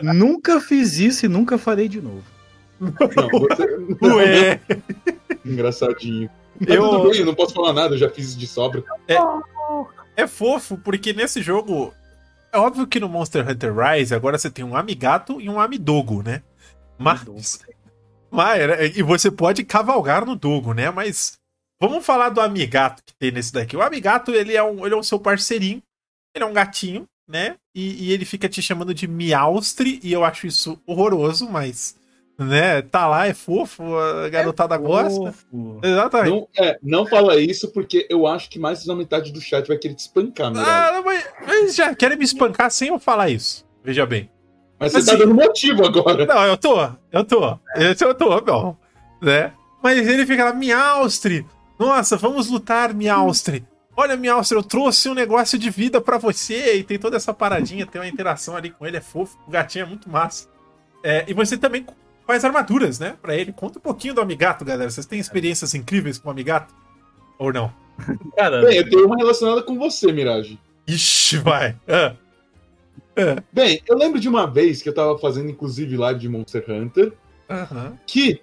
nunca 0.00 0.60
fiz 0.60 1.00
isso 1.00 1.26
e 1.26 1.28
nunca 1.28 1.58
farei 1.58 1.88
de 1.88 2.00
novo. 2.00 2.22
Não, 2.80 2.92
você... 3.40 4.06
Ué, 4.14 4.60
Engraçadinho. 5.44 6.30
Mas 6.60 6.68
Eu- 6.70 6.88
tudo 6.88 7.10
bem, 7.10 7.20
eu 7.20 7.26
não 7.26 7.34
posso 7.34 7.54
falar 7.54 7.72
nada, 7.72 7.94
eu 7.94 7.98
já 7.98 8.08
fiz 8.08 8.36
de 8.36 8.46
sobra. 8.46 8.82
é 10.16 10.26
fofo, 10.26 10.76
porque 10.78 11.12
nesse 11.12 11.42
jogo. 11.42 11.92
É 12.52 12.58
óbvio 12.58 12.86
que 12.86 13.00
no 13.00 13.08
Monster 13.08 13.48
Hunter 13.48 13.74
Rise 13.76 14.14
agora 14.14 14.38
você 14.38 14.48
tem 14.48 14.64
um 14.64 14.76
amigato 14.76 15.40
e 15.40 15.48
um 15.50 15.58
amidogo, 15.58 16.22
né? 16.22 16.42
Mas. 16.96 17.60
Mas, 18.30 18.68
né, 18.68 18.86
e 18.94 19.02
você 19.02 19.30
pode 19.30 19.64
cavalgar 19.64 20.24
no 20.24 20.36
dogo, 20.36 20.72
né? 20.72 20.90
Mas. 20.90 21.36
Vamos 21.80 22.06
falar 22.06 22.28
do 22.28 22.40
amigato 22.40 23.02
que 23.04 23.12
tem 23.18 23.32
nesse 23.32 23.52
daqui. 23.52 23.76
O 23.76 23.82
amigato, 23.82 24.30
ele 24.30 24.54
é, 24.56 24.62
um, 24.62 24.86
ele 24.86 24.94
é 24.94 24.98
o 24.98 25.02
seu 25.02 25.18
parceirinho. 25.18 25.82
Ele 26.34 26.44
é 26.44 26.46
um 26.46 26.52
gatinho, 26.52 27.04
né? 27.28 27.56
E, 27.74 28.04
e 28.06 28.12
ele 28.12 28.24
fica 28.24 28.48
te 28.48 28.62
chamando 28.62 28.94
de 28.94 29.08
Miaustre, 29.08 29.98
e 30.02 30.12
eu 30.12 30.24
acho 30.24 30.46
isso 30.46 30.80
horroroso, 30.86 31.50
mas. 31.50 31.96
Né? 32.36 32.82
Tá 32.82 33.06
lá, 33.06 33.28
é 33.28 33.34
fofo, 33.34 33.96
a 33.96 34.28
garotada 34.28 34.76
gosta. 34.76 35.32
Fofo. 35.32 35.80
Exatamente. 35.82 36.30
Não, 36.30 36.48
é, 36.58 36.78
não 36.82 37.06
fala 37.06 37.36
isso 37.36 37.70
porque 37.72 38.06
eu 38.10 38.26
acho 38.26 38.50
que 38.50 38.58
mais 38.58 38.84
da 38.84 38.94
metade 38.94 39.32
do 39.32 39.40
chat 39.40 39.66
vai 39.68 39.76
querer 39.78 39.94
te 39.94 40.00
espancar, 40.00 40.52
meu 40.52 40.60
Ah, 40.60 41.00
mas, 41.04 41.24
mas 41.46 41.74
já 41.76 41.94
querem 41.94 42.18
me 42.18 42.24
espancar 42.24 42.70
sem 42.72 42.88
eu 42.88 42.98
falar 42.98 43.30
isso. 43.30 43.64
Veja 43.84 44.04
bem. 44.04 44.28
Mas 44.80 44.92
você 44.92 44.98
assim- 44.98 45.10
tá 45.12 45.16
dando 45.16 45.34
motivo 45.34 45.86
agora. 45.86 46.26
Não, 46.26 46.44
eu 46.44 46.56
tô, 46.56 46.88
eu 47.12 47.24
tô. 47.24 47.58
Esse 47.76 48.04
eu 48.04 48.14
tô, 48.14 48.40
não. 48.40 48.76
Né? 49.22 49.52
Mas 49.82 50.06
ele 50.08 50.26
fica 50.26 50.46
lá, 50.46 50.52
Miaustre. 50.52 51.46
Nossa, 51.78 52.16
vamos 52.16 52.48
lutar, 52.48 52.92
Miaustre. 52.92 53.64
Olha, 53.96 54.16
Miaustre, 54.16 54.58
eu 54.58 54.62
trouxe 54.62 55.08
um 55.08 55.14
negócio 55.14 55.56
de 55.56 55.70
vida 55.70 56.00
pra 56.00 56.18
você. 56.18 56.76
E 56.76 56.82
tem 56.82 56.98
toda 56.98 57.16
essa 57.16 57.32
paradinha, 57.32 57.86
tem 57.86 58.00
uma 58.00 58.08
interação 58.08 58.56
ali 58.56 58.70
com 58.70 58.84
ele, 58.84 58.96
é 58.96 59.00
fofo. 59.00 59.38
O 59.46 59.50
gatinho 59.50 59.84
é 59.84 59.88
muito 59.88 60.10
massa. 60.10 60.48
É, 61.04 61.24
e 61.28 61.34
você 61.34 61.56
também 61.56 61.86
faz 62.26 62.44
armaduras, 62.44 62.98
né? 62.98 63.16
Pra 63.20 63.34
ele. 63.36 63.52
Conta 63.52 63.78
um 63.78 63.82
pouquinho 63.82 64.14
do 64.14 64.20
Amigato, 64.20 64.64
galera. 64.64 64.90
Vocês 64.90 65.06
têm 65.06 65.18
experiências 65.20 65.74
incríveis 65.74 66.18
com 66.18 66.28
o 66.28 66.32
Amigato? 66.32 66.74
Ou 67.38 67.52
não? 67.52 67.72
Cara, 68.36 68.62
Bem, 68.62 68.76
eu 68.78 68.88
tenho 68.88 69.06
uma 69.06 69.16
relacionada 69.16 69.62
com 69.62 69.78
você, 69.78 70.10
Mirage. 70.12 70.58
Ixi, 70.86 71.38
vai. 71.38 71.76
Ah, 71.88 72.14
Bem, 73.52 73.80
eu 73.86 73.96
lembro 73.96 74.18
de 74.18 74.28
uma 74.28 74.46
vez 74.46 74.82
que 74.82 74.88
eu 74.88 74.94
tava 74.94 75.16
fazendo, 75.18 75.48
inclusive, 75.50 75.96
live 75.96 76.18
de 76.18 76.28
Monster 76.28 76.64
Hunter, 76.68 77.12
Aham. 77.48 77.96
que 78.06 78.40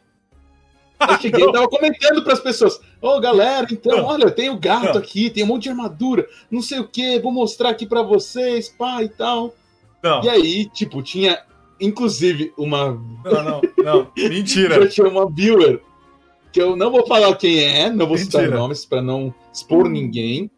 eu 1.09 1.19
cheguei 1.19 1.43
e 1.43 1.51
tava 1.51 1.67
comentando 1.67 2.23
pras 2.23 2.39
pessoas: 2.39 2.79
Ô 3.01 3.19
galera, 3.19 3.67
então, 3.69 3.97
Não. 3.97 4.05
olha, 4.05 4.31
tem 4.31 4.49
o 4.49 4.57
gato 4.57 4.85
Não. 4.93 4.97
aqui, 4.97 5.29
tem 5.29 5.43
um 5.43 5.47
monte 5.47 5.63
de 5.63 5.69
armadura, 5.69 6.25
não 6.49 6.61
sei 6.61 6.79
o 6.79 6.87
que, 6.87 7.19
vou 7.19 7.31
mostrar 7.33 7.69
aqui 7.71 7.85
pra 7.85 8.01
vocês, 8.01 8.69
pá 8.69 9.03
e 9.03 9.09
tal. 9.09 9.53
Não, 10.01 10.23
E 10.23 10.29
aí, 10.29 10.65
tipo, 10.69 11.03
tinha 11.03 11.37
inclusive 11.81 12.53
uma. 12.57 12.93
não, 13.25 13.43
não, 13.43 13.61
não. 13.77 14.11
Mentira. 14.15 14.83
Já 14.83 14.89
tinha 14.89 15.07
uma 15.07 15.29
viewer 15.29 15.81
que 16.51 16.61
eu 16.61 16.75
não 16.75 16.91
vou 16.91 17.05
falar 17.07 17.35
quem 17.35 17.63
é, 17.63 17.89
não 17.89 18.05
vou 18.07 18.17
citar 18.17 18.41
Mentira. 18.41 18.59
nomes 18.59 18.85
pra 18.85 19.01
não 19.01 19.33
expor 19.53 19.89
ninguém. 19.89 20.51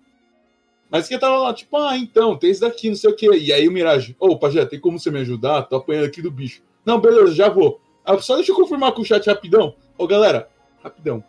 Mas 0.89 1.07
que 1.07 1.17
tava 1.17 1.37
lá, 1.37 1.53
tipo, 1.53 1.75
ah, 1.77 1.97
então, 1.97 2.37
tem 2.37 2.51
esse 2.51 2.61
daqui, 2.61 2.87
não 2.87 2.95
sei 2.95 3.09
o 3.09 3.15
quê. 3.15 3.27
E 3.31 3.51
aí 3.51 3.67
o 3.67 3.71
Mirage, 3.71 4.15
ô, 4.19 4.37
Pajé, 4.37 4.63
tem 4.65 4.79
como 4.79 4.99
você 4.99 5.09
me 5.09 5.19
ajudar? 5.19 5.63
Tô 5.63 5.77
apanhando 5.77 6.05
aqui 6.05 6.21
do 6.21 6.29
bicho. 6.29 6.61
Não, 6.85 6.99
beleza, 6.99 7.33
já 7.33 7.49
vou. 7.49 7.81
Ah, 8.05 8.17
só 8.19 8.35
deixa 8.35 8.51
eu 8.51 8.55
confirmar 8.55 8.91
com 8.91 9.01
o 9.01 9.05
chat 9.05 9.25
rapidão. 9.25 9.75
Ô, 9.97 10.05
galera, 10.05 10.49
rapidão. 10.83 11.23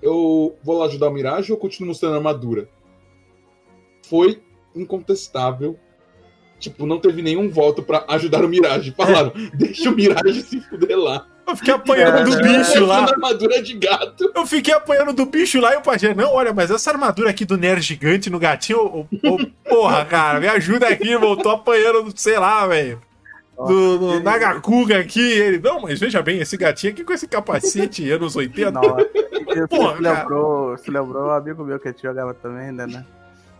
Eu 0.00 0.56
vou 0.62 0.78
lá 0.78 0.86
ajudar 0.86 1.08
o 1.08 1.12
Mirage 1.12 1.50
ou 1.50 1.56
eu 1.56 1.60
continuo 1.60 1.88
mostrando 1.88 2.14
a 2.14 2.16
armadura? 2.18 2.68
Foi 4.04 4.40
incontestável. 4.74 5.76
Tipo, 6.70 6.86
não 6.86 6.98
teve 6.98 7.22
nenhum 7.22 7.48
voto 7.48 7.82
pra 7.82 8.04
ajudar 8.08 8.44
o 8.44 8.48
Mirage. 8.48 8.92
Falaram, 8.96 9.32
deixa 9.54 9.88
o 9.90 9.92
Mirage 9.94 10.42
se 10.42 10.60
fuder 10.60 10.98
lá. 10.98 11.26
Eu 11.46 11.56
fiquei 11.56 11.74
apanhando 11.74 12.24
do 12.28 12.36
É, 12.38 12.42
bicho 12.42 12.58
Mostrando 12.58 12.86
lá. 12.86 13.04
armadura 13.04 13.62
de 13.62 13.74
gato. 13.74 14.32
Eu 14.34 14.44
fiquei 14.46 14.74
apanhando 14.74 15.12
do 15.12 15.26
bicho 15.26 15.60
lá 15.60 15.74
e 15.74 15.76
o 15.76 15.80
pajé, 15.80 16.12
não, 16.12 16.34
olha, 16.34 16.52
mas 16.52 16.72
essa 16.72 16.90
armadura 16.90 17.30
aqui 17.30 17.44
do 17.44 17.56
Nerd 17.56 17.82
gigante 17.82 18.28
no 18.28 18.38
gatinho, 18.40 18.80
ô, 18.80 19.06
ô, 19.24 19.38
porra, 19.68 20.04
cara, 20.04 20.40
me 20.40 20.48
ajuda 20.48 20.88
aqui, 20.88 21.16
voltou 21.16 21.52
apanhando, 21.52 22.12
sei 22.16 22.36
lá, 22.38 22.66
velho. 22.66 23.00
Do, 23.56 23.96
do 23.98 24.20
Nagakuga 24.20 24.98
aqui, 24.98 25.20
ele, 25.20 25.58
não, 25.60 25.80
mas 25.80 25.98
veja 26.00 26.20
bem, 26.20 26.40
esse 26.40 26.56
gatinho 26.56 26.92
aqui 26.92 27.04
com 27.04 27.12
esse 27.12 27.26
capacete 27.28 28.10
anos 28.10 28.34
80. 28.36 28.70
Não, 28.72 28.82
isso 28.98 29.68
Porra, 29.68 29.96
se 29.96 30.02
lembrou, 30.02 30.76
se 30.78 30.90
lembrou 30.90 31.26
um 31.28 31.30
amigo 31.30 31.64
meu 31.64 31.78
que 31.78 31.88
a 31.88 31.90
gente 31.92 32.02
jogava 32.02 32.34
também, 32.34 32.72
né, 32.72 32.86
né? 32.86 33.04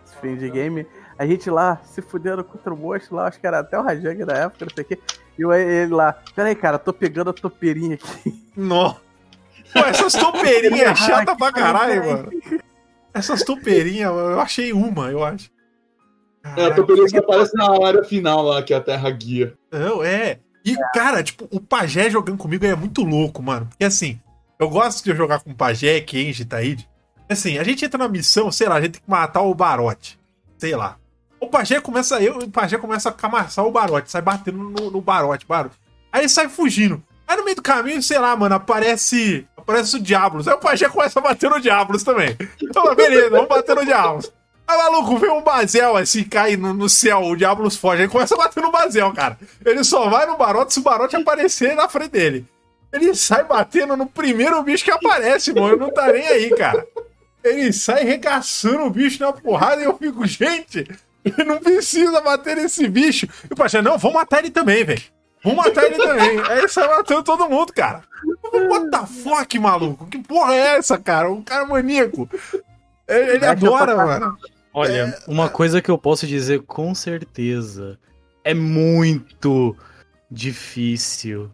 Esse 0.04 0.16
fim 0.20 0.36
de 0.36 0.50
game. 0.50 0.84
A 1.18 1.26
gente 1.26 1.48
lá 1.50 1.80
se 1.84 2.02
fudendo 2.02 2.44
contra 2.44 2.72
o 2.72 2.76
monstro 2.76 3.16
lá, 3.16 3.26
acho 3.28 3.40
que 3.40 3.46
era 3.46 3.60
até 3.60 3.78
o 3.78 3.82
Rajang 3.82 4.24
da 4.24 4.34
época, 4.34 4.66
não 4.66 4.72
sei 4.74 4.84
o 4.84 4.86
quê. 4.86 4.98
E 5.38 5.44
o- 5.44 5.52
ele 5.52 5.92
lá, 5.94 6.12
peraí, 6.34 6.54
cara, 6.54 6.78
tô 6.78 6.92
pegando 6.92 7.30
a 7.30 7.32
topeirinha 7.32 7.94
aqui. 7.94 8.50
Nó. 8.56 8.94
Pô, 9.72 9.80
essas 9.80 10.12
topeirinhas 10.14 10.90
é 10.90 10.94
chata 10.94 11.34
pra 11.36 11.52
caralho, 11.52 12.04
mano. 12.06 12.30
Essas 13.14 13.42
topeirinhas, 13.42 14.10
eu 14.12 14.40
achei 14.40 14.72
uma, 14.72 15.10
eu 15.10 15.24
acho. 15.24 15.50
É, 16.44 16.48
a 16.48 16.54
Caraca. 16.54 16.74
Topelius 16.76 17.10
que 17.10 17.18
aparece 17.18 17.56
na 17.56 17.86
área 17.86 18.04
final 18.04 18.42
lá, 18.42 18.62
que 18.62 18.72
é 18.72 18.76
a 18.76 18.80
Terra 18.80 19.10
Guia. 19.10 19.54
Não, 19.72 20.04
é. 20.04 20.38
E, 20.64 20.76
cara, 20.94 21.22
tipo, 21.22 21.48
o 21.50 21.60
pajé 21.60 22.10
jogando 22.10 22.36
comigo 22.38 22.64
é 22.66 22.74
muito 22.76 23.02
louco, 23.02 23.42
mano. 23.42 23.66
Porque 23.66 23.84
assim, 23.84 24.20
eu 24.58 24.68
gosto 24.68 25.02
de 25.04 25.14
jogar 25.16 25.40
com 25.40 25.50
o 25.50 25.54
pajé, 25.54 26.00
Kenji, 26.00 26.44
Taíde. 26.44 26.88
Assim, 27.28 27.58
a 27.58 27.64
gente 27.64 27.84
entra 27.84 27.98
na 27.98 28.08
missão, 28.08 28.52
sei 28.52 28.68
lá, 28.68 28.76
a 28.76 28.80
gente 28.80 28.92
tem 28.92 29.02
que 29.02 29.10
matar 29.10 29.40
o 29.42 29.54
Barote. 29.54 30.18
Sei 30.58 30.74
lá. 30.76 30.96
O 31.46 31.48
pajé 31.48 31.80
começa, 31.80 32.20
eu, 32.20 32.38
o 32.38 32.50
pajé 32.50 32.76
começa 32.76 33.08
a 33.08 33.12
camaçar 33.12 33.64
o 33.64 33.70
Barote, 33.70 34.10
sai 34.10 34.20
batendo 34.20 34.58
no, 34.58 34.90
no 34.90 35.00
Barote, 35.00 35.46
Barote. 35.46 35.76
Aí 36.12 36.22
ele 36.22 36.28
sai 36.28 36.48
fugindo. 36.48 37.00
Aí 37.26 37.36
no 37.36 37.44
meio 37.44 37.54
do 37.54 37.62
caminho, 37.62 38.02
sei 38.02 38.18
lá, 38.18 38.34
mano, 38.34 38.56
aparece. 38.56 39.46
Aparece 39.56 39.96
o 39.96 40.00
Diablos. 40.00 40.48
Aí 40.48 40.54
o 40.54 40.58
pajé 40.58 40.88
começa 40.88 41.20
a 41.20 41.22
bater 41.22 41.48
no 41.48 41.60
Diablos 41.60 42.02
também. 42.02 42.36
Então, 42.60 42.92
beleza, 42.96 43.30
vamos 43.30 43.48
bater 43.48 43.76
no 43.76 43.84
Diablos. 43.84 44.32
Aí, 44.66 44.76
maluco, 44.76 45.18
vem 45.18 45.30
um 45.30 45.40
Bazel 45.40 45.96
assim, 45.96 46.24
cai 46.24 46.56
no, 46.56 46.74
no 46.74 46.88
céu, 46.88 47.22
o 47.22 47.36
Diablos 47.36 47.76
foge, 47.76 48.02
aí 48.02 48.08
começa 48.08 48.34
a 48.34 48.38
bater 48.38 48.60
no 48.60 48.72
Bazel, 48.72 49.12
cara. 49.12 49.38
Ele 49.64 49.84
só 49.84 50.08
vai 50.08 50.26
no 50.26 50.36
Barote 50.36 50.74
se 50.74 50.80
o 50.80 50.82
Barote 50.82 51.14
aparecer 51.14 51.76
na 51.76 51.88
frente 51.88 52.10
dele. 52.10 52.44
Ele 52.92 53.14
sai 53.14 53.44
batendo 53.44 53.96
no 53.96 54.06
primeiro 54.06 54.60
bicho 54.64 54.84
que 54.84 54.90
aparece, 54.90 55.52
mano. 55.52 55.68
Ele 55.68 55.76
não 55.76 55.92
tá 55.92 56.12
nem 56.12 56.26
aí, 56.26 56.50
cara. 56.50 56.84
Ele 57.44 57.72
sai 57.72 58.02
regaçando 58.02 58.82
o 58.82 58.90
bicho 58.90 59.22
na 59.22 59.32
porrada 59.32 59.80
e 59.80 59.84
eu 59.84 59.96
fico, 59.96 60.26
gente, 60.26 60.84
não 61.44 61.58
precisa 61.58 62.20
bater 62.20 62.56
nesse 62.56 62.88
bicho. 62.88 63.26
E 63.48 63.52
o 63.52 63.56
Pajé, 63.56 63.82
não, 63.82 63.98
vamos 63.98 64.16
matar 64.16 64.38
ele 64.38 64.50
também, 64.50 64.84
velho. 64.84 65.02
Vamos 65.42 65.64
matar 65.64 65.84
ele 65.84 65.96
também. 65.96 66.40
Aí 66.40 66.58
ele 66.58 66.68
sai 66.68 66.88
matando 66.88 67.22
todo 67.22 67.48
mundo, 67.48 67.72
cara. 67.72 68.02
What 68.52 68.90
the 68.90 69.06
fuck, 69.06 69.58
maluco? 69.58 70.06
Que 70.06 70.18
porra 70.18 70.54
é 70.54 70.76
essa, 70.76 70.98
cara? 70.98 71.30
Um 71.30 71.42
cara 71.42 71.64
maníaco. 71.66 72.28
Ele, 73.06 73.32
ele 73.32 73.46
adora, 73.46 73.96
mano. 73.96 74.36
Olha, 74.74 75.16
uma 75.26 75.48
coisa 75.48 75.80
que 75.80 75.90
eu 75.90 75.96
posso 75.96 76.26
dizer 76.26 76.62
com 76.62 76.94
certeza 76.94 77.98
é 78.44 78.52
muito 78.52 79.76
difícil 80.30 81.50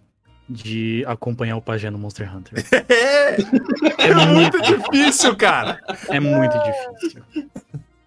de 0.49 1.05
acompanhar 1.07 1.57
o 1.57 1.63
pajé 1.63 1.91
no 1.91 1.99
Monster 1.99 2.35
Hunter. 2.35 2.65
É, 2.89 4.11
é 4.11 4.15
muito 4.27 4.61
difícil, 4.61 5.37
cara. 5.37 5.81
É 6.09 6.21
muito 6.21 6.55
difícil. 6.59 7.23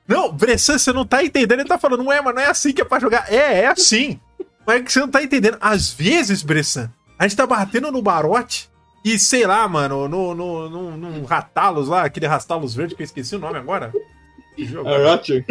Não, 0.08 0.32
Bressan, 0.32 0.78
você 0.78 0.94
não 0.94 1.06
tá 1.06 1.24
entendendo. 1.24 1.60
Ele 1.60 1.70
tá 1.70 1.78
falando, 1.78 2.04
não 2.04 2.14
é, 2.14 2.22
mas 2.22 2.36
não 2.36 2.42
é 2.42 2.48
assim 2.48 2.72
que 2.72 2.82
é 2.82 2.86
pra 2.86 3.00
jogar. 3.00 3.32
É, 3.32 3.62
é 3.62 3.68
assim. 3.68 4.20
Mas 4.66 4.78
é 4.78 4.84
que 4.84 4.92
você 4.92 5.00
não 5.00 5.10
tá 5.10 5.24
entendendo. 5.24 5.58
Às 5.60 5.92
vezes, 5.92 6.44
Bressan, 6.44 6.92
a 7.18 7.28
gente 7.28 7.38
tá 7.38 7.48
batendo 7.48 7.92
no 7.92 8.02
barote 8.02 8.70
e, 9.04 9.20
sei 9.20 9.46
lá, 9.46 9.68
mano, 9.68 10.08
no, 10.08 10.34
no, 10.34 10.70
no, 10.70 10.98
no 10.98 11.26
Ratalos 11.26 11.88
lá, 11.88 12.04
aquele 12.06 12.28
Rastalos 12.28 12.74
verde 12.74 12.96
que 12.96 13.02
eu 13.02 13.06
esqueci 13.06 13.36
o 13.36 13.40
nome 13.40 13.58
agora. 13.58 13.92
Que 14.56 14.66
jogo? 14.66 14.90
A 14.90 14.98
Ratchet. 14.98 15.46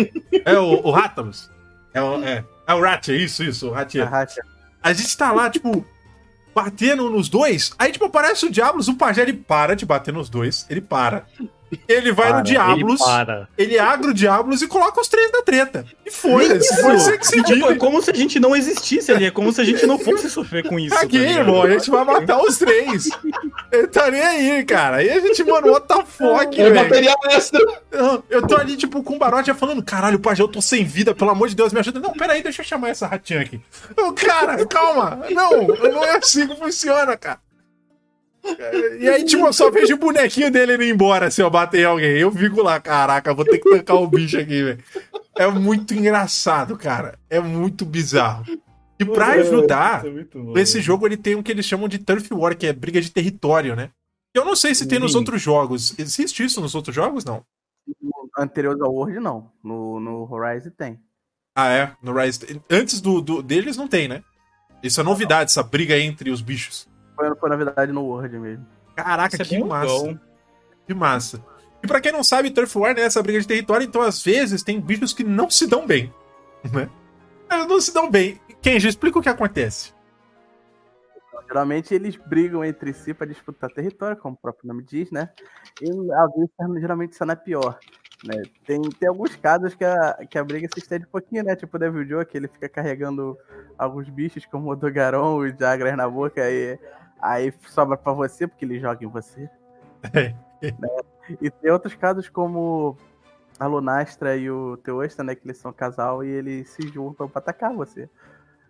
É 0.45 0.59
o, 0.59 0.87
o 0.87 0.91
Ratalos. 0.91 1.51
É 1.93 2.03
o, 2.03 2.25
é, 2.25 2.45
é 2.67 2.75
o 2.75 2.81
Ratchet, 2.81 3.25
isso, 3.25 3.45
isso, 3.45 3.69
o 3.69 3.73
Ratchet. 3.73 4.03
Racha. 4.03 4.43
A 4.83 4.93
gente 4.93 5.17
tá 5.17 5.31
lá, 5.31 5.49
tipo, 5.49 5.85
batendo 6.55 7.09
nos 7.09 7.29
dois. 7.29 7.73
Aí, 7.79 7.93
tipo, 7.93 8.05
aparece 8.05 8.47
o 8.47 8.51
Diablos, 8.51 8.89
o 8.89 8.97
pajé, 8.97 9.23
ele 9.23 9.33
para 9.33 9.75
de 9.75 9.87
bater 9.87 10.13
nos 10.13 10.29
dois. 10.29 10.67
Ele 10.69 10.81
para. 10.81 11.27
Ele 11.89 12.13
vai 12.13 12.29
Para, 12.29 12.39
no 12.39 12.45
Diablos, 12.45 13.01
Ele 13.59 13.75
ele 13.75 13.79
agra 13.79 14.11
o 14.11 14.15
Diablos 14.15 14.63
e 14.63 14.69
coloca 14.69 15.01
os 15.01 15.09
três 15.09 15.31
na 15.33 15.43
treta. 15.43 15.85
E 16.07 16.11
foda-se, 16.11 16.73
Isso. 16.73 16.81
foi 16.83 16.95
você 16.95 17.19
que 17.19 17.27
se 17.27 17.43
Tipo, 17.43 17.71
é 17.71 17.77
como 17.77 18.01
se 18.03 18.11
a 18.11 18.15
gente 18.15 18.39
não 18.41 18.55
existisse 18.55 19.11
ali, 19.13 19.27
é 19.27 19.31
como 19.31 19.53
se 19.53 19.61
a 19.61 19.65
gente 19.65 19.87
não 19.87 19.99
fosse 19.99 20.31
sofrer 20.31 20.67
com 20.69 20.79
isso. 20.79 20.95
Aqui, 20.97 21.19
tá 21.19 21.31
irmão, 21.31 21.63
a 21.63 21.71
gente 21.71 21.91
vai 21.91 22.05
matar 22.05 22.39
os 22.41 22.57
três. 22.59 23.09
Ele 23.73 23.87
tá 23.89 24.11
nem 24.11 24.21
aí, 24.23 24.65
cara. 24.65 24.97
Aí 24.99 25.11
a 25.11 25.21
gente, 25.21 25.43
mano, 25.45 25.73
what 25.73 25.87
the 25.87 26.05
fuck, 26.07 26.61
É 26.61 26.71
velho. 26.71 26.75
material 26.75 27.17
extra. 27.31 27.61
Eu- 27.91 28.25
Eu 28.31 28.47
tô 28.47 28.57
ali, 28.57 28.77
tipo, 28.77 29.03
com 29.03 29.17
o 29.17 29.19
Barote 29.19 29.47
já 29.49 29.55
falando, 29.55 29.83
caralho, 29.83 30.19
pajé, 30.19 30.43
eu 30.43 30.49
tô 30.49 30.61
sem 30.63 30.85
vida, 30.85 31.15
pelo 31.15 31.31
amor 31.31 31.49
de 31.49 31.55
Deus, 31.55 31.73
me 31.73 31.81
ajuda. 31.81 32.01
Não, 32.01 32.13
peraí, 32.13 32.43
deixa 32.43 32.63
eu 32.63 32.67
chamar 32.67 32.89
essa 32.91 33.07
ratinha 33.07 33.41
aqui. 33.41 33.61
Eu, 33.97 34.13
cara, 34.13 34.65
calma. 34.67 35.21
Não, 35.31 35.67
não 35.67 36.05
é 36.05 36.17
assim 36.17 36.47
que 36.47 36.57
funciona, 36.57 37.17
cara. 37.17 37.39
E 39.01 39.09
aí, 39.09 39.25
tipo, 39.25 39.45
eu 39.47 39.53
só 39.53 39.71
vejo 39.71 39.95
o 39.95 39.99
bonequinho 39.99 40.51
dele 40.51 40.75
indo 40.75 40.85
embora 40.85 41.31
se 41.31 41.43
eu 41.43 41.49
bater 41.51 41.81
em 41.81 41.85
alguém. 41.85 42.19
Eu 42.19 42.31
fico 42.31 42.63
lá, 42.63 42.79
caraca, 42.81 43.33
vou 43.35 43.45
ter 43.45 43.59
que 43.59 43.69
tancar 43.71 43.97
o 43.97 44.07
bicho 44.07 44.39
aqui, 44.39 44.63
velho. 44.63 44.85
É 45.37 45.47
muito 45.49 45.95
engraçado, 45.95 46.77
cara. 46.77 47.19
É 47.29 47.41
muito 47.41 47.85
bizarro. 47.85 48.45
E 49.01 49.05
pra 49.05 49.29
ajudar, 49.33 50.05
é 50.57 50.61
esse 50.61 50.81
jogo 50.81 51.07
ele 51.07 51.17
tem 51.17 51.35
o 51.35 51.43
que 51.43 51.51
eles 51.51 51.67
chamam 51.67 51.89
de 51.89 51.99
Turf 51.99 52.31
War, 52.33 52.57
que 52.57 52.67
é 52.67 52.73
briga 52.73 53.01
de 53.01 53.11
território, 53.11 53.75
né? 53.75 53.91
Eu 54.33 54.45
não 54.45 54.55
sei 54.55 54.75
se 54.75 54.87
tem 54.87 54.99
nos 54.99 55.15
outros 55.15 55.41
jogos. 55.43 55.99
Existe 55.99 56.45
isso 56.45 56.61
nos 56.61 56.75
outros 56.75 56.95
jogos? 56.95 57.25
Não. 57.25 57.43
No 58.01 58.13
anterior 58.39 58.77
ao 58.83 58.93
World, 58.93 59.19
não. 59.21 59.51
No, 59.63 59.99
no 60.01 60.33
Horizon 60.33 60.71
tem. 60.77 61.01
Ah, 61.57 61.69
é? 61.73 61.93
No 62.03 62.13
Rise. 62.13 62.61
Antes 62.71 63.01
do, 63.01 63.21
do- 63.21 63.43
deles 63.43 63.77
não 63.77 63.87
tem, 63.89 64.09
né? 64.09 64.23
Isso 64.83 65.01
é 65.01 65.05
novidade, 65.05 65.51
essa 65.51 65.63
briga 65.63 65.99
entre 65.99 66.31
os 66.31 66.41
bichos. 66.41 66.89
Foi, 67.15 67.35
foi 67.37 67.49
na 67.49 67.57
verdade 67.57 67.93
no 67.93 68.05
Word 68.05 68.39
mesmo. 68.39 68.67
Caraca, 68.97 69.35
Isso 69.35 69.43
é 69.43 69.45
que 69.45 69.57
bem 69.57 69.65
massa. 69.65 69.93
legal. 69.93 70.21
Que 70.87 70.95
massa. 70.95 71.45
E 71.83 71.87
pra 71.87 72.01
quem 72.01 72.13
não 72.13 72.25
sabe, 72.25 72.51
Turf 72.51 72.77
War 72.77 72.95
né, 72.95 73.03
essa 73.03 73.23
briga 73.23 73.41
de 73.41 73.47
território, 73.47 73.87
então 73.87 74.01
às 74.03 74.23
vezes 74.23 74.63
tem 74.63 74.81
bichos 74.81 75.13
que 75.13 75.23
não 75.23 75.51
se 75.51 75.67
dão 75.67 75.87
bem. 75.87 76.13
Né? 76.73 76.89
Eles 77.51 77.67
não 77.67 77.81
se 77.81 77.93
dão 77.93 78.11
bem. 78.11 78.41
Kenji, 78.63 78.89
explica 78.89 79.19
o 79.19 79.23
que 79.23 79.29
acontece. 79.29 79.93
Geralmente 81.47 81.95
eles 81.95 82.17
brigam 82.17 82.65
entre 82.65 82.93
si 82.95 83.13
para 83.13 83.27
disputar 83.27 83.71
território, 83.71 84.17
como 84.17 84.35
o 84.35 84.39
próprio 84.39 84.67
nome 84.67 84.83
diz, 84.83 85.11
né? 85.11 85.29
E 85.81 85.91
às 85.91 86.35
vezes 86.35 86.81
geralmente 86.81 87.13
isso 87.13 87.25
não 87.25 87.33
é 87.33 87.37
pior. 87.37 87.79
Né? 88.25 88.43
Tem, 88.67 88.81
tem 88.81 89.09
alguns 89.09 89.37
casos 89.37 89.75
que 89.75 89.85
a, 89.85 90.27
que 90.29 90.39
a 90.39 90.45
briga 90.45 90.67
se 90.73 90.81
estende 90.81 91.05
um 91.05 91.11
pouquinho, 91.11 91.45
né? 91.45 91.55
Tipo 91.55 91.77
o 91.77 91.81
Devil 91.81 92.09
Joe, 92.09 92.25
que 92.25 92.39
ele 92.39 92.49
fica 92.49 92.69
carregando 92.69 93.37
alguns 93.77 94.09
bichos 94.09 94.47
como 94.47 94.71
o 94.71 94.77
Dogaron, 94.77 95.37
o 95.37 95.49
Jagras 95.49 95.97
na 95.97 96.09
boca, 96.09 96.43
aí, 96.43 96.79
aí 97.33 97.53
sobra 97.69 97.97
pra 97.97 98.13
você, 98.13 98.47
porque 98.47 98.65
ele 98.65 98.79
joga 98.79 99.05
em 99.05 99.09
você. 99.09 99.49
É. 100.13 100.35
Né? 100.63 100.73
E 101.41 101.51
tem 101.51 101.71
outros 101.71 101.95
casos 101.95 102.29
como 102.29 102.99
a 103.59 103.67
Lunastra 103.67 104.37
e 104.37 104.51
o 104.51 104.77
Teosta, 104.77 105.25
né? 105.25 105.35
Que 105.35 105.47
eles 105.47 105.57
são 105.57 105.73
casal 105.73 106.23
e 106.23 106.29
eles 106.29 106.69
se 106.69 106.87
juntam 106.89 107.27
pra 107.27 107.39
atacar 107.39 107.73
você. 107.73 108.11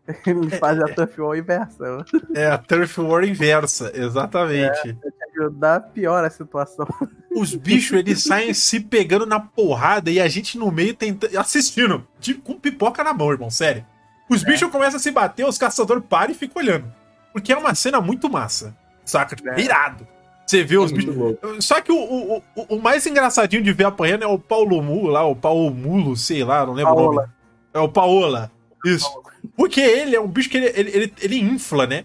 Eles 0.24 0.58
fazem 0.58 0.84
a 0.84 0.94
Tough 0.94 1.18
War 1.18 1.36
inversa. 1.36 2.04
É 2.34 2.46
a 2.46 2.58
Turf 2.58 2.98
War 2.98 3.24
inversa, 3.24 3.90
exatamente. 3.94 4.96
Ajudar 5.36 5.80
pior 5.80 6.22
a 6.24 6.30
situação. 6.30 6.86
Os 7.34 7.54
bichos, 7.56 7.98
eles 7.98 8.22
saem 8.22 8.54
se 8.54 8.78
pegando 8.78 9.26
na 9.26 9.40
porrada 9.40 10.10
e 10.10 10.20
a 10.20 10.28
gente 10.28 10.56
no 10.56 10.70
meio 10.70 10.94
tentando, 10.94 11.36
assistindo, 11.36 12.06
de- 12.20 12.34
com 12.34 12.54
pipoca 12.60 13.02
na 13.02 13.12
mão, 13.12 13.32
irmão, 13.32 13.50
sério. 13.50 13.84
Os 14.30 14.44
bichos 14.44 14.70
começam 14.70 14.96
a 14.96 15.00
se 15.00 15.10
bater, 15.10 15.44
os 15.44 15.58
caçadores 15.58 16.04
param 16.08 16.30
e 16.32 16.34
ficam 16.34 16.62
olhando. 16.62 16.92
Porque 17.34 17.52
é 17.52 17.56
uma 17.58 17.74
cena 17.74 18.00
muito 18.00 18.30
massa, 18.30 18.74
saca? 19.04 19.36
Tipo, 19.36 19.50
É. 19.50 19.60
irado. 19.60 20.06
Você 20.46 20.62
vê 20.62 20.78
os 20.78 20.92
Muito 20.92 21.06
bichos. 21.06 21.20
louco. 21.20 21.62
Só 21.62 21.80
que 21.80 21.90
o, 21.90 21.96
o, 21.96 22.36
o- 22.54 22.76
o 22.76 22.80
mais 22.80 23.06
engraçadinho 23.06 23.62
de 23.62 23.72
ver 23.72 23.84
apanhando 23.86 24.24
é 24.24 24.26
o 24.26 24.38
Paulo 24.38 24.80
Mulo 24.82 25.08
lá, 25.08 25.24
o 25.26 25.34
Paulo 25.34 25.70
Mulo, 25.74 26.16
sei 26.16 26.44
lá, 26.44 26.64
não 26.64 26.74
lembro 26.74 26.92
o 26.92 26.96
nome. 26.96 27.16
Paola. 27.16 27.34
É 27.74 27.78
o 27.80 27.88
Paola. 27.88 28.52
Isso. 28.86 29.10
Porque 29.56 29.80
ele 29.80 30.14
é 30.14 30.20
um 30.20 30.28
bicho 30.28 30.48
que 30.48 30.56
ele, 30.58 30.72
ele, 30.78 30.90
ele, 30.96 31.14
ele 31.20 31.40
infla, 31.40 31.86
né? 31.86 32.04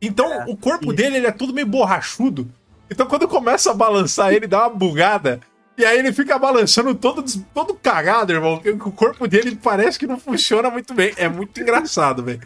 Então 0.00 0.32
É, 0.32 0.44
o 0.48 0.56
corpo 0.56 0.86
isso. 0.86 0.94
dele 0.96 1.16
ele 1.18 1.26
é 1.26 1.32
tudo 1.32 1.52
meio 1.52 1.66
borrachudo. 1.66 2.48
Então 2.90 3.04
quando 3.06 3.28
começa 3.28 3.70
a 3.70 3.74
balançar 3.74 4.32
ele, 4.32 4.46
dá 4.46 4.60
uma 4.68 4.70
bugada. 4.70 5.40
E 5.76 5.84
aí 5.84 5.98
ele 5.98 6.12
fica 6.12 6.38
balançando 6.38 6.94
todo, 6.94 7.24
todo 7.52 7.74
cagado, 7.74 8.32
irmão. 8.32 8.60
O 8.84 8.92
corpo 8.92 9.26
dele 9.26 9.58
parece 9.60 9.98
que 9.98 10.06
não 10.06 10.18
funciona 10.20 10.70
muito 10.70 10.94
bem. 10.94 11.12
É 11.16 11.28
muito 11.28 11.60
engraçado, 11.60 12.22
velho. 12.22 12.40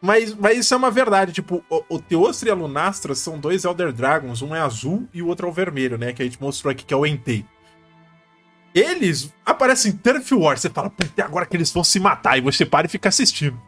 Mas, 0.00 0.34
mas 0.34 0.58
isso 0.58 0.74
é 0.74 0.76
uma 0.76 0.90
verdade. 0.90 1.32
Tipo, 1.32 1.64
o, 1.68 1.82
o 1.88 2.00
Teostra 2.00 2.48
e 2.48 2.52
a 2.52 2.54
Lunastra 2.54 3.14
são 3.14 3.38
dois 3.38 3.64
Elder 3.64 3.92
Dragons. 3.92 4.42
Um 4.42 4.54
é 4.54 4.60
azul 4.60 5.08
e 5.12 5.22
o 5.22 5.26
outro 5.26 5.46
é 5.46 5.50
o 5.50 5.52
vermelho, 5.52 5.98
né? 5.98 6.12
Que 6.12 6.22
a 6.22 6.24
gente 6.24 6.40
mostrou 6.40 6.70
aqui, 6.70 6.84
que 6.84 6.94
é 6.94 6.96
o 6.96 7.04
Entei. 7.04 7.44
Eles 8.74 9.32
aparecem 9.44 9.92
em 9.92 9.96
Turf 9.96 10.32
War. 10.32 10.56
Você 10.56 10.70
fala, 10.70 10.90
puta, 10.90 11.20
é 11.20 11.24
agora 11.24 11.46
que 11.46 11.56
eles 11.56 11.72
vão 11.72 11.82
se 11.82 11.98
matar. 11.98 12.38
E 12.38 12.40
você 12.40 12.64
para 12.64 12.86
e 12.86 12.90
fica 12.90 13.08
assistindo. 13.08 13.60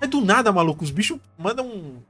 É 0.00 0.06
do 0.06 0.20
nada, 0.20 0.52
maluco. 0.52 0.84
Os 0.84 0.90
bichos 0.90 1.18
mandam 1.38 1.66
um, 1.66 2.02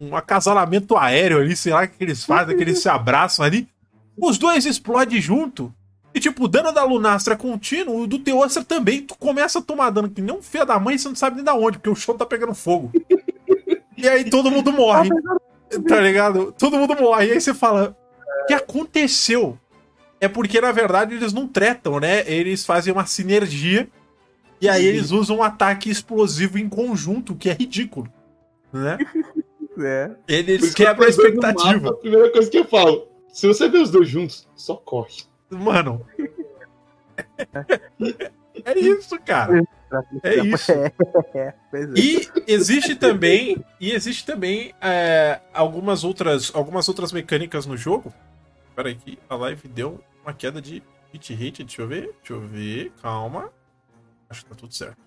um 0.00 0.16
acasalamento 0.16 0.96
aéreo 0.96 1.38
ali, 1.38 1.56
sei 1.56 1.72
lá 1.72 1.84
o 1.84 1.88
que 1.88 2.02
eles 2.02 2.24
fazem, 2.24 2.56
que 2.56 2.62
eles 2.62 2.80
se 2.80 2.88
abraçam 2.88 3.44
ali. 3.44 3.68
Os 4.16 4.38
dois 4.38 4.64
explodem 4.64 5.20
junto. 5.20 5.74
E, 6.16 6.20
tipo, 6.20 6.44
o 6.44 6.48
dano 6.48 6.72
da 6.72 6.82
Lunastra 6.82 7.34
é 7.34 7.36
contínuo, 7.36 8.00
o 8.00 8.06
do 8.06 8.18
Teostra 8.18 8.64
também. 8.64 9.02
Tu 9.02 9.14
começa 9.18 9.58
a 9.58 9.62
tomar 9.62 9.90
dano 9.90 10.08
que 10.08 10.22
nem 10.22 10.34
um 10.34 10.40
filho 10.40 10.64
da 10.64 10.80
mãe, 10.80 10.96
você 10.96 11.08
não 11.08 11.14
sabe 11.14 11.36
nem 11.36 11.44
da 11.44 11.54
onde, 11.54 11.76
porque 11.76 11.90
o 11.90 11.94
chão 11.94 12.16
tá 12.16 12.24
pegando 12.24 12.54
fogo. 12.54 12.90
E 13.98 14.08
aí 14.08 14.30
todo 14.30 14.50
mundo 14.50 14.72
morre. 14.72 15.10
Tá 15.86 16.00
ligado? 16.00 16.54
Todo 16.58 16.78
mundo 16.78 16.96
morre. 16.96 17.26
E 17.26 17.32
aí 17.32 17.40
você 17.40 17.52
fala: 17.52 17.94
O 18.44 18.46
que 18.46 18.54
aconteceu? 18.54 19.58
É 20.18 20.26
porque, 20.26 20.58
na 20.58 20.72
verdade, 20.72 21.14
eles 21.14 21.34
não 21.34 21.46
tretam, 21.46 22.00
né? 22.00 22.24
Eles 22.26 22.64
fazem 22.64 22.94
uma 22.94 23.04
sinergia. 23.04 23.86
E 24.58 24.70
aí 24.70 24.86
eles 24.86 25.10
usam 25.10 25.36
um 25.36 25.42
ataque 25.42 25.90
explosivo 25.90 26.58
em 26.58 26.66
conjunto, 26.66 27.34
o 27.34 27.36
que 27.36 27.50
é 27.50 27.52
ridículo. 27.52 28.10
Né? 28.72 28.96
É. 29.78 30.10
Eles 30.26 30.72
quebram 30.72 31.04
a 31.04 31.10
expectativa. 31.10 31.78
mapa, 31.78 31.90
a 31.90 32.00
primeira 32.00 32.32
coisa 32.32 32.50
que 32.50 32.56
eu 32.56 32.64
falo, 32.64 33.08
se 33.30 33.46
você 33.46 33.68
vê 33.68 33.76
os 33.76 33.90
dois 33.90 34.08
juntos, 34.08 34.48
só 34.56 34.74
corre. 34.74 35.26
Mano. 35.50 36.04
É 38.64 38.78
isso, 38.78 39.18
cara. 39.20 39.62
É 40.22 40.36
isso. 40.36 40.72
É. 40.72 40.92
E 41.96 42.28
existe 42.46 42.96
também, 42.96 43.64
e 43.80 43.92
existe 43.92 44.24
também 44.24 44.74
é, 44.80 45.40
algumas 45.52 46.04
outras, 46.04 46.50
algumas 46.54 46.88
outras 46.88 47.12
mecânicas 47.12 47.66
no 47.66 47.76
jogo. 47.76 48.12
Espera 48.68 48.94
que 48.94 49.18
a 49.28 49.36
live 49.36 49.68
deu 49.68 50.00
uma 50.22 50.32
queda 50.32 50.60
de 50.60 50.82
hit 51.12 51.34
rate, 51.34 51.64
deixa 51.64 51.82
eu 51.82 51.88
ver, 51.88 52.14
deixa 52.18 52.32
eu 52.32 52.40
ver, 52.40 52.92
calma. 53.00 53.50
Acho 54.28 54.42
que 54.42 54.50
tá 54.50 54.56
tudo 54.56 54.74
certo. 54.74 54.98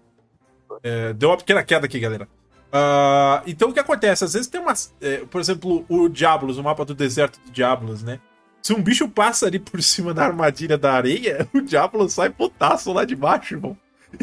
É, 0.81 1.13
deu 1.13 1.29
uma 1.29 1.37
pequena 1.37 1.63
queda 1.63 1.85
aqui, 1.85 1.99
galera. 1.99 2.27
Ah, 2.71 3.41
então 3.47 3.69
o 3.69 3.73
que 3.73 3.79
acontece? 3.79 4.23
Às 4.23 4.33
vezes 4.33 4.47
tem 4.47 4.61
umas. 4.61 4.93
é, 5.01 5.17
por 5.25 5.41
exemplo, 5.41 5.85
o 5.89 6.07
Diablos, 6.07 6.57
o 6.57 6.63
mapa 6.63 6.85
do 6.85 6.93
deserto 6.93 7.39
do 7.41 7.51
Diablos, 7.51 8.03
né? 8.03 8.19
Se 8.61 8.73
um 8.73 8.81
bicho 8.81 9.07
passa 9.09 9.47
ali 9.47 9.57
por 9.59 9.81
cima 9.81 10.13
da 10.13 10.25
armadilha 10.25 10.77
da 10.77 10.93
areia, 10.93 11.47
o 11.53 11.61
Diablo 11.61 12.07
sai 12.09 12.29
putaço 12.29 12.91
lá 12.93 13.05
de 13.05 13.15
baixo, 13.15 13.55
irmão. 13.55 13.77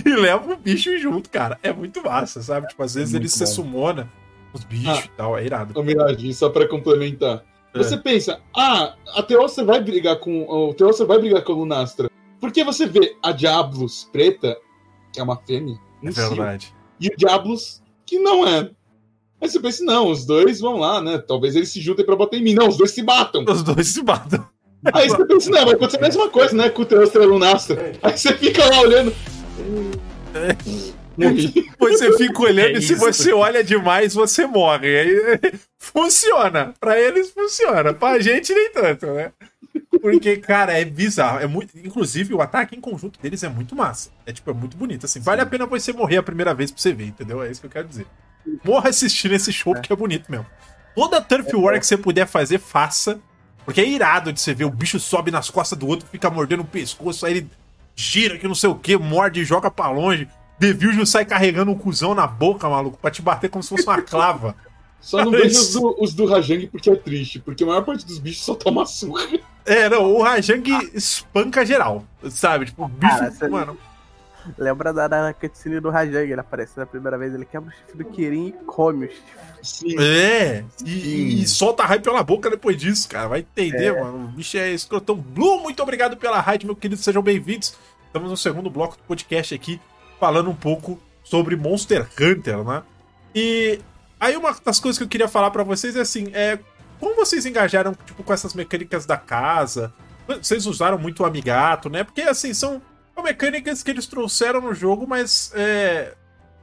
E 0.05 0.09
leva 0.11 0.53
o 0.53 0.57
bicho 0.57 0.97
junto, 0.99 1.31
cara. 1.31 1.59
É 1.63 1.73
muito 1.73 2.03
massa, 2.03 2.43
sabe? 2.43 2.67
Tipo, 2.69 2.83
às 2.83 2.95
vezes 2.95 3.13
Muito 3.13 3.23
ele 3.23 3.29
se 3.29 3.41
bom. 3.41 3.47
sumona 3.47 4.13
os 4.53 4.65
bichos 4.65 4.99
Ah. 4.99 5.03
e 5.05 5.09
tal, 5.17 5.39
é 5.39 5.45
irado. 5.45 5.79
Ô, 5.79 5.83
Mirage, 5.83 6.35
só 6.35 6.49
pra 6.51 6.67
complementar. 6.69 7.45
É. 7.73 7.79
Você 7.79 7.97
pensa, 7.97 8.41
ah, 8.57 8.95
a 9.15 9.23
Teostra 9.23 9.65
vai 9.65 9.81
brigar 9.83 10.17
com. 10.19 10.43
O 10.49 10.75
Teostra 10.75 11.07
vai 11.07 11.19
brigar 11.19 11.43
com 11.45 11.53
a 11.53 11.57
Lunastra. 11.57 12.11
Porque 12.41 12.65
você 12.65 12.87
vê 12.87 13.17
a 13.23 13.33
Diablos 13.33 14.09
preta, 14.13 14.57
que 15.13 15.21
é 15.21 15.23
uma 15.23 15.37
fêmea, 15.37 15.77
É 16.03 16.09
um 16.09 16.13
cio, 16.13 16.29
verdade. 16.31 16.75
e 17.01 17.09
o 17.09 17.17
Diablos, 17.17 17.83
que 18.05 18.19
não 18.19 18.47
é. 18.47 18.71
Aí 19.41 19.49
você 19.49 19.61
pensa, 19.61 19.85
não, 19.85 20.11
os 20.11 20.25
dois 20.25 20.61
vão 20.61 20.77
lá, 20.77 21.01
né? 21.01 21.19
Talvez 21.19 21.55
eles 21.55 21.69
se 21.69 21.81
juntem 21.81 22.05
pra 22.05 22.17
bater 22.17 22.41
em 22.41 22.43
mim. 22.43 22.55
Não, 22.55 22.69
os 22.69 22.77
dois 22.77 22.91
se 22.91 23.03
batam. 23.03 23.45
Os 23.47 23.63
dois 23.63 23.87
se 23.89 24.03
matam. 24.03 24.47
Aí 24.93 25.09
você 25.09 25.25
pensa, 25.27 25.51
não, 25.51 25.65
vai 25.65 25.75
acontecer 25.75 25.99
a 25.99 26.03
mesma 26.03 26.29
coisa, 26.29 26.57
né? 26.57 26.71
Com 26.71 26.83
o 26.83 26.87
teu 26.87 27.03
estrela 27.03 27.27
lunastra. 27.27 27.93
Aí 28.03 28.17
você 28.17 28.33
fica 28.35 28.65
lá 28.65 28.81
olhando. 28.81 29.13
Depois 31.17 31.99
você 31.99 32.17
fica 32.17 32.43
olhando 32.43 32.77
É 32.77 32.79
e 32.79 32.83
se 32.83 32.95
você 32.95 33.33
olha 33.33 33.65
demais, 33.65 34.15
você 34.15 34.47
morre. 34.47 34.99
Aí 34.99 35.41
funciona. 35.79 36.75
Pra 36.79 37.01
eles 37.01 37.31
funciona. 37.31 37.95
Pra 37.95 38.19
gente 38.19 38.55
nem 38.55 38.71
tanto, 38.71 39.07
né? 39.07 39.33
Porque, 40.01 40.37
cara, 40.37 40.79
é 40.79 40.85
bizarro. 40.85 41.41
É 41.41 41.47
muito... 41.47 41.77
Inclusive, 41.79 42.35
o 42.35 42.41
ataque 42.41 42.77
em 42.77 42.81
conjunto 42.81 43.21
deles 43.21 43.43
é 43.43 43.49
muito 43.49 43.75
massa. 43.75 44.11
É 44.25 44.33
tipo, 44.33 44.51
é 44.51 44.55
muito 44.55 44.77
bonito. 44.77 45.05
Assim, 45.07 45.21
vale 45.21 45.41
a 45.41 45.47
pena 45.47 45.67
você 45.67 45.93
morrer 45.93 46.19
a 46.19 46.23
primeira 46.23 46.55
vez 46.55 46.71
pra 46.71 46.81
você 46.81 46.93
ver, 46.93 47.07
entendeu? 47.07 47.43
É 47.43 47.51
isso 47.51 47.61
que 47.61 47.67
eu 47.67 47.71
quero 47.71 47.89
dizer. 47.89 48.07
Morra 48.65 48.91
assistindo 48.91 49.33
esse 49.33 49.53
show, 49.53 49.73
porque 49.75 49.93
é 49.93 49.97
bonito 49.97 50.31
mesmo. 50.31 50.47
Toda 50.95 51.21
Turf 51.21 51.53
War 51.55 51.79
que 51.79 51.87
você 51.87 51.97
puder 51.97 52.27
fazer, 52.27 52.59
faça. 52.59 53.21
Porque 53.65 53.81
é 53.81 53.89
irado 53.89 54.33
de 54.33 54.41
você 54.41 54.55
ver 54.55 54.65
o 54.65 54.71
bicho 54.71 54.99
sobe 55.01 55.31
nas 55.31 55.51
costas 55.51 55.79
do 55.79 55.87
outro, 55.89 56.09
fica 56.11 56.31
mordendo 56.31 56.61
o 56.61 56.67
pescoço, 56.67 57.27
aí 57.27 57.33
ele 57.39 57.51
gira 57.97 58.39
que 58.39 58.47
não 58.47 58.55
sei 58.55 58.71
o 58.71 58.77
que, 58.77 58.97
morde 58.97 59.41
e 59.41 59.45
joga 59.45 59.71
pra 59.71 59.91
longe. 59.91 60.29
Deviljo 60.59 61.05
sai 61.05 61.25
carregando 61.25 61.71
um 61.71 61.75
cuzão 61.79 62.15
na 62.15 62.27
boca, 62.27 62.69
maluco, 62.69 62.97
pra 62.99 63.11
te 63.11 63.21
bater 63.21 63.51
como 63.51 63.63
se 63.63 63.71
fosse 63.71 63.85
uma 63.87 64.01
clava. 64.01 64.55
Só 65.01 65.25
não 65.25 65.31
vejo 65.31 65.61
os 65.61 65.73
do, 65.73 65.97
os 66.03 66.15
do 66.15 66.27
Rajang 66.27 66.67
porque 66.69 66.91
é 66.91 66.97
triste, 66.97 67.39
porque 67.39 67.63
a 67.63 67.67
maior 67.67 67.85
parte 67.85 68.05
dos 68.05 68.19
bichos 68.19 68.45
só 68.45 68.57
toma 68.57 68.85
surra. 68.87 69.23
É, 69.65 69.89
não, 69.89 70.03
o 70.13 70.21
Rajang 70.23 70.69
espanca 70.95 71.65
geral, 71.65 72.05
sabe? 72.29 72.67
Tipo, 72.67 72.85
o 72.87 72.89
bicho, 72.89 73.17
Cara, 73.17 73.31
você- 73.31 73.47
mano. 73.49 73.79
Lembra 74.59 74.93
da, 74.93 75.09
da 75.09 75.33
cutscene 75.35 75.81
do 75.81 75.91
Rajang, 75.91 76.31
ele 76.31 76.41
aparece 76.41 76.79
na 76.79 76.87
primeira 76.87 77.17
vez, 77.19 77.35
ele 77.35 77.45
quebra 77.45 77.71
o 77.71 77.73
chifre 77.73 77.97
do 77.97 78.05
Kirin 78.11 78.49
e 78.49 78.53
come 78.65 79.07
os 79.07 79.13
chifres. 79.13 79.47
Sim. 79.63 79.97
É, 80.01 80.65
e, 80.85 81.43
e 81.43 81.47
solta 81.49 81.85
raio 81.85 82.01
pela 82.01 82.23
boca 82.23 82.49
depois 82.49 82.77
disso, 82.77 83.09
cara. 83.09 83.29
Vai 83.29 83.41
entender, 83.41 83.87
É. 83.95 84.01
mano. 84.01 84.27
O 84.27 84.29
bicho 84.29 84.57
é 84.57 84.71
escrotão. 84.71 85.17
Blue, 85.17 85.61
muito 85.61 85.83
obrigado 85.83 86.17
pela 86.17 86.41
raid, 86.41 86.65
meu 86.65 86.77
querido. 86.77 87.01
Sejam 87.01 87.23
bem-vindos. 87.23 87.75
Estamos 88.07 88.31
no 88.31 88.37
segundo 88.37 88.71
bloco 88.71 88.97
do 88.97 89.03
podcast 89.03 89.55
aqui, 89.55 89.81
falando 90.21 90.49
um 90.51 90.55
pouco 90.55 90.99
sobre 91.25 91.57
Monster 91.57 92.07
Hunter, 92.21 92.63
né? 92.65 92.83
E 93.35 93.81
aí 94.21 94.37
uma 94.37 94.55
das 94.65 94.79
coisas 94.79 94.97
que 94.97 95.05
eu 95.05 95.09
queria 95.09 95.29
falar 95.29 95.51
pra 95.51 95.65
vocês 95.65 95.97
é 95.97 96.01
assim, 96.01 96.31
é 96.33 96.59
como 96.99 97.15
vocês 97.17 97.45
engajaram 97.45 97.95
tipo 98.07 98.23
com 98.23 98.33
essas 98.33 98.55
mecânicas 98.55 99.05
da 99.05 99.17
casa? 99.17 99.93
Vocês 100.27 100.65
usaram 100.67 100.97
muito 100.99 101.23
o 101.23 101.27
Amigato, 101.27 101.91
né? 101.91 102.03
Porque 102.05 102.23
assim, 102.23 102.55
são 102.55 102.81
mecânicas 103.23 103.83
que 103.83 103.91
eles 103.91 104.07
trouxeram 104.07 104.61
no 104.61 104.75
jogo, 104.75 105.07
mas 105.07 105.53
é 105.55 106.15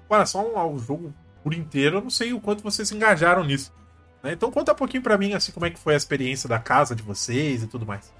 com 0.07 0.13
relação 0.13 0.57
ao 0.57 0.77
jogo 0.77 1.13
por 1.43 1.53
inteiro, 1.53 1.97
eu 1.97 2.01
não 2.01 2.09
sei 2.09 2.33
o 2.33 2.39
quanto 2.39 2.63
vocês 2.63 2.91
engajaram 2.91 3.43
nisso. 3.43 3.73
né? 4.21 4.33
Então 4.33 4.51
conta 4.51 4.71
um 4.71 4.75
pouquinho 4.75 5.03
pra 5.03 5.17
mim 5.17 5.33
assim 5.33 5.51
como 5.51 5.65
é 5.65 5.69
que 5.69 5.79
foi 5.79 5.93
a 5.93 5.97
experiência 5.97 6.47
da 6.47 6.59
casa 6.59 6.95
de 6.95 7.03
vocês 7.03 7.63
e 7.63 7.67
tudo 7.67 7.85
mais. 7.85 8.13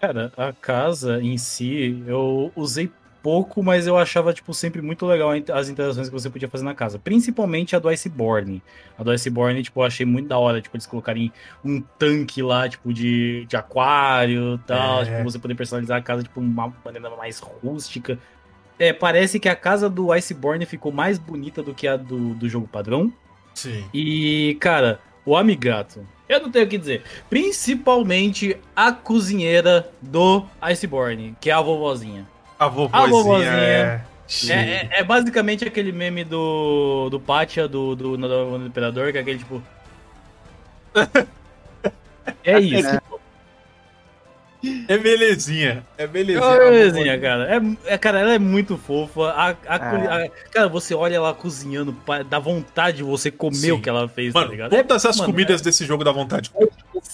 Cara, 0.00 0.32
a 0.36 0.52
casa 0.52 1.22
em 1.22 1.38
si, 1.38 2.02
eu 2.06 2.50
usei 2.56 2.90
pouco, 3.22 3.62
mas 3.62 3.86
eu 3.86 3.96
achava, 3.96 4.32
tipo, 4.32 4.52
sempre 4.52 4.82
muito 4.82 5.06
legal 5.06 5.30
as 5.52 5.68
interações 5.68 6.08
que 6.08 6.12
você 6.12 6.28
podia 6.28 6.48
fazer 6.48 6.64
na 6.64 6.74
casa. 6.74 6.98
Principalmente 6.98 7.76
a 7.76 7.78
do 7.78 7.88
Iceborne. 7.88 8.62
A 8.98 9.02
do 9.02 9.10
Iceborne, 9.10 9.62
tipo, 9.62 9.80
eu 9.80 9.84
achei 9.84 10.04
muito 10.04 10.28
da 10.28 10.38
hora, 10.38 10.60
tipo, 10.60 10.76
eles 10.76 10.86
colocarem 10.86 11.32
um 11.64 11.80
tanque 11.80 12.42
lá, 12.42 12.68
tipo, 12.68 12.92
de, 12.92 13.46
de 13.46 13.56
aquário 13.56 14.56
e 14.56 14.66
tal. 14.66 15.02
É. 15.02 15.04
Tipo, 15.04 15.22
você 15.24 15.38
poder 15.38 15.54
personalizar 15.54 15.98
a 15.98 16.02
casa, 16.02 16.22
tipo, 16.22 16.40
de 16.40 16.46
uma 16.46 16.72
maneira 16.84 17.10
mais 17.16 17.38
rústica. 17.38 18.18
É, 18.78 18.92
parece 18.92 19.38
que 19.38 19.48
a 19.48 19.54
casa 19.54 19.88
do 19.88 20.10
Iceborne 20.12 20.66
ficou 20.66 20.90
mais 20.90 21.18
bonita 21.18 21.62
do 21.62 21.72
que 21.72 21.86
a 21.86 21.96
do, 21.96 22.34
do 22.34 22.48
jogo 22.48 22.66
padrão. 22.66 23.12
Sim. 23.54 23.84
E, 23.94 24.56
cara, 24.60 24.98
o 25.24 25.36
Amigato, 25.36 26.04
eu 26.28 26.40
não 26.40 26.50
tenho 26.50 26.64
o 26.64 26.68
que 26.68 26.78
dizer. 26.78 27.02
Principalmente 27.28 28.56
a 28.74 28.90
cozinheira 28.90 29.90
do 30.00 30.44
Iceborne, 30.60 31.36
que 31.40 31.50
é 31.50 31.52
a 31.52 31.60
vovozinha. 31.60 32.26
A 32.64 32.68
vovozinha. 32.68 33.08
vovozinha. 33.08 33.52
é... 33.52 34.00
É, 34.48 34.52
é- 34.54 34.88
é 35.00 35.04
basicamente 35.04 35.64
aquele 35.64 35.92
meme 35.92 36.24
do, 36.24 37.08
do 37.10 37.20
Pátia, 37.20 37.68
do, 37.68 37.94
do, 37.94 38.16
do, 38.16 38.58
do 38.58 38.66
Imperador, 38.66 39.12
que 39.12 39.18
é 39.18 39.20
aquele 39.20 39.38
tipo. 39.38 39.62
É 42.44 42.58
isso. 42.60 43.00
É 44.86 44.96
belezinha. 44.96 45.84
É 45.98 46.06
belezinha. 46.06 46.46
É 46.46 46.70
belezinha, 46.70 47.20
cara. 47.20 47.48
É, 47.86 47.94
é- 47.94 47.98
cara, 47.98 48.20
ela 48.20 48.32
é 48.34 48.38
muito 48.38 48.78
fofa. 48.78 49.30
A, 49.30 49.48
a 49.66 49.78
culi- 49.78 50.06
a- 50.06 50.30
cara, 50.52 50.68
você 50.68 50.94
olha 50.94 51.16
ela 51.16 51.34
cozinhando, 51.34 51.96
dá 52.30 52.38
vontade 52.38 52.98
de 52.98 53.02
você 53.02 53.28
comer 53.28 53.56
Sim. 53.56 53.72
o 53.72 53.82
que 53.82 53.88
ela 53.88 54.08
fez, 54.08 54.32
tá 54.32 54.38
Mano, 54.40 54.52
ligado? 54.52 54.70
todas 54.70 55.04
É- 55.04 55.08
as 55.08 55.16
mano, 55.16 55.32
comidas 55.32 55.60
desse 55.60 55.84
jogo 55.84 56.04
dá 56.04 56.12
vontade. 56.12 56.52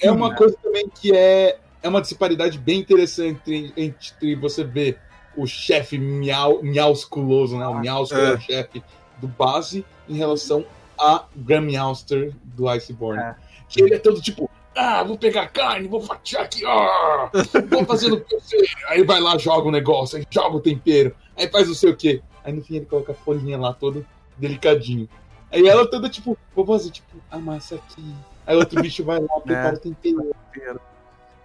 É 0.03 0.13
uma 0.13 0.35
coisa 0.35 0.55
também 0.63 0.87
que 1.01 1.11
é, 1.17 1.57
é 1.83 1.89
uma 1.89 2.03
disparidade 2.03 2.59
bem 2.59 2.81
interessante 2.81 3.33
entre, 3.55 3.73
entre 3.77 4.35
você 4.37 4.63
ver 4.63 4.99
o 5.41 5.47
chefe 5.47 5.99
miau, 5.99 6.63
miausculoso, 6.63 7.57
né? 7.59 7.67
O 7.67 7.79
Miausculo 7.79 8.21
é 8.23 8.31
É. 8.31 8.35
o 8.35 8.41
chefe 8.41 8.83
do 9.19 9.29
base 9.29 9.85
em 10.09 10.15
relação 10.17 10.65
a 10.99 11.25
Graham 11.37 11.63
Meowster 11.63 12.33
do 12.45 12.69
Iceborne. 12.69 13.23
É. 13.23 13.35
Que 13.69 13.83
ele 13.83 13.95
é 13.95 13.99
todo 13.99 14.21
tipo, 14.21 14.51
ah, 14.77 15.03
vou 15.05 15.17
pegar 15.17 15.47
carne, 15.49 15.87
vou 15.89 16.01
fatiar 16.01 16.43
aqui, 16.45 16.65
ó, 16.65 17.29
vou 17.71 17.85
fazendo 17.85 18.17
o 18.17 18.21
que 18.21 18.35
eu 18.35 18.41
sei. 18.41 18.61
Aí 18.89 19.05
vai 19.05 19.21
lá, 19.21 19.37
joga 19.39 19.69
o 19.69 19.71
negócio, 19.71 20.19
aí 20.19 20.27
joga 20.31 20.57
o 20.57 20.61
tempero, 20.61 21.15
aí 21.37 21.49
faz 21.49 21.69
não 21.69 21.75
sei 21.75 21.91
o 21.91 21.97
quê. 21.97 22.21
Aí 22.45 22.53
no 22.53 22.63
fim 22.65 22.77
ele 22.77 22.87
coloca 22.87 23.13
a 23.13 23.15
folhinha 23.15 23.59
lá 23.59 23.73
todo 23.73 24.05
delicadinho. 24.37 25.09
Aí 25.53 25.67
ela 25.69 25.87
toda 25.89 26.09
tipo, 26.09 26.37
vou 26.55 26.67
fazer 26.67 26.91
tipo, 26.91 27.17
amassa 27.31 27.77
aqui. 27.77 28.15
Aí 28.47 28.57
outro 28.57 28.81
bicho 28.83 29.05
vai 29.05 29.21
lá, 29.21 29.41
prepara 29.41 29.77
o 29.77 29.79
tempero. 29.79 30.35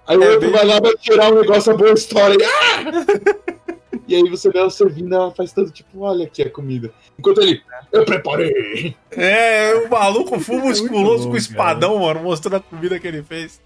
Aí 0.07 0.17
o 0.17 0.23
É 0.23 0.29
outro 0.31 0.41
bem- 0.41 0.51
vai 0.51 0.65
lá, 0.65 0.79
vai 0.79 0.93
tirar 0.97 1.31
um 1.31 1.39
negócio, 1.41 1.71
a 1.73 1.77
boa 1.77 1.93
história. 1.93 2.37
Ah! 2.75 3.62
e 4.07 4.15
aí 4.15 4.29
você 4.29 4.49
vê 4.49 4.59
ela 4.59 4.69
servindo, 4.69 5.13
ela 5.13 5.31
faz 5.31 5.51
tanto 5.53 5.71
tipo, 5.71 6.01
olha 6.01 6.25
aqui 6.25 6.41
a 6.41 6.49
comida. 6.49 6.91
Enquanto 7.17 7.41
ele, 7.41 7.61
eu 7.91 8.05
preparei. 8.05 8.95
É, 9.11 9.75
o 9.75 9.89
maluco 9.89 10.39
full 10.41 10.59
musculoso 10.59 11.25
bom, 11.25 11.31
com 11.31 11.37
espadão, 11.37 11.99
mano, 11.99 12.21
mostrando 12.21 12.57
a 12.57 12.59
comida 12.59 12.99
que 12.99 13.07
ele 13.07 13.23
fez. 13.23 13.61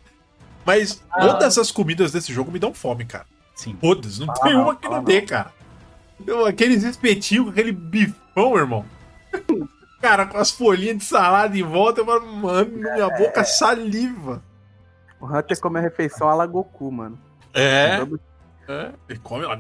Mas 0.66 1.02
todas 1.20 1.58
as 1.58 1.72
comidas 1.72 2.12
desse 2.12 2.34
jogo 2.34 2.52
me 2.52 2.60
dão 2.60 2.74
fome, 2.74 3.06
cara. 3.06 3.26
Sim. 3.56 3.76
Todas. 3.80 4.20
Não 4.20 4.28
Fala 4.28 4.40
tem 4.42 4.56
uma 4.56 4.76
que 4.76 4.88
não 4.88 4.98
não. 4.98 5.04
dê, 5.04 5.22
cara. 5.22 5.52
Então, 6.20 6.46
aqueles 6.46 6.84
espetinhos 6.84 7.50
aquele 7.50 7.72
bifão, 7.72 8.58
irmão. 8.58 8.86
Cara, 10.00 10.28
com 10.28 10.38
as 10.38 10.52
folhinhas 10.52 10.98
de 10.98 11.06
salada 11.06 11.58
em 11.58 11.64
volta, 11.64 12.02
eu 12.02 12.06
falo, 12.06 12.28
mano, 12.28 12.72
minha 12.72 13.10
boca 13.10 13.44
saliva. 13.44 14.44
O 15.20 15.26
Hunter 15.26 15.60
come 15.60 15.80
a 15.80 15.82
refeição 15.82 16.30
a 16.30 16.36
la 16.36 16.46
Goku, 16.46 16.92
mano. 16.92 17.18
É. 17.52 18.00
É. 18.68 18.92
E, 19.10 19.18
come 19.18 19.46
lá. 19.46 19.58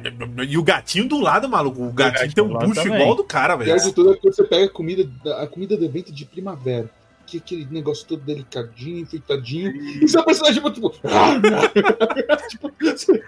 e 0.47 0.57
o 0.57 0.63
gatinho 0.63 1.07
do 1.07 1.19
lado, 1.19 1.47
maluco. 1.47 1.81
O 1.83 1.91
gatinho 1.93 2.13
gatinho 2.27 2.33
tem 2.33 2.43
um 2.43 2.59
bucho 2.67 2.81
também. 2.83 3.01
igual 3.01 3.15
do 3.15 3.23
cara, 3.23 3.55
velho. 3.55 3.73
pior 3.73 3.83
de 3.87 3.93
tudo 3.93 4.13
é 4.13 4.17
que 4.17 4.23
você 4.31 4.43
pega 4.43 4.65
a 4.65 4.69
comida, 4.69 5.09
da- 5.23 5.43
a 5.43 5.47
comida 5.47 5.77
do 5.77 5.85
evento 5.85 6.11
de 6.11 6.25
primavera. 6.25 6.89
Que 7.25 7.37
é 7.37 7.39
aquele 7.39 7.67
negócio 7.71 8.05
todo 8.07 8.21
delicadinho, 8.21 8.99
enfeitadinho. 8.99 9.75
E 9.75 10.07
seu 10.07 10.23
personagem 10.23 10.61
tipo. 10.71 10.89
tipo 12.49 12.71
você- 12.79 13.23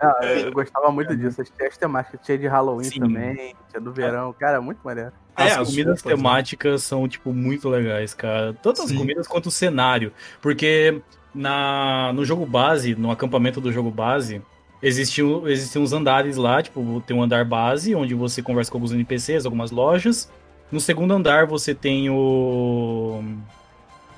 Ah, 0.00 0.20
eu 0.24 0.52
gostava 0.52 0.90
muito 0.90 1.16
disso. 1.16 1.40
As 1.40 1.50
as 1.66 1.76
temáticas 1.78 2.20
tinha 2.22 2.36
de 2.36 2.46
Halloween 2.46 2.84
Sim. 2.84 3.00
também, 3.00 3.54
tinha 3.70 3.80
do 3.80 3.92
verão. 3.92 4.34
Cara, 4.38 4.60
muito 4.60 4.78
maneiro. 4.84 5.10
As 5.34 5.52
É, 5.52 5.58
as 5.58 5.68
comidas 5.70 6.00
roupas, 6.02 6.04
né? 6.04 6.10
temáticas 6.16 6.82
são, 6.82 7.08
tipo, 7.08 7.32
muito 7.32 7.68
legais, 7.68 8.12
cara. 8.12 8.54
Tanto 8.62 8.82
as 8.82 8.88
Sim. 8.90 8.98
comidas 8.98 9.26
quanto 9.26 9.46
o 9.46 9.50
cenário. 9.50 10.12
Porque 10.42 11.00
na, 11.34 12.12
no 12.14 12.24
jogo 12.26 12.44
base, 12.44 12.94
no 12.94 13.10
acampamento 13.10 13.60
do 13.60 13.72
jogo 13.72 13.90
base, 13.90 14.42
existiam, 14.82 15.46
existiam 15.48 15.82
uns 15.82 15.92
andares 15.92 16.36
lá, 16.36 16.62
tipo, 16.62 17.02
tem 17.06 17.16
um 17.16 17.22
andar 17.22 17.44
base, 17.44 17.94
onde 17.94 18.14
você 18.14 18.42
conversa 18.42 18.70
com 18.70 18.78
alguns 18.78 18.92
NPCs, 18.92 19.44
algumas 19.46 19.70
lojas. 19.70 20.30
No 20.70 20.80
segundo 20.80 21.12
andar 21.14 21.46
você 21.46 21.74
tem 21.74 22.10
o. 22.10 23.22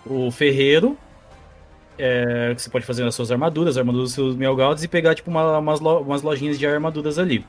O 0.07 0.31
ferreiro. 0.31 0.97
é, 2.01 2.53
que 2.55 2.63
você 2.63 2.71
pode 2.71 2.87
fazer 2.87 3.03
as 3.05 3.13
suas 3.15 3.33
armaduras, 3.33 3.71
as 3.75 3.79
armaduras 3.79 4.11
dos 4.11 4.15
seus 4.15 4.37
Melgauds 4.37 4.85
e 4.85 4.89
pegar, 4.89 5.17
tipo, 5.17 5.31
uma- 5.33 5.59
umas, 5.59 5.81
lo- 5.81 5.99
umas 6.03 6.23
lojinhas 6.23 6.57
de 6.57 6.65
armaduras 6.65 7.19
ali. 7.19 7.45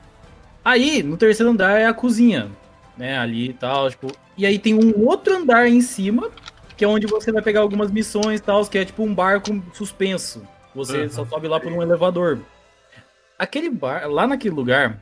Aí, 0.64 1.04
no 1.04 1.16
terceiro 1.16 1.52
andar 1.52 1.78
é 1.80 1.86
a 1.86 1.94
cozinha 1.94 2.50
né, 2.96 3.16
ali 3.16 3.50
e 3.50 3.52
tal, 3.52 3.88
tipo, 3.88 4.08
e 4.36 4.44
aí 4.44 4.58
tem 4.58 4.74
um 4.74 5.06
outro 5.06 5.36
andar 5.36 5.68
em 5.68 5.80
cima, 5.80 6.30
que 6.76 6.84
é 6.84 6.88
onde 6.88 7.06
você 7.06 7.30
vai 7.30 7.40
pegar 7.42 7.60
algumas 7.60 7.92
missões 7.92 8.40
e 8.40 8.42
tal, 8.42 8.66
que 8.66 8.76
é 8.76 8.84
tipo 8.84 9.04
um 9.04 9.14
barco 9.14 9.62
suspenso. 9.72 10.42
Você 10.74 11.02
Uhum. 11.04 11.10
só 11.10 11.24
sobe 11.24 11.46
lá 11.46 11.60
por 11.60 11.70
um 11.72 11.80
elevador. 11.80 12.40
Aquele 13.40 13.70
bar, 13.70 14.06
lá 14.06 14.26
naquele 14.26 14.54
lugar, 14.54 14.98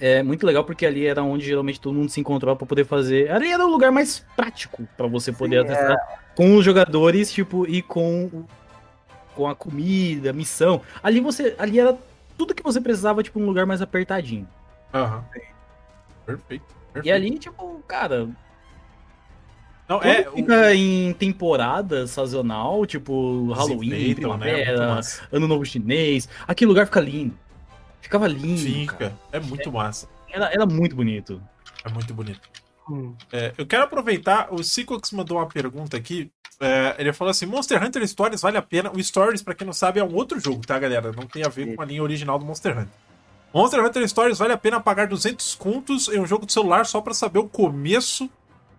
é 0.00 0.20
muito 0.20 0.44
legal 0.44 0.64
porque 0.64 0.84
ali 0.84 1.06
era 1.06 1.22
onde 1.22 1.46
geralmente 1.46 1.80
todo 1.80 1.94
mundo 1.94 2.08
se 2.10 2.18
encontrava 2.20 2.56
pra 2.56 2.66
poder 2.66 2.84
fazer. 2.84 3.30
Ali 3.30 3.52
era 3.52 3.64
o 3.64 3.70
lugar 3.70 3.92
mais 3.92 4.18
prático 4.34 4.82
pra 4.96 5.06
você 5.06 5.30
poder 5.30 5.64
Sim, 5.64 5.72
acessar 5.72 5.96
com 6.34 6.56
os 6.56 6.64
jogadores, 6.64 7.32
tipo, 7.32 7.64
e 7.66 7.82
com 7.82 8.44
com 9.36 9.46
a 9.46 9.54
comida, 9.54 10.32
missão. 10.32 10.80
Ali 11.02 11.20
você, 11.20 11.54
ali 11.56 11.78
era 11.78 11.96
tudo 12.36 12.54
que 12.54 12.62
você 12.64 12.80
precisava, 12.80 13.22
tipo, 13.22 13.38
um 13.38 13.46
lugar 13.46 13.64
mais 13.64 13.80
apertadinho. 13.80 14.48
Aham. 14.92 15.24
Perfeito. 15.30 15.54
perfeito. 16.26 16.64
E 17.04 17.12
ali, 17.12 17.38
tipo, 17.38 17.80
cara. 17.86 18.28
Não, 19.88 20.00
Quando 20.00 20.06
é. 20.12 20.28
o- 20.28 20.32
fica 20.34 20.74
em 20.74 21.12
temporada 21.12 22.06
sazonal, 22.06 22.84
tipo 22.86 23.52
Halloween, 23.52 24.08
né? 24.08 24.14
Primavera, 24.14 24.94
massa. 24.96 25.22
Ano 25.32 25.46
Novo 25.46 25.64
Chinês, 25.64 26.28
aquele 26.46 26.68
lugar 26.68 26.86
fica 26.86 27.00
lindo. 27.00 27.36
Ficava 28.00 28.26
lindo. 28.26 28.86
cara. 28.86 29.10
Fica. 29.10 29.18
É 29.32 29.40
muito 29.40 29.70
massa. 29.72 30.08
Era, 30.30 30.52
era 30.52 30.66
muito 30.66 30.94
bonito. 30.96 31.40
É 31.84 31.88
muito 31.88 32.12
bonito. 32.12 32.40
Hum. 32.90 33.14
É, 33.32 33.52
eu 33.58 33.66
quero 33.66 33.84
aproveitar, 33.84 34.48
o 34.52 34.62
Sequox 34.62 35.10
mandou 35.12 35.38
uma 35.38 35.46
pergunta 35.46 35.96
aqui. 35.96 36.30
É, 36.60 36.94
ele 36.98 37.12
falou 37.12 37.30
assim: 37.30 37.46
Monster 37.46 37.82
Hunter 37.82 38.06
Stories 38.08 38.40
vale 38.40 38.56
a 38.56 38.62
pena. 38.62 38.90
O 38.92 39.02
Stories, 39.02 39.42
pra 39.42 39.54
quem 39.54 39.66
não 39.66 39.72
sabe, 39.74 40.00
é 40.00 40.04
um 40.04 40.14
outro 40.14 40.38
jogo, 40.40 40.66
tá, 40.66 40.78
galera? 40.78 41.12
Não 41.12 41.26
tem 41.26 41.44
a 41.44 41.48
ver 41.48 41.74
com 41.76 41.82
a 41.82 41.84
linha 41.84 42.02
original 42.02 42.38
do 42.38 42.44
Monster 42.44 42.72
Hunter. 42.78 42.88
Monster 43.54 43.84
Hunter 43.84 44.08
Stories 44.08 44.38
vale 44.38 44.52
a 44.52 44.56
pena 44.58 44.80
pagar 44.80 45.06
200 45.06 45.54
contos 45.54 46.08
em 46.08 46.18
um 46.20 46.26
jogo 46.26 46.44
de 46.46 46.52
celular 46.52 46.86
só 46.86 47.00
pra 47.00 47.12
saber 47.14 47.38
o 47.38 47.48
começo 47.48 48.28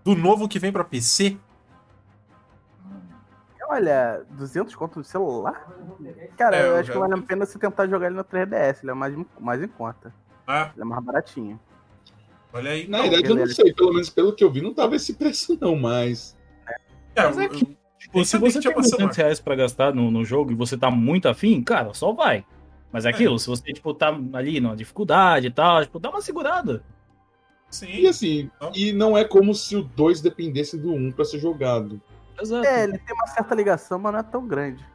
do 0.07 0.15
novo 0.15 0.47
que 0.47 0.57
vem 0.59 0.71
pra 0.71 0.83
PC? 0.85 1.37
Olha, 3.69 4.23
200 4.31 4.73
conto 4.75 4.99
no 4.99 5.03
celular? 5.03 5.67
Cara, 6.37 6.55
É, 6.55 6.61
eu 6.61 6.65
eu 6.67 6.75
acho 6.77 6.87
já- 6.87 6.93
que 6.93 6.99
vale 6.99 7.13
a 7.15 7.21
pena 7.21 7.45
você 7.45 7.59
tentar 7.59 7.85
jogar 7.87 8.07
ele 8.07 8.15
no 8.15 8.23
3DS, 8.23 8.81
ele 8.81 8.91
é 8.91 8.93
mais, 8.93 9.13
mais 9.39 9.61
em 9.61 9.67
conta. 9.67 10.13
Ah, 10.47 10.71
Ele 10.73 10.83
é 10.83 10.85
mais 10.85 11.03
baratinho. 11.03 11.59
olha 12.53 12.71
aí. 12.71 12.87
Na 12.87 13.01
verdade, 13.01 13.25
eu 13.25 13.29
não 13.31 13.35
beleza. 13.43 13.55
sei. 13.55 13.73
Pelo 13.73 13.91
menos 13.91 14.09
pelo 14.09 14.33
que 14.33 14.41
eu 14.41 14.49
vi, 14.49 14.61
não 14.61 14.73
tava 14.73 14.95
esse 14.95 15.13
preço, 15.15 15.57
não, 15.59 15.75
mas. 15.75 16.37
é, 17.13 17.23
Mas 17.23 17.37
é 17.37 17.49
que- 17.49 17.77
Tipo, 17.99 18.23
se 18.23 18.37
você 18.37 18.61
tem 18.61 18.71
pra 18.71 18.81
200 18.81 19.17
reais 19.17 19.39
pra 19.41 19.55
gastar 19.55 19.93
no, 19.93 20.09
no 20.09 20.23
jogo 20.23 20.51
e 20.51 20.55
você 20.55 20.77
tá 20.77 20.89
muito 20.89 21.27
afim, 21.27 21.61
cara, 21.61 21.93
só 21.93 22.13
vai. 22.13 22.45
Mas 22.89 23.05
é 23.05 23.09
aquilo, 23.09 23.37
se 23.37 23.47
você, 23.47 23.73
tipo, 23.73 23.93
tá 23.93 24.07
ali 24.33 24.61
numa 24.61 24.77
dificuldade 24.77 25.47
e 25.47 25.51
tal, 25.51 25.81
tipo, 25.83 25.99
dá 25.99 26.09
uma 26.09 26.21
segurada. 26.21 26.81
Sim. 27.69 27.87
E 27.87 28.07
assim, 28.07 28.49
e 28.73 28.93
não 28.93 29.17
é 29.17 29.23
como 29.25 29.53
se 29.53 29.75
o 29.75 29.81
2 29.83 30.21
dependesse 30.21 30.77
do 30.77 30.93
1 30.93 31.11
pra 31.11 31.25
ser 31.25 31.39
jogado. 31.39 32.01
Exato. 32.41 32.65
É, 32.65 32.83
ele 32.83 32.97
tem 32.97 33.15
uma 33.15 33.27
certa 33.27 33.53
ligação, 33.55 33.99
mas 33.99 34.13
não 34.13 34.19
é 34.19 34.23
tão 34.23 34.47
grande. 34.47 34.85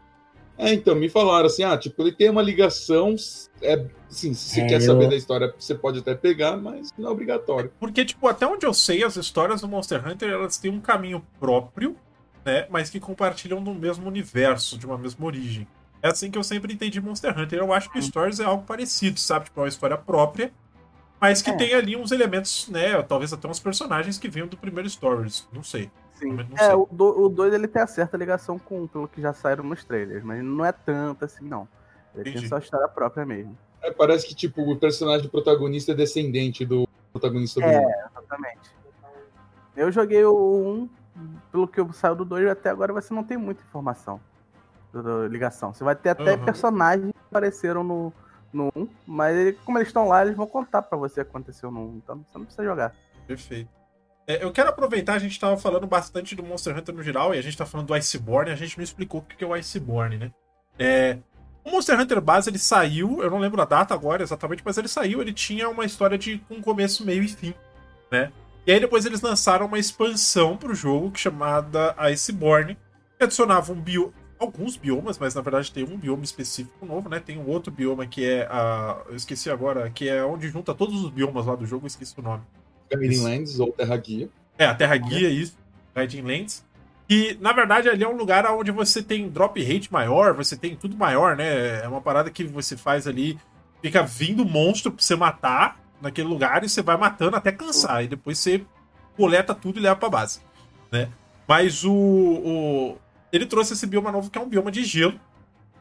É, 0.56 0.72
então, 0.72 0.94
me 0.94 1.08
falaram 1.08 1.46
assim, 1.46 1.64
ah, 1.64 1.76
tipo, 1.76 2.00
ele 2.02 2.12
tem 2.12 2.28
uma 2.30 2.42
ligação, 2.42 3.16
é, 3.60 3.84
assim, 4.08 4.32
se 4.34 4.50
você 4.54 4.60
É, 4.60 4.66
quer 4.66 4.76
eu- 4.76 4.80
saber 4.82 5.08
da 5.08 5.16
história, 5.16 5.52
você 5.58 5.74
pode 5.74 5.98
até 5.98 6.14
pegar, 6.14 6.56
mas 6.56 6.90
não 6.96 7.08
é 7.08 7.12
obrigatório. 7.12 7.72
Porque, 7.80 8.04
tipo, 8.04 8.28
até 8.28 8.46
onde 8.46 8.64
eu 8.66 8.72
sei, 8.74 9.02
as 9.02 9.16
histórias 9.16 9.62
do 9.62 9.68
Monster 9.68 10.06
Hunter, 10.06 10.28
elas 10.30 10.58
têm 10.58 10.70
um 10.70 10.80
caminho 10.80 11.24
próprio, 11.40 11.96
né? 12.44 12.66
Mas 12.70 12.90
que 12.90 13.00
compartilham 13.00 13.62
do 13.62 13.74
mesmo 13.74 14.06
universo, 14.06 14.78
de 14.78 14.86
uma 14.86 14.98
mesma 14.98 15.24
origem. 15.26 15.66
É 16.02 16.08
assim 16.08 16.30
que 16.30 16.38
eu 16.38 16.44
sempre 16.44 16.72
entendi 16.74 17.00
Monster 17.00 17.36
Hunter. 17.36 17.58
Eu 17.58 17.72
acho 17.72 17.90
que 17.90 17.98
o 17.98 18.02
Stories 18.02 18.38
é 18.40 18.44
algo 18.44 18.64
parecido, 18.64 19.18
sabe? 19.18 19.46
Tipo, 19.46 19.60
é 19.60 19.62
uma 19.64 19.68
história 19.68 19.96
própria, 19.96 20.52
mas 21.22 21.40
que 21.40 21.50
É. 21.50 21.56
tem 21.56 21.74
ali 21.74 21.96
uns 21.96 22.10
elementos, 22.10 22.68
né? 22.68 23.00
Talvez 23.02 23.32
até 23.32 23.46
uns 23.48 23.60
personagens 23.60 24.18
que 24.18 24.28
venham 24.28 24.48
do 24.48 24.56
primeiro 24.56 24.90
Stories. 24.90 25.48
Não 25.52 25.62
sei. 25.62 25.90
Sim. 26.14 26.32
Não 26.32 26.56
sei. 26.56 26.66
É, 26.66 26.74
o 26.74 27.28
2 27.28 27.54
ele 27.54 27.66
tem 27.68 27.80
a 27.80 27.86
certa 27.86 28.16
ligação 28.16 28.58
com 28.58 28.86
pelo 28.86 29.06
que 29.08 29.20
já 29.22 29.32
saíram 29.32 29.64
nos 29.64 29.84
trailers, 29.84 30.22
mas 30.24 30.42
não 30.42 30.64
é 30.64 30.72
tanto 30.72 31.24
assim, 31.24 31.44
não. 31.48 31.66
Ele 32.14 32.22
Entendi. 32.22 32.40
tem 32.40 32.48
sua 32.48 32.58
história 32.58 32.88
própria 32.88 33.24
mesmo. 33.24 33.56
É, 33.80 33.90
parece 33.90 34.26
que, 34.26 34.34
tipo, 34.34 34.62
o 34.62 34.76
personagem 34.76 35.28
protagonista 35.28 35.92
é 35.92 35.94
descendente 35.94 36.64
do 36.64 36.86
protagonista 37.12 37.60
do 37.60 37.66
É. 37.66 37.78
1. 37.80 37.90
Exatamente. 38.10 38.70
Eu 39.76 39.90
joguei 39.90 40.24
o 40.24 40.32
1, 40.34 40.88
pelo 41.50 41.66
que 41.66 41.80
eu 41.80 41.92
saiu 41.92 42.14
do 42.14 42.24
2, 42.24 42.46
até 42.48 42.68
agora 42.70 42.92
você 42.92 43.12
não 43.14 43.24
tem 43.24 43.36
muita 43.36 43.62
informação 43.62 44.20
do, 44.92 45.02
do 45.02 45.26
ligação. 45.26 45.72
Você 45.72 45.82
vai 45.82 45.96
ter 45.96 46.10
até 46.10 46.34
Uhum. 46.34 46.44
personagens 46.44 47.10
que 47.12 47.18
apareceram 47.30 47.82
no, 47.82 48.12
no 48.52 48.72
1, 48.76 48.88
mas 49.06 49.36
ele- 49.36 49.52
como 49.64 49.78
eles 49.78 49.88
estão 49.88 50.06
lá, 50.08 50.24
eles 50.24 50.36
vão 50.36 50.46
contar 50.46 50.82
pra 50.82 50.98
você 50.98 51.20
o 51.20 51.24
que 51.24 51.30
aconteceu 51.30 51.70
no 51.70 51.80
1, 51.80 51.96
então 51.96 52.16
você 52.18 52.38
não 52.38 52.44
precisa 52.44 52.64
jogar. 52.64 52.94
Perfeito. 53.26 53.70
É, 54.26 54.44
eu 54.44 54.52
quero 54.52 54.68
aproveitar, 54.68 55.14
a 55.14 55.18
gente 55.18 55.38
tava 55.38 55.56
falando 55.56 55.86
bastante 55.86 56.36
do 56.36 56.42
Monster 56.42 56.76
Hunter 56.76 56.94
no 56.94 57.02
geral, 57.02 57.34
e 57.34 57.38
a 57.38 57.42
gente 57.42 57.56
tá 57.56 57.66
falando 57.66 57.88
do 57.88 57.94
Iceborne, 57.94 58.50
a 58.50 58.56
gente 58.56 58.76
não 58.76 58.84
explicou 58.84 59.20
o 59.20 59.24
que 59.24 59.42
é 59.42 59.46
o 59.46 59.54
Iceborne, 59.54 60.16
né? 60.16 60.30
É, 60.78 61.18
o 61.64 61.70
Monster 61.70 61.98
Hunter 61.98 62.20
base, 62.20 62.48
ele 62.48 62.58
saiu, 62.58 63.22
eu 63.22 63.30
não 63.30 63.38
lembro 63.38 63.60
a 63.60 63.64
data 63.64 63.94
agora 63.94 64.22
exatamente, 64.22 64.62
mas 64.64 64.78
ele 64.78 64.88
saiu, 64.88 65.20
ele 65.20 65.32
tinha 65.32 65.68
uma 65.68 65.84
história 65.84 66.16
de 66.16 66.42
um 66.50 66.60
começo, 66.60 67.04
meio 67.04 67.22
e 67.22 67.28
fim, 67.28 67.54
né? 68.10 68.32
E 68.64 68.72
aí 68.72 68.78
depois 68.78 69.04
eles 69.04 69.20
lançaram 69.20 69.66
uma 69.66 69.78
expansão 69.78 70.56
pro 70.56 70.74
jogo 70.74 71.10
que 71.10 71.18
chamada 71.18 71.94
Iceborne, 71.98 72.78
que 73.18 73.24
adicionava 73.24 73.72
um 73.72 73.80
bio... 73.80 74.14
alguns 74.42 74.76
biomas, 74.76 75.18
mas 75.18 75.34
na 75.34 75.40
verdade 75.40 75.72
tem 75.72 75.84
um 75.84 75.96
bioma 75.96 76.22
específico 76.24 76.84
novo, 76.84 77.08
né? 77.08 77.20
Tem 77.20 77.38
um 77.38 77.48
outro 77.48 77.72
bioma 77.72 78.06
que 78.06 78.24
é 78.28 78.46
a... 78.50 78.98
eu 79.08 79.16
esqueci 79.16 79.50
agora, 79.50 79.90
que 79.90 80.08
é 80.08 80.24
onde 80.24 80.48
junta 80.48 80.74
todos 80.74 81.02
os 81.02 81.10
biomas 81.10 81.46
lá 81.46 81.54
do 81.56 81.64
jogo, 81.66 81.84
eu 81.84 81.88
esqueci 81.88 82.14
o 82.18 82.22
nome. 82.22 82.42
Guiding 82.94 83.22
Lands 83.22 83.58
ou 83.58 83.72
Terra 83.72 83.96
Guia. 83.96 84.28
É, 84.58 84.66
a 84.66 84.74
Terra 84.74 84.96
Guia, 84.96 85.30
isso. 85.30 85.56
Guiding 85.96 86.22
Lands. 86.22 86.64
E, 87.08 87.36
na 87.40 87.52
verdade, 87.52 87.88
ali 87.88 88.04
é 88.04 88.08
um 88.08 88.16
lugar 88.16 88.46
onde 88.46 88.70
você 88.70 89.02
tem 89.02 89.28
drop 89.28 89.62
rate 89.62 89.92
maior, 89.92 90.34
você 90.34 90.56
tem 90.56 90.76
tudo 90.76 90.96
maior, 90.96 91.36
né? 91.36 91.82
É 91.82 91.88
uma 91.88 92.00
parada 92.00 92.30
que 92.30 92.44
você 92.44 92.76
faz 92.76 93.06
ali, 93.06 93.38
fica 93.82 94.02
vindo 94.02 94.44
monstro 94.44 94.92
pra 94.92 95.02
você 95.02 95.16
matar 95.16 95.80
naquele 96.00 96.28
lugar 96.28 96.64
e 96.64 96.68
você 96.68 96.80
vai 96.82 96.96
matando 96.96 97.36
até 97.36 97.52
cansar. 97.52 98.04
E 98.04 98.08
depois 98.08 98.38
você 98.38 98.64
coleta 99.16 99.54
tudo 99.54 99.78
e 99.78 99.82
leva 99.82 99.96
pra 99.96 100.08
base, 100.08 100.40
né? 100.90 101.08
Mas 101.46 101.84
o, 101.84 101.92
o- 101.92 102.96
Ele 103.32 103.46
trouxe 103.46 103.72
esse 103.72 103.86
bioma 103.86 104.12
novo 104.12 104.30
que 104.30 104.38
é 104.38 104.40
um 104.40 104.48
bioma 104.48 104.70
de 104.70 104.84
gelo, 104.84 105.18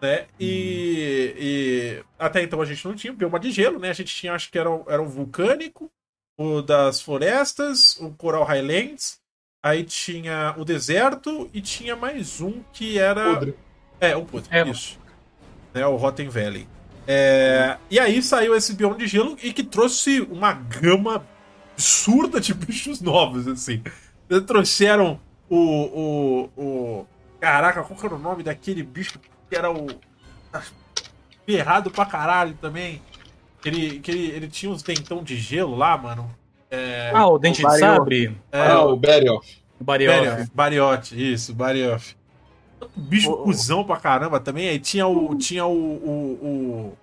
né? 0.01 0.25
E, 0.39 1.35
e 1.37 2.03
até 2.17 2.41
então 2.41 2.61
a 2.61 2.65
gente 2.65 2.85
não 2.87 2.95
tinha 2.95 3.11
um 3.13 3.15
bioma 3.15 3.39
de 3.39 3.51
gelo, 3.51 3.77
né? 3.79 3.89
A 3.89 3.93
gente 3.93 4.15
tinha, 4.15 4.33
acho 4.33 4.49
que 4.49 4.57
era, 4.57 4.69
o- 4.69 4.85
era 4.87 5.01
o 5.01 5.05
vulcânico, 5.07 5.91
o 6.37 6.61
das 6.61 7.01
florestas, 7.01 7.97
o 7.99 8.09
Coral 8.11 8.43
Highlands, 8.45 9.19
aí 9.61 9.83
tinha 9.83 10.55
o 10.57 10.63
deserto 10.65 11.49
e 11.53 11.61
tinha 11.61 11.95
mais 11.95 12.39
um 12.41 12.63
que 12.73 12.97
era. 12.97 13.33
Podre. 13.35 13.55
É, 13.99 14.15
o 14.15 14.25
podre, 14.25 14.47
É. 14.51 14.67
isso. 14.67 14.97
Né, 15.73 15.85
o 15.85 15.95
Rotten 15.97 16.29
Valley. 16.29 16.67
É, 17.07 17.77
e 17.89 17.99
aí 17.99 18.21
saiu 18.21 18.55
esse 18.55 18.73
bioma 18.73 18.95
de 18.95 19.07
gelo 19.07 19.37
e 19.43 19.51
que 19.51 19.63
trouxe 19.63 20.21
uma 20.21 20.53
gama 20.53 21.25
absurda 21.73 22.39
de 22.39 22.53
bichos 22.55 23.01
novos, 23.01 23.47
assim. 23.47 23.83
Trouxeram 24.47 25.19
o, 25.49 25.57
o, 25.57 26.49
o. 26.61 27.07
Caraca, 27.41 27.83
qual 27.83 27.99
que 27.99 28.05
era 28.05 28.15
o 28.15 28.19
nome 28.19 28.43
daquele 28.43 28.83
bicho 28.83 29.19
que 29.49 29.55
era 29.55 29.69
o. 29.69 29.87
Ferrado 31.45 31.89
pra 31.91 32.05
caralho 32.05 32.53
também. 32.61 33.01
Ele, 33.65 33.99
que 33.99 34.11
ele, 34.11 34.25
ele 34.31 34.47
tinha 34.47 34.71
uns 34.71 34.81
dentão 34.81 35.23
de 35.23 35.35
gelo 35.37 35.75
lá, 35.75 35.97
mano. 35.97 36.29
É, 36.69 37.11
Ah, 37.13 37.27
o 37.27 37.37
Dente 37.37 37.57
de 37.57 37.63
Mario. 37.63 37.79
Sabre, 37.79 38.37
é, 38.51 38.67
Ah, 38.67 38.85
o 38.85 38.95
Berioff. 38.95 39.57
o 39.79 39.83
Barioff. 39.83 40.17
Barioff, 40.19 40.51
Bariote, 40.53 41.33
isso, 41.33 41.53
Barioff. 41.53 42.15
Bicho 42.95 43.29
O- 43.29 43.41
o- 43.41 43.43
cuzão 43.43 43.83
pra 43.83 43.97
caramba 43.97 44.39
também. 44.39 44.69
Aí 44.69 44.79
tinha 44.79 45.05
o. 45.05 45.35
Tinha 45.37 45.65
o. 45.65 45.71
O, 45.71 46.95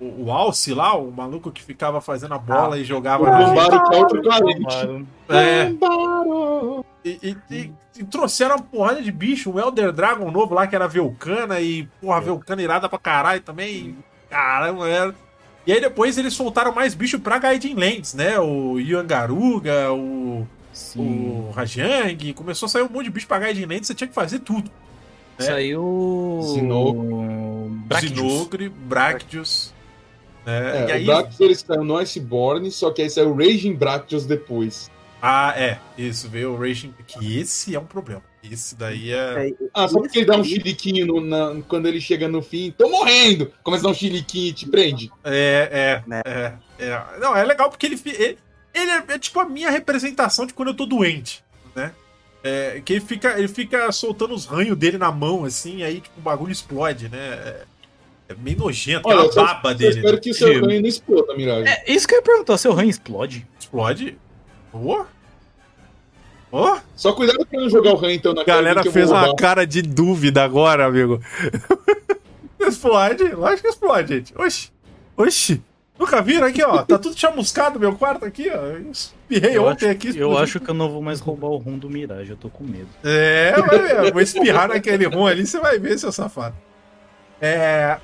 o, 0.00 0.04
o, 0.04 0.24
o 0.26 0.32
Alce 0.32 0.72
lá, 0.72 0.96
o 0.96 1.10
maluco 1.10 1.50
que 1.50 1.62
ficava 1.62 2.00
fazendo 2.00 2.32
a 2.34 2.38
bola 2.38 2.78
e 2.78 2.82
O 2.82 2.84
jogava 2.84 3.30
na. 3.30 3.38
Bombaro 3.46 4.22
carente. 4.22 4.62
Claro. 4.64 5.06
É, 5.28 5.64
Bombaro. 5.70 6.84
E, 7.04 7.18
e- 7.50 7.54
e- 7.54 7.72
e 7.98 8.04
trouxeram 8.04 8.56
uma 8.56 8.62
porrada 8.62 9.02
de 9.02 9.10
bicho. 9.12 9.50
O 9.52 9.60
Elder 9.60 9.92
Dragon 9.92 10.30
novo 10.30 10.54
lá, 10.54 10.66
que 10.66 10.74
era 10.74 10.86
Velcana, 10.88 11.60
e 11.60 11.88
porra, 12.00 12.20
Velcana 12.20 12.62
irada 12.62 12.88
pra 12.88 12.98
caralho 12.98 13.40
também. 13.40 13.96
Caramba, 14.28 14.88
era. 14.88 15.14
E 15.66 15.72
aí 15.72 15.80
depois 15.80 16.16
eles 16.16 16.32
soltaram 16.32 16.72
mais 16.74 16.94
bicho 16.94 17.18
pra 17.20 17.38
Guiding 17.38 17.74
Lands, 17.74 18.14
né? 18.14 18.38
O 18.38 18.78
Yangaruga, 18.78 19.92
o. 19.92 20.46
Sim. 20.72 21.00
o 21.48 21.50
Rajang, 21.50 22.32
começou 22.32 22.66
a 22.66 22.68
sair 22.70 22.82
um 22.82 22.88
monte 22.88 23.04
de 23.04 23.10
bicho 23.10 23.26
pra 23.26 23.38
Guiding 23.40 23.66
Lands, 23.66 23.86
você 23.88 23.94
tinha 23.94 24.06
que 24.08 24.14
fazer 24.14 24.38
tudo. 24.38 24.70
É. 25.38 25.42
Saiu. 25.42 26.40
Zinogre. 26.54 27.08
Zinogre, 28.00 28.68
Bractius. 28.68 29.74
né? 30.46 30.84
É, 30.84 30.88
e 30.88 30.92
aí... 30.92 31.02
o 31.02 31.06
Bractius 31.06 31.40
ele 31.40 31.54
saiu 31.54 31.84
no 31.84 31.96
Iceborne, 31.98 32.70
só 32.70 32.90
que 32.90 33.02
aí 33.02 33.10
saiu 33.10 33.30
o 33.30 33.36
Raging 33.36 33.74
Bractius 33.74 34.26
depois. 34.26 34.90
Ah, 35.22 35.52
é, 35.56 35.78
isso, 35.98 36.28
veio 36.28 36.52
o 36.52 36.58
Raging. 36.58 36.94
Que 37.06 37.38
esse 37.38 37.74
é 37.74 37.78
um 37.78 37.84
problema. 37.84 38.22
Esse 38.42 38.74
daí 38.74 39.12
é. 39.12 39.48
É, 39.48 39.54
Ah, 39.74 39.86
sabe 39.86 40.06
Esse 40.06 40.12
que 40.14 40.18
ele 40.20 40.26
dá 40.26 40.36
um 40.38 40.44
chiliquinho 40.44 41.06
no- 41.06 41.20
na- 41.20 41.60
quando 41.68 41.86
ele 41.86 42.00
chega 42.00 42.26
no 42.26 42.40
fim? 42.40 42.74
Tô 42.76 42.88
morrendo! 42.88 43.52
Começa 43.62 43.82
a 43.82 43.84
dar 43.84 43.90
um 43.90 43.94
chiliquinho 43.94 44.48
e 44.48 44.52
te 44.54 44.66
prende. 44.66 45.10
É, 45.22 46.02
é, 46.04 46.08
Né? 46.08 46.22
é, 46.24 46.52
é. 46.78 47.04
Não, 47.20 47.36
é 47.36 47.44
legal 47.44 47.68
porque 47.68 47.84
ele, 47.84 48.00
ele, 48.06 48.38
ele 48.74 48.90
é, 48.90 49.04
é 49.08 49.18
tipo 49.18 49.38
a 49.40 49.44
minha 49.44 49.70
representação 49.70 50.46
de 50.46 50.54
quando 50.54 50.68
eu 50.68 50.74
tô 50.74 50.86
doente, 50.86 51.44
né? 51.76 51.92
É, 52.42 52.80
que 52.82 52.94
ele 52.94 53.00
fica, 53.02 53.38
ele 53.38 53.48
fica 53.48 53.92
soltando 53.92 54.32
os 54.34 54.46
ranhos 54.46 54.74
dele 54.78 54.96
na 54.96 55.12
mão, 55.12 55.44
assim, 55.44 55.82
aí 55.82 56.00
tipo, 56.00 56.18
o 56.18 56.22
bagulho 56.22 56.50
explode, 56.52 57.10
né? 57.10 57.18
É, 57.18 57.64
é 58.30 58.34
meio 58.38 58.56
nojento, 58.56 59.06
Olha, 59.06 59.18
aquela 59.18 59.32
só- 59.32 59.44
baba 59.44 59.72
Eu 59.72 59.74
dele. 59.74 59.96
espero 59.96 60.14
né? 60.14 60.20
que 60.22 60.30
o 60.30 60.34
seu 60.34 60.48
Sim. 60.48 60.60
ranho 60.60 60.80
não 60.80 60.88
exploda, 60.88 61.36
Mirage. 61.36 61.68
É, 61.68 61.92
isso 61.92 62.08
que 62.08 62.14
eu 62.14 62.18
ia 62.20 62.22
perguntar, 62.24 62.56
seu 62.56 62.72
ranho 62.72 62.88
explode? 62.88 63.46
Explode. 63.58 64.16
Ô? 64.72 65.04
Ô? 66.52 66.78
Só 66.96 67.12
cuidado 67.12 67.46
pra 67.46 67.60
não 67.60 67.68
jogar 67.70 67.92
o 67.92 67.96
ranho 67.96 68.14
então 68.14 68.32
na 68.32 68.42
A 68.42 68.44
galera 68.44 68.82
fez 68.90 69.10
uma 69.10 69.34
cara 69.36 69.66
de 69.66 69.82
dúvida 69.82 70.42
agora, 70.42 70.86
amigo. 70.86 71.20
explode, 72.60 73.24
lógico 73.34 73.62
que 73.62 73.68
explode, 73.68 74.14
gente. 74.14 74.34
Oxi. 74.36 74.70
Oxi. 75.16 75.62
Nunca 75.98 76.22
viram 76.22 76.46
aqui, 76.46 76.62
ó? 76.62 76.82
Tá 76.82 76.98
tudo 76.98 77.18
chamuscado 77.18 77.78
meu 77.78 77.94
quarto 77.94 78.24
aqui, 78.24 78.50
ó. 78.50 78.56
Eu 78.56 78.90
espirrei 78.90 79.56
Eu, 79.58 79.66
ontem 79.66 79.84
acho, 79.86 79.92
aqui. 79.94 80.18
eu 80.18 80.38
acho 80.38 80.58
que 80.58 80.70
eu 80.70 80.74
não 80.74 80.90
vou 80.90 81.02
mais 81.02 81.20
roubar 81.20 81.48
o 81.48 81.56
rum 81.58 81.78
do 81.78 81.90
Mirage, 81.90 82.30
eu 82.30 82.36
tô 82.38 82.48
com 82.48 82.64
medo. 82.64 82.88
É, 83.04 83.52
vai 83.60 84.10
Vou 84.10 84.22
espirrar 84.22 84.68
naquele 84.68 85.04
rum 85.04 85.26
ali, 85.26 85.46
você 85.46 85.60
vai 85.60 85.78
ver, 85.78 85.98
seu 85.98 86.10
safado. 86.10 86.56
É. 87.38 87.98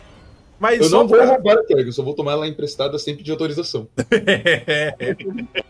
Mas 0.60 0.80
Eu 0.80 0.90
não 0.90 1.08
vou 1.08 1.16
pra- 1.18 1.26
roubar 1.26 1.56
a 1.56 1.72
eu 1.72 1.92
só 1.92 2.02
vou 2.02 2.14
tomar 2.14 2.32
ela 2.32 2.46
emprestada 2.46 2.98
sempre 2.98 3.22
de 3.24 3.30
autorização. 3.30 3.88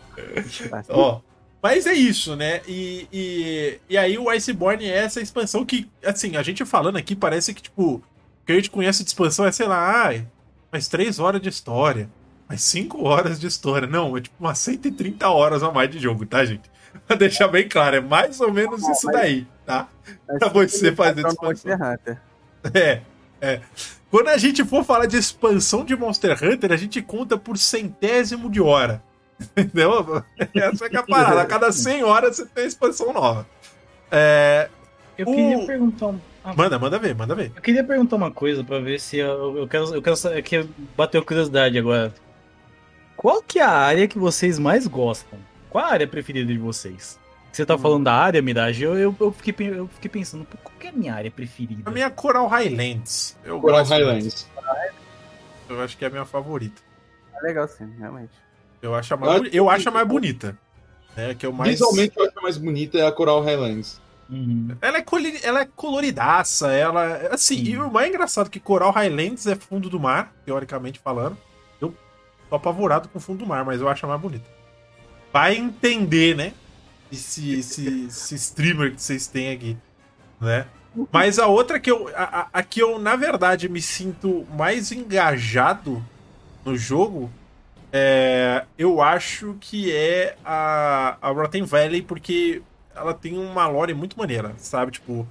Ó, 0.89 1.21
mas 1.63 1.87
é 1.87 1.95
isso, 1.95 2.37
né? 2.37 2.61
E, 2.67 3.09
e, 3.13 3.81
e 3.89 3.99
aí 3.99 4.19
o 4.19 4.31
Iceborne 4.31 4.85
é 4.85 4.99
essa 4.99 5.21
expansão 5.21 5.65
que, 5.65 5.91
assim, 6.05 6.37
a 6.37 6.43
gente 6.43 6.65
falando 6.65 6.97
aqui 6.97 7.17
parece 7.17 7.53
que, 7.53 7.63
tipo, 7.63 7.95
o 7.95 8.03
que 8.47 8.53
a 8.53 8.55
gente 8.55 8.71
conhece 8.71 9.03
de 9.03 9.11
expansão 9.11 9.45
é, 9.45 9.53
sei 9.53 9.67
lá, 9.67 10.05
ai, 10.05 10.27
mais 10.71 10.89
3 10.89 11.19
horas 11.19 11.41
de 11.41 11.49
história, 11.49 12.09
mais 12.49 12.63
5 12.63 13.03
horas 13.05 13.41
de 13.41 13.47
história. 13.47 13.89
Não, 13.89 14.17
é 14.17 14.21
tipo 14.21 14.37
umas 14.39 14.59
130 14.59 15.29
horas 15.29 15.63
a 15.63 15.73
mais 15.73 15.91
de 15.91 15.99
jogo, 15.99 16.25
tá, 16.25 16.45
gente? 16.45 16.71
Pra 17.07 17.17
deixar 17.17 17.49
bem 17.49 17.69
claro, 17.69 17.97
é 17.97 18.01
mais 18.01 18.41
ou 18.41 18.53
menos 18.53 18.83
Não, 18.83 18.93
isso 18.93 19.07
daí, 19.09 19.47
tá? 19.65 19.89
pra 20.39 20.49
você 20.49 20.93
tá 20.93 20.97
fazer 20.97 21.27
Hunter. 21.75 22.21
É, 22.75 23.01
é. 23.41 23.61
Quando 24.11 24.29
a 24.29 24.37
gente 24.37 24.65
for 24.65 24.85
falar 24.85 25.07
de 25.07 25.17
expansão 25.17 25.85
de 25.85 25.95
Monster 25.95 26.37
Hunter, 26.43 26.73
a 26.73 26.77
gente 26.77 27.01
conta 27.01 27.37
por 27.37 27.57
centésimo 27.59 28.51
de 28.51 28.61
hora. 28.61 29.03
Entendeu? 29.57 30.23
Essa 30.55 30.87
é 30.87 30.89
que 30.89 30.97
é 30.97 31.01
a 31.01 31.03
parada. 31.07 31.43
A 31.43 31.47
cada 31.47 31.71
100 31.73 32.05
horas 32.05 32.37
você 32.37 32.47
tem 32.47 32.67
expansão 32.67 33.13
nova. 33.13 33.47
É, 34.11 34.69
Eu 35.19 35.27
O- 35.29 35.35
queria 35.35 35.67
perguntar. 35.67 36.15
ah, 36.45 36.55
Manda, 36.55 36.79
manda 36.79 36.99
ver, 36.99 37.15
manda 37.15 37.35
ver. 37.35 37.53
Eu 37.55 37.63
queria 37.63 37.85
perguntar 37.85 38.17
uma 38.17 38.31
coisa 38.31 38.63
pra 38.65 38.79
ver 38.79 38.99
se 39.01 39.19
eu, 39.19 39.57
eu 39.59 39.69
quero. 39.69 39.95
Eu 39.95 40.03
quero 40.03 40.17
saber 40.17 40.43
que 40.43 40.69
bateu 40.97 41.25
curiosidade 41.25 41.79
agora. 41.79 42.15
Qual 43.17 43.43
que 43.43 43.59
é 43.59 43.63
a 43.63 43.71
área 43.71 44.07
que 44.07 44.19
vocês 44.19 44.59
mais 44.59 44.87
gostam? 44.87 45.39
Qual 45.71 45.85
a 45.85 45.89
área 45.91 46.07
preferida 46.07 46.53
de 46.53 46.59
vocês? 46.59 47.19
Você 47.53 47.63
Hum. 47.63 47.67
tá 47.67 47.79
falando 47.79 48.05
da 48.05 48.13
área, 48.13 48.43
Mirage? 48.43 48.83
Eu, 48.85 48.97
eu, 48.99 49.17
eu, 49.19 49.33
fiquei, 49.33 49.69
eu 49.71 49.89
fiquei 49.89 50.11
pensando, 50.11 50.47
qual 50.63 50.75
que 50.79 50.87
é 50.87 50.91
a 50.91 50.93
minha 50.93 51.15
área 51.15 51.31
preferida? 51.31 51.83
A 51.87 51.91
minha 51.91 52.07
é 52.07 52.11
Coral 52.11 52.47
Highlands. 52.47 53.37
Eu 53.45 53.59
Coral 53.61 53.79
gosto 53.79 53.93
Highlands. 53.93 54.47
muito. 54.55 54.67
Eu 55.71 55.81
acho 55.83 55.97
que 55.97 56.05
é 56.05 56.09
a 56.09 56.11
minha 56.11 56.25
favorita. 56.27 56.81
É 57.35 57.41
legal 57.47 57.67
sim, 57.67 57.91
realmente. 57.99 58.33
Eu 58.87 58.95
acho 58.95 59.15
a 59.15 59.17
mais, 59.17 59.43
Eu 59.43 59.49
eu 59.53 59.71
acho 59.71 59.89
a 59.89 59.93
mais 59.93 60.07
bonita. 60.07 60.57
É, 61.17 61.35
que 61.35 61.45
eu 61.47 61.53
mais... 61.53 61.71
Visualmente, 61.73 62.15
eu 62.17 62.25
acho 62.25 62.39
a 62.39 62.43
mais 62.43 62.57
bonita 62.57 62.99
é 62.99 63.07
a 63.07 63.11
Coral 63.13 63.41
Highlands. 63.43 64.01
Uhum. 64.31 64.77
Ela 64.81 64.99
é, 64.99 65.03
coli- 65.03 65.41
ela 65.43 65.61
é 65.61 65.69
coloridaça, 65.77 66.73
ela. 66.73 67.29
Assim, 67.31 67.57
Sim. 67.65 67.71
e 67.73 67.77
o 67.79 67.91
mais 67.91 68.09
engraçado 68.09 68.49
é 68.49 68.51
que 68.51 68.59
Coral 68.61 68.91
Highlands 68.91 69.47
é 69.47 69.55
fundo 69.55 69.89
do 69.89 69.99
mar, 70.01 70.33
teoricamente 70.45 70.99
falando. 70.99 71.37
Eu 71.81 71.95
tô 72.51 72.57
apavorado 72.57 73.09
com 73.09 73.21
fundo 73.21 73.39
do 73.41 73.47
mar, 73.47 73.65
mas 73.65 73.81
eu 73.81 73.89
acho 73.89 74.05
a 74.05 74.09
mais 74.09 74.21
bonita. 74.21 74.45
Vai 75.33 75.57
entender, 75.57 76.35
né? 76.37 76.53
Esse, 77.11 77.55
esse, 77.55 78.07
esse 78.09 78.35
streamer 78.35 78.93
que 78.95 79.01
vocês 79.03 79.27
têm 79.29 79.53
aqui, 79.53 79.77
né? 80.41 80.67
Mas 81.13 81.39
a 81.39 81.47
outra 81.47 81.79
que 81.79 81.91
eu. 81.91 82.09
A, 82.17 82.41
a- 82.41 82.49
a 82.53 82.63
que 82.65 82.83
eu, 82.83 82.99
na 82.99 83.15
verdade, 83.17 83.69
me 83.69 83.81
sinto 83.81 84.45
mais 84.57 84.91
engajado 84.93 86.05
no 86.65 86.77
jogo. 86.77 87.31
É, 87.93 88.65
eu 88.77 89.01
acho 89.01 89.57
que 89.61 89.93
é 89.93 90.37
a, 90.45 91.17
a 91.21 91.31
Rotten 91.31 91.63
Valley, 91.65 92.03
porque 92.03 92.63
ela 92.95 93.15
tem 93.15 93.39
uma 93.39 93.67
lore 93.69 93.95
muito 93.95 94.19
maneira, 94.19 94.55
sabe? 94.59 94.93
Tipo, 94.93 95.27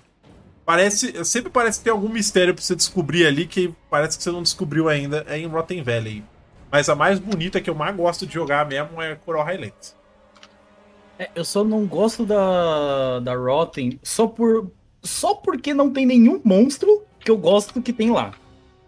parece. 0.65 1.23
Sempre 1.25 1.51
parece 1.51 1.81
ter 1.81 1.89
algum 1.89 2.09
mistério 2.09 2.53
pra 2.53 2.63
você 2.63 2.75
descobrir 2.75 3.25
ali 3.25 3.45
que 3.45 3.73
parece 3.89 4.17
que 4.17 4.23
você 4.23 4.31
não 4.31 4.41
descobriu 4.43 4.87
ainda 4.89 5.25
é 5.27 5.37
em 5.37 5.47
Rotten 5.47 5.83
Valley. 5.83 6.23
Mas 6.71 6.89
a 6.89 6.95
mais 6.95 7.19
bonita 7.19 7.61
que 7.61 7.69
eu 7.69 7.75
mais 7.75 7.95
gosto 7.95 8.25
de 8.25 8.33
jogar 8.33 8.65
mesmo 8.65 9.01
é 9.01 9.15
Coral 9.15 9.43
Highlands. 9.45 9.95
É, 11.17 11.29
eu 11.35 11.45
só 11.45 11.63
não 11.63 11.85
gosto 11.85 12.25
da, 12.25 13.19
da 13.19 13.35
Rotten 13.35 13.99
só 14.03 14.27
por. 14.27 14.71
Só 15.01 15.35
porque 15.35 15.73
não 15.73 15.91
tem 15.91 16.05
nenhum 16.05 16.41
monstro 16.43 17.03
que 17.19 17.29
eu 17.29 17.37
gosto 17.37 17.81
que 17.81 17.93
tem 17.93 18.11
lá. 18.11 18.33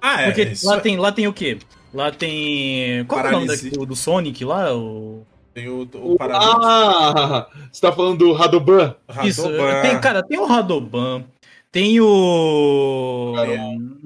Ah, 0.02 0.24
Porque 0.26 0.44
isso 0.44 0.68
lá, 0.68 0.78
é- 0.78 0.80
tem, 0.80 0.98
lá 0.98 1.12
tem 1.12 1.28
o 1.28 1.34
quê? 1.34 1.60
Lá 1.94 2.12
tem. 2.12 3.06
Qual 3.06 3.26
é 3.26 3.30
o 3.30 3.32
nome 3.32 3.48
daqui, 3.48 3.70
do, 3.70 3.86
do 3.86 3.96
Sonic 3.96 4.44
lá? 4.46 4.76
O... 4.76 5.26
tem 5.54 5.68
o, 5.70 5.82
o 5.94 6.16
Paralisia. 6.18 6.54
Ah! 6.62 7.48
Você 7.72 7.82
tá 7.82 7.92
falando 7.92 8.20
do 8.20 8.34
Radoban? 8.34 8.96
Isso, 9.24 9.44
Radoban. 9.44 9.82
tem, 9.82 10.00
cara, 10.02 10.24
tem 10.24 10.38
o 10.38 10.46
Radoban, 10.46 11.24
tem 11.72 12.00
o. 12.02 13.34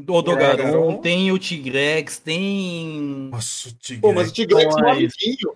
O 0.07 0.21
Dogaron, 0.21 0.97
tem 0.97 1.31
o 1.31 1.39
Tigrex, 1.39 2.19
tem. 2.19 3.29
Nossa, 3.31 3.69
o 3.69 3.71
Tigre. 3.73 4.01
Pô, 4.01 4.13
mas 4.13 4.29
o 4.29 4.33
Tigrex 4.33 4.75
é 4.77 4.89
amiguinho. 4.91 5.53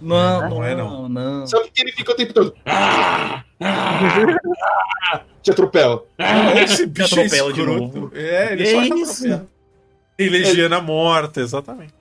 Não, 0.00 0.40
Não 0.42 0.50
não, 0.50 0.64
é, 0.64 0.74
não, 0.76 1.08
não. 1.08 1.46
Sabe 1.46 1.70
que 1.74 1.80
ele 1.80 1.92
fica 1.92 2.12
o 2.12 2.14
tempo 2.14 2.32
todo. 2.32 2.54
Ah, 2.64 3.42
ah, 3.60 4.36
ah, 5.12 5.20
te 5.42 5.50
atropela. 5.50 6.04
Esse 6.62 6.86
bicho 6.86 7.18
é 7.18 7.24
atropela 7.24 7.52
de 7.52 7.60
escroto. 7.60 8.00
novo. 8.00 8.12
É, 8.14 8.52
ele 8.52 8.62
É 8.62 8.70
só 8.70 8.82
isso. 8.82 9.24
atropela. 9.26 9.57
Tem 10.18 10.28
Legiana 10.28 10.80
morta, 10.80 11.40
exatamente. 11.40 11.94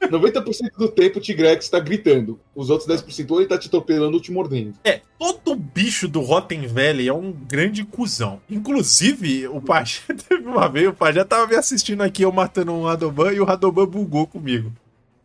90% 0.00 0.70
do 0.78 0.88
tempo 0.88 1.18
o 1.18 1.20
Tigrex 1.20 1.68
tá 1.68 1.78
gritando. 1.78 2.40
Os 2.54 2.70
outros 2.70 2.88
10% 2.88 3.30
ou 3.30 3.40
ele 3.40 3.48
tá 3.48 3.58
te 3.58 3.68
atropelando 3.68 4.14
ou 4.14 4.20
te 4.20 4.32
mordendo. 4.32 4.74
É, 4.82 5.02
todo 5.18 5.54
bicho 5.54 6.08
do 6.08 6.20
Rotten 6.20 6.66
Valley 6.66 7.06
é 7.06 7.12
um 7.12 7.30
grande 7.30 7.84
cuzão. 7.84 8.40
Inclusive, 8.48 9.46
o 9.48 9.60
Pajé 9.60 10.00
teve 10.26 10.46
uma 10.46 10.68
vez, 10.70 10.88
o 10.88 10.94
Pajé 10.94 11.22
tava 11.22 11.46
me 11.46 11.54
assistindo 11.54 12.00
aqui, 12.02 12.22
eu 12.22 12.32
matando 12.32 12.72
um 12.72 12.84
Radoban, 12.84 13.32
e 13.32 13.40
o 13.40 13.44
Radoban 13.44 13.86
bugou 13.86 14.26
comigo. 14.26 14.72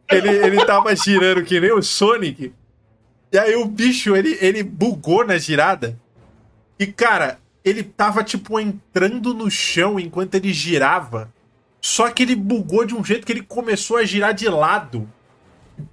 Ele, 0.09 0.29
ele 0.29 0.65
tava 0.65 0.93
girando 0.95 1.43
que 1.43 1.57
nem 1.57 1.71
o 1.71 1.81
Sonic. 1.81 2.51
E 3.31 3.37
aí 3.37 3.55
o 3.55 3.65
bicho, 3.65 4.13
ele, 4.13 4.37
ele 4.41 4.61
bugou 4.61 5.25
na 5.25 5.37
girada. 5.37 5.97
E, 6.77 6.85
cara, 6.85 7.39
ele 7.63 7.81
tava, 7.81 8.25
tipo, 8.25 8.59
entrando 8.59 9.33
no 9.33 9.49
chão 9.49 9.97
enquanto 9.97 10.35
ele 10.35 10.51
girava. 10.51 11.31
Só 11.81 12.09
que 12.11 12.23
ele 12.23 12.35
bugou 12.35 12.85
de 12.85 12.95
um 12.95 13.03
jeito 13.03 13.25
que 13.25 13.31
ele 13.31 13.41
começou 13.41 13.97
a 13.97 14.03
girar 14.03 14.33
de 14.33 14.47
lado. 14.47 15.09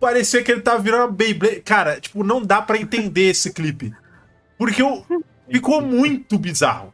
Parecia 0.00 0.42
que 0.42 0.50
ele 0.50 0.60
tava 0.60 0.80
virando 0.80 1.02
uma 1.02 1.12
Beyblade. 1.12 1.60
Cara, 1.60 2.00
tipo, 2.00 2.24
não 2.24 2.42
dá 2.42 2.60
pra 2.60 2.78
entender 2.78 3.30
esse 3.30 3.52
clipe. 3.52 3.92
Porque 4.58 4.82
eu... 4.82 5.04
ficou 5.50 5.80
muito 5.80 6.38
bizarro. 6.38 6.92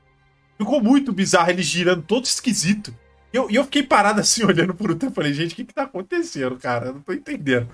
Ficou 0.59 0.82
muito 0.82 1.12
bizarro 1.12 1.51
ele 1.51 1.62
girando 1.62 2.02
todo 2.02 2.24
esquisito. 2.24 2.94
E 3.32 3.36
eu, 3.36 3.48
eu 3.51 3.64
fiquei 3.64 3.82
parado 3.82 4.20
assim, 4.20 4.44
olhando 4.47 4.74
por 4.74 4.90
um 4.90 4.97
tempo. 4.97 5.14
Falei, 5.14 5.32
gente, 5.32 5.52
o 5.52 5.56
que 5.56 5.64
que 5.64 5.74
tá 5.74 5.85
acontecendo, 5.85 6.56
cara? 6.56 6.86
Eu 6.86 6.94
não 6.94 7.01
tô 7.01 7.12
entendendo. 7.12 7.69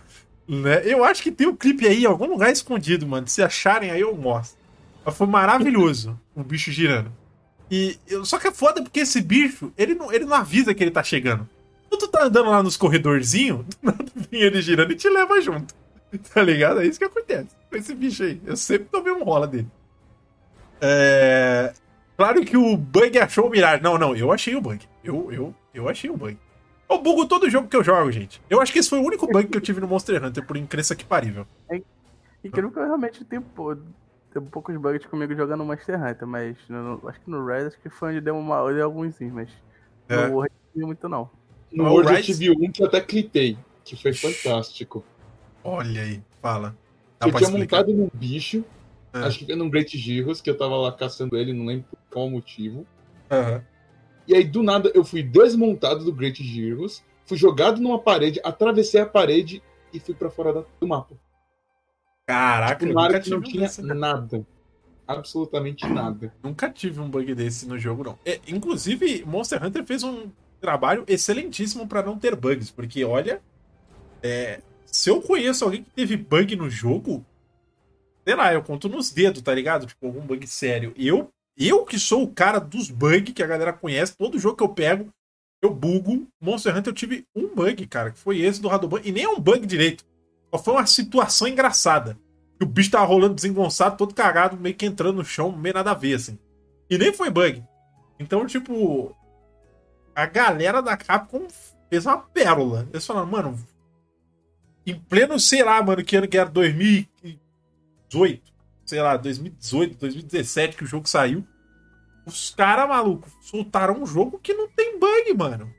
Né? 0.47 0.83
Eu 0.85 1.05
acho 1.05 1.23
que 1.23 1.33
tem 1.33 1.47
um 1.47 1.57
clipe 1.57 1.87
aí 1.87 2.05
em 2.05 2.07
algum 2.07 2.27
lugar 2.27 2.51
escondido, 2.51 3.07
mano. 3.07 3.27
Se 3.27 3.43
acharem 3.43 3.91
aí, 3.91 4.01
eu 4.01 4.17
mostro. 4.17 4.57
Mas 5.05 5.17
foi 5.17 5.27
maravilhoso 5.27 6.19
o 6.35 6.43
bicho 6.43 6.71
girando. 6.71 7.13
E 7.71 7.99
eu- 8.09 8.25
só 8.25 8.39
que 8.39 8.49
é 8.49 8.53
foda 8.53 8.83
porque 8.83 9.01
esse 9.01 9.21
bicho, 9.21 9.73
ele 9.77 9.95
não, 9.95 10.13
ele 10.13 10.25
não 10.25 10.35
avisa 10.37 10.75
que 10.75 10.83
ele 10.83 10.91
tá 10.91 11.03
chegando. 11.03 11.49
Quando 11.89 12.01
tu 12.01 12.09
tá 12.09 12.25
andando 12.25 12.51
lá 12.51 12.63
nos 12.63 12.77
corredorzinhos, 12.77 13.65
do 13.67 13.77
nada 13.83 14.05
vem 14.15 14.41
ele 14.43 14.61
girando 14.63 14.93
e 14.93 14.97
te 14.97 15.09
leva 15.09 15.41
junto. 15.41 15.75
Tá 16.33 16.43
ligado? 16.43 16.81
É 16.81 16.87
isso 16.87 16.99
que 16.99 17.05
acontece 17.05 17.51
com 17.71 17.77
esse 17.77 17.95
bicho 17.95 18.23
aí. 18.23 18.41
Eu 18.47 18.57
sempre 18.57 18.89
tomei 18.91 19.13
um 19.13 19.23
rola 19.25 19.47
dele. 19.47 19.69
É. 20.81 21.73
Claro 22.17 22.45
que 22.45 22.57
o 22.57 22.77
bug 22.77 23.19
achou 23.19 23.47
o 23.47 23.51
Mirage. 23.51 23.83
Não, 23.83 23.99
não, 23.99 24.17
eu 24.17 24.33
achei 24.33 24.55
o 24.57 24.61
bug. 24.61 24.85
Eu, 25.05 25.31
eu, 25.31 25.55
eu 25.75 25.89
achei 25.89 26.09
o 26.11 26.17
bug. 26.17 26.37
Eu 26.91 26.99
bugo 26.99 27.27
todo 27.27 27.51
jogo 27.51 27.69
que 27.69 27.77
eu 27.77 27.85
jogo, 27.85 28.11
gente. 28.11 28.41
Eu 28.49 28.61
acho 28.61 28.73
que 28.73 28.79
esse 28.79 28.89
foi 28.89 28.99
o 28.99 29.05
único 29.05 29.27
bug 29.27 29.47
que 29.49 29.57
eu 29.57 29.61
tive 29.61 29.81
no 29.81 29.87
Monster 29.87 30.25
Hunter, 30.25 30.43
por 30.45 30.57
incrível 30.57 30.97
que 30.97 31.05
parível. 31.05 31.47
Incrível 32.43 32.71
que 32.73 32.79
eu 32.79 32.85
realmente 32.87 33.25
tenho, 33.25 33.45
tenho 34.33 34.47
poucos 34.47 34.77
bugs 34.77 35.07
comigo 35.07 35.35
jogando 35.35 35.65
Monster 35.65 36.01
Hunter, 36.03 36.27
mas 36.27 36.57
no- 36.69 37.01
acho 37.09 37.21
que 37.21 37.31
no 37.31 37.45
Red 37.45 37.67
acho 37.69 37.79
que 37.81 37.89
foi 37.89 38.11
onde 38.11 38.21
deu, 38.21 38.37
uma, 38.37 38.73
deu 38.73 38.85
alguns 38.85 39.15
sim, 39.17 39.31
mas 39.31 39.49
É. 40.09 40.27
no 40.29 40.35
World 40.35 40.53
não 40.55 40.73
tinha 40.73 40.87
muito 40.87 41.09
não. 41.09 41.31
No 41.73 41.87
Ah, 41.87 41.91
World 41.91 42.11
eu 42.11 42.17
Rise- 42.17 42.33
tive 42.39 42.51
um 42.51 42.71
que 42.71 42.83
eu 42.83 42.87
até 42.87 43.01
clipei, 43.01 43.59
que 43.85 43.97
foi 43.97 44.13
fantástico. 44.13 45.05
Olha 45.65 46.03
aí, 46.03 46.23
fala. 46.41 46.77
Dá 47.19 47.27
eu 47.27 47.33
tinha 47.33 47.43
explicar? 47.49 47.79
montado 47.79 47.93
num 47.95 48.11
bicho, 48.13 48.65
É. 49.13 49.19
acho 49.21 49.39
que 49.41 49.47
foi 49.47 49.57
num 49.57 49.69
Great 49.69 49.97
Gyros, 49.99 50.41
que 50.41 50.49
eu 50.49 50.57
tava 50.57 50.77
lá 50.77 50.93
caçando 50.93 51.37
ele, 51.37 51.53
não 51.53 51.67
lembro 51.67 51.87
por 51.91 51.99
qual 52.11 52.31
motivo. 52.31 52.87
Aham. 53.31 53.63
E 54.27 54.35
aí, 54.35 54.45
do 54.45 54.63
nada, 54.63 54.91
eu 54.95 55.05
fui 55.05 55.23
desmontado 55.23 56.05
do 56.05 56.13
Great 56.13 56.43
Gyros, 56.43 57.03
fui 57.25 57.37
jogado 57.37 57.81
numa 57.81 57.99
parede, 57.99 58.41
atravessei 58.45 59.01
a 59.01 59.07
parede 59.07 59.63
e 59.93 59.99
fui 59.99 60.15
pra 60.15 60.31
fora 60.31 60.65
do 60.81 60.87
mapa. 60.87 61.15
Caraca, 62.29 62.85
eu 62.85 62.89
Tipo, 62.89 63.01
na 63.01 63.07
nunca 63.07 63.21
tive 63.21 63.37
não 63.37 63.43
tinha 63.43 63.63
desse. 63.63 63.83
nada. 63.83 64.47
Absolutamente 65.07 65.87
nada. 65.89 66.35
Nunca 66.43 66.69
tive 66.69 67.01
um 67.01 67.09
bug 67.09 67.35
desse 67.35 67.67
no 67.67 67.79
jogo, 67.79 68.05
não. 68.05 68.19
É, 68.27 68.39
inclusive, 68.47 69.25
Monster 69.25 69.65
Hunter 69.65 69.83
fez 69.85 70.03
um 70.03 70.31
trabalho 70.61 71.05
excelentíssimo 71.09 71.87
pra 71.89 72.03
não 72.03 72.19
ter 72.19 72.37
bugs, 72.37 72.71
porque 72.71 73.03
olha, 73.05 73.41
é, 74.23 74.61
se 74.85 75.09
eu 75.09 75.23
conheço 75.23 75.65
alguém 75.65 75.83
que 75.83 75.91
teve 75.91 76.19
bug 76.19 76.55
no 76.57 76.69
jogo, 76.69 77.25
sei 78.27 78.35
lá, 78.37 78.53
eu 78.53 78.63
conto 78.63 78.91
nos 78.91 79.11
dedos, 79.11 79.41
tá 79.41 79.55
ligado? 79.55 79.87
Tipo, 79.87 80.07
algum 80.07 80.21
bug 80.21 80.47
sério. 80.47 80.93
Eu, 80.99 81.31
eu 81.57 81.87
que 81.87 81.99
sou 81.99 82.23
o 82.25 82.29
cara 82.31 82.59
dos 82.59 82.91
bugs 82.91 83.33
que 83.33 83.43
a 83.43 83.47
galera 83.47 83.73
conhece, 83.73 84.15
todo 84.19 84.39
jogo 84.39 84.57
que 84.57 84.63
eu 84.63 84.69
pego, 84.69 85.09
eu 85.63 85.73
bugo. 85.73 86.29
Monster 86.39 86.77
Hunter 86.77 86.91
eu 86.91 86.95
tive 86.95 87.25
um 87.35 87.55
bug, 87.55 87.87
cara, 87.87 88.11
que 88.11 88.19
foi 88.19 88.41
esse 88.41 88.61
do 88.61 88.69
Radoban. 88.69 89.01
E 89.03 89.11
nem 89.13 89.25
é 89.25 89.29
um 89.31 89.41
bug 89.41 89.65
direito. 89.67 90.05
Só 90.51 90.63
foi 90.63 90.75
uma 90.75 90.87
situação 90.87 91.49
engraçada. 91.49 92.19
Que 92.59 92.65
o 92.65 92.69
bicho 92.69 92.91
tava 92.91 93.05
rolando 93.05 93.35
desengonçado, 93.35 93.97
todo 93.97 94.15
cagado, 94.15 94.57
meio 94.57 94.75
que 94.75 94.87
entrando 94.87 95.17
no 95.17 95.25
chão, 95.25 95.53
meio 95.53 95.75
nada 95.75 95.93
a 95.93 95.95
ver, 95.95 96.15
assim. 96.15 96.39
E 96.91 96.99
nem 96.99 97.13
foi 97.13 97.31
bug. 97.31 97.63
Então, 98.19 98.45
tipo. 98.47 99.15
A 100.15 100.27
galera 100.27 100.83
da 100.83 100.97
Capcom 100.97 101.47
fez 101.89 102.05
uma 102.07 102.19
pérola. 102.19 102.89
Eles 102.93 103.07
falaram, 103.07 103.29
mano. 103.29 103.57
Em 104.85 104.99
pleno, 104.99 105.39
sei 105.39 105.63
lá, 105.63 105.81
mano, 105.83 106.03
que 106.03 106.17
ano 106.17 106.27
que 106.27 106.37
era 106.37 106.51
2018. 106.51 108.53
Sei 108.85 109.01
lá, 109.03 109.17
2018, 109.17 109.99
2017 109.99 110.77
que 110.77 110.85
o 110.85 110.87
jogo 110.87 111.09
saiu. 111.09 111.47
Os 112.27 112.51
caras, 112.51 112.89
maluco, 112.89 113.29
soltaram 113.41 114.03
um 114.03 114.07
jogo 114.07 114.39
que 114.39 114.55
não 114.55 114.69
tem 114.69 114.99
bug, 114.99 115.35
mano. 115.35 115.73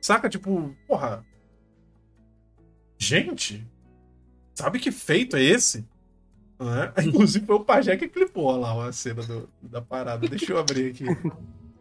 Saca? 0.00 0.28
Tipo, 0.28 0.74
porra. 0.88 1.24
Gente, 2.98 3.64
sabe 4.54 4.78
que 4.78 4.90
feito 4.92 5.36
é 5.36 5.42
esse? 5.42 5.84
Né? 6.58 6.92
Inclusive 7.04 7.44
foi 7.44 7.56
o 7.56 7.60
Pajé 7.64 7.96
que 7.96 8.08
clipou 8.08 8.56
lá 8.58 8.88
a 8.88 8.92
cena 8.92 9.22
do- 9.22 9.48
da 9.62 9.82
parada. 9.82 10.26
Deixa 10.28 10.52
eu 10.52 10.58
abrir 10.58 10.90
aqui. 10.90 11.04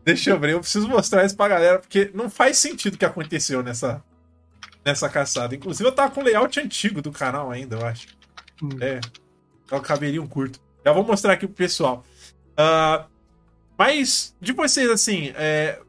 Deixa 0.03 0.31
eu 0.31 0.35
abrir. 0.35 0.51
Eu 0.53 0.59
preciso 0.59 0.87
mostrar 0.87 1.25
isso 1.25 1.35
pra 1.37 1.47
galera, 1.47 1.79
porque 1.79 2.11
não 2.13 2.29
faz 2.29 2.57
sentido 2.57 2.95
o 2.95 2.97
que 2.97 3.05
aconteceu 3.05 3.63
nessa, 3.63 4.03
nessa 4.83 5.07
caçada. 5.07 5.55
Inclusive 5.55 5.87
eu 5.87 5.93
tava 5.93 6.11
com 6.11 6.21
o 6.21 6.23
layout 6.23 6.59
antigo 6.59 7.01
do 7.01 7.11
canal 7.11 7.49
ainda, 7.51 7.77
eu 7.77 7.85
acho. 7.85 8.07
Hum. 8.61 8.69
É. 8.81 8.99
É 9.71 9.75
o 9.75 9.81
cabelinho 9.81 10.27
curto. 10.27 10.59
Já 10.85 10.91
vou 10.91 11.05
mostrar 11.05 11.33
aqui 11.33 11.47
pro 11.47 11.55
pessoal. 11.55 12.03
Ah, 12.57 13.05
mas, 13.77 14.35
de 14.41 14.51
vocês, 14.51 14.89
assim, 14.89 15.31
é, 15.35 15.79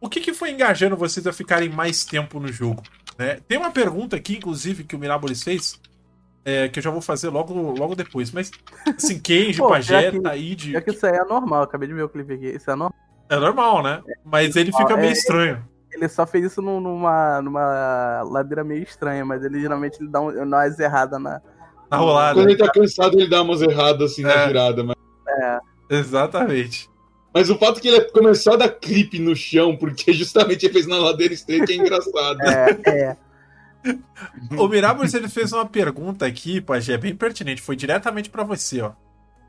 o 0.00 0.08
que, 0.08 0.20
que 0.20 0.34
foi 0.34 0.50
engajando 0.50 0.96
vocês 0.96 1.26
a 1.26 1.32
ficarem 1.32 1.68
mais 1.68 2.04
tempo 2.04 2.40
no 2.40 2.52
jogo? 2.52 2.82
né? 3.18 3.38
Tem 3.46 3.56
uma 3.58 3.70
pergunta 3.70 4.16
aqui, 4.16 4.36
inclusive, 4.36 4.84
que 4.84 4.96
o 4.96 4.98
Mirabolis 4.98 5.42
fez, 5.42 5.78
é, 6.44 6.68
que 6.68 6.78
eu 6.78 6.82
já 6.82 6.90
vou 6.90 7.00
fazer 7.00 7.28
logo, 7.28 7.52
logo 7.78 7.94
depois. 7.94 8.30
Mas, 8.32 8.50
assim, 8.96 9.18
Kenji, 9.20 9.58
Pô, 9.58 9.68
Pajé, 9.68 10.10
que- 10.10 10.20
Taíde, 10.20 10.76
É 10.76 10.80
que 10.80 10.90
isso 10.90 11.06
aí 11.06 11.14
é 11.16 11.24
normal, 11.24 11.62
acabei 11.62 11.88
de 11.88 11.94
ver 11.94 12.02
o 12.02 12.08
clipe 12.08 12.32
aqui. 12.34 12.46
Isso 12.56 12.70
é 12.70 12.74
normal. 12.74 12.94
é 13.28 13.36
normal, 13.36 13.82
né? 13.82 14.02
Mas 14.24 14.56
ele 14.56 14.72
fica 14.72 14.94
É, 14.94 14.96
meio 14.96 15.08
é- 15.10 15.12
estranho. 15.12 15.64
Ele 15.92 16.08
só 16.08 16.26
fez 16.26 16.46
isso 16.46 16.62
num- 16.62 16.80
numa, 16.80 17.42
numa 17.42 18.22
ladeira 18.22 18.64
meio 18.64 18.82
estranha, 18.82 19.24
mas 19.26 19.44
ele 19.44 19.60
geralmente 19.60 19.98
ele 20.00 20.08
dá, 20.10 20.20
um, 20.22 20.30
umas 20.42 20.78
erradas 20.80 21.20
na. 21.20 21.40
Na 21.90 21.98
rolada. 21.98 22.34
Quando 22.34 22.48
ele 22.48 22.56
tá 22.56 22.72
cansado, 22.72 23.18
ele 23.20 23.28
dá 23.28 23.42
umas 23.42 23.60
erradas 23.60 24.12
assim 24.12 24.22
É. 24.22 24.24
na 24.24 24.46
girada. 24.46 24.82
Mas... 24.82 24.96
Exatamente. 25.90 26.88
mas 27.34 27.50
o 27.50 27.58
fato 27.58 27.80
que 27.80 27.88
ele 27.88 28.00
começou 28.10 28.54
a 28.54 28.56
dar 28.56 28.68
clipe 28.70 29.18
no 29.18 29.36
chão, 29.36 29.76
porque 29.76 30.12
justamente 30.14 30.64
ele 30.64 30.72
fez 30.72 30.86
na 30.86 30.96
ladeira 30.98 31.34
estreita, 31.34 31.70
é 31.72 31.76
engraçado. 31.76 32.38
É, 32.42 32.78
é. 32.88 33.16
O 34.58 34.68
Mirabolis 34.68 35.14
ele 35.14 35.28
fez 35.28 35.52
uma 35.52 35.66
pergunta 35.66 36.24
aqui, 36.26 36.60
Pajé, 36.60 36.96
bem 36.96 37.14
pertinente. 37.16 37.60
Foi 37.62 37.74
diretamente 37.76 38.30
pra 38.30 38.44
você, 38.44 38.80
ó. 38.80 38.92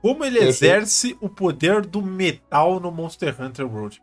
Como 0.01 0.25
ele 0.25 0.39
Perfeito. 0.39 0.49
exerce 0.63 1.17
o 1.21 1.29
poder 1.29 1.85
do 1.85 2.01
metal 2.01 2.79
no 2.79 2.91
Monster 2.91 3.39
Hunter 3.41 3.65
World? 3.71 4.01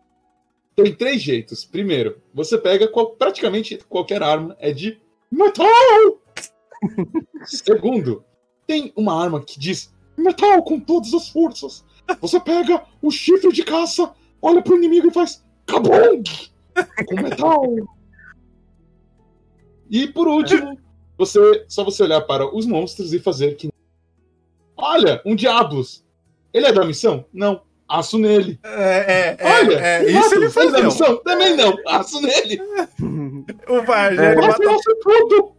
Tem 0.77 0.95
três 0.95 1.21
jeitos. 1.21 1.65
Primeiro, 1.65 2.23
você 2.33 2.57
pega 2.57 2.89
qual- 2.89 3.11
praticamente 3.17 3.79
qualquer 3.89 4.23
arma, 4.23 4.57
é 4.59 4.73
de 4.73 4.99
metal! 5.31 5.67
Segundo, 7.45 8.25
tem 8.67 8.93
uma 8.97 9.21
arma 9.23 9.43
que 9.45 9.59
diz 9.59 9.93
metal 10.17 10.63
com 10.63 10.79
todas 10.81 11.13
as 11.13 11.29
forças. 11.29 11.85
Você 12.21 12.41
pega 12.41 12.83
o 13.03 13.11
chifre 13.11 13.53
de 13.53 13.63
caça, 13.63 14.13
olha 14.41 14.63
pro 14.63 14.77
inimigo 14.77 15.09
e 15.09 15.13
faz 15.13 15.45
kabong! 15.67 16.23
Com 17.07 17.15
metal! 17.17 17.65
E 19.91 20.07
por 20.07 20.29
último, 20.29 20.79
você 21.19 21.65
só 21.69 21.85
você 21.85 22.05
olhar 22.05 22.21
para 22.23 22.47
os 22.47 22.65
monstros 22.65 23.13
e 23.13 23.19
fazer 23.19 23.57
que. 23.57 23.69
Olha, 24.77 25.21
um 25.27 25.35
Diablos! 25.35 26.05
Ele 26.53 26.67
é 26.67 26.73
da 26.73 26.85
missão? 26.85 27.25
Não. 27.33 27.63
Aço 27.89 28.19
nele. 28.19 28.59
É, 28.63 29.37
é, 29.37 29.37
Olha, 29.43 29.75
é, 29.75 30.03
o 30.03 30.11
isso 30.11 30.35
ele 30.35 30.49
Diablos, 30.49 30.57
é 30.57 30.71
da 30.71 30.83
missão? 30.83 31.17
Também 31.25 31.57
não. 31.57 31.77
Aço 31.89 32.21
nele. 32.21 32.61
O 33.69 33.85
Pajé, 33.85 34.35
É. 34.35 34.39
Aço 34.39 34.99
tudo. 35.03 35.57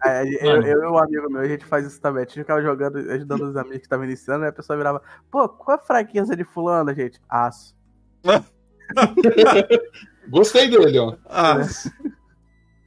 Aí, 0.00 0.38
eu, 0.40 0.62
eu 0.62 0.82
e 0.84 0.86
um 0.86 0.96
amigo 0.96 1.28
meu, 1.28 1.40
a 1.40 1.48
gente 1.48 1.64
faz 1.64 1.84
isso 1.84 2.00
também. 2.00 2.22
A 2.22 2.26
gente 2.26 2.38
ficava 2.38 2.62
jogando, 2.62 2.98
ajudando 3.10 3.42
os 3.42 3.56
amigos 3.56 3.78
que 3.78 3.86
estavam 3.86 4.04
iniciando, 4.04 4.44
e 4.44 4.48
a 4.48 4.52
pessoa 4.52 4.76
virava, 4.76 5.02
pô, 5.30 5.48
qual 5.48 5.76
é 5.76 5.80
a 5.80 5.84
fraqueza 5.84 6.36
de 6.36 6.44
fulano, 6.44 6.94
gente? 6.94 7.20
Aço. 7.28 7.74
Gostei 10.30 10.68
dele, 10.70 10.98
ó. 10.98 11.16
Ah, 11.26 11.58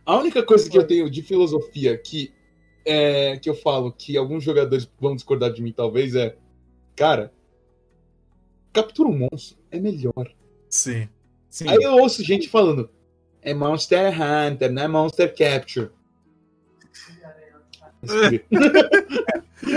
A 0.05 0.17
única 0.17 0.43
coisa 0.43 0.69
que 0.69 0.77
eu 0.77 0.85
tenho 0.85 1.09
de 1.09 1.21
filosofia 1.21 1.97
que, 1.97 2.33
é, 2.85 3.37
que 3.37 3.49
eu 3.49 3.55
falo 3.55 3.91
que 3.91 4.17
alguns 4.17 4.43
jogadores 4.43 4.89
vão 4.99 5.15
discordar 5.15 5.51
de 5.51 5.61
mim, 5.61 5.71
talvez, 5.71 6.15
é. 6.15 6.35
Cara, 6.95 7.31
captura 8.73 9.09
um 9.09 9.17
monstro 9.17 9.57
é 9.71 9.79
melhor. 9.79 10.33
sim. 10.69 11.07
Sim. 11.49 11.67
Aí 11.67 11.77
eu 11.81 11.97
ouço 11.97 12.23
gente 12.23 12.47
falando. 12.47 12.89
É 13.41 13.53
Monster 13.53 14.13
Hunter, 14.13 14.71
não 14.71 14.83
é 14.83 14.87
Monster 14.87 15.35
Capture. 15.35 15.91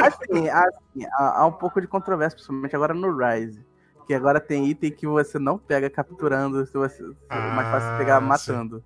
Assim, 0.01 0.49
assim 0.49 1.05
há, 1.13 1.41
há 1.41 1.47
um 1.47 1.53
pouco 1.53 1.81
de 1.81 1.87
controvérsia, 1.87 2.37
principalmente 2.37 2.77
agora 2.77 2.95
no 2.95 3.15
Rise. 3.17 3.65
Que 4.07 4.15
agora 4.15 4.39
tem 4.39 4.69
item 4.69 4.93
que 4.93 5.07
você 5.07 5.39
não 5.39 5.59
pega 5.59 5.91
capturando, 5.91 6.65
se 6.65 6.73
você, 6.73 7.03
é 7.03 7.55
mais 7.55 7.69
fácil 7.69 7.99
pegar 7.99 8.17
Ah, 8.17 8.21
matando. 8.21 8.85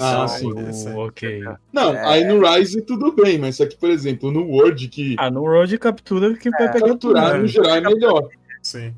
Ah, 0.00 0.24
é 0.24 0.28
sim. 0.28 0.52
O- 0.92 0.98
ok. 1.06 1.42
Não, 1.72 1.94
É. 1.94 2.04
aí 2.06 2.24
no 2.24 2.40
Rise 2.44 2.82
tudo 2.82 3.12
bem, 3.12 3.38
mas 3.38 3.56
só 3.56 3.66
que, 3.66 3.76
por 3.76 3.90
exemplo, 3.90 4.30
no 4.30 4.44
Word, 4.46 4.88
que 4.88 5.14
Ah, 5.18 5.30
no 5.30 5.42
Road 5.42 5.76
captura 5.78 6.34
que 6.36 6.50
vai 6.50 6.72
pegar 6.72 6.80
tudo. 6.80 7.14
capturar 7.14 7.32
né? 7.34 7.38
no 7.40 7.46
geral 7.46 7.76
é 7.76 7.80
melhor. 7.80 8.28
Sim. 8.62 8.94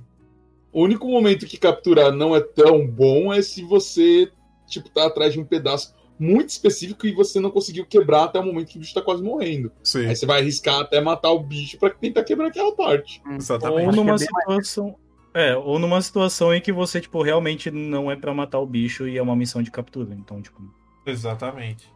O 0.72 0.82
único 0.82 1.06
momento 1.08 1.46
que 1.46 1.56
capturar 1.56 2.12
não 2.12 2.34
é 2.36 2.40
tão 2.40 2.86
bom 2.86 3.32
é 3.32 3.40
se 3.42 3.62
você, 3.62 4.30
tipo, 4.66 4.88
tá 4.90 5.06
atrás 5.06 5.32
de 5.32 5.40
um 5.40 5.44
pedaço 5.44 5.94
muito 6.18 6.48
específico 6.48 7.06
e 7.06 7.12
você 7.12 7.38
não 7.40 7.50
conseguiu 7.50 7.84
quebrar 7.84 8.24
até 8.24 8.38
o 8.40 8.44
momento 8.44 8.68
que 8.68 8.76
o 8.78 8.80
bicho 8.80 8.94
tá 8.94 9.02
quase 9.02 9.22
morrendo. 9.22 9.70
Sim. 9.82 10.06
Aí 10.06 10.16
você 10.16 10.24
vai 10.24 10.40
arriscar 10.40 10.80
até 10.80 10.98
matar 11.00 11.30
o 11.30 11.40
bicho 11.40 11.78
pra 11.78 11.90
tentar 11.90 12.24
quebrar 12.24 12.48
aquela 12.48 12.74
parte. 12.74 13.20
Ou 13.26 13.32
Exatamente. 13.36 13.94
numa 13.96 14.14
Acho 14.14 14.26
que 14.26 14.30
é 14.34 14.40
situação. 14.40 14.96
É, 15.34 15.54
ou 15.54 15.78
numa 15.78 16.00
situação 16.00 16.54
em 16.54 16.60
que 16.62 16.72
você, 16.72 16.98
tipo, 16.98 17.20
realmente 17.22 17.70
não 17.70 18.10
é 18.10 18.16
pra 18.16 18.32
matar 18.32 18.58
o 18.58 18.66
bicho 18.66 19.06
e 19.06 19.18
é 19.18 19.22
uma 19.22 19.36
missão 19.36 19.62
de 19.62 19.70
captura. 19.70 20.14
Então, 20.14 20.40
tipo. 20.40 20.62
Exatamente. 21.06 21.90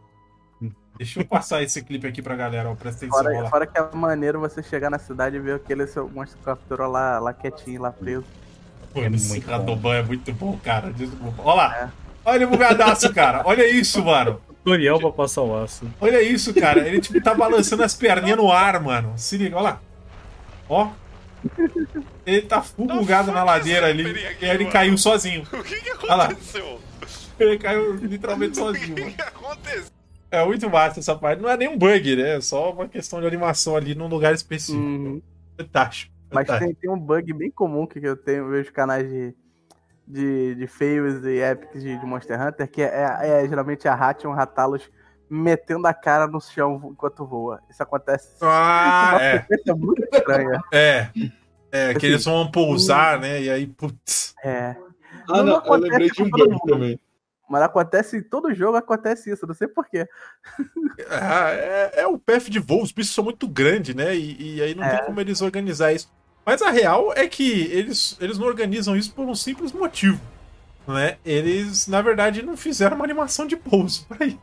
Deixa 0.97 1.19
eu 1.19 1.25
passar 1.25 1.63
esse 1.63 1.83
clipe 1.83 2.05
aqui 2.07 2.21
pra 2.21 2.35
galera, 2.35 2.69
ó. 2.69 2.75
Presta 2.75 3.05
atenção. 3.05 3.23
Fora, 3.23 3.49
fora 3.49 3.67
que 3.67 3.77
é 3.79 3.89
maneiro 3.95 4.39
você 4.39 4.61
chegar 4.61 4.89
na 4.89 4.99
cidade 4.99 5.35
e 5.35 5.39
ver 5.39 5.55
aquele 5.55 5.87
seu 5.87 6.07
monstro 6.09 6.37
capturou 6.43 6.89
lá, 6.89 7.17
lá 7.19 7.33
quietinho, 7.33 7.81
lá 7.81 7.91
preso. 7.91 8.25
Pô, 8.93 9.01
É 9.01 9.07
esse 9.07 9.29
muito 9.29 9.49
Radoban 9.49 9.95
é 9.95 10.03
muito 10.03 10.31
bom, 10.33 10.59
cara. 10.63 10.91
Desculpa. 10.91 11.41
Olha 11.43 11.55
lá. 11.55 11.91
Olha 12.23 12.47
o 12.47 12.49
bugadaço, 12.51 13.11
cara. 13.13 13.41
Olha 13.45 13.67
isso, 13.67 14.03
mano. 14.03 14.39
Tutorial 14.47 14.99
pra 14.99 15.11
passar 15.11 15.41
o 15.41 15.57
aço. 15.63 15.89
Olha 15.99 16.21
isso, 16.21 16.53
cara. 16.53 16.87
Ele 16.87 17.01
tipo 17.01 17.19
tá 17.21 17.33
balançando 17.33 17.83
as 17.83 17.95
perninhas 17.95 18.37
no 18.37 18.51
ar, 18.51 18.79
mano. 18.79 19.13
Se 19.17 19.37
liga, 19.37 19.55
olha 19.55 19.63
lá. 19.63 19.81
Ó. 20.69 20.89
Ele 22.25 22.43
tá 22.43 22.61
full 22.61 22.85
bugado 22.85 23.31
na 23.31 23.43
ladeira 23.43 23.87
ali. 23.87 24.03
E 24.39 24.45
aí 24.45 24.55
ele 24.55 24.65
caiu 24.65 24.95
sozinho. 24.97 25.47
O 25.51 25.63
que 25.63 25.81
que 25.81 26.05
lá. 26.05 26.25
aconteceu? 26.25 26.79
Ele 27.43 27.57
caiu 27.57 27.95
literalmente 27.95 28.53
O 28.59 28.63
sozinho. 28.65 28.95
que 28.95 29.01
mano. 29.01 29.13
que 29.15 29.21
aconteceu? 29.21 29.91
É 30.29 30.45
muito 30.45 30.69
massa 30.69 30.99
essa 30.99 31.15
parte. 31.15 31.41
Não 31.41 31.49
é 31.49 31.57
nem 31.57 31.67
um 31.67 31.77
bug, 31.77 32.15
né? 32.15 32.37
É 32.37 32.41
só 32.41 32.71
uma 32.71 32.87
questão 32.87 33.19
de 33.19 33.27
animação 33.27 33.75
ali 33.75 33.93
num 33.93 34.07
lugar 34.07 34.33
específico. 34.33 34.81
Uhum. 34.81 35.21
Fantástico. 35.57 36.11
Mas 36.31 36.47
tem, 36.59 36.73
tem 36.73 36.89
um 36.89 36.97
bug 36.97 37.33
bem 37.33 37.51
comum 37.51 37.85
que 37.85 37.99
eu 37.99 38.15
tenho, 38.15 38.37
eu 38.45 38.49
vejo 38.49 38.71
canais 38.71 39.09
de, 39.09 39.35
de, 40.07 40.55
de 40.55 40.67
fails 40.67 41.21
e 41.25 41.39
epics 41.41 41.83
de, 41.83 41.97
de 41.97 42.05
Monster 42.05 42.41
Hunter, 42.41 42.69
que 42.69 42.81
é, 42.81 42.85
é- 43.21 43.43
é 43.43 43.47
geralmente 43.49 43.85
a 43.89 43.93
Ration 43.93 44.31
Ratalos 44.31 44.89
metendo 45.29 45.85
a 45.87 45.93
cara 45.93 46.27
no 46.27 46.39
chão 46.39 46.81
enquanto 46.93 47.25
voa. 47.25 47.59
Isso 47.69 47.83
acontece. 47.83 48.29
Ah, 48.41 49.17
é. 49.19 49.39
frequência 49.39 49.75
muito 49.75 50.01
estranha. 50.13 50.61
É. 50.71 51.09
É, 51.73 51.91
que 51.91 51.97
Assim, 51.97 52.07
eles 52.07 52.23
vão 52.25 52.49
pousar, 52.49 53.19
né? 53.19 53.41
E 53.41 53.49
aí, 53.49 53.67
putz. 53.67 54.33
É. 54.43 54.75
Ah, 55.29 55.37
Não 55.37 55.43
não, 55.43 55.65
eu 55.65 55.73
lembrei 55.75 56.09
de 56.09 56.21
um 56.23 56.29
bug 56.29 56.57
também. 56.65 56.99
Mas 57.51 57.61
acontece 57.63 58.17
em 58.17 58.23
todo 58.23 58.53
jogo, 58.55 58.77
acontece 58.77 59.29
isso, 59.31 59.45
não 59.45 59.53
sei 59.53 59.67
porquê. 59.67 60.07
Ah, 61.09 61.49
é, 61.51 61.91
é 62.01 62.07
o 62.07 62.17
PF 62.17 62.49
de 62.49 62.59
voo, 62.59 62.81
os 62.81 62.91
bichos 62.91 63.13
são 63.13 63.23
muito 63.23 63.47
grandes, 63.47 63.93
né? 63.93 64.15
E, 64.15 64.55
e 64.55 64.61
aí 64.61 64.73
não 64.73 64.83
É. 64.85 64.97
tem 64.97 65.05
como 65.05 65.19
eles 65.19 65.41
organizar 65.41 65.91
isso. 65.91 66.09
Mas 66.45 66.61
a 66.61 66.69
real 66.71 67.11
é 67.13 67.27
que 67.27 67.63
eles, 67.71 68.17
eles 68.21 68.37
não 68.37 68.47
organizam 68.47 68.95
isso 68.95 69.13
por 69.13 69.25
um 69.27 69.35
simples 69.35 69.71
motivo. 69.73 70.19
Né? 70.87 71.17
Eles, 71.25 71.87
na 71.87 72.01
verdade, 72.01 72.41
não 72.41 72.55
fizeram 72.57 72.95
uma 72.95 73.05
animação 73.05 73.45
de 73.45 73.55
pouso 73.57 74.05
pra 74.09 74.25
isso. 74.25 74.39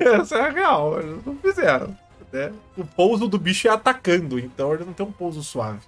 Essa 0.00 0.36
é 0.36 0.40
a 0.42 0.50
real, 0.50 0.98
eles 1.00 1.24
não 1.26 1.36
fizeram. 1.36 1.96
Né? 2.32 2.52
O 2.76 2.84
pouso 2.86 3.26
do 3.28 3.38
bicho 3.38 3.66
é 3.68 3.70
atacando, 3.70 4.38
então 4.38 4.72
ele 4.72 4.84
não 4.84 4.92
tem 4.92 5.04
um 5.04 5.12
pouso 5.12 5.42
suave. 5.42 5.80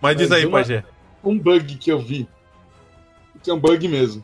Mas 0.00 0.16
diz 0.16 0.28
Mas 0.28 0.38
aí, 0.40 0.44
uma- 0.46 0.58
Pajé. 0.58 0.84
Um 1.24 1.38
bug 1.38 1.76
que 1.78 1.90
eu 1.90 1.98
vi, 2.00 2.28
que 3.42 3.50
é 3.50 3.54
um 3.54 3.58
bug 3.58 3.88
mesmo. 3.88 4.22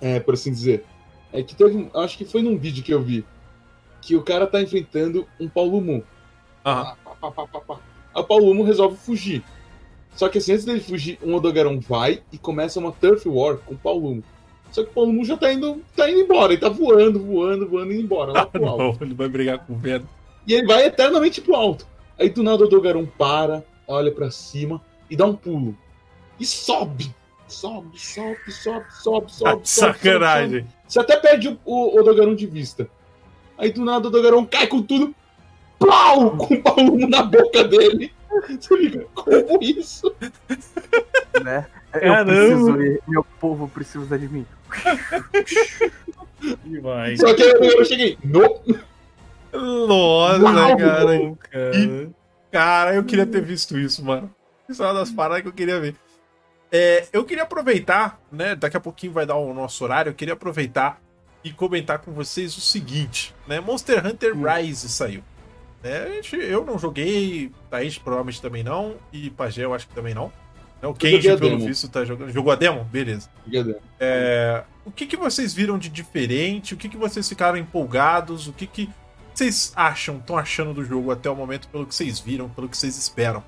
É, 0.00 0.20
por 0.20 0.34
assim 0.34 0.50
dizer. 0.52 0.84
É 1.32 1.42
que 1.42 1.54
teve, 1.54 1.88
acho 1.94 2.18
que 2.18 2.24
foi 2.24 2.42
num 2.42 2.56
vídeo 2.58 2.82
que 2.82 2.92
eu 2.92 3.00
vi, 3.02 3.24
que 4.02 4.16
o 4.16 4.22
cara 4.22 4.46
tá 4.46 4.60
enfrentando 4.60 5.26
um 5.38 5.48
Paulo 5.48 5.80
Mu. 5.80 6.02
Aham. 6.64 6.94
Aí 8.14 8.22
o 8.22 8.24
Paulo 8.24 8.54
Mu 8.54 8.64
resolve 8.64 8.96
fugir. 8.96 9.42
Só 10.16 10.28
que 10.28 10.38
assim, 10.38 10.52
antes 10.52 10.64
dele 10.64 10.80
fugir, 10.80 11.18
um 11.22 11.34
Odogaron 11.34 11.78
vai 11.78 12.22
e 12.32 12.38
começa 12.38 12.80
uma 12.80 12.90
Turf 12.92 13.26
War 13.28 13.58
com 13.58 13.74
o 13.74 13.78
Paulo. 13.78 14.22
Só 14.72 14.82
que 14.82 14.90
o 14.90 14.92
Paulo 14.92 15.24
já 15.24 15.36
tá 15.36 15.52
indo, 15.52 15.82
tá 15.96 16.10
indo 16.10 16.20
embora, 16.20 16.52
ele 16.52 16.60
tá 16.60 16.68
voando, 16.68 17.20
voando, 17.20 17.68
voando 17.68 17.92
e 17.92 17.94
indo 17.94 18.04
embora, 18.04 18.32
lá 18.32 18.40
Ah, 18.42 18.46
pro 18.46 18.66
alto. 18.66 18.82
não, 18.82 19.06
ele 19.06 19.14
vai 19.14 19.28
brigar 19.28 19.58
com 19.64 19.72
o 19.74 19.76
vento. 19.76 20.06
E 20.46 20.54
ele 20.54 20.66
vai 20.66 20.84
eternamente 20.84 21.40
pro 21.40 21.54
alto. 21.54 21.86
Aí 22.18 22.28
do 22.28 22.42
nada 22.42 22.64
o 22.64 22.68
Dogaron 22.68 23.06
para, 23.06 23.64
olha 23.86 24.10
pra 24.12 24.30
cima 24.30 24.80
e 25.08 25.16
dá 25.16 25.24
um 25.26 25.34
pulo. 25.34 25.76
E 26.38 26.44
sobe. 26.46 27.14
Sobe, 27.50 27.98
sobe, 27.98 28.52
sobe, 28.52 28.84
sobe, 28.92 29.32
sobe. 29.32 29.62
de 29.62 29.68
sobe, 29.68 29.98
sacanagem. 29.98 30.60
sobe. 30.60 30.74
Você 30.86 31.00
até 31.00 31.16
perde 31.16 31.48
o, 31.48 31.58
o, 31.64 32.00
o 32.00 32.02
Dogaron 32.02 32.34
de 32.34 32.46
vista. 32.46 32.88
Aí 33.58 33.72
do 33.72 33.84
nada 33.84 34.08
o 34.08 34.10
Dogaron 34.10 34.46
cai 34.46 34.66
com 34.66 34.80
tudo. 34.80 35.14
Plau! 35.78 36.36
Com 36.38 36.54
o 36.54 36.62
Paulo 36.62 37.08
na 37.08 37.22
boca 37.22 37.64
dele. 37.64 38.12
Você 38.48 38.76
fica, 38.76 39.06
como 39.14 39.58
isso? 39.60 40.14
né? 41.42 41.66
Eu 41.94 42.00
Caramba. 42.00 42.32
preciso 42.32 42.82
ir, 42.82 43.02
meu 43.08 43.24
povo 43.40 43.68
precisa 43.68 44.18
de 44.18 44.28
mim. 44.28 44.46
Vai. 46.80 47.16
Só 47.16 47.34
que 47.34 47.52
Dogaron 47.52 47.84
cheguei. 47.84 48.16
No, 48.22 48.60
Nossa, 49.52 50.42
Uau, 50.42 50.76
cara. 50.76 51.36
Cara. 51.50 52.10
Cara, 52.52 52.94
eu 52.94 53.04
queria 53.04 53.26
ter 53.26 53.42
visto 53.42 53.78
isso, 53.78 54.04
mano. 54.04 54.32
Isso 54.68 54.82
é 54.82 54.86
uma 54.86 54.94
das 54.94 55.10
paradas 55.10 55.42
que 55.42 55.48
eu 55.48 55.52
queria 55.52 55.80
ver. 55.80 55.94
É, 56.72 57.06
eu 57.12 57.24
queria 57.24 57.42
aproveitar, 57.44 58.20
né? 58.30 58.54
Daqui 58.54 58.76
a 58.76 58.80
pouquinho 58.80 59.12
vai 59.12 59.26
dar 59.26 59.34
o 59.36 59.52
nosso 59.52 59.82
horário. 59.84 60.10
Eu 60.10 60.14
queria 60.14 60.34
aproveitar 60.34 61.00
e 61.42 61.50
comentar 61.52 61.98
com 61.98 62.12
vocês 62.12 62.56
o 62.56 62.60
seguinte, 62.60 63.34
né? 63.48 63.60
Monster 63.60 64.06
Hunter 64.06 64.34
Rise 64.36 64.88
saiu. 64.88 65.22
Né, 65.82 66.20
gente- 66.22 66.36
eu 66.36 66.62
não 66.62 66.78
joguei, 66.78 67.50
Thaís 67.70 67.96
provavelmente 67.96 68.42
também 68.42 68.62
não, 68.62 68.96
e 69.10 69.30
Pajé 69.30 69.64
eu 69.64 69.72
acho 69.72 69.88
que 69.88 69.94
também 69.94 70.12
não. 70.12 70.26
Né, 70.82 70.86
O 70.88 70.92
Kenji, 70.92 71.28
pelo 71.40 71.52
visto, 71.66 71.88
tá 71.88 72.04
jogando. 72.04 72.30
Jogou 72.30 72.52
a 72.52 72.54
demo? 72.56 72.84
Beleza. 72.84 73.30
É, 73.98 74.62
o 74.84 74.90
que, 74.90 75.06
que 75.06 75.16
vocês 75.16 75.54
viram 75.54 75.78
de 75.78 75.88
diferente? 75.88 76.74
O 76.74 76.76
que, 76.76 76.86
que 76.86 76.98
vocês 76.98 77.26
ficaram 77.26 77.56
empolgados? 77.56 78.46
O 78.46 78.52
que, 78.52 78.66
que 78.66 78.90
vocês 79.34 79.72
acham, 79.74 80.18
estão 80.18 80.36
achando 80.36 80.74
do 80.74 80.84
jogo 80.84 81.10
até 81.10 81.30
o 81.30 81.34
momento, 81.34 81.66
pelo 81.68 81.86
que 81.86 81.94
vocês 81.94 82.20
viram, 82.20 82.50
pelo 82.50 82.68
que 82.68 82.76
vocês 82.76 82.98
esperam? 82.98 83.42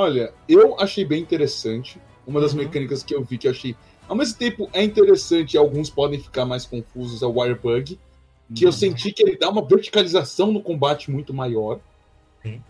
Olha, 0.00 0.32
eu 0.48 0.80
achei 0.80 1.04
bem 1.04 1.20
interessante. 1.20 2.00
Uma 2.26 2.40
das 2.40 2.52
Uhum. 2.52 2.60
mecânicas 2.60 3.02
que 3.02 3.14
eu 3.14 3.22
vi 3.22 3.36
que 3.36 3.46
eu 3.46 3.50
achei. 3.50 3.76
Ao 4.08 4.16
mesmo 4.16 4.38
tempo 4.38 4.66
é 4.72 4.82
interessante 4.82 5.54
e 5.54 5.58
alguns 5.58 5.90
podem 5.90 6.18
ficar 6.18 6.46
mais 6.46 6.64
confusos 6.64 7.20
é 7.20 7.26
o 7.26 7.38
Wirebug. 7.38 7.98
Que 8.54 8.64
eu 8.64 8.72
senti 8.72 9.12
que 9.12 9.22
ele 9.22 9.36
dá 9.36 9.50
uma 9.50 9.62
verticalização 9.62 10.50
no 10.50 10.62
combate 10.62 11.10
muito 11.10 11.34
maior. 11.34 11.78
Sim. 12.42 12.62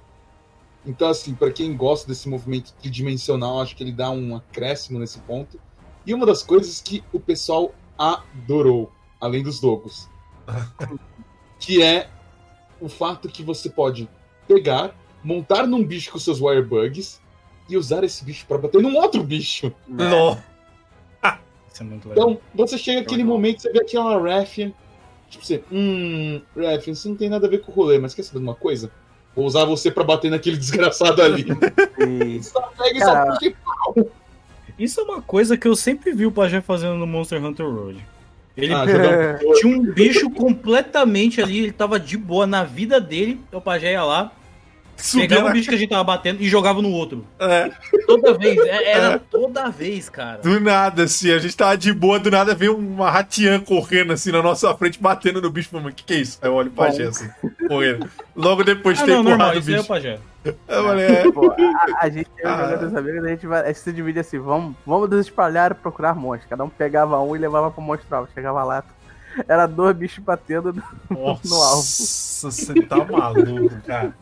Então, 0.84 1.08
assim, 1.08 1.32
pra 1.32 1.52
quem 1.52 1.76
gosta 1.76 2.08
desse 2.08 2.28
movimento 2.28 2.72
tridimensional, 2.80 3.60
acho 3.60 3.76
que 3.76 3.84
ele 3.84 3.92
dá 3.92 4.10
um 4.10 4.34
acréscimo 4.34 4.98
nesse 4.98 5.20
ponto. 5.20 5.60
E 6.04 6.12
uma 6.12 6.26
das 6.26 6.42
coisas 6.42 6.80
que 6.80 7.04
o 7.12 7.20
pessoal 7.20 7.72
adorou, 7.96 8.90
além 9.20 9.42
dos 9.42 9.62
logos, 9.62 10.08
que 11.60 11.80
é 11.80 12.10
o 12.80 12.88
fato 12.88 13.28
que 13.28 13.42
você 13.44 13.70
pode 13.70 14.08
pegar, 14.48 14.94
montar 15.22 15.66
num 15.66 15.84
bicho 15.84 16.10
com 16.10 16.18
seus 16.18 16.40
wirebugs 16.40 17.20
e 17.68 17.76
usar 17.76 18.02
esse 18.04 18.24
bicho 18.24 18.44
pra 18.46 18.58
bater 18.58 18.80
num 18.82 18.96
outro 18.96 19.22
bicho. 19.22 19.72
Não. 19.88 20.38
Isso 21.72 21.82
é 21.82 21.86
muito 21.86 22.08
legal. 22.08 22.30
Então, 22.30 22.40
você 22.54 22.76
chega 22.76 23.00
aquele 23.00 23.22
momento, 23.22 23.62
você 23.62 23.70
vê 23.70 23.80
aquela 23.80 24.18
Raffian, 24.20 24.72
tipo 25.28 25.44
você, 25.44 25.62
hum, 25.70 26.40
Raffian, 26.56 26.92
isso 26.92 27.08
não 27.08 27.16
tem 27.16 27.28
nada 27.28 27.46
a 27.46 27.50
ver 27.50 27.58
com 27.60 27.70
o 27.70 27.74
rolê, 27.74 27.98
mas 27.98 28.12
quer 28.12 28.22
saber 28.24 28.38
de 28.40 28.44
uma 28.44 28.54
coisa? 28.56 28.90
Vou 29.36 29.46
usar 29.46 29.64
você 29.64 29.90
pra 29.90 30.02
bater 30.02 30.30
naquele 30.30 30.56
desgraçado 30.58 31.22
ali. 31.22 31.46
E- 31.98 32.42
só 32.42 32.60
pega 32.76 32.98
e 32.98 33.00
só 33.00 33.26
puxa 33.26 33.46
e 33.96 34.84
Isso 34.84 35.00
é 35.00 35.04
uma 35.04 35.22
coisa 35.22 35.56
que 35.56 35.68
eu 35.68 35.76
sempre 35.76 36.12
vi 36.12 36.26
o 36.26 36.32
Pajé 36.32 36.60
fazendo 36.60 36.94
no 36.96 37.06
Monster 37.06 37.42
Hunter 37.44 37.66
World. 37.66 38.04
Ele 38.56 38.74
Ah, 38.74 38.84
um 39.44 39.52
tinha 39.54 39.76
um 39.78 39.82
bicho 39.92 40.28
completamente 40.30 41.40
ali, 41.40 41.60
ele 41.60 41.72
tava 41.72 42.00
de 42.00 42.16
boa 42.18 42.48
na 42.48 42.64
vida 42.64 43.00
dele, 43.00 43.40
então 43.46 43.60
o 43.60 43.62
Pajé 43.62 43.92
ia 43.92 44.02
lá, 44.02 44.32
Subiu 45.02 45.28
pegava 45.28 45.44
na... 45.46 45.50
o 45.50 45.52
bicho 45.52 45.68
que 45.68 45.74
a 45.74 45.78
gente 45.78 45.90
tava 45.90 46.04
batendo 46.04 46.42
e 46.42 46.48
jogava 46.48 46.80
no 46.82 46.90
outro. 46.90 47.24
É, 47.38 47.70
Toda 48.06 48.34
vez, 48.36 48.58
é- 48.58 48.92
era 48.92 49.18
toda 49.18 49.68
vez, 49.70 50.08
cara. 50.08 50.38
do 50.38 50.60
nada, 50.60 51.04
assim, 51.04 51.30
a 51.32 51.38
gente 51.38 51.56
tava 51.56 51.76
de 51.76 51.92
boa, 51.92 52.18
do 52.18 52.30
nada 52.30 52.54
veio 52.54 52.76
uma 52.76 53.10
ratiã 53.10 53.60
correndo 53.60 54.12
assim 54.12 54.30
na 54.32 54.42
nossa 54.42 54.74
frente, 54.76 55.00
batendo 55.00 55.40
no 55.40 55.50
bicho. 55.50 55.68
Falei, 55.70 55.88
o 55.88 55.92
que 55.94 56.04
que 56.04 56.14
é 56.14 56.18
isso? 56.18 56.38
Aí 56.42 56.48
eu 56.48 56.54
olho 56.54 56.70
pra 56.70 56.86
Pajé 56.86 57.04
assim, 57.04 57.28
correndo. 57.68 58.08
Logo 58.34 58.62
depois 58.64 58.96
de 58.98 59.02
Ah, 59.04 59.06
ter 59.06 59.12
não, 59.14 59.22
normal, 59.22 59.54
o 59.54 59.58
isso 59.58 59.68
aí 59.68 59.74
é 59.74 59.78
o 59.78 59.80
bicho. 59.80 59.88
Pajé. 59.88 60.18
Eu 60.44 60.54
falei, 60.84 61.04
é. 61.06 61.30
Pô, 61.32 61.50
a, 61.52 62.04
a 62.04 62.08
gente, 62.08 62.30
eu 62.38 62.48
Ah. 62.48 62.70
jogando 62.70 62.86
os 62.88 62.96
amigos, 62.96 63.24
a 63.24 63.28
gente, 63.28 63.46
vai, 63.46 63.60
a 63.62 63.66
gente 63.66 63.78
se 63.80 63.92
divide 63.92 64.18
assim, 64.20 64.38
vamos, 64.38 64.74
vamos 64.86 65.12
espalhar 65.20 65.70
e 65.72 65.74
procurar 65.74 66.14
monstros. 66.14 66.48
Cada 66.48 66.64
um 66.64 66.68
pegava 66.70 67.20
um 67.20 67.36
e 67.36 67.38
levava 67.38 67.70
pro 67.70 67.82
monstro 67.82 68.14
alvo. 68.16 68.28
Chegava 68.34 68.64
lá, 68.64 68.82
era 69.46 69.66
dois 69.66 69.94
bichos 69.94 70.24
batendo 70.24 70.72
no, 70.72 70.82
no 71.10 71.26
alvo. 71.26 71.40
Nossa, 71.44 72.50
você 72.50 72.74
tá 72.82 72.96
maluco, 73.04 73.76
cara. 73.86 74.14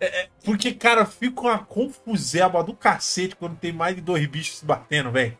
É, 0.00 0.22
é, 0.22 0.28
porque, 0.44 0.72
cara, 0.72 1.04
fica 1.06 1.40
uma 1.40 1.58
confuseba 1.58 2.62
do 2.62 2.74
cacete 2.74 3.36
quando 3.36 3.56
tem 3.56 3.72
mais 3.72 3.96
de 3.96 4.02
dois 4.02 4.26
bichos 4.26 4.58
se 4.58 4.64
batendo, 4.64 5.10
velho. 5.10 5.36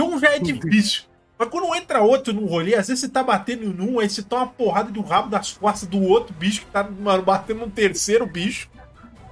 Um 0.00 0.18
já 0.18 0.30
é 0.34 0.38
difícil. 0.38 1.02
Mas 1.38 1.48
quando 1.48 1.74
entra 1.74 2.00
outro 2.00 2.32
no 2.32 2.46
rolê, 2.46 2.74
às 2.74 2.88
vezes 2.88 3.00
você 3.00 3.08
tá 3.08 3.22
batendo 3.22 3.72
num, 3.72 4.00
aí 4.00 4.08
você 4.08 4.22
toma 4.22 4.42
uma 4.42 4.48
porrada 4.48 4.90
do 4.90 5.00
rabo 5.00 5.28
das 5.28 5.52
costas 5.52 5.88
do 5.88 6.00
outro 6.02 6.34
bicho 6.34 6.60
que 6.60 6.66
tá, 6.66 6.82
mano, 6.84 7.22
batendo 7.22 7.60
num 7.60 7.70
terceiro 7.70 8.26
bicho. 8.26 8.68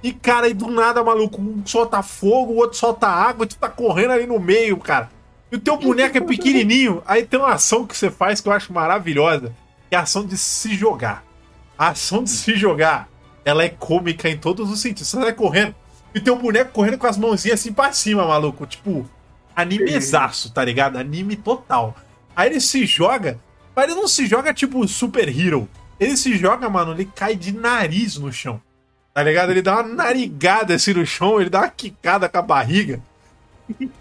E, 0.03 0.11
cara, 0.11 0.47
aí 0.47 0.53
do 0.53 0.67
nada, 0.67 1.03
maluco, 1.03 1.41
um 1.41 1.65
solta 1.65 2.01
fogo, 2.01 2.53
o 2.53 2.57
outro 2.57 2.77
solta 2.77 3.07
água, 3.07 3.45
e 3.45 3.49
tu 3.49 3.55
tá 3.57 3.69
correndo 3.69 4.11
ali 4.11 4.25
no 4.25 4.39
meio, 4.39 4.77
cara. 4.77 5.09
E 5.51 5.55
o 5.55 5.59
teu 5.59 5.77
boneco 5.77 6.17
é 6.17 6.21
pequenininho, 6.21 7.03
aí 7.05 7.25
tem 7.25 7.39
uma 7.39 7.53
ação 7.53 7.85
que 7.85 7.95
você 7.95 8.09
faz 8.09 8.41
que 8.41 8.47
eu 8.47 8.53
acho 8.53 8.73
maravilhosa, 8.73 9.53
que 9.89 9.95
é 9.95 9.97
a 9.97 10.01
ação 10.01 10.25
de 10.25 10.37
se 10.37 10.73
jogar. 10.73 11.23
A 11.77 11.89
ação 11.89 12.23
de 12.23 12.29
se 12.29 12.55
jogar, 12.55 13.09
ela 13.43 13.63
é 13.63 13.69
cômica 13.69 14.29
em 14.29 14.37
todos 14.37 14.69
os 14.71 14.79
sentidos. 14.79 15.07
Você 15.07 15.17
vai 15.17 15.33
correndo, 15.33 15.75
e 16.13 16.19
teu 16.19 16.35
boneco 16.35 16.71
correndo 16.71 16.97
com 16.97 17.07
as 17.07 17.17
mãozinhas 17.17 17.59
assim 17.59 17.73
pra 17.73 17.93
cima, 17.93 18.25
maluco. 18.25 18.65
Tipo, 18.65 19.09
animezaço, 19.55 20.51
tá 20.53 20.63
ligado? 20.63 20.97
Anime 20.97 21.35
total. 21.35 21.95
Aí 22.35 22.49
ele 22.49 22.59
se 22.59 22.85
joga, 22.85 23.39
mas 23.75 23.85
ele 23.85 23.95
não 23.95 24.07
se 24.07 24.25
joga 24.25 24.53
tipo 24.53 24.87
super 24.87 25.27
hero. 25.27 25.69
Ele 25.99 26.17
se 26.17 26.35
joga, 26.35 26.69
mano, 26.69 26.93
ele 26.93 27.05
cai 27.05 27.35
de 27.35 27.51
nariz 27.51 28.17
no 28.17 28.31
chão. 28.31 28.61
Tá 29.13 29.23
ligado? 29.23 29.51
Ele 29.51 29.61
dá 29.61 29.75
uma 29.75 29.83
narigada 29.83 30.73
assim 30.73 30.93
no 30.93 31.05
chão, 31.05 31.39
ele 31.39 31.49
dá 31.49 31.59
uma 31.59 31.69
quicada 31.69 32.27
com 32.27 32.37
a 32.37 32.41
barriga. 32.41 33.01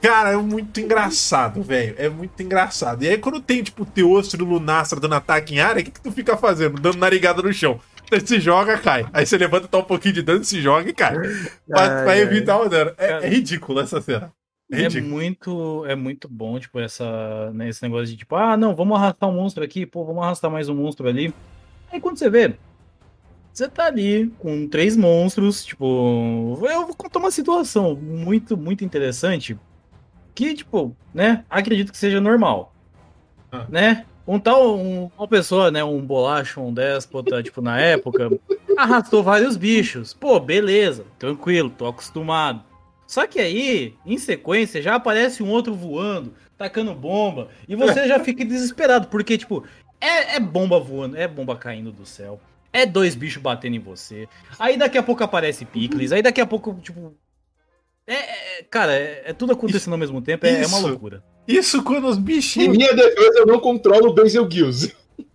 Cara, 0.00 0.30
é 0.32 0.36
muito 0.36 0.80
engraçado, 0.80 1.62
velho. 1.62 1.94
É 1.98 2.08
muito 2.08 2.40
engraçado. 2.42 3.04
E 3.04 3.08
aí, 3.08 3.18
quando 3.18 3.40
tem, 3.40 3.62
tipo, 3.62 3.82
o 3.82 3.86
Teostro 3.86 4.42
e 4.42 4.44
o 4.44 4.48
Lunastra 4.48 4.98
dando 4.98 5.14
ataque 5.14 5.54
em 5.54 5.60
área, 5.60 5.80
o 5.80 5.84
que, 5.84 5.90
que 5.90 6.00
tu 6.00 6.10
fica 6.10 6.36
fazendo? 6.36 6.80
Dando 6.80 6.98
narigada 6.98 7.42
no 7.42 7.52
chão. 7.52 7.80
Você 8.20 8.26
se 8.26 8.40
joga, 8.40 8.76
cai. 8.78 9.06
Aí 9.12 9.24
você 9.24 9.38
levanta, 9.38 9.68
dá 9.70 9.78
um 9.78 9.84
pouquinho 9.84 10.14
de 10.14 10.22
dano, 10.22 10.42
se 10.44 10.60
joga 10.60 10.88
e 10.88 10.92
cai. 10.92 11.14
Pra, 11.66 11.80
Ai, 11.82 12.02
pra 12.04 12.12
ai. 12.12 12.20
evitar 12.20 12.58
o 12.58 12.68
dano. 12.68 12.92
É, 12.98 13.24
é 13.24 13.28
ridículo 13.28 13.80
essa 13.80 14.00
cena. 14.00 14.32
É 14.72 14.82
É 14.82 15.00
muito, 15.00 15.84
é 15.86 15.94
muito 15.96 16.28
bom, 16.28 16.58
tipo, 16.58 16.78
essa, 16.78 17.50
né, 17.52 17.68
esse 17.68 17.82
negócio 17.82 18.06
de 18.06 18.16
tipo, 18.16 18.36
ah, 18.36 18.56
não, 18.56 18.74
vamos 18.74 18.96
arrastar 18.96 19.28
um 19.28 19.32
monstro 19.34 19.64
aqui, 19.64 19.84
pô, 19.84 20.04
vamos 20.04 20.22
arrastar 20.22 20.50
mais 20.50 20.68
um 20.68 20.74
monstro 20.76 21.08
ali. 21.08 21.34
Aí 21.92 22.00
quando 22.00 22.16
você 22.18 22.30
vê, 22.30 22.54
você 23.52 23.68
tá 23.68 23.86
ali 23.86 24.28
com 24.38 24.68
três 24.68 24.96
monstros, 24.96 25.64
tipo, 25.64 26.56
eu 26.70 26.86
vou 26.86 26.94
contar 26.94 27.18
uma 27.18 27.32
situação 27.32 27.96
muito, 27.96 28.56
muito 28.56 28.84
interessante, 28.84 29.58
que, 30.36 30.54
tipo, 30.54 30.96
né, 31.12 31.44
acredito 31.50 31.90
que 31.90 31.98
seja 31.98 32.20
normal, 32.20 32.72
Ah. 33.50 33.66
né? 33.68 34.06
Um 34.26 34.38
tal, 34.38 34.76
um- 34.78 35.10
uma 35.18 35.26
pessoa, 35.26 35.70
né, 35.70 35.82
um 35.82 36.00
bolacho, 36.00 36.60
um 36.60 36.72
déspota, 36.72 37.42
tipo, 37.42 37.60
na 37.60 37.80
época, 37.80 38.30
arrastou 38.76 39.22
vários 39.22 39.56
bichos. 39.56 40.12
Pô, 40.14 40.38
beleza, 40.38 41.04
tranquilo, 41.18 41.70
tô 41.70 41.86
acostumado. 41.86 42.62
Só 43.06 43.26
que 43.26 43.40
aí, 43.40 43.94
em 44.06 44.18
sequência, 44.18 44.80
já 44.80 44.94
aparece 44.94 45.42
um 45.42 45.50
outro 45.50 45.74
voando, 45.74 46.32
tacando 46.56 46.94
bomba, 46.94 47.48
e 47.66 47.74
você 47.74 48.06
já 48.06 48.20
fica 48.20 48.44
desesperado, 48.44 49.08
porque, 49.08 49.36
tipo, 49.36 49.64
é, 50.00 50.36
é 50.36 50.40
bomba 50.40 50.78
voando, 50.78 51.16
é 51.16 51.26
bomba 51.26 51.56
caindo 51.56 51.90
do 51.90 52.06
céu, 52.06 52.38
é 52.72 52.86
dois 52.86 53.16
bichos 53.16 53.42
batendo 53.42 53.74
em 53.74 53.80
você, 53.80 54.28
aí 54.60 54.76
daqui 54.76 54.96
a 54.96 55.02
pouco 55.02 55.24
aparece 55.24 55.64
picles, 55.64 56.12
aí 56.12 56.22
daqui 56.22 56.40
a 56.40 56.46
pouco, 56.46 56.72
tipo. 56.80 57.16
É, 58.06 58.60
é- 58.60 58.62
cara, 58.64 58.92
é, 58.94 59.22
é 59.26 59.32
tudo 59.32 59.52
acontecendo 59.54 59.92
ao 59.94 59.98
mesmo 59.98 60.20
tempo, 60.22 60.46
é, 60.46 60.50
é 60.62 60.66
uma 60.66 60.78
loucura. 60.90 61.24
Isso 61.46 61.82
quando 61.82 62.06
os 62.06 62.16
Em 62.16 62.22
bichinhos. 62.22 62.76
minha 62.76 62.94
defesa, 62.94 63.40
eu 63.40 63.46
não 63.46 63.58
controlo 63.58 64.10
o 64.10 64.14
Bezelgeuse. 64.14 64.94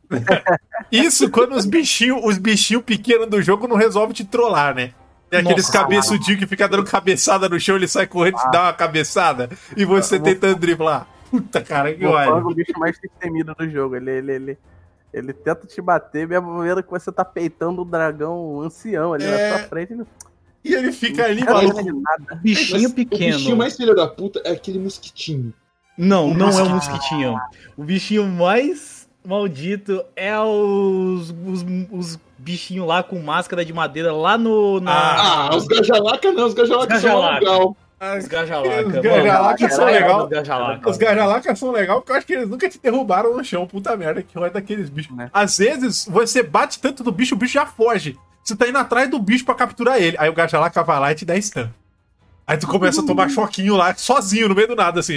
Isso 0.92 1.30
quando 1.30 1.54
os 1.56 1.66
bichinhos, 1.66 2.22
os 2.24 2.38
bichinhos 2.38 2.84
pequenos 2.84 3.28
do 3.28 3.42
jogo 3.42 3.68
não 3.68 3.76
resolvem 3.76 4.14
te 4.14 4.24
trollar, 4.24 4.76
né? 4.76 4.94
Tem 5.30 5.40
aqueles 5.40 5.70
cabeçudinhos 5.70 6.40
que 6.40 6.48
fica 6.48 6.68
dando 6.68 6.84
cabeçada 6.84 7.50
no 7.50 7.60
chão, 7.60 7.76
ele 7.76 7.88
sai 7.88 8.06
correndo 8.08 8.38
e 8.38 8.42
te 8.42 8.52
dá 8.52 8.64
uma 8.64 8.74
cabeçada 8.74 9.50
e 9.76 9.84
você 9.84 10.20
tentando 10.20 10.56
driblar. 10.60 11.08
Puta, 11.32 11.62
cara, 11.62 11.94
que 11.94 12.06
O 12.06 12.12
Fang 12.14 12.30
é 12.30 12.34
o 12.34 12.54
bicho 12.54 12.72
mais 12.78 12.98
temido 13.20 13.54
do 13.56 13.70
jogo. 13.70 13.96
Ele, 13.96 14.12
ele, 14.12 14.32
ele, 14.32 14.58
ele 15.12 15.34
tenta 15.34 15.66
te 15.66 15.82
bater, 15.82 16.28
mesmo 16.28 16.62
vendo 16.62 16.84
que 16.84 16.90
você 16.92 17.12
tá 17.12 17.26
peitando 17.26 17.82
um 17.82 17.86
dragão 17.86 18.62
ancião 18.62 19.14
ali 19.14 19.26
É. 19.26 19.50
na 19.52 19.58
sua 19.58 19.68
frente. 19.68 19.94
Ele 19.94 20.06
E 20.64 20.74
ele 20.76 20.92
fica 20.92 21.26
ali, 21.26 21.44
maluco. 21.44 21.84
Bichinho 22.42 22.92
pequeno. 22.94 23.34
O 23.36 23.38
bichinho 23.38 23.58
mais 23.58 23.76
filho 23.76 23.96
da 23.96 24.08
puta 24.08 24.40
é 24.46 24.52
aquele 24.52 24.78
mosquitinho. 24.80 25.52
Não, 25.98 26.34
não 26.34 26.50
é 26.50 26.64
o 26.64 26.70
Mosquitinho. 26.70 27.40
O 27.78 27.84
bichinho 27.84 28.26
mais 28.28 29.08
maldito 29.26 30.04
é 30.16 30.38
os, 30.40 31.34
os, 31.46 31.66
os 31.92 32.20
bichinhos 32.38 32.88
lá 32.88 33.02
com 33.02 33.20
máscara 33.20 33.66
de 33.66 33.74
madeira 33.74 34.14
lá 34.14 34.38
no. 34.38 34.80
Na... 34.80 34.94
Ah, 34.94 35.56
os 35.56 35.66
gajalaca 35.66 36.32
não, 36.32 36.48
os 36.48 36.54
gajalaca 36.54 37.00
são 37.00 37.34
legal. 37.34 37.78
Os 38.18 38.28
gajalaca. 38.28 38.88
Os 38.88 38.94
mano. 38.94 39.02
gajalacas 39.02 39.74
são 39.74 39.86
legal. 39.86 40.30
Os 40.86 40.98
gajalacas 40.98 41.60
são 41.60 41.72
legais 41.72 41.98
porque 41.98 42.12
eu 42.12 42.16
acho 42.16 42.28
que 42.28 42.34
eles 42.34 42.50
nunca 42.50 42.70
te 42.70 42.80
derrubaram 42.80 43.36
no 43.36 43.44
chão, 43.44 43.66
puta 43.66 43.96
merda, 43.96 44.22
que 44.22 44.38
ódio 44.38 44.54
daqueles 44.54 44.90
bichos. 44.90 45.16
Né? 45.16 45.30
Às 45.34 45.58
vezes, 45.58 46.06
você 46.10 46.44
bate 46.44 46.80
tanto 46.80 47.04
no 47.04 47.12
bicho, 47.12 47.36
o 47.36 47.38
bicho 47.38 47.54
já 47.54 47.66
foge. 47.66 48.18
Você 48.44 48.56
tá 48.56 48.68
indo 48.68 48.78
atrás 48.78 49.10
do 49.10 49.18
bicho 49.18 49.44
pra 49.44 49.56
capturar 49.56 50.00
ele. 50.00 50.18
Aí 50.20 50.30
o 50.30 50.34
gajalaca 50.34 50.84
vai 50.84 51.00
lá 51.00 51.12
e 51.12 51.16
te 51.16 51.26
dá 51.26 51.40
stun. 51.42 51.68
Aí 52.48 52.58
tu 52.58 52.68
começa 52.68 53.02
a 53.02 53.06
tomar 53.06 53.30
choquinho 53.32 53.76
lá, 53.76 53.94
sozinho, 53.96 54.48
no 54.50 54.56
meio 54.56 54.68
do 54.68 54.76
nada, 54.76 55.00
assim. 55.00 55.14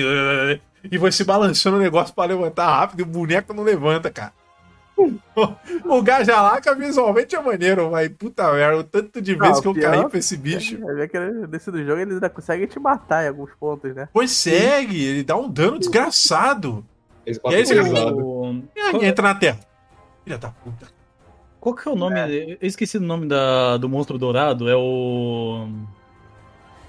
E 0.91 0.97
vai 0.99 1.13
se 1.13 1.25
balançando 1.25 1.77
o 1.77 1.81
negócio 1.81 2.15
pra 2.15 2.25
levantar 2.25 2.67
rápido 2.69 3.01
e 3.01 3.03
o 3.03 3.07
boneco 3.07 3.53
não 3.53 3.63
levanta, 3.65 4.11
cara. 4.11 4.33
O 5.85 6.03
Gajalaca 6.03 6.75
visualmente 6.75 7.37
é 7.37 7.41
maneiro, 7.41 7.89
mas 7.93 8.09
puta 8.09 8.53
merda, 8.53 8.79
o 8.79 8.85
tanto 8.85 9.21
de 9.23 9.35
vezes 9.37 9.55
Não, 9.57 9.63
que 9.63 9.69
eu 9.69 9.75
pior- 9.75 9.91
caí 9.93 10.09
pra 10.09 10.19
esse 10.19 10.37
bicho. 10.37 10.77
É 10.91 10.95
ver 10.95 11.09
que 11.09 11.17
ele- 11.17 11.47
nesse 11.47 11.71
do 11.71 11.79
jogo 11.85 12.01
ele 12.01 12.15
ainda 12.15 12.29
consegue 12.29 12.67
te 12.67 12.81
matar 12.81 13.25
em 13.25 13.29
alguns 13.29 13.51
pontos, 13.61 13.95
né? 13.95 14.09
Consegue, 14.13 15.05
ele 15.05 15.23
dá 15.23 15.37
um 15.37 15.49
dano 15.49 15.79
desgraçado. 15.79 16.85
E 17.25 17.31
aí 17.31 17.65
você- 17.65 17.75
pesado. 17.77 18.19
O- 18.27 18.65
entra 19.01 19.23
na 19.29 19.35
terra. 19.37 19.61
Filha 20.25 20.39
da 20.39 20.49
puta. 20.51 20.89
qual 21.61 21.75
que 21.77 21.89
é 21.89 21.93
o 21.93 21.97
nome? 21.97 22.19
Eu 22.61 22.67
esqueci 22.67 22.97
o 22.99 23.01
nome 23.01 23.27
da, 23.27 23.77
do 23.77 23.89
monstro 23.89 24.19
dourado. 24.19 24.69
É 24.69 24.75
o. 24.77 25.69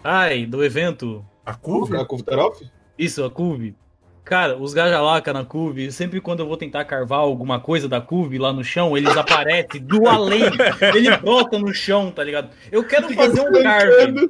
Ai, 0.03 0.45
do 0.45 0.63
evento. 0.63 1.26
A 1.45 1.53
curva? 1.53 2.01
A 2.01 2.05
Kuvtarov? 2.05 2.61
Isso, 2.97 3.23
a 3.23 3.30
Curve. 3.30 3.76
Cara, 4.23 4.57
os 4.57 4.73
gajalaca 4.73 5.34
na 5.34 5.43
Curve, 5.43 5.91
sempre 5.91 6.21
quando 6.21 6.41
eu 6.41 6.47
vou 6.47 6.55
tentar 6.55 6.85
carvar 6.85 7.19
alguma 7.19 7.59
coisa 7.59 7.88
da 7.88 7.99
Curve 7.99 8.38
lá 8.38 8.53
no 8.53 8.63
chão, 8.63 8.95
eles 8.95 9.17
aparecem 9.17 9.81
do 9.81 10.07
além. 10.07 10.43
Ele 10.93 11.17
brota 11.17 11.57
no 11.57 11.73
chão, 11.73 12.11
tá 12.11 12.23
ligado? 12.23 12.49
Eu 12.71 12.84
quero 12.84 13.11
fazer 13.13 13.41
um 13.41 13.63
carve. 13.63 14.30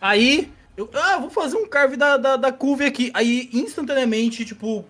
Aí, 0.00 0.50
eu, 0.76 0.90
ah, 0.92 1.18
vou 1.18 1.30
fazer 1.30 1.56
um 1.56 1.68
carve 1.68 1.96
da, 1.96 2.16
da, 2.16 2.36
da 2.36 2.50
Curve 2.50 2.84
aqui. 2.84 3.10
Aí, 3.14 3.48
instantaneamente, 3.52 4.44
tipo, 4.44 4.84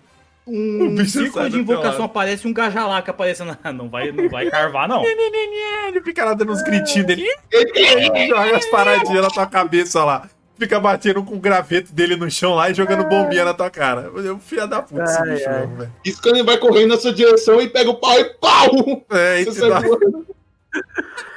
um 0.47 1.05
círculo 1.05 1.49
de 1.49 1.59
invocação 1.59 2.05
aparece 2.05 2.47
um 2.47 2.53
gajalaca 2.53 3.11
aparecendo. 3.11 3.57
Não 3.73 3.89
vai, 3.89 4.11
não 4.11 4.29
vai 4.29 4.49
carvar, 4.49 4.87
não. 4.87 5.03
Ele 5.05 6.01
fica 6.01 6.23
lá 6.23 6.33
dando 6.33 6.51
uns 6.51 6.63
gritinhos 6.63 7.05
dele. 7.05 7.25
Ele 7.51 8.27
joga 8.27 8.57
as 8.57 8.65
paradinhas 8.67 9.21
na 9.21 9.29
tua 9.29 9.45
cabeça 9.45 10.03
lá. 10.03 10.29
Fica 10.57 10.79
batendo 10.79 11.23
com 11.23 11.35
o 11.35 11.39
graveto 11.39 11.93
dele 11.93 12.15
no 12.15 12.31
chão 12.31 12.55
lá 12.55 12.69
e 12.69 12.73
jogando 12.73 13.07
bombinha 13.07 13.45
na 13.45 13.53
tua 13.53 13.69
cara. 13.69 14.09
Eu, 14.15 14.39
filha 14.39 14.65
da 14.65 14.81
puta, 14.81 15.03
esse 15.03 15.21
bicho 15.21 15.49
mesmo, 15.49 15.75
velho. 15.75 15.93
Isso 16.03 16.21
quando 16.21 16.37
ele 16.37 16.45
vai 16.45 16.57
correndo 16.57 16.89
na 16.89 16.97
sua 16.97 17.13
direção 17.13 17.61
e 17.61 17.69
pega 17.69 17.89
o 17.91 17.95
pau 17.95 18.19
e 18.19 18.23
pau! 18.35 19.05
É, 19.11 19.41
e 19.41 19.45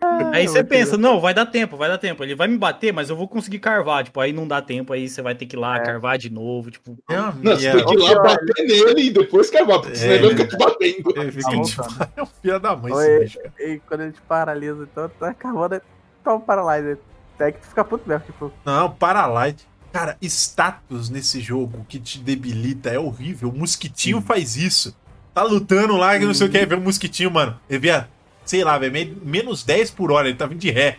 Voando. 0.00 0.34
Aí 0.34 0.46
você 0.46 0.62
pensa, 0.62 0.96
não, 0.96 1.20
vai 1.20 1.34
dar 1.34 1.46
tempo, 1.46 1.76
vai 1.76 1.88
dar 1.88 1.98
tempo. 1.98 2.22
Ele 2.22 2.34
vai 2.34 2.46
me 2.46 2.56
bater, 2.56 2.92
mas 2.92 3.10
eu 3.10 3.16
vou 3.16 3.26
conseguir 3.26 3.58
carvar. 3.58 4.04
Tipo, 4.04 4.20
aí 4.20 4.32
não 4.32 4.46
dá 4.46 4.62
tempo, 4.62 4.92
aí 4.92 5.08
você 5.08 5.20
vai 5.20 5.34
ter 5.34 5.46
que 5.46 5.56
ir 5.56 5.58
lá 5.58 5.76
É. 5.76 5.80
carvar 5.80 6.16
de 6.18 6.30
novo. 6.30 6.70
Tipo, 6.70 6.96
É 7.10 7.18
uma 7.20 7.32
Não, 7.32 7.56
você 7.56 7.70
tem 7.72 7.84
que 7.84 7.94
ir 7.94 7.98
lá 7.98 8.22
bater 8.22 8.64
nele 8.66 9.02
e 9.06 9.10
depois 9.10 9.50
cavar, 9.50 9.80
porque 9.80 9.96
senão 9.96 10.12
É. 10.12 10.16
ele 10.16 10.26
vai 10.28 10.36
ficar 10.36 10.46
te 10.48 10.56
batendo. 10.58 11.20
Ele 11.20 11.32
fica 11.32 11.50
Tá 11.50 11.62
tipo, 11.62 11.82
é 12.16 12.22
um 12.22 12.26
filho 12.26 12.60
da 12.60 12.76
mãe 12.76 12.92
esse 12.92 13.00
Oi. 13.10 13.18
bicho, 13.20 13.38
cara. 13.40 13.52
E 13.70 13.80
quando 13.80 14.00
ele 14.02 14.12
te 14.12 14.20
paralisa, 14.22 14.88
então 14.90 15.10
tá 15.18 15.28
acabando, 15.30 15.80
toma 16.22 16.40
paralyzer. 16.40 16.98
Até 17.34 17.52
que 17.52 17.60
tu 17.60 17.66
fica 17.68 17.84
puto 17.84 18.08
mesmo, 18.08 18.24
tipo, 18.26 18.52
Não, 18.64 18.90
Paralyte. 18.90 19.66
Cara, 19.92 20.16
status 20.20 21.08
nesse 21.08 21.40
jogo 21.40 21.86
que 21.88 21.98
te 21.98 22.18
debilita 22.18 22.90
é 22.90 22.98
horrível. 22.98 23.48
O 23.48 23.56
mosquitinho 23.56 24.20
faz 24.20 24.56
isso. 24.56 24.94
Tá 25.32 25.42
lutando 25.44 25.96
lá 25.96 26.18
que 26.18 26.24
não 26.24 26.34
sei 26.34 26.46
o 26.48 26.50
que, 26.50 26.66
vê 26.66 26.74
o 26.74 26.80
mosquitinho, 26.80 27.30
mano. 27.30 27.58
Ele 27.70 27.78
vê, 27.78 28.04
sei 28.48 28.64
lá, 28.64 28.78
velho, 28.78 28.92
me- 28.92 29.16
menos 29.22 29.62
10 29.64 29.90
por 29.90 30.10
hora, 30.12 30.28
ele 30.28 30.36
tá 30.36 30.46
vindo 30.46 30.58
de 30.58 30.70
ré 30.70 30.98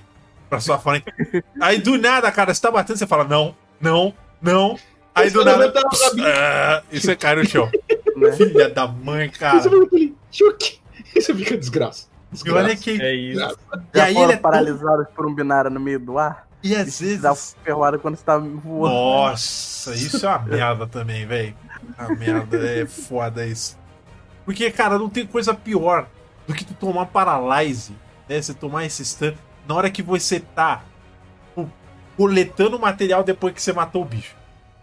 pra 0.49 0.59
sua 0.59 0.77
frente. 0.77 1.05
Aí 1.61 1.79
do 1.79 1.97
nada, 1.97 2.31
cara, 2.31 2.53
você 2.53 2.61
tá 2.61 2.71
batendo, 2.71 2.97
você 2.97 3.07
fala, 3.07 3.23
não, 3.23 3.55
não, 3.81 4.13
não. 4.41 4.77
Aí 5.15 5.29
do 5.29 5.43
nada. 5.43 5.65
a 5.65 6.05
rabinho. 6.07 6.27
ah, 6.27 6.83
e 6.91 6.99
você 6.99 7.15
cai 7.15 7.35
no 7.35 7.45
chão. 7.45 7.69
né? 8.15 8.31
Filha 8.33 8.69
da 8.69 8.87
mãe, 8.87 9.29
cara. 9.29 9.59
você 9.61 9.69
vai 9.69 9.79
ali, 9.79 10.15
tchuc! 10.31 10.79
E 11.15 11.21
você 11.21 11.33
fica 11.33 11.57
desgraça. 11.57 12.07
E 12.45 12.49
olha 12.51 12.75
Desgraça. 12.75 12.83
que. 12.83 13.01
é 13.01 13.13
isso. 13.15 13.57
E 13.95 13.99
aí 13.99 14.15
ele 14.15 14.33
é 14.33 14.35
tão- 14.35 14.41
paralisados 14.43 15.07
por 15.15 15.25
um 15.25 15.33
binário 15.33 15.71
no 15.71 15.79
meio 15.79 15.99
do 15.99 16.17
ar? 16.19 16.47
E 16.61 16.75
às 16.75 16.87
Isso 16.89 17.03
te 17.05 17.17
dá 17.17 17.29
vezes. 17.29 17.55
ferroada 17.63 17.97
quando 17.97 18.15
você 18.17 18.23
tá 18.23 18.37
voando. 18.37 18.93
Nossa, 18.93 19.95
isso 19.95 20.25
é 20.25 20.29
uma 20.29 20.39
merda 20.39 20.85
também, 20.85 21.25
velho. 21.25 21.55
A 21.97 22.09
merda, 22.09 22.57
é 22.57 22.85
foda 22.85 23.45
isso. 23.45 23.77
Porque, 24.45 24.69
cara, 24.69 24.99
não 24.99 25.09
tem 25.09 25.25
coisa 25.25 25.53
pior 25.53 26.07
do 26.49 26.55
que 26.55 26.65
tu 26.65 26.73
tomar 26.73 27.05
paralyze, 27.05 27.93
né? 28.27 28.41
Você 28.41 28.55
tomar 28.55 28.83
esse 28.83 29.05
stun 29.05 29.35
na 29.67 29.75
hora 29.75 29.91
que 29.91 30.01
você 30.01 30.39
tá 30.39 30.81
tipo, 31.49 31.71
coletando 32.17 32.79
material 32.79 33.23
depois 33.23 33.53
que 33.53 33.61
você 33.61 33.71
matou 33.71 34.01
o 34.01 34.05
bicho. 34.05 34.35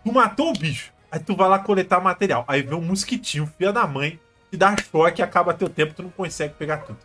Tu 0.05 0.13
matou 0.13 0.51
o 0.51 0.53
bicho, 0.53 0.93
aí 1.11 1.19
tu 1.19 1.35
vai 1.35 1.49
lá 1.49 1.59
coletar 1.59 1.99
material. 1.99 2.45
Aí 2.47 2.63
vem 2.63 2.79
um 2.79 2.83
mosquitinho, 2.83 3.53
filha 3.59 3.73
da 3.73 3.85
mãe, 3.85 4.21
te 4.49 4.57
dá 4.57 4.77
choque 4.77 5.21
acaba 5.21 5.53
teu 5.53 5.69
tempo, 5.69 5.93
tu 5.93 6.05
não 6.05 6.11
consegue 6.11 6.55
pegar 6.55 6.79
tudo. 6.79 7.01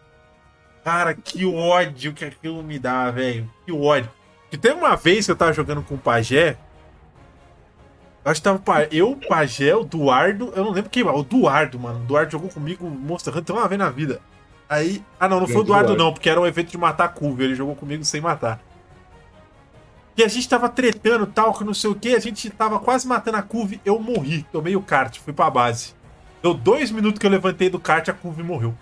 Cara, 0.83 1.15
que 1.15 1.43
ódio 1.43 2.13
que 2.13 2.23
aquilo 2.23 2.61
me 2.61 2.77
dá, 2.77 3.09
velho. 3.09 3.51
Que 3.65 3.71
ódio. 3.71 4.11
Que 4.51 4.59
teve 4.59 4.75
uma 4.75 4.95
vez 4.95 5.25
que 5.25 5.31
eu 5.31 5.35
tava 5.35 5.53
jogando 5.53 5.81
com 5.81 5.95
o 5.95 5.97
Pajé. 5.97 6.55
Eu 8.23 8.31
acho 8.31 8.39
que 8.39 8.43
tava 8.43 8.87
eu, 8.91 9.11
o 9.11 9.15
Pajé, 9.15 9.75
o 9.75 9.83
Duardo. 9.83 10.53
Eu 10.55 10.65
não 10.65 10.71
lembro 10.71 10.89
quem. 10.89 11.03
O 11.03 11.23
Duardo, 11.23 11.79
mano. 11.79 11.99
O 11.99 12.03
Duardo 12.03 12.31
jogou 12.31 12.49
comigo 12.49 12.87
Monster 12.87 13.35
Hunter 13.35 13.55
uma 13.55 13.67
vez 13.67 13.79
na 13.79 13.89
vida. 13.89 14.21
Aí. 14.71 15.03
Ah, 15.19 15.27
não, 15.27 15.41
não 15.41 15.47
foi 15.47 15.57
o 15.57 15.57
Grande 15.57 15.67
Duardo, 15.67 15.87
Duardo. 15.87 16.03
não, 16.05 16.13
porque 16.13 16.29
era 16.29 16.39
um 16.39 16.45
evento 16.45 16.69
de 16.71 16.77
matar 16.77 17.03
a 17.03 17.09
curva. 17.09 17.43
Ele 17.43 17.55
jogou 17.55 17.75
comigo 17.75 18.05
sem 18.05 18.21
matar. 18.21 18.61
E 20.15 20.23
a 20.23 20.29
gente 20.29 20.47
tava 20.47 20.69
tretando 20.69 21.27
tal, 21.27 21.53
que 21.53 21.65
não 21.65 21.73
sei 21.73 21.89
o 21.89 21.95
que. 21.95 22.15
A 22.15 22.19
gente 22.19 22.49
tava 22.49 22.79
quase 22.79 23.05
matando 23.05 23.35
a 23.35 23.41
curva. 23.41 23.75
Eu 23.83 23.99
morri. 23.99 24.43
Tomei 24.49 24.77
o 24.77 24.81
kart, 24.81 25.19
fui 25.19 25.33
pra 25.33 25.49
base. 25.49 25.93
Deu 26.41 26.53
dois 26.53 26.89
minutos 26.89 27.19
que 27.19 27.25
eu 27.25 27.29
levantei 27.29 27.69
do 27.69 27.79
kart, 27.81 28.07
a 28.07 28.13
curva 28.13 28.41
morreu. 28.43 28.73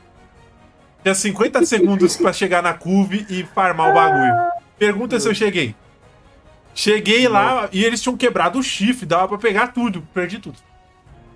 Tinha 1.02 1.16
50 1.16 1.66
segundos 1.66 2.16
pra 2.16 2.32
chegar 2.32 2.62
na 2.62 2.74
curva 2.76 3.16
e 3.16 3.44
farmar 3.56 3.90
o 3.90 3.94
bagulho. 3.96 4.52
Pergunta 4.78 5.20
se 5.20 5.28
eu 5.28 5.34
cheguei. 5.34 5.76
Cheguei 6.76 7.28
lá 7.28 7.68
e 7.72 7.84
eles 7.84 8.00
tinham 8.00 8.16
quebrado 8.16 8.60
o 8.60 8.64
chifre, 8.64 9.08
dava 9.08 9.28
pra 9.28 9.38
pegar 9.40 9.70
tudo. 9.70 10.08
Perdi 10.14 10.38
tudo. 10.38 10.58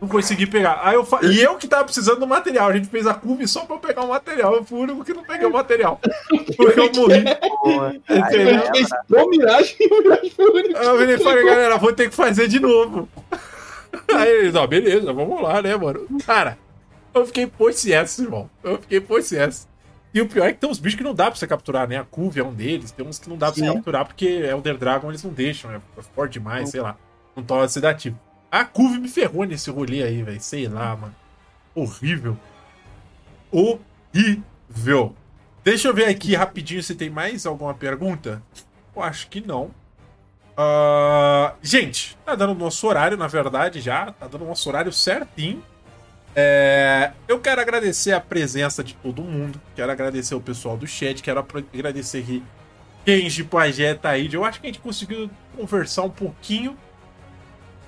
Não 0.04 0.10
consegui 0.10 0.46
pegar. 0.46 0.82
Aí 0.84 0.96
eu 0.96 1.06
fa... 1.06 1.22
E 1.24 1.42
eu 1.42 1.56
que 1.56 1.66
tava 1.66 1.86
precisando 1.86 2.20
do 2.20 2.28
material. 2.28 2.68
A 2.68 2.74
gente 2.74 2.90
fez 2.90 3.08
a 3.08 3.14
curva 3.14 3.48
só 3.48 3.64
pra 3.64 3.78
eu 3.78 3.80
pegar 3.80 4.02
o 4.02 4.10
material. 4.10 4.54
Eu 4.54 4.66
fui 4.66 4.80
o 4.80 4.82
único 4.82 5.02
que 5.06 5.14
não 5.14 5.24
peguei 5.24 5.48
o 5.48 5.54
material. 5.54 5.98
Porque 6.58 6.78
eu 6.78 6.92
morri. 6.94 7.24
Porra. 7.40 7.96
A 8.10 8.18
Entendeu? 8.18 8.54
gente 8.54 8.72
fez 8.72 8.90
pro 9.08 9.30
Mirage 9.30 9.78
e 9.80 9.88
o 9.88 10.04
Mirage 10.04 10.30
foi 10.32 10.46
o 10.46 10.54
único. 10.56 10.78
Aí 10.78 10.86
eu 10.88 10.98
virei 10.98 11.16
e 11.16 11.20
falei, 11.20 11.46
galera, 11.46 11.78
vou 11.78 11.94
ter 11.94 12.10
que 12.10 12.16
fazer 12.18 12.50
de 12.50 12.60
novo. 12.60 13.08
Aí 14.14 14.30
eles, 14.30 14.56
ó, 14.56 14.68
beleza, 14.68 15.14
vamos 15.14 15.42
lá, 15.42 15.62
né, 15.62 15.78
mano? 15.78 16.06
Cara, 16.26 16.58
eu 17.14 17.26
fiquei 17.26 17.48
possesso, 17.48 18.24
irmão. 18.24 18.50
Eu 18.62 18.78
fiquei 18.80 19.00
possesso. 19.00 19.70
E 20.14 20.20
o 20.20 20.28
pior 20.28 20.50
é 20.50 20.52
que 20.52 20.60
tem 20.60 20.70
uns 20.70 20.80
bichos 20.80 20.98
que 20.98 21.04
não 21.04 21.16
dá 21.16 21.28
pra 21.32 21.36
você 21.36 21.48
capturar, 21.48 21.88
né? 21.88 21.98
A 21.98 22.04
Curve 22.04 22.42
é 22.42 22.44
um 22.44 22.54
deles, 22.54 22.92
tem 22.92 23.08
uns 23.08 23.20
que 23.20 23.30
não 23.30 23.38
dá 23.38 23.48
pra 23.48 23.56
você 23.56 23.62
Sim. 23.62 23.74
capturar 23.74 24.06
porque 24.06 24.26
Elder 24.26 24.78
Dragon 24.78 25.10
eles 25.10 25.24
não 25.24 25.32
deixam, 25.32 25.72
é 25.72 25.80
forte 26.14 26.34
demais, 26.34 26.72
sei 26.72 26.82
lá. 26.82 26.98
Não 27.36 27.42
torna 27.42 27.70
sedativo. 27.70 28.20
A 28.54 28.64
Curve 28.64 29.00
me 29.00 29.10
ferrou 29.10 29.46
nesse 29.46 29.72
rolê 29.72 30.04
aí, 30.04 30.22
velho. 30.22 30.40
Sei 30.40 30.68
lá, 30.68 30.96
mano. 30.96 31.16
Horrível. 31.74 32.38
Horrível. 33.52 35.16
Deixa 35.64 35.88
eu 35.88 35.94
ver 35.94 36.06
aqui 36.06 36.36
rapidinho 36.36 36.84
se 36.84 36.94
tem 36.94 37.10
mais 37.10 37.48
alguma 37.48 37.74
pergunta. 37.74 38.44
Eu 38.96 39.02
acho 39.02 39.28
que 39.28 39.42
não. 39.42 39.72
Ah, 40.56 41.56
gente, 41.64 42.16
tá 42.24 42.36
dando 42.36 42.54
nosso 42.54 42.86
horário, 42.86 43.18
na 43.18 43.26
verdade, 43.26 43.82
já. 43.82 44.12
Tá 44.12 44.28
dando 44.28 44.46
nosso 44.46 44.70
horário 44.70 44.94
certinho. 44.94 45.64
É, 46.36 47.12
eu 47.28 47.40
quero 47.40 47.60
agradecer 47.60 48.12
a 48.12 48.22
presença 48.22 48.84
de 48.84 48.94
todo 48.94 49.24
mundo. 49.24 49.60
Quero 49.76 49.92
agradecer 49.92 50.36
o 50.36 50.42
pessoal 50.42 50.78
do 50.78 50.86
chat. 50.86 51.24
Quero 51.24 51.40
agradecer 51.40 52.22
que 52.22 52.44
Kenji 53.04 53.44
Pajé 53.46 54.00
aí. 54.04 54.32
Eu 54.32 54.46
acho 54.46 54.62
que 54.62 54.68
a 54.68 54.70
gente 54.70 54.80
conseguiu 54.80 55.28
conversar 55.58 56.04
um 56.04 56.12
pouquinho. 56.12 56.78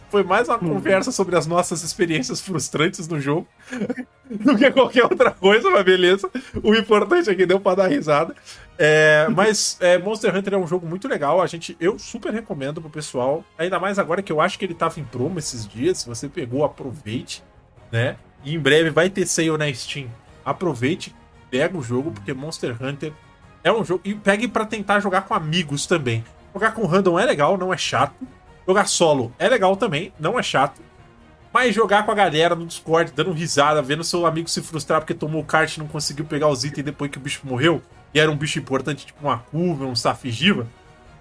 Foi 0.09 0.23
mais 0.23 0.47
uma 0.47 0.57
conversa 0.57 1.11
sobre 1.11 1.35
as 1.35 1.45
nossas 1.45 1.83
experiências 1.83 2.39
frustrantes 2.39 3.07
no 3.07 3.19
jogo 3.19 3.47
do 4.29 4.57
que 4.57 4.71
qualquer 4.71 5.03
outra 5.03 5.31
coisa, 5.31 5.69
mas 5.69 5.83
beleza. 5.83 6.29
O 6.63 6.73
importante 6.75 7.29
é 7.29 7.35
que 7.35 7.45
deu 7.45 7.59
pra 7.59 7.75
dar 7.75 7.87
risada. 7.87 8.35
É, 8.77 9.27
mas 9.29 9.77
é, 9.79 9.97
Monster 9.97 10.35
Hunter 10.35 10.53
é 10.53 10.57
um 10.57 10.67
jogo 10.67 10.85
muito 10.85 11.07
legal. 11.07 11.41
A 11.41 11.47
gente, 11.47 11.75
eu 11.79 11.97
super 11.97 12.31
recomendo 12.31 12.81
pro 12.81 12.89
pessoal. 12.89 13.43
Ainda 13.57 13.79
mais 13.79 13.97
agora 13.97 14.21
que 14.21 14.31
eu 14.31 14.39
acho 14.39 14.59
que 14.59 14.65
ele 14.65 14.73
tava 14.73 14.99
em 14.99 15.03
promo 15.03 15.39
esses 15.39 15.67
dias. 15.67 15.99
Se 15.99 16.07
você 16.07 16.29
pegou, 16.29 16.63
aproveite, 16.63 17.43
né? 17.91 18.17
E 18.43 18.55
em 18.55 18.59
breve 18.59 18.89
vai 18.89 19.09
ter 19.09 19.25
sale 19.25 19.57
na 19.57 19.73
Steam. 19.73 20.07
Aproveite, 20.43 21.15
pega 21.49 21.77
o 21.77 21.81
jogo, 21.81 22.11
porque 22.11 22.33
Monster 22.33 22.75
Hunter 22.81 23.11
é 23.63 23.71
um 23.71 23.83
jogo. 23.83 24.01
E 24.05 24.13
pegue 24.13 24.47
para 24.47 24.65
tentar 24.65 24.99
jogar 24.99 25.21
com 25.21 25.33
amigos 25.33 25.87
também. 25.87 26.23
Jogar 26.53 26.71
com 26.71 26.85
random 26.85 27.19
é 27.19 27.25
legal, 27.25 27.57
não 27.57 27.73
é 27.73 27.77
chato. 27.77 28.15
Jogar 28.67 28.87
solo 28.87 29.33
é 29.37 29.47
legal 29.47 29.75
também, 29.75 30.11
não 30.19 30.39
é 30.39 30.43
chato. 30.43 30.81
Mas 31.53 31.73
jogar 31.73 32.05
com 32.05 32.11
a 32.11 32.15
galera 32.15 32.53
no 32.53 32.65
Discord, 32.65 33.13
dando 33.13 33.31
risada, 33.31 33.81
vendo 33.81 34.03
seu 34.03 34.25
amigo 34.25 34.49
se 34.49 34.61
frustrar 34.61 34.99
porque 34.99 35.13
tomou 35.13 35.43
kart 35.43 35.73
e 35.73 35.79
não 35.79 35.87
conseguiu 35.87 36.25
pegar 36.25 36.49
os 36.49 36.65
itens 36.65 36.83
depois 36.83 37.09
que 37.09 37.17
o 37.17 37.21
bicho 37.21 37.41
morreu, 37.43 37.81
e 38.13 38.19
era 38.19 38.29
um 38.29 38.35
bicho 38.35 38.59
importante, 38.59 39.05
tipo 39.05 39.25
uma 39.25 39.37
curva, 39.37 39.85
um 39.85 39.95
safigiva, 39.95 40.67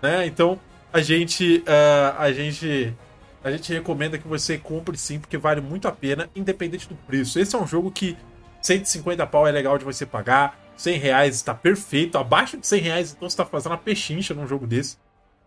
né? 0.02 0.26
Então, 0.26 0.58
a 0.92 1.00
gente. 1.00 1.58
Uh, 1.58 2.18
a 2.18 2.32
gente. 2.32 2.94
A 3.42 3.50
gente 3.50 3.72
recomenda 3.74 4.16
que 4.16 4.26
você 4.26 4.56
compre 4.56 4.96
sim, 4.96 5.20
porque 5.20 5.36
vale 5.36 5.60
muito 5.60 5.86
a 5.86 5.92
pena, 5.92 6.30
independente 6.34 6.88
do 6.88 6.94
preço. 6.94 7.38
Esse 7.38 7.54
é 7.54 7.58
um 7.58 7.66
jogo 7.66 7.90
que 7.90 8.16
150 8.62 9.26
pau 9.26 9.46
é 9.46 9.52
legal 9.52 9.76
de 9.76 9.84
você 9.84 10.06
pagar, 10.06 10.58
100 10.78 10.98
reais 10.98 11.36
está 11.36 11.52
perfeito, 11.52 12.16
abaixo 12.16 12.56
de 12.56 12.66
100 12.66 12.80
reais, 12.80 13.12
então 13.12 13.28
você 13.28 13.34
está 13.34 13.44
fazendo 13.44 13.72
uma 13.72 13.78
pechincha 13.78 14.32
num 14.32 14.46
jogo 14.46 14.66
desse. 14.66 14.96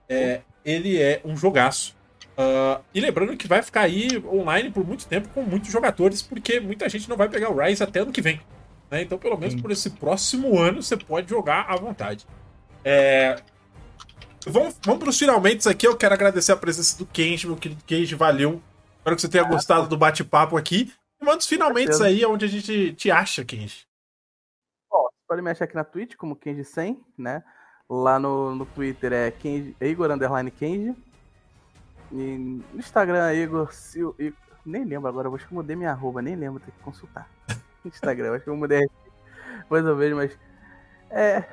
É, 0.07 0.41
ele 0.67 1.01
é 1.01 1.21
um 1.23 1.35
jogaço. 1.37 1.95
Uh, 2.37 2.83
e 2.93 2.99
lembrando 2.99 3.35
que 3.37 3.47
vai 3.47 3.63
ficar 3.63 3.81
aí 3.81 4.21
online 4.27 4.69
por 4.69 4.85
muito 4.85 5.07
tempo 5.07 5.29
com 5.29 5.41
muitos 5.41 5.71
jogadores, 5.71 6.21
porque 6.21 6.59
muita 6.59 6.87
gente 6.89 7.09
não 7.09 7.15
vai 7.15 7.29
pegar 7.29 7.49
o 7.49 7.57
Rise 7.57 7.81
até 7.81 8.01
ano 8.01 8.11
que 8.11 8.21
vem. 8.21 8.39
Né? 8.91 9.01
Então, 9.01 9.17
pelo 9.17 9.37
menos 9.37 9.55
Sim. 9.55 9.61
por 9.61 9.71
esse 9.71 9.89
próximo 9.91 10.59
ano, 10.59 10.83
você 10.83 10.97
pode 10.97 11.29
jogar 11.29 11.65
à 11.69 11.75
vontade. 11.77 12.27
É... 12.83 13.41
Vamos, 14.45 14.77
vamos 14.83 14.99
para 14.99 15.09
os 15.09 15.17
finalmente 15.17 15.67
aqui. 15.67 15.87
Eu 15.87 15.97
quero 15.97 16.13
agradecer 16.13 16.51
a 16.51 16.57
presença 16.57 16.97
do 16.97 17.05
Kenji, 17.05 17.47
meu 17.47 17.55
querido 17.55 17.83
Kenji, 17.85 18.13
valeu. 18.13 18.61
Espero 18.97 19.15
que 19.15 19.21
você 19.21 19.29
tenha 19.29 19.43
gostado 19.45 19.87
do 19.87 19.97
bate-papo 19.97 20.57
aqui. 20.57 20.93
E 21.19 21.25
manda 21.25 21.39
os 21.39 21.47
finalmente 21.47 22.01
aí, 22.03 22.25
onde 22.25 22.45
a 22.45 22.47
gente 22.47 22.93
te 22.93 23.09
acha, 23.09 23.43
Kenji. 23.43 23.87
Bom, 24.91 25.07
pode 25.27 25.41
me 25.41 25.49
achar 25.49 25.63
aqui 25.63 25.75
na 25.75 25.83
Twitch 25.83 26.15
como 26.15 26.35
Kenji100, 26.35 26.97
né? 27.17 27.43
Lá 27.89 28.19
no, 28.19 28.53
no 28.53 28.65
Twitter 28.65 29.13
é, 29.13 29.31
Kenji, 29.31 29.75
Igor 29.79 30.11
Underline 30.11 30.51
Kenji. 30.51 30.95
E 32.11 32.15
no 32.15 32.79
Instagram 32.79 33.29
é 33.29 33.35
Igor 33.35 33.73
Sil. 33.73 34.11
Nem 34.65 34.83
lembro 34.83 35.07
agora, 35.07 35.29
acho 35.29 35.47
que 35.47 35.53
eu 35.53 35.55
mudei 35.55 35.75
minha 35.75 35.91
arroba, 35.91 36.21
nem 36.21 36.35
lembro, 36.35 36.59
tem 36.59 36.73
que 36.73 36.83
consultar. 36.83 37.29
Instagram, 37.85 38.35
acho 38.35 38.43
que 38.43 38.49
eu 38.49 38.57
mudei 38.57 38.87
mais 39.69 39.85
ou 39.85 39.95
menos, 39.95 40.17
mas. 40.17 40.39
É. 41.09 41.43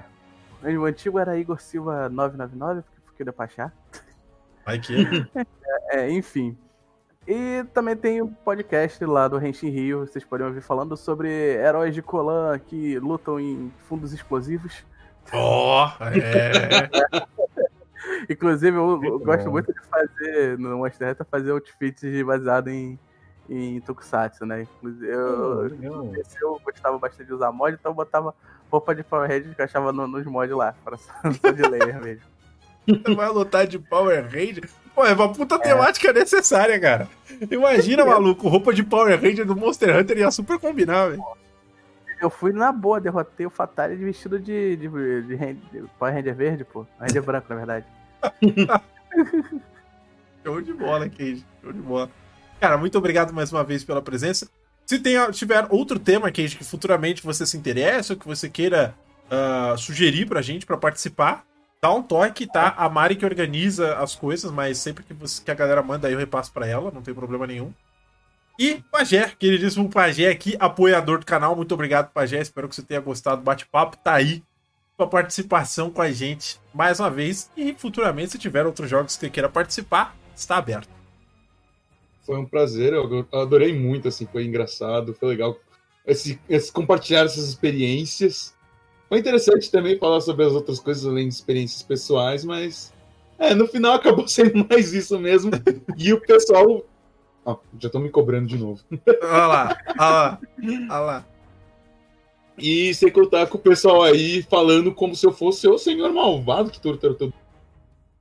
O 0.79 0.85
antigo 0.85 1.19
era 1.19 1.39
Igor 1.39 1.61
Silva 1.61 2.09
999, 2.09 2.83
porque 3.05 3.23
deu 3.23 3.33
pra 3.33 3.45
achar. 3.45 3.73
Vai 4.65 4.79
que. 4.79 4.95
é, 5.91 6.01
é, 6.01 6.11
enfim. 6.11 6.57
E 7.27 7.65
também 7.73 7.97
tem 7.97 8.21
o 8.21 8.29
podcast 8.29 9.03
lá 9.05 9.29
do 9.29 9.45
Henshin 9.45 9.71
Rio, 9.71 10.01
vocês 10.01 10.25
podem 10.25 10.47
ouvir 10.47 10.61
falando 10.61 10.95
sobre 10.97 11.29
heróis 11.31 11.95
de 11.95 12.03
Colan 12.03 12.59
que 12.59 12.99
lutam 12.99 13.41
em 13.41 13.73
fundos 13.89 14.13
explosivos. 14.13 14.85
Oh, 15.33 15.87
é. 16.01 16.89
Inclusive, 18.29 18.77
eu, 18.77 19.01
eu 19.03 19.19
gosto 19.19 19.51
muito 19.51 19.73
de 19.73 19.81
fazer 19.81 20.59
no 20.59 20.79
Monster 20.79 21.11
Hunter 21.11 21.27
fazer 21.31 21.51
outfits 21.51 22.23
baseado 22.23 22.69
em, 22.69 22.99
em 23.49 23.81
Tokusatsu, 23.81 24.47
né? 24.47 24.63
Inclusive, 24.63 25.07
eu, 25.07 25.69
eu, 25.83 26.13
eu 26.41 26.61
gostava 26.65 26.99
bastante 26.99 27.27
de 27.27 27.35
usar 27.35 27.53
mod, 27.53 27.75
então 27.75 27.93
eu 27.93 27.97
botava 27.97 28.35
roupa 28.71 28.95
de 28.95 29.03
Power 29.03 29.29
Ranger 29.29 29.55
que 29.55 29.61
eu 29.61 29.65
achava 29.65 29.93
no, 29.93 30.07
nos 30.07 30.25
mods 30.25 30.57
lá, 30.57 30.75
para 30.85 30.97
só 30.99 31.51
de 31.51 31.63
layer 31.63 32.03
mesmo. 32.03 32.25
Você 32.87 33.15
vai 33.15 33.29
lutar 33.31 33.67
de 33.67 33.79
Power 33.79 34.25
Ranger? 34.25 34.69
Pô, 34.95 35.05
é 35.05 35.13
uma 35.13 35.33
puta 35.33 35.57
é. 35.57 35.59
temática 35.59 36.13
necessária, 36.13 36.79
cara. 36.79 37.09
Imagina, 37.51 38.05
maluco, 38.07 38.49
roupa 38.49 38.73
de 38.73 38.83
Power 38.83 39.21
Ranger 39.21 39.45
do 39.45 39.57
Monster 39.57 39.97
Hunter 39.97 40.19
ia 40.19 40.31
super 40.31 40.59
combinar, 40.59 41.11
velho. 41.11 41.23
Eu 42.25 42.31
fui 42.31 42.53
na 42.55 42.73
boa, 42.73 42.99
derrotei 42.99 43.45
o 43.45 43.51
Fatale 43.51 43.99
de 43.99 44.03
vestido 44.03 44.39
de, 44.39 44.77
de, 44.77 44.89
de, 44.89 45.37
de 45.37 45.85
Power 45.99 46.15
Ranger 46.15 46.35
verde, 46.35 46.65
pô. 46.65 46.87
Ranger 46.99 47.23
branco, 47.23 47.47
na 47.51 47.57
verdade. 47.57 47.85
Show 50.43 50.63
de 50.63 50.73
bola, 50.73 51.07
Cage. 51.07 51.45
Show 51.63 51.71
de 51.71 51.81
bola. 51.81 52.11
Cara, 52.59 52.79
muito 52.79 52.97
obrigado 52.97 53.31
mais 53.35 53.53
uma 53.53 53.63
vez 53.63 53.85
pela 53.85 54.01
presença. 54.01 54.49
Se 54.87 54.99
tem, 54.99 55.17
tiver 55.33 55.67
outro 55.69 55.99
tema, 55.99 56.33
Cage, 56.33 56.57
que 56.57 56.65
futuramente 56.65 57.23
você 57.23 57.45
se 57.45 57.59
interessa 57.59 58.15
ou 58.15 58.19
que 58.19 58.27
você 58.27 58.49
queira 58.49 58.95
uh, 59.27 59.77
sugerir 59.77 60.27
pra 60.27 60.41
gente 60.41 60.65
para 60.65 60.79
participar, 60.79 61.45
dá 61.83 61.93
um 61.93 62.03
toque, 62.03 62.47
tá? 62.47 62.73
A 62.79 62.89
Mari 62.89 63.17
que 63.17 63.27
organiza 63.27 63.99
as 63.99 64.15
coisas, 64.15 64.51
mas 64.51 64.79
sempre 64.79 65.05
que, 65.05 65.13
você, 65.13 65.45
que 65.45 65.51
a 65.51 65.55
galera 65.55 65.83
manda 65.83 66.09
aí 66.09 66.15
eu 66.15 66.19
repasso 66.19 66.51
para 66.51 66.67
ela, 66.67 66.91
não 66.91 67.03
tem 67.03 67.13
problema 67.13 67.47
nenhum. 67.47 67.71
E 68.59 68.83
Pajé, 68.91 69.33
queridíssimo 69.39 69.91
Pajé 69.91 70.29
aqui, 70.31 70.57
apoiador 70.61 71.19
do 71.19 71.27
canal. 71.27 71.57
Muito 71.57 71.75
obrigado, 71.75 72.13
Pajé. 72.13 72.41
Espero 72.41 72.69
que 72.69 72.75
você 72.75 72.83
tenha 72.83 73.01
gostado 73.01 73.41
do 73.41 73.45
bate-papo. 73.45 73.97
Tá 73.97 74.15
aí 74.15 74.43
sua 74.97 75.09
participação 75.09 75.91
com 75.91 76.01
a 76.01 76.11
gente 76.13 76.61
mais 76.73 77.01
uma 77.01 77.11
vez. 77.11 77.51
E 77.57 77.75
futuramente, 77.75 78.33
se 78.33 78.39
tiver 78.39 78.65
outros 78.65 78.89
jogos 78.89 79.17
que 79.17 79.29
queira 79.29 79.49
participar, 79.49 80.17
está 80.37 80.57
aberto. 80.57 80.89
Foi 82.25 82.39
um 82.39 82.47
prazer, 82.47 82.93
eu 82.93 83.27
adorei 83.33 83.77
muito, 83.77 84.09
assim, 84.09 84.27
foi 84.27 84.45
engraçado, 84.45 85.15
foi 85.15 85.29
legal 85.29 85.59
esse, 86.07 86.41
esse 86.49 86.73
compartilhar 86.73 87.25
essas 87.25 87.49
experiências. 87.49 88.55
Foi 89.09 89.19
interessante 89.19 89.71
também 89.71 89.99
falar 89.99 90.21
sobre 90.21 90.47
as 90.47 90.53
outras 90.53 90.79
coisas 90.79 91.05
além 91.05 91.29
de 91.29 91.35
experiências 91.35 91.83
pessoais, 91.83 92.45
mas 92.45 92.95
é, 93.39 93.55
no 93.55 93.67
final 93.67 93.95
acabou 93.95 94.27
sendo 94.29 94.67
mais 94.69 94.95
isso 94.95 95.19
mesmo. 95.19 95.51
e 95.99 96.13
o 96.13 96.21
pessoal. 96.21 96.85
Já 97.79 97.87
estão 97.89 98.01
me 98.01 98.09
cobrando 98.09 98.47
de 98.47 98.57
novo. 98.57 98.81
Olha 99.23 99.47
lá, 99.47 99.77
olha 99.99 100.11
lá, 100.11 100.41
olha 100.91 100.99
lá. 101.01 101.27
E 102.57 102.95
sem 102.95 103.11
contar 103.11 103.47
com 103.49 103.59
o 103.59 103.61
pessoal 103.61 104.03
aí 104.03 104.43
falando 104.43 104.95
como 104.95 105.15
se 105.17 105.27
eu 105.27 105.33
fosse 105.33 105.67
o 105.67 105.77
senhor 105.79 106.13
malvado 106.13 106.71
que 106.71 106.81
tortura 106.81 107.15
todo. 107.15 107.35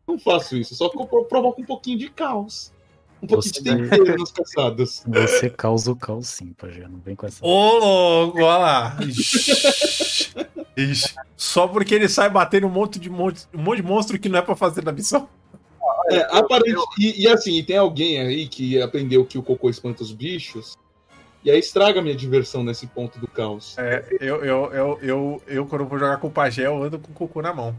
Não 0.07 0.19
faço 0.19 0.57
isso, 0.57 0.75
só 0.75 0.89
provoco 0.89 1.61
um 1.61 1.65
pouquinho 1.65 1.97
de 1.97 2.09
caos. 2.09 2.73
Um 3.21 3.27
pouquinho 3.27 3.53
de 3.53 3.63
tempero 3.63 4.17
nas 4.17 4.31
caçadas. 4.33 5.03
Você 5.07 5.49
causa 5.49 5.91
o 5.91 5.95
caos 5.95 6.27
sim, 6.27 6.51
Pajé. 6.53 6.87
Não 6.89 6.99
vem 6.99 7.15
com 7.15 7.25
essa. 7.25 7.45
Ô, 7.45 7.77
louco, 7.77 8.39
olha 8.39 8.57
lá. 8.57 8.97
Ixi. 10.75 11.15
Só 11.37 11.65
porque 11.67 11.95
ele 11.95 12.09
sai 12.09 12.29
batendo 12.29 12.67
um 12.67 12.69
monte 12.69 12.99
de, 12.99 13.09
monte, 13.09 13.47
um 13.53 13.61
monte 13.61 13.77
de 13.77 13.83
monstro 13.83 14.19
que 14.19 14.27
não 14.27 14.39
é 14.39 14.41
pra 14.41 14.57
fazer 14.57 14.83
na 14.83 14.91
missão. 14.91 15.29
É, 16.09 16.37
aparente, 16.37 16.79
e, 16.99 17.23
e, 17.23 17.27
assim, 17.27 17.63
tem 17.63 17.77
alguém 17.77 18.19
aí 18.19 18.47
que 18.47 18.81
aprendeu 18.81 19.25
que 19.25 19.37
o 19.37 19.43
cocô 19.43 19.69
espanta 19.69 20.03
os 20.03 20.11
bichos, 20.11 20.77
e 21.43 21.51
aí 21.51 21.59
estraga 21.59 21.99
a 21.99 22.03
minha 22.03 22.15
diversão 22.15 22.63
nesse 22.63 22.87
ponto 22.87 23.19
do 23.19 23.27
caos. 23.27 23.77
É, 23.77 24.05
eu, 24.19 24.43
eu, 24.43 24.71
eu, 24.73 24.99
eu, 25.01 25.41
eu 25.47 25.65
quando 25.65 25.85
vou 25.85 25.99
jogar 25.99 26.17
com 26.17 26.27
o 26.27 26.31
pajé, 26.31 26.65
eu 26.65 26.83
ando 26.83 26.99
com 26.99 27.11
o 27.11 27.13
cocô 27.13 27.41
na 27.41 27.53
mão. 27.53 27.75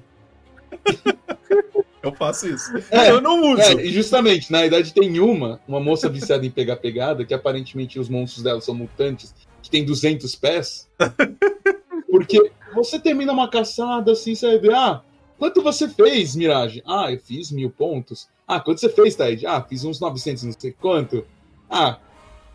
eu 2.03 2.13
faço 2.13 2.47
isso. 2.49 2.71
É, 2.91 3.11
eu 3.11 3.21
não 3.21 3.53
uso. 3.53 3.63
É, 3.63 3.75
e 3.75 3.91
justamente, 3.91 4.53
na 4.53 4.67
idade 4.67 4.93
tem 4.93 5.19
uma, 5.19 5.61
uma 5.67 5.81
moça 5.81 6.09
viciada 6.09 6.45
em 6.45 6.51
pegar 6.51 6.77
pegada, 6.77 7.25
que 7.25 7.33
aparentemente 7.33 7.99
os 7.99 8.09
monstros 8.09 8.43
dela 8.43 8.61
são 8.61 8.75
mutantes, 8.75 9.35
que 9.63 9.71
tem 9.71 9.85
200 9.85 10.35
pés. 10.37 10.89
Porque 12.11 12.51
você 12.75 12.99
termina 12.99 13.33
uma 13.33 13.49
caçada 13.49 14.13
assim, 14.13 14.35
você 14.35 14.47
vai 14.47 14.59
ver, 14.59 14.75
ah, 14.75 15.03
quanto 15.39 15.63
você 15.63 15.89
fez, 15.89 16.35
Mirage? 16.37 16.83
Ah, 16.87 17.11
eu 17.11 17.19
fiz 17.19 17.51
mil 17.51 17.71
pontos. 17.71 18.29
Ah, 18.47 18.61
quanto 18.61 18.81
você 18.81 18.89
fez, 18.89 19.15
Taid? 19.15 19.47
Ah, 19.47 19.63
fiz 19.63 19.85
uns 19.85 20.01
900, 20.01 20.45
não 20.45 20.53
sei 20.59 20.73
quanto. 20.73 21.27
Ah, 21.69 21.99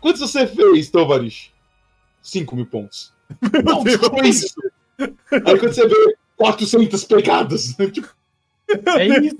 quanto 0.00 0.18
você 0.18 0.46
fez, 0.46 0.90
Tovarish? 0.90 1.52
5 2.22 2.54
mil 2.54 2.66
pontos. 2.66 3.12
Não, 3.64 3.84
foi 3.84 4.28
isso. 4.28 4.54
Aí 4.98 5.58
quando 5.58 5.72
você 5.72 5.86
vê 5.86 6.16
400 6.36 7.04
pegadas, 7.04 7.76
tipo... 7.92 8.08
É 8.98 9.06
isso. 9.06 9.36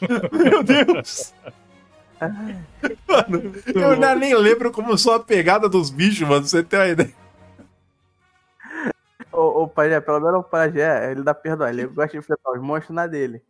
Meu 0.32 0.62
Deus. 0.62 1.34
Mano, 3.06 3.54
eu 3.74 4.16
nem 4.16 4.34
lembro 4.34 4.72
como 4.72 4.96
sou 4.96 5.14
a 5.14 5.20
pegada 5.20 5.68
dos 5.68 5.90
bichos, 5.90 6.26
mano. 6.26 6.46
Você 6.46 6.62
tem 6.62 6.78
uma 6.78 6.88
ideia 6.88 7.14
o, 9.38 9.62
o 9.64 9.68
Pajé, 9.68 10.00
pelo 10.00 10.20
menos 10.20 10.40
o 10.40 10.42
Pajé, 10.42 11.10
ele 11.10 11.22
dá 11.22 11.34
perdoar, 11.34 11.70
ele 11.70 11.86
gosta 11.86 12.12
de 12.12 12.18
enfrentar 12.18 12.52
os 12.52 12.60
monstros 12.60 12.94
na 12.94 13.06
dele. 13.06 13.42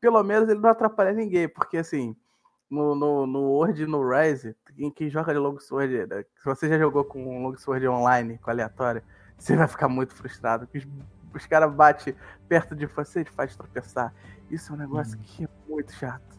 Pelo 0.00 0.22
menos 0.22 0.48
ele 0.48 0.60
não 0.60 0.70
atrapalha 0.70 1.12
ninguém, 1.12 1.48
porque 1.48 1.78
assim, 1.78 2.16
no, 2.70 2.94
no, 2.94 3.26
no 3.26 3.40
Word 3.42 3.82
e 3.82 3.86
no 3.86 4.08
Rise, 4.08 4.56
quem, 4.76 4.90
quem 4.90 5.10
joga 5.10 5.32
de 5.32 5.38
Long 5.38 5.58
Sword, 5.58 6.06
né, 6.06 6.24
se 6.36 6.44
você 6.44 6.68
já 6.68 6.78
jogou 6.78 7.04
com 7.04 7.42
Long 7.42 7.56
Sword 7.56 7.86
online, 7.88 8.38
com 8.38 8.50
aleatório, 8.50 9.02
você 9.36 9.56
vai 9.56 9.68
ficar 9.68 9.88
muito 9.88 10.14
frustrado, 10.14 10.66
porque 10.66 10.78
os, 10.78 10.88
os 11.34 11.46
caras 11.46 11.72
batem 11.72 12.14
perto 12.48 12.74
de 12.74 12.86
você 12.86 13.20
e 13.20 13.24
te 13.24 13.30
faz 13.30 13.56
tropeçar. 13.56 14.12
Isso 14.50 14.72
é 14.72 14.76
um 14.76 14.78
negócio 14.78 15.18
hum. 15.18 15.22
que 15.22 15.44
é 15.44 15.48
muito 15.68 15.92
chato. 15.92 16.36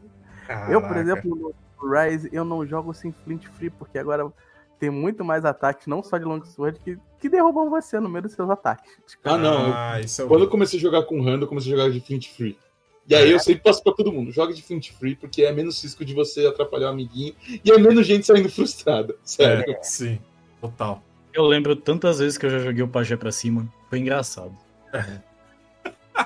Caraca. 0.48 0.72
Eu, 0.72 0.82
por 0.82 0.98
exemplo, 0.98 1.36
no, 1.36 1.56
Rise 1.80 2.30
eu 2.32 2.44
não 2.44 2.65
jogo 2.65 2.94
sem 2.94 3.11
flint 3.11 3.45
free, 3.48 3.69
porque 3.69 3.99
agora 3.99 4.32
tem 4.80 4.90
muito 4.90 5.24
mais 5.24 5.45
ataques, 5.45 5.88
não 5.88 6.03
só 6.03 6.18
de 6.18 6.24
longsword, 6.24 6.80
que, 6.80 6.99
que 7.19 7.30
derrubam 7.30 7.69
você 7.69 7.99
no 7.99 8.10
meio 8.10 8.23
dos 8.23 8.34
seus 8.34 8.49
ataques. 8.49 8.91
Ah, 9.23 9.38
não. 9.38 9.73
Ah, 9.73 9.99
isso 9.99 10.22
é 10.22 10.26
Quando 10.26 10.44
eu 10.44 10.49
comecei 10.49 10.80
a 10.80 10.81
jogar 10.81 11.03
com 11.03 11.22
Rando, 11.22 11.45
eu 11.45 11.48
comecei 11.48 11.73
a 11.73 11.77
jogar 11.77 11.91
de 11.91 11.99
Flint 11.99 12.27
Free. 12.30 12.57
E 13.10 13.15
aí 13.15 13.31
eu 13.31 13.39
sempre 13.39 13.64
passo 13.64 13.81
pra 13.81 13.94
todo 13.94 14.11
mundo, 14.11 14.31
joga 14.31 14.53
de 14.53 14.61
Flint 14.61 14.91
Free, 14.91 15.15
porque 15.15 15.44
é 15.44 15.52
menos 15.52 15.81
risco 15.81 16.03
de 16.03 16.14
você 16.14 16.45
atrapalhar 16.45 16.88
o 16.88 16.89
amiguinho 16.89 17.34
e 17.64 17.72
é 17.72 17.77
menos 17.77 18.06
gente 18.06 18.26
saindo 18.26 18.49
frustrada. 18.52 19.15
Sério. 19.23 19.72
É, 19.72 19.81
sim, 19.81 20.19
total. 20.60 21.02
Eu 21.34 21.45
lembro 21.45 21.76
tantas 21.76 22.19
vezes 22.19 22.38
que 22.38 22.45
eu 22.45 22.49
já 22.49 22.60
joguei 22.60 22.84
o 22.84 22.88
pajé 22.88 23.15
pra 23.15 23.31
cima. 23.31 23.72
Foi 23.89 23.99
engraçado. 23.99 24.52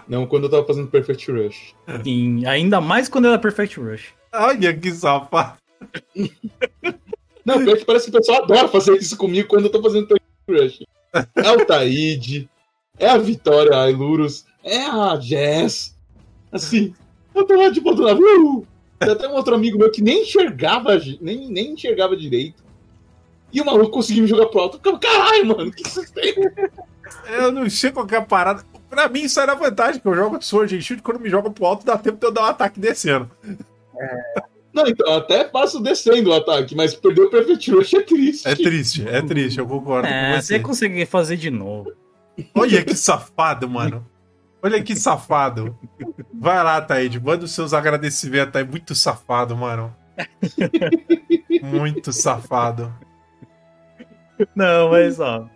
Não, 0.08 0.26
quando 0.26 0.46
eu 0.46 0.50
tava 0.50 0.66
fazendo 0.66 0.88
Perfect 0.88 1.32
Rush. 1.32 1.76
E 2.06 2.46
ainda 2.48 2.80
mais 2.80 3.10
quando 3.10 3.28
era 3.28 3.38
Perfect 3.38 3.80
Rush. 3.80 4.14
Olha 4.34 4.74
que 4.74 4.92
safado. 4.92 5.58
Não, 7.46 7.64
pior 7.64 7.78
que 7.78 7.86
parece 7.86 8.10
que 8.10 8.18
o 8.18 8.20
pessoal 8.20 8.44
adora 8.44 8.68
fazer 8.68 8.96
isso 8.98 9.18
comigo 9.18 9.48
quando 9.48 9.66
eu 9.66 9.72
tô 9.72 9.82
fazendo 9.82 10.08
Perfect 10.46 10.86
Rush. 11.14 11.24
É 11.36 11.52
o 11.52 11.66
Taíde, 11.66 12.50
é 12.98 13.10
a 13.10 13.18
Vitória 13.18 13.78
a 13.78 13.90
Ilurus, 13.90 14.46
é 14.64 14.86
a 14.86 15.20
Jess. 15.20 15.98
Assim, 16.52 16.94
eu 17.34 17.46
tô 17.46 17.56
lá 17.56 17.70
de 17.70 17.82
ponto 17.82 18.02
na 18.02 18.14
uh! 18.14 18.68
Tem 19.00 19.10
até 19.10 19.28
um 19.28 19.34
outro 19.34 19.56
amigo 19.56 19.78
meu 19.78 19.92
que 19.92 20.02
nem 20.02 20.22
enxergava, 20.22 21.00
nem, 21.20 21.50
nem 21.50 21.72
enxergava 21.72 22.16
direito. 22.16 22.64
E 23.52 23.60
o 23.60 23.66
maluco 23.66 23.92
conseguiu 23.92 24.24
me 24.24 24.30
jogar 24.30 24.46
pro 24.46 24.62
alto. 24.62 24.80
Caralho, 25.00 25.48
mano, 25.48 25.70
o 25.70 25.72
que 25.72 25.84
vocês 25.84 26.12
têm? 26.12 26.36
Eu 27.28 27.52
não 27.52 27.70
sei 27.70 27.92
qualquer 27.92 28.26
parada. 28.26 28.64
Pra 28.90 29.10
mim, 29.10 29.22
isso 29.22 29.40
era 29.40 29.56
vantagem, 29.56 30.00
que 30.00 30.08
eu 30.08 30.16
jogo 30.16 30.42
Sword 30.42 30.76
and 30.76 30.82
Shield, 30.82 31.02
quando 31.02 31.20
me 31.20 31.30
joga 31.30 31.50
pro 31.50 31.66
alto, 31.66 31.86
dá 31.86 31.98
tempo 31.98 32.18
de 32.18 32.26
eu 32.26 32.32
dar 32.32 32.44
um 32.44 32.46
ataque 32.46 32.80
descendo. 32.80 33.30
Não, 34.74 34.88
então, 34.88 35.14
até 35.14 35.44
passo 35.44 35.82
descendo 35.82 36.30
o 36.30 36.34
ataque, 36.34 36.76
mas 36.76 36.94
perder 36.94 37.24
o 37.24 37.30
Perfect 37.30 37.72
Rush 37.72 37.94
é 37.94 38.02
triste. 38.02 38.48
É 38.48 38.56
triste, 38.56 39.08
é 39.08 39.22
triste, 39.22 39.60
eu 39.60 39.68
concordo 39.68 40.08
É, 40.08 40.36
com 40.36 40.42
você 40.42 40.60
consegue 40.60 41.06
fazer 41.06 41.38
de 41.38 41.50
novo. 41.50 41.92
Olha 42.56 42.84
que 42.84 42.96
safado, 42.96 43.70
mano. 43.70 44.08
Olha 44.64 44.82
que 44.82 44.96
safado. 44.96 45.78
Vai 46.34 46.64
lá, 46.64 46.80
Taíde, 46.82 47.20
manda 47.20 47.46
os 47.46 47.52
seus 47.52 47.74
agradecimentos 47.74 48.56
aí. 48.56 48.64
Muito 48.64 48.96
safado, 48.96 49.58
mano. 49.58 49.94
Muito 51.64 52.14
safado. 52.14 52.94
Não, 54.56 54.90
mas 54.90 55.20
ó, 55.20 55.48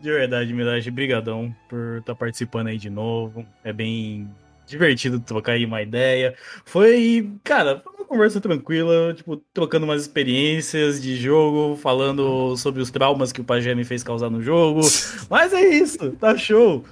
de 0.00 0.10
verdade, 0.10 0.52
Mirage, 0.52 0.90
brigadão 0.90 1.54
por 1.68 1.98
estar 1.98 2.14
participando 2.14 2.68
aí 2.68 2.78
de 2.78 2.90
novo. 2.90 3.44
É 3.64 3.72
bem 3.72 4.30
divertido 4.66 5.20
trocar 5.20 5.52
aí 5.52 5.64
uma 5.64 5.82
ideia. 5.82 6.34
Foi, 6.64 7.32
cara, 7.42 7.82
conversa 8.10 8.40
tranquila, 8.40 9.14
tipo, 9.14 9.36
trocando 9.54 9.84
umas 9.84 10.02
experiências 10.02 11.00
de 11.00 11.14
jogo, 11.14 11.76
falando 11.76 12.56
sobre 12.56 12.82
os 12.82 12.90
traumas 12.90 13.30
que 13.30 13.40
o 13.40 13.44
Pajé 13.44 13.72
me 13.72 13.84
fez 13.84 14.02
causar 14.02 14.28
no 14.28 14.42
jogo. 14.42 14.80
Mas 15.30 15.52
é 15.52 15.60
isso, 15.60 16.10
tá 16.12 16.36
show. 16.36 16.84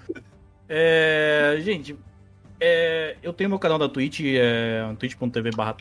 É, 0.69 1.59
gente, 1.61 1.97
é, 2.61 3.17
eu 3.21 3.33
tenho 3.33 3.51
meu 3.51 3.59
canal 3.59 3.79
da 3.79 3.89
Twitch, 3.89 4.21
é 4.25 4.95
twitch.tv 4.97 5.51
barra. 5.57 5.77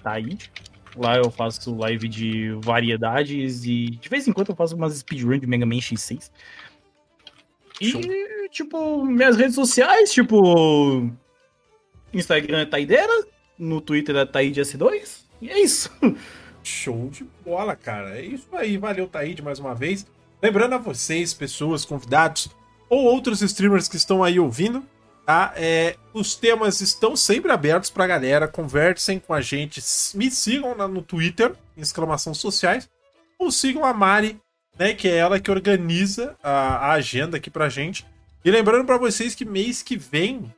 Lá 0.95 1.17
eu 1.17 1.29
faço 1.29 1.75
live 1.75 2.07
de 2.07 2.49
variedades 2.63 3.63
e 3.63 3.91
de 3.91 4.09
vez 4.09 4.27
em 4.27 4.33
quando 4.33 4.49
eu 4.49 4.55
faço 4.55 4.75
umas 4.75 4.97
speedrun 4.97 5.37
de 5.37 5.45
Mega 5.45 5.67
Man 5.67 5.75
X6. 5.75 6.31
E, 7.79 7.91
Show. 7.91 8.01
tipo, 8.49 9.05
minhas 9.05 9.37
redes 9.37 9.53
sociais, 9.53 10.11
tipo. 10.11 11.11
Instagram 12.11 12.61
é 12.61 12.65
Taideira, 12.65 13.27
no 13.59 13.79
Twitter 13.79 14.15
é 14.15 14.25
TaídeS2. 14.25 15.26
E 15.41 15.49
é 15.49 15.59
isso. 15.59 15.91
Show 16.63 17.09
de 17.09 17.25
bola, 17.45 17.75
cara. 17.75 18.17
É 18.17 18.21
isso 18.21 18.47
aí. 18.53 18.77
Valeu, 18.77 19.07
Taíde, 19.07 19.41
mais 19.41 19.59
uma 19.59 19.73
vez. 19.73 20.05
Lembrando 20.41 20.73
a 20.73 20.77
vocês, 20.77 21.33
pessoas, 21.33 21.85
convidados 21.85 22.49
ou 22.89 23.03
outros 23.03 23.41
streamers 23.41 23.87
que 23.87 23.97
estão 23.97 24.23
aí 24.23 24.39
ouvindo, 24.39 24.83
tá? 25.25 25.53
É, 25.55 25.95
os 26.13 26.35
temas 26.35 26.81
estão 26.81 27.15
sempre 27.15 27.51
abertos 27.51 27.89
pra 27.89 28.07
galera. 28.07 28.47
Conversem 28.47 29.19
com 29.19 29.33
a 29.33 29.41
gente. 29.41 29.81
Me 30.15 30.29
sigam 30.29 30.75
lá 30.75 30.87
no 30.87 31.01
Twitter, 31.01 31.53
exclamação 31.75 32.33
sociais. 32.33 32.89
Ou 33.39 33.51
sigam 33.51 33.85
a 33.85 33.93
Mari, 33.93 34.39
né? 34.77 34.93
Que 34.93 35.07
é 35.07 35.17
ela 35.17 35.39
que 35.39 35.51
organiza 35.51 36.35
a, 36.43 36.89
a 36.89 36.91
agenda 36.93 37.37
aqui 37.37 37.49
pra 37.49 37.69
gente. 37.69 38.05
E 38.43 38.51
lembrando 38.51 38.85
pra 38.85 38.97
vocês 38.97 39.35
que 39.35 39.45
mês 39.45 39.81
que 39.81 39.97
vem, 39.97 40.53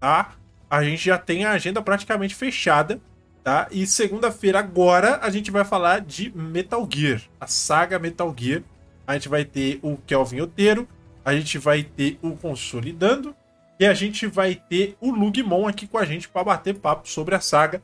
tá? 0.00 0.32
A 0.70 0.82
gente 0.82 1.04
já 1.04 1.18
tem 1.18 1.44
a 1.44 1.52
agenda 1.52 1.82
praticamente 1.82 2.34
fechada 2.34 3.00
tá? 3.44 3.68
E 3.70 3.86
segunda-feira 3.86 4.58
agora 4.58 5.20
a 5.22 5.28
gente 5.28 5.50
vai 5.50 5.64
falar 5.64 6.00
de 6.00 6.32
Metal 6.34 6.88
Gear, 6.90 7.22
a 7.38 7.46
saga 7.46 7.98
Metal 7.98 8.34
Gear. 8.36 8.62
A 9.06 9.12
gente 9.12 9.28
vai 9.28 9.44
ter 9.44 9.78
o 9.82 9.98
Kelvin 9.98 10.40
Oteiro, 10.40 10.88
a 11.22 11.34
gente 11.34 11.58
vai 11.58 11.82
ter 11.82 12.18
o 12.22 12.34
Consolidando 12.34 13.36
e 13.78 13.84
a 13.84 13.92
gente 13.92 14.26
vai 14.26 14.54
ter 14.54 14.96
o 14.98 15.10
Lugmon 15.10 15.68
aqui 15.68 15.86
com 15.86 15.98
a 15.98 16.04
gente 16.06 16.26
para 16.26 16.42
bater 16.42 16.74
papo 16.74 17.06
sobre 17.06 17.34
a 17.34 17.40
saga. 17.40 17.82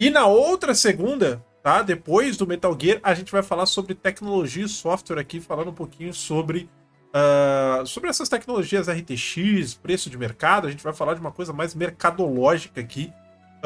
E 0.00 0.08
na 0.08 0.26
outra 0.26 0.74
segunda, 0.74 1.44
tá? 1.62 1.82
Depois 1.82 2.38
do 2.38 2.46
Metal 2.46 2.76
Gear, 2.80 2.98
a 3.02 3.12
gente 3.12 3.30
vai 3.30 3.42
falar 3.42 3.66
sobre 3.66 3.94
tecnologia 3.94 4.64
e 4.64 4.68
software 4.68 5.20
aqui, 5.20 5.38
falando 5.38 5.68
um 5.68 5.74
pouquinho 5.74 6.14
sobre 6.14 6.68
ah, 7.16 7.84
sobre 7.86 8.10
essas 8.10 8.28
tecnologias 8.28 8.88
RTX, 8.88 9.74
preço 9.74 10.10
de 10.10 10.18
mercado. 10.18 10.66
A 10.66 10.70
gente 10.70 10.82
vai 10.82 10.92
falar 10.92 11.14
de 11.14 11.20
uma 11.20 11.30
coisa 11.30 11.52
mais 11.52 11.72
mercadológica 11.74 12.80
aqui. 12.80 13.12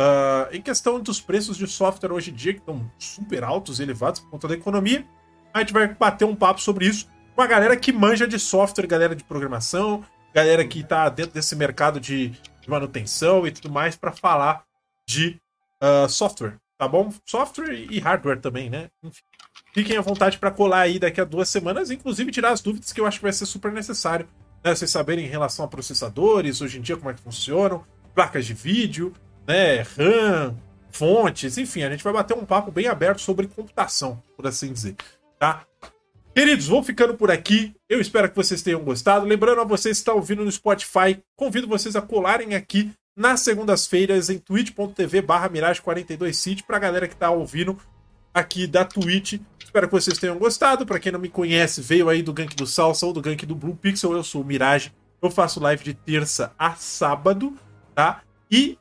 Ah, 0.01 0.49
em 0.53 0.63
questão 0.63 1.01
dos 1.01 1.21
preços 1.21 1.57
de 1.57 1.67
software 1.67 2.13
hoje 2.13 2.31
em 2.31 2.35
dia, 2.35 2.55
que 2.55 2.61
estão 2.61 2.89
super 2.97 3.43
altos 3.43 3.81
e 3.81 3.83
elevados 3.83 4.21
por 4.21 4.31
conta 4.31 4.47
da 4.47 4.55
economia, 4.55 5.05
a 5.53 5.59
gente 5.59 5.73
vai 5.73 5.89
bater 5.93 6.25
um 6.25 6.37
papo 6.37 6.61
sobre 6.61 6.87
isso 6.87 7.09
com 7.35 7.43
a 7.43 7.47
galera 7.49 7.77
que 7.77 7.93
manja 7.93 8.27
de 8.27 8.39
software, 8.39 8.87
galera 8.87 9.17
de 9.17 9.25
programação, 9.25 10.05
galera 10.33 10.65
que 10.65 10.85
tá 10.85 11.09
dentro 11.09 11.33
desse 11.33 11.57
mercado 11.57 11.99
de, 11.99 12.29
de 12.29 12.71
manutenção 12.71 13.45
e 13.45 13.51
tudo 13.51 13.73
mais, 13.73 13.97
para 13.97 14.13
falar 14.13 14.63
de 15.05 15.41
ah, 15.81 16.07
software, 16.09 16.55
tá 16.79 16.87
bom? 16.87 17.13
Software 17.27 17.73
e 17.73 17.99
hardware 17.99 18.41
também, 18.41 18.71
né? 18.71 18.91
Enfim. 19.03 19.23
Fiquem 19.75 19.97
à 19.97 20.01
vontade 20.01 20.39
para 20.39 20.53
colar 20.53 20.83
aí 20.83 21.01
daqui 21.01 21.21
a 21.21 21.25
duas 21.25 21.49
semanas, 21.49 21.91
inclusive 21.91 22.31
tirar 22.31 22.51
as 22.51 22.61
dúvidas 22.61 22.93
que 22.93 23.01
eu 23.01 23.07
acho 23.07 23.19
que 23.19 23.25
vai 23.25 23.33
ser 23.33 23.47
super 23.47 23.73
necessário, 23.73 24.29
né? 24.63 24.73
Vocês 24.77 24.93
saberem 24.93 25.25
em 25.25 25.29
relação 25.29 25.65
a 25.65 25.69
processadores, 25.69 26.61
hoje 26.61 26.79
em 26.79 26.83
dia 26.83 26.97
como 26.97 27.11
é 27.11 27.15
que 27.15 27.21
funcionam, 27.21 27.85
placas 28.15 28.47
de 28.47 28.55
vídeo, 28.55 29.13
né, 29.49 29.81
RAM, 29.81 30.55
fontes, 30.91 31.57
enfim, 31.57 31.83
a 31.83 31.91
gente 31.91 32.05
vai 32.05 32.13
bater 32.13 32.37
um 32.37 32.45
papo 32.45 32.71
bem 32.71 32.87
aberto 32.87 33.21
sobre 33.23 33.47
computação, 33.47 34.23
por 34.37 34.47
assim 34.47 34.71
dizer, 34.71 34.95
tá? 35.39 35.65
Queridos, 36.35 36.69
vou 36.69 36.85
ficando 36.85 37.15
por 37.15 37.33
aqui. 37.33 37.75
Eu 37.89 38.01
espero 38.01 38.29
que 38.29 38.37
vocês 38.37 38.63
tenham 38.63 38.85
gostado. 38.85 39.27
Lembrando 39.27 39.61
a 39.61 39.65
vocês 39.65 39.97
que 39.97 40.03
estão 40.03 40.15
ouvindo 40.15 40.45
no 40.45 40.53
Spotify, 40.53 41.21
convido 41.35 41.67
vocês 41.67 41.97
a 41.97 42.03
colarem 42.03 42.55
aqui 42.55 42.93
nas 43.17 43.41
segundas-feiras 43.41 44.31
em 44.31 44.39
twitch.tv 44.39 45.23
barra 45.23 45.51
mirage42city 45.51 46.63
pra 46.65 46.79
galera 46.79 47.09
que 47.09 47.17
tá 47.17 47.29
ouvindo 47.29 47.77
aqui 48.33 48.69
da 48.69 48.85
Twitch. 48.85 49.41
Espero 49.59 49.89
que 49.89 49.95
vocês 49.95 50.17
tenham 50.17 50.39
gostado. 50.39 50.87
Pra 50.87 51.01
quem 51.01 51.11
não 51.11 51.19
me 51.19 51.29
conhece, 51.29 51.81
veio 51.81 52.09
aí 52.09 52.23
do 52.23 52.33
Gank 52.33 52.55
do 52.55 52.69
Salsa 52.69 53.05
ou 53.05 53.13
do 53.13 53.21
Gank 53.21 53.45
do 53.45 53.57
Blue 53.57 53.75
Pixel, 53.75 54.13
eu 54.13 54.23
sou 54.23 54.43
o 54.43 54.45
Mirage. 54.45 54.93
Eu 55.21 55.33
faço 55.33 55.59
live 55.59 55.83
de 55.83 55.95
terça 55.95 56.53
a 56.57 56.77
sábado, 56.77 57.59
tá? 57.97 58.23
E 58.49 58.79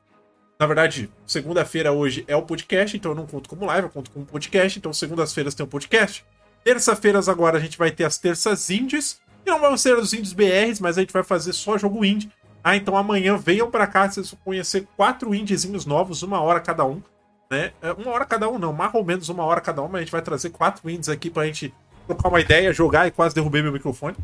na 0.59 0.65
verdade, 0.65 1.09
segunda-feira 1.25 1.91
hoje 1.91 2.25
é 2.27 2.35
o 2.35 2.41
podcast, 2.41 2.97
então 2.97 3.11
eu 3.11 3.15
não 3.15 3.27
conto 3.27 3.47
como 3.47 3.65
live, 3.65 3.88
eu 3.88 3.91
conto 3.91 4.09
como 4.11 4.25
podcast. 4.25 4.79
Então, 4.79 4.91
segundas-feiras 4.91 5.53
tem 5.53 5.63
o 5.63 5.69
podcast. 5.69 6.25
Terça-feiras 6.63 7.29
agora 7.29 7.57
a 7.57 7.61
gente 7.61 7.77
vai 7.77 7.91
ter 7.91 8.05
as 8.05 8.17
terças 8.17 8.69
indies. 8.69 9.19
E 9.45 9.49
não 9.49 9.59
vão 9.59 9.77
ser 9.77 9.95
os 9.97 10.13
indies 10.13 10.34
BRs, 10.34 10.79
mas 10.79 10.97
a 10.97 11.01
gente 11.01 11.13
vai 11.13 11.23
fazer 11.23 11.53
só 11.53 11.77
jogo 11.77 12.03
indie. 12.03 12.31
Ah, 12.63 12.75
então 12.75 12.97
amanhã 12.97 13.38
venham 13.38 13.69
pra 13.69 13.88
cá, 13.88 14.09
vocês 14.09 14.31
vão 14.31 14.39
conhecer 14.43 14.85
quatro 14.97 15.34
indiezinhos 15.34 15.85
novos, 15.85 16.23
uma 16.23 16.41
hora 16.41 16.59
cada 16.59 16.84
um. 16.84 17.01
Né? 17.49 17.71
É, 17.81 17.93
Uma 17.93 18.11
hora 18.11 18.25
cada 18.25 18.49
um, 18.49 18.59
não, 18.59 18.73
mais 18.73 18.93
ou 18.93 19.05
menos 19.05 19.29
uma 19.29 19.45
hora 19.45 19.61
cada 19.61 19.81
um, 19.81 19.88
mas 19.88 19.95
a 19.95 19.99
gente 20.01 20.11
vai 20.11 20.21
trazer 20.21 20.49
quatro 20.49 20.89
indies 20.89 21.07
aqui 21.07 21.29
pra 21.29 21.45
gente 21.45 21.73
trocar 22.05 22.27
uma 22.27 22.41
ideia, 22.41 22.73
jogar 22.73 23.07
e 23.07 23.11
quase 23.11 23.34
derrubei 23.34 23.61
meu 23.61 23.71
microfone. 23.71 24.17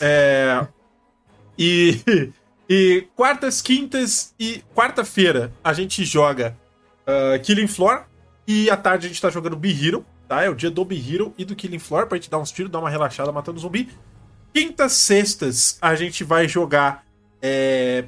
É... 0.00 0.64
E, 1.58 2.00
e 2.74 3.06
quartas, 3.14 3.60
quintas 3.60 4.34
e 4.40 4.64
quarta-feira 4.74 5.52
a 5.62 5.74
gente 5.74 6.06
joga 6.06 6.56
uh, 7.02 7.38
Killing 7.42 7.66
Floor 7.66 8.04
e 8.48 8.70
à 8.70 8.76
tarde 8.78 9.04
a 9.04 9.08
gente 9.10 9.20
tá 9.20 9.28
jogando 9.28 9.56
Be 9.56 9.68
Hero, 9.70 10.06
tá? 10.26 10.42
É 10.42 10.48
o 10.48 10.54
dia 10.54 10.70
do 10.70 10.82
Be 10.82 10.96
Hero 10.96 11.34
e 11.36 11.44
do 11.44 11.54
Killing 11.54 11.78
Floor 11.78 12.06
pra 12.06 12.16
gente 12.16 12.30
dar 12.30 12.38
uns 12.38 12.50
tiros, 12.50 12.72
dar 12.72 12.78
uma 12.78 12.88
relaxada 12.88 13.30
matando 13.30 13.60
zumbi. 13.60 13.90
Quintas, 14.54 14.92
sextas 14.92 15.76
a 15.82 15.94
gente 15.94 16.24
vai 16.24 16.48
jogar. 16.48 17.04
é, 17.42 18.06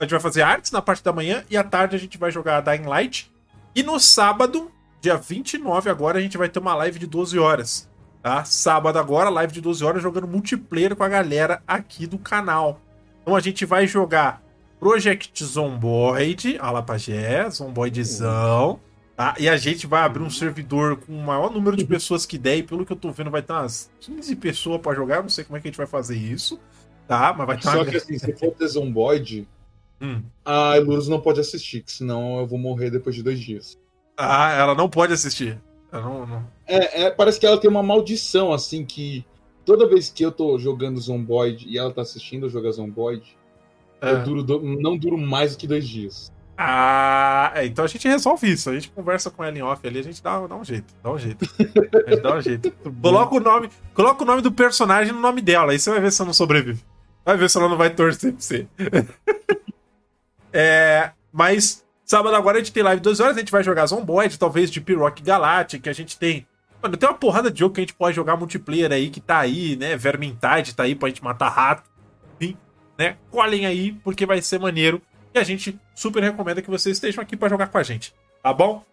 A 0.00 0.02
gente 0.02 0.10
vai 0.10 0.20
fazer 0.20 0.42
artes 0.42 0.72
na 0.72 0.82
parte 0.82 1.04
da 1.04 1.12
manhã 1.12 1.44
e 1.48 1.56
à 1.56 1.62
tarde 1.62 1.94
a 1.94 1.98
gente 1.98 2.18
vai 2.18 2.32
jogar 2.32 2.62
Dying 2.62 2.88
Light. 2.88 3.32
E 3.76 3.84
no 3.84 4.00
sábado, 4.00 4.72
dia 5.00 5.16
29 5.16 5.88
agora, 5.88 6.18
a 6.18 6.20
gente 6.20 6.36
vai 6.36 6.48
ter 6.48 6.58
uma 6.58 6.74
live 6.74 6.98
de 6.98 7.06
12 7.06 7.38
horas. 7.38 7.88
Tá? 8.20 8.44
Sábado 8.44 8.98
agora, 8.98 9.30
live 9.30 9.52
de 9.52 9.60
12 9.60 9.84
horas, 9.84 10.02
jogando 10.02 10.26
multiplayer 10.26 10.96
com 10.96 11.04
a 11.04 11.08
galera 11.08 11.62
aqui 11.64 12.08
do 12.08 12.18
canal. 12.18 12.80
Então 13.24 13.34
a 13.34 13.40
gente 13.40 13.64
vai 13.64 13.86
jogar 13.86 14.42
Project 14.78 15.42
Zomboid, 15.44 16.58
a 16.60 16.70
lá 16.70 16.82
pajé, 16.82 17.48
Zomboidzão, 17.50 18.78
Tá? 19.16 19.32
E 19.38 19.48
a 19.48 19.56
gente 19.56 19.86
vai 19.86 20.02
abrir 20.02 20.24
um 20.24 20.28
servidor 20.30 20.96
com 20.96 21.12
o 21.12 21.22
maior 21.22 21.48
número 21.52 21.76
de 21.76 21.84
pessoas 21.84 22.26
que 22.26 22.36
der, 22.36 22.56
e 22.58 22.62
pelo 22.64 22.84
que 22.84 22.90
eu 22.92 22.96
tô 22.96 23.12
vendo, 23.12 23.30
vai 23.30 23.42
ter 23.42 23.52
umas 23.52 23.88
15 24.00 24.34
pessoas 24.34 24.80
pra 24.80 24.92
jogar. 24.92 25.22
Não 25.22 25.28
sei 25.28 25.44
como 25.44 25.56
é 25.56 25.60
que 25.60 25.68
a 25.68 25.70
gente 25.70 25.76
vai 25.78 25.86
fazer 25.86 26.16
isso. 26.16 26.58
Tá? 27.06 27.32
Mas 27.32 27.46
vai 27.46 27.56
ter 27.56 27.62
Só 27.62 27.76
uma. 27.76 27.84
que 27.86 27.96
assim, 27.96 28.18
se 28.18 28.32
for 28.32 28.50
ter 28.50 28.66
Zomboid, 28.66 29.46
Hum. 30.02 30.20
a 30.44 30.76
Elurus 30.76 31.06
não 31.06 31.20
pode 31.20 31.38
assistir, 31.38 31.82
que 31.82 31.92
senão 31.92 32.40
eu 32.40 32.46
vou 32.48 32.58
morrer 32.58 32.90
depois 32.90 33.14
de 33.14 33.22
dois 33.22 33.38
dias. 33.38 33.78
Ah, 34.18 34.52
ela 34.52 34.74
não 34.74 34.88
pode 34.88 35.12
assistir. 35.12 35.60
Não, 35.92 36.26
não- 36.26 36.44
É, 36.66 37.04
é, 37.04 37.10
parece 37.12 37.38
que 37.38 37.46
ela 37.46 37.56
tem 37.60 37.70
uma 37.70 37.84
maldição, 37.84 38.52
assim, 38.52 38.84
que 38.84 39.24
toda 39.64 39.88
vez 39.88 40.08
que 40.10 40.24
eu 40.24 40.30
tô 40.32 40.58
jogando 40.58 41.00
Zomboid 41.00 41.66
e 41.68 41.78
ela 41.78 41.92
tá 41.92 42.02
assistindo 42.02 42.46
eu 42.46 42.50
jogar 42.50 42.70
Zomboid, 42.72 43.36
É. 44.00 44.12
eu 44.12 44.22
duro 44.24 44.42
do- 44.42 44.60
não 44.62 44.96
duro 44.96 45.16
mais 45.18 45.52
do 45.52 45.58
que 45.58 45.66
dois 45.66 45.86
dias. 45.88 46.32
Ah, 46.56 47.50
é, 47.56 47.66
então 47.66 47.84
a 47.84 47.88
gente 47.88 48.06
resolve 48.06 48.48
isso. 48.52 48.70
A 48.70 48.74
gente 48.74 48.88
conversa 48.90 49.28
com 49.28 49.42
ela 49.42 49.58
em 49.58 49.62
off 49.62 49.84
ali, 49.86 49.98
a 49.98 50.02
gente 50.04 50.22
dá, 50.22 50.46
dá 50.46 50.54
um 50.54 50.64
jeito. 50.64 50.94
Dá 51.02 51.10
um 51.10 51.18
jeito. 51.18 51.44
A 52.06 52.10
gente 52.10 52.22
dá 52.22 52.36
um 52.36 52.40
jeito. 52.40 52.70
Coloca 53.02 53.34
o 53.34 53.40
nome, 53.40 53.68
coloca 53.92 54.22
o 54.22 54.26
nome 54.26 54.40
do 54.40 54.52
personagem 54.52 55.12
no 55.12 55.20
nome 55.20 55.40
dela, 55.42 55.72
aí 55.72 55.78
você 55.80 55.90
vai 55.90 56.00
ver 56.00 56.12
se 56.12 56.20
ela 56.22 56.26
não 56.26 56.34
sobrevive. 56.34 56.80
Vai 57.24 57.36
ver 57.36 57.50
se 57.50 57.58
ela 57.58 57.68
não 57.68 57.76
vai 57.76 57.90
torcer 57.90 58.32
pra 58.32 58.40
você. 58.40 58.68
É, 60.52 61.10
mas 61.32 61.84
sábado 62.04 62.36
agora 62.36 62.58
a 62.58 62.60
gente 62.60 62.72
tem 62.72 62.82
live 62.82 63.00
2 63.02 63.18
horas, 63.20 63.36
a 63.36 63.40
gente 63.40 63.50
vai 63.50 63.64
jogar 63.64 63.86
Zomboid, 63.86 64.38
talvez 64.38 64.70
de 64.70 64.80
Pirock 64.80 65.22
Galactic, 65.22 65.86
a 65.88 65.92
gente 65.92 66.16
tem. 66.18 66.46
Mano, 66.84 66.98
tem 66.98 67.08
uma 67.08 67.14
porrada 67.14 67.50
de 67.50 67.60
jogo 67.60 67.74
que 67.74 67.80
a 67.80 67.82
gente 67.82 67.94
pode 67.94 68.14
jogar 68.14 68.36
multiplayer 68.36 68.92
aí 68.92 69.08
que 69.08 69.18
tá 69.18 69.38
aí, 69.38 69.74
né? 69.74 69.96
Vermintide 69.96 70.74
tá 70.74 70.82
aí 70.82 70.94
pra 70.94 71.08
gente 71.08 71.24
matar 71.24 71.48
rato. 71.48 71.90
Enfim, 72.38 72.58
né? 72.98 73.16
Colhem 73.30 73.64
aí, 73.64 73.92
porque 74.04 74.26
vai 74.26 74.42
ser 74.42 74.60
maneiro. 74.60 75.00
E 75.32 75.38
a 75.38 75.42
gente 75.42 75.80
super 75.94 76.22
recomenda 76.22 76.60
que 76.60 76.68
vocês 76.68 76.98
estejam 76.98 77.22
aqui 77.22 77.38
pra 77.38 77.48
jogar 77.48 77.68
com 77.68 77.78
a 77.78 77.82
gente, 77.82 78.14
tá 78.42 78.52
bom? 78.52 78.84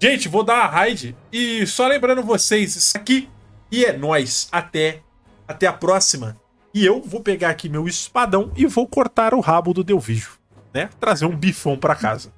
Gente, 0.00 0.28
vou 0.28 0.42
dar 0.42 0.64
a 0.64 0.66
raid 0.66 1.16
e 1.32 1.64
só 1.68 1.86
lembrando 1.86 2.20
vocês, 2.20 2.74
isso 2.74 2.96
aqui 2.98 3.28
e 3.70 3.84
é 3.84 3.96
nóis. 3.96 4.48
Até, 4.50 5.00
até 5.46 5.68
a 5.68 5.72
próxima. 5.72 6.36
E 6.74 6.84
eu 6.84 7.00
vou 7.00 7.20
pegar 7.20 7.50
aqui 7.50 7.68
meu 7.68 7.86
espadão 7.86 8.50
e 8.56 8.66
vou 8.66 8.88
cortar 8.88 9.34
o 9.34 9.40
rabo 9.40 9.72
do 9.72 9.84
Delvijo, 9.84 10.32
né? 10.74 10.90
Trazer 10.98 11.26
um 11.26 11.36
bifão 11.36 11.76
pra 11.76 11.94
casa. 11.94 12.32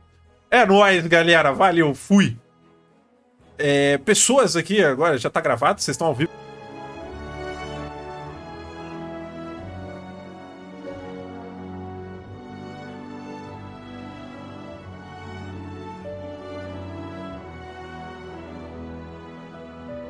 É 0.51 0.67
nóis, 0.67 1.07
galera. 1.07 1.51
Valeu, 1.51 1.95
fui. 1.95 2.37
É, 3.59 3.99
pessoas 3.99 4.57
aqui 4.57 4.83
agora, 4.83 5.19
já 5.19 5.31
tá 5.31 5.41
gravado, 5.41 5.81
vocês 5.81 5.95
estão 5.95 6.07
ao 6.07 6.15
vivo. 6.15 6.31